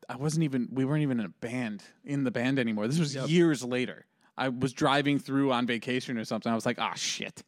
I 0.08 0.16
wasn't 0.16 0.44
even, 0.44 0.68
we 0.72 0.84
weren't 0.84 1.02
even 1.02 1.20
in 1.20 1.26
a 1.26 1.30
band 1.40 1.82
in 2.04 2.24
the 2.24 2.30
band 2.30 2.58
anymore. 2.58 2.86
This 2.88 2.98
was 2.98 3.14
years 3.30 3.62
later. 3.64 4.06
I 4.36 4.48
was 4.50 4.72
driving 4.72 5.18
through 5.18 5.52
on 5.52 5.66
vacation 5.66 6.16
or 6.16 6.24
something. 6.24 6.50
I 6.50 6.54
was 6.54 6.64
like, 6.64 6.78
ah, 6.80 6.94
shit. 6.94 7.42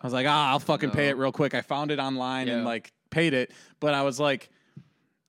I 0.00 0.06
was 0.06 0.12
like, 0.12 0.26
ah, 0.28 0.50
I'll 0.50 0.60
fucking 0.60 0.90
pay 0.92 1.08
it 1.08 1.16
real 1.16 1.32
quick. 1.32 1.54
I 1.54 1.60
found 1.62 1.90
it 1.90 1.98
online 1.98 2.48
and 2.48 2.64
like 2.64 2.92
paid 3.10 3.34
it, 3.34 3.50
but 3.80 3.94
I 3.94 4.02
was 4.02 4.18
like. 4.20 4.48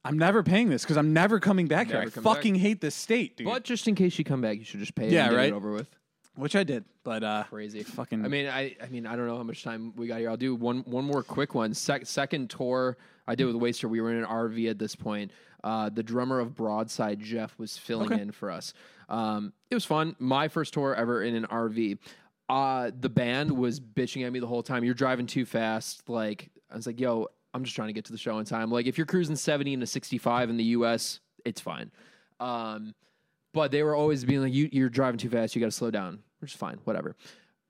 I'm 0.06 0.18
never 0.18 0.41
paying 0.41 0.70
this 0.70 0.84
because 0.84 0.95
I'm 0.95 1.12
never 1.12 1.38
coming 1.41 1.68
back 1.68 1.88
here. 1.88 1.98
I 1.98 2.00
Never 2.02 2.12
come 2.12 2.24
back. 2.24 2.36
fucking 2.36 2.56
hate 2.56 2.80
this 2.80 2.95
state, 2.95 3.36
dude. 3.36 3.45
But 3.48 3.66
just 3.66 3.89
in 3.89 3.95
case 3.95 4.18
you 4.18 4.24
come 4.24 4.39
back, 4.39 4.58
you 4.58 4.64
should 4.64 4.80
just 4.80 4.95
pay 4.95 5.08
it 5.08 5.12
Yeah, 5.12 5.24
and 5.24 5.32
get 5.32 5.38
right? 5.38 5.50
it 5.50 5.54
over 5.54 5.74
with. 5.74 5.89
which 6.36 6.56
I 6.56 6.64
did, 6.64 6.86
but 7.04 7.26
uh, 7.26 7.43
Crazy. 7.50 7.84
Fucking- 7.84 8.24
I 8.24 8.30
mean, 8.30 8.48
I. 8.48 8.74
I 8.82 8.88
mean, 8.88 9.06
I 9.06 9.18
don't 9.18 9.28
know 9.28 9.36
how 9.36 9.43
much 9.43 9.64
time 9.66 9.91
we 9.98 10.08
got 10.08 10.20
here. 10.20 10.30
I'll 10.30 10.38
do 10.38 10.56
one. 10.56 10.80
One 10.86 11.04
more 11.04 11.24
quick 11.24 11.56
one. 11.56 11.74
Sec- 11.74 12.06
second 12.06 12.50
tour 12.50 12.95
I 13.28 13.36
did 13.36 13.45
with 13.48 13.56
Waster. 13.58 13.89
We 13.89 14.00
were 14.00 14.12
in 14.12 14.20
an 14.20 14.26
RV 14.26 14.70
at 14.70 14.80
this 14.80 14.95
point. 14.95 15.32
Uh, 15.68 15.89
the 15.89 16.01
drummer 16.03 16.39
of 16.39 16.55
Broadside, 16.55 17.20
Jeff, 17.20 17.57
was 17.59 17.78
filling 17.78 18.13
Okay. 18.13 18.22
in 18.22 18.32
for 18.32 18.49
us. 18.49 18.74
Um, 19.09 19.51
it 19.70 19.76
was 19.76 19.84
fun. 19.84 20.15
My 20.18 20.47
first 20.47 20.74
tour 20.74 20.95
ever 20.95 21.22
in 21.24 21.36
an 21.36 21.45
RV. 21.45 21.97
Uh, 22.47 22.91
the 22.97 23.09
band 23.09 23.51
was 23.51 23.82
bitching 23.82 24.26
at 24.26 24.32
me 24.32 24.39
the 24.39 24.47
whole 24.47 24.63
time. 24.63 24.86
You're 24.86 24.93
driving 24.93 25.26
too 25.28 25.45
fast. 25.45 26.07
Like 26.07 26.49
I 26.72 26.76
was 26.78 26.88
like, 26.88 26.99
"Yo, 27.01 27.28
I'm 27.53 27.65
just 27.65 27.76
trying 27.76 27.89
to 27.89 27.93
get 27.93 28.05
to 28.05 28.13
the 28.13 28.18
show 28.18 28.38
in 28.39 28.45
time." 28.45 28.72
Like 28.72 28.86
if 28.86 28.97
you're 28.97 29.05
cruising 29.07 29.36
70 29.36 29.74
into 29.74 29.86
65 29.88 30.49
in 30.49 30.55
the 30.55 30.63
U.S., 30.80 31.20
it's 31.43 31.59
fine. 31.59 31.91
Um, 32.39 32.93
but 33.53 33.72
they 33.72 33.84
were 33.84 33.95
always 33.95 34.24
being 34.24 34.41
like, 34.41 34.53
you, 34.53 34.70
"You're 34.72 34.89
driving 34.89 35.18
too 35.18 35.30
fast. 35.30 35.53
You 35.53 35.59
got 35.59 35.68
to 35.68 35.72
slow 35.72 35.91
down." 35.91 36.20
Which 36.39 36.51
is 36.53 36.57
fine. 36.57 36.78
Whatever. 36.86 37.18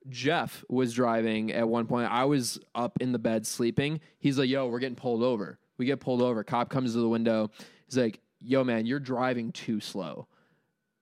Jeff 0.09 0.63
was 0.69 0.93
driving 0.93 1.51
at 1.51 1.67
one 1.67 1.87
point. 1.87 2.11
I 2.11 2.25
was 2.25 2.59
up 2.75 2.97
in 3.01 3.11
the 3.11 3.19
bed 3.19 3.47
sleeping. 3.47 3.99
He's 4.19 4.37
like, 4.37 4.49
"Yo, 4.49 4.67
we're 4.67 4.79
getting 4.79 4.95
pulled 4.95 5.23
over." 5.23 5.57
We 5.77 5.85
get 5.85 5.99
pulled 5.99 6.21
over. 6.21 6.43
Cop 6.43 6.69
comes 6.69 6.93
to 6.93 6.99
the 6.99 7.09
window. 7.09 7.51
He's 7.85 7.97
like, 7.97 8.19
"Yo, 8.41 8.63
man, 8.63 8.85
you're 8.85 8.99
driving 8.99 9.51
too 9.51 9.79
slow." 9.79 10.27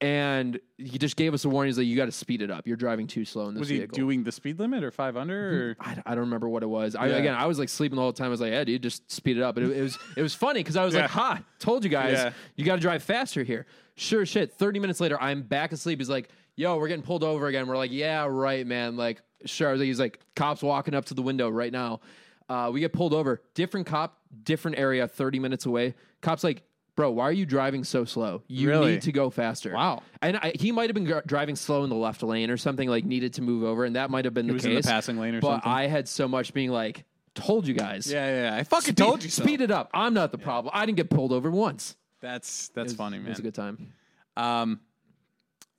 And 0.02 0.60
he 0.78 0.98
just 0.98 1.16
gave 1.16 1.34
us 1.34 1.46
a 1.46 1.50
warning. 1.50 1.70
He's 1.70 1.78
like, 1.78 1.88
"You 1.88 1.96
got 1.96 2.06
to 2.06 2.12
speed 2.12 2.42
it 2.42 2.52
up. 2.52 2.68
You're 2.68 2.76
driving 2.76 3.08
too 3.08 3.24
slow 3.24 3.48
in 3.48 3.54
this 3.54 3.60
was 3.62 3.70
he 3.70 3.78
vehicle." 3.78 3.96
doing 3.96 4.24
the 4.24 4.32
speed 4.32 4.60
limit 4.60 4.84
or 4.84 4.92
five 4.92 5.16
under? 5.16 5.52
Mm, 5.52 5.56
or? 5.56 5.76
I, 5.80 6.12
I 6.12 6.16
don't 6.16 6.26
remember 6.26 6.50
what 6.50 6.64
it 6.64 6.68
was. 6.68 6.96
I, 6.96 7.08
Yeah. 7.08 7.16
again, 7.16 7.34
I 7.34 7.46
was 7.46 7.58
like 7.58 7.70
sleeping 7.70 7.96
the 7.96 8.02
whole 8.02 8.12
time. 8.12 8.28
I 8.28 8.30
was 8.30 8.42
like, 8.42 8.52
"Yeah, 8.52 8.66
dude, 8.66 8.84
just 8.84 9.10
speed 9.10 9.38
it 9.38 9.42
up." 9.44 9.56
But 9.56 9.64
it, 9.64 9.72
it 9.78 9.82
was 9.82 9.98
it 10.18 10.22
was 10.22 10.36
funny 10.36 10.60
because 10.60 10.76
I 10.76 10.84
was 10.84 10.94
Yeah. 10.94 11.04
like, 11.04 11.12
"Ha, 11.12 11.42
told 11.60 11.86
you 11.86 11.90
guys, 11.90 12.14
Yeah. 12.18 12.34
you 12.58 12.66
got 12.66 12.76
to 12.76 12.82
drive 12.82 13.04
faster 13.04 13.44
here." 13.44 13.66
Sure, 13.96 14.26
shit. 14.26 14.52
Thirty 14.52 14.80
minutes 14.80 15.00
later, 15.00 15.20
I'm 15.22 15.42
back 15.44 15.72
asleep. 15.72 16.00
He's 16.00 16.10
like, 16.10 16.28
"Yo, 16.58 16.78
we're 16.78 16.90
getting 16.90 17.04
pulled 17.06 17.24
over 17.24 17.48
again." 17.48 17.66
We're 17.66 17.78
like, 17.78 17.92
"Yeah, 17.94 18.26
right, 18.30 18.68
man." 18.68 18.98
Like, 18.98 19.22
sure. 19.46 19.70
I 19.70 19.72
was 19.72 19.80
like- 19.80 19.88
He's 19.88 20.00
like, 20.00 20.20
"Cops 20.36 20.62
walking 20.62 20.94
up 20.94 21.06
to 21.06 21.14
the 21.14 21.22
window 21.22 21.50
right 21.50 21.72
now." 21.72 22.02
Uh, 22.50 22.70
we 22.74 22.80
get 22.80 22.94
pulled 22.94 23.14
over. 23.14 23.42
Different 23.54 23.88
cop, 23.88 24.18
different 24.44 24.78
area, 24.78 25.08
thirty 25.08 25.40
minutes 25.40 25.66
away. 25.66 25.96
Cops 26.22 26.44
like. 26.44 26.64
Bro, 26.96 27.12
why 27.12 27.26
are 27.26 27.32
you 27.34 27.46
driving 27.46 27.84
so 27.84 28.06
slow? 28.06 28.42
You 28.48 28.70
Really? 28.70 28.92
need 28.94 29.02
to 29.02 29.12
go 29.12 29.30
faster. 29.30 29.74
Wow. 29.74 30.02
And 30.22 30.38
I, 30.38 30.54
he 30.58 30.72
might 30.72 30.88
have 30.90 30.94
been 30.94 31.04
gr- 31.04 31.20
driving 31.26 31.58
slow 31.58 31.84
in 31.84 31.90
the 31.90 31.96
left 31.98 32.24
lane 32.24 32.50
or 32.50 32.56
something, 32.56 32.88
like 32.88 33.04
needed 33.04 33.34
to 33.34 33.42
move 33.42 33.64
over, 33.66 33.84
and 33.84 33.98
that 33.98 34.10
might 34.10 34.24
have 34.24 34.34
been 34.34 34.48
the 34.48 34.54
was 34.54 34.62
case. 34.64 34.70
in 34.70 34.76
the 34.78 34.82
passing 34.82 35.18
lane 35.20 35.36
or 35.36 35.42
but 35.42 35.56
something. 35.56 35.70
I 35.74 35.88
had 35.88 36.08
so 36.08 36.26
much 36.30 36.54
being 36.54 36.72
like, 36.72 37.04
told 37.34 37.68
you 37.68 37.74
guys. 37.74 38.10
Yeah, 38.10 38.26
yeah, 38.28 38.44
yeah. 38.52 38.56
I 38.56 38.64
fucking 38.64 38.84
Speed, 38.94 38.98
told 38.98 39.24
you 39.26 39.30
so. 39.30 39.44
Speed 39.44 39.60
it 39.60 39.72
up. 39.72 39.90
I'm 39.94 40.14
not 40.14 40.32
the 40.32 40.38
problem. 40.38 40.72
I 40.74 40.86
didn't 40.86 40.96
get 40.96 41.10
pulled 41.10 41.34
over 41.34 41.52
once. 41.52 41.98
That's 42.22 42.70
that's 42.70 42.94
funny, 42.94 43.18
It 43.18 43.28
was 43.28 43.40
a 43.40 43.42
good 43.42 43.56
time. 43.56 43.92
Um, 44.38 44.80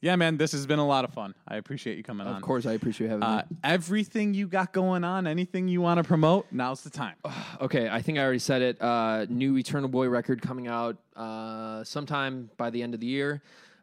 yeah, 0.07 0.17
man, 0.17 0.37
this 0.37 0.53
has 0.53 0.67
been 0.67 0.79
a 0.79 0.87
lot 0.87 1.05
of 1.05 1.13
fun. 1.13 1.35
I 1.49 1.57
appreciate 1.57 1.97
you 1.99 2.03
coming 2.05 2.27
on. 2.27 2.37
Of 2.37 2.43
course, 2.43 2.65
I 2.65 2.73
appreciate 2.73 3.09
having 3.09 3.23
Uh, 3.25 3.45
me. 3.51 3.57
everything 3.65 4.33
you 4.35 4.47
got 4.47 4.73
going 4.73 5.03
on, 5.05 5.27
anything 5.27 5.69
you 5.69 5.81
want 5.81 5.99
to 5.99 6.05
promote, 6.05 6.47
now's 6.51 6.83
the 6.83 6.91
time. 6.91 7.17
Okay, 7.61 7.89
I 7.89 8.03
think 8.03 8.19
I 8.19 8.23
already 8.23 8.39
said 8.39 8.61
it. 8.63 8.81
Uh, 8.83 9.25
new 9.31 9.57
Eternal 9.57 9.89
Boy 9.89 10.09
record 10.09 10.43
coming 10.43 10.67
out 10.69 10.97
uh, 11.17 11.83
sometime 11.85 12.51
by 12.59 12.69
the 12.71 12.83
end 12.83 12.93
of 12.95 13.01
the 13.01 13.07
year. 13.07 13.43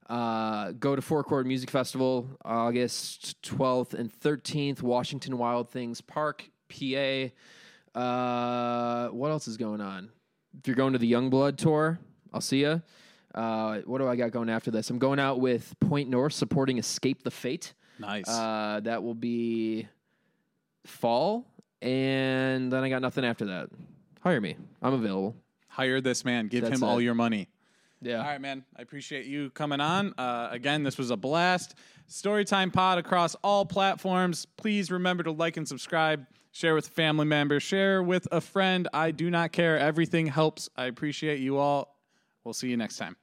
Uh, 0.10 0.72
go 0.74 0.96
to 0.96 1.02
Four 1.02 1.24
Chord 1.24 1.48
Music 1.48 1.70
Festival 1.72 2.28
August 2.46 3.42
12th 3.42 3.94
and 3.96 4.12
13th, 4.12 4.82
Washington 4.82 5.38
Wild 5.38 5.70
Things 5.72 6.02
Park, 6.02 6.50
PA. 6.70 7.30
Uh, 8.00 9.08
what 9.10 9.32
else 9.32 9.48
is 9.48 9.58
going 9.58 9.82
on? 9.82 10.10
If 10.60 10.68
you're 10.68 10.76
going 10.76 10.94
to 10.94 11.00
the 11.00 11.12
Yungblud 11.12 11.58
tour, 11.58 12.00
I'll 12.34 12.42
see 12.42 12.62
you. 12.62 12.82
Uh, 13.34 13.80
what 13.86 13.98
do 13.98 14.08
I 14.08 14.16
got 14.16 14.32
going 14.32 14.50
after 14.50 14.72
this? 14.72 14.90
I'm 14.90 15.00
going 15.00 15.20
out 15.20 15.40
with 15.40 15.74
Point 15.80 16.10
North 16.10 16.34
supporting 16.34 16.78
Escape 16.78 17.24
the 17.24 17.32
Fate. 17.32 17.74
Nice. 18.00 18.28
Uh, 18.28 18.80
that 18.84 19.04
will 19.04 19.16
be 19.16 19.88
fall, 20.86 21.46
and 21.82 22.72
then 22.72 22.84
I 22.84 22.90
got 22.90 23.02
nothing 23.02 23.26
after 23.26 23.46
that. 23.46 23.70
Hire 24.22 24.42
me. 24.42 24.56
I'm 24.82 24.94
available. 24.94 25.36
Hire 25.68 26.02
this 26.02 26.24
man. 26.24 26.48
Give 26.48 26.64
That's 26.64 26.76
him 26.78 26.84
all 26.84 27.00
it. 27.00 27.04
your 27.04 27.16
money. 27.16 27.50
Yeah. 28.02 28.18
All 28.18 28.26
right, 28.26 28.42
man. 28.42 28.66
I 28.78 28.82
appreciate 28.82 29.26
you 29.26 29.50
coming 29.52 29.80
on. 29.80 30.14
Uh, 30.18 30.50
again, 30.52 30.84
this 30.84 30.98
was 30.98 31.10
a 31.10 31.18
blast. 31.18 31.76
StouryTime 32.10 32.74
Pod 32.74 32.98
across 32.98 33.36
all 33.44 33.66
platforms. 33.66 34.46
Please 34.58 34.92
remember 34.92 35.24
to 35.24 35.32
like 35.32 35.58
and 35.58 35.68
subscribe. 35.68 36.26
Share 36.52 36.76
with 36.76 36.88
family 36.88 37.26
members. 37.26 37.64
Share 37.64 38.04
with 38.04 38.28
a 38.32 38.42
friend. 38.42 38.88
I 38.94 39.12
do 39.12 39.32
not 39.32 39.52
care. 39.52 39.80
Everything 39.80 40.28
helps. 40.28 40.70
I 40.76 40.86
appreciate 40.86 41.40
you 41.40 41.58
all. 41.58 41.98
We'll 42.44 42.54
see 42.54 42.70
you 42.70 42.78
next 42.78 42.98
time. 42.98 43.16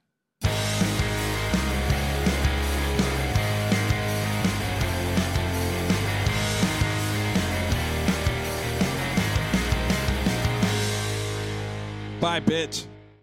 Bye, 12.21 12.39
bitch. 12.39 12.90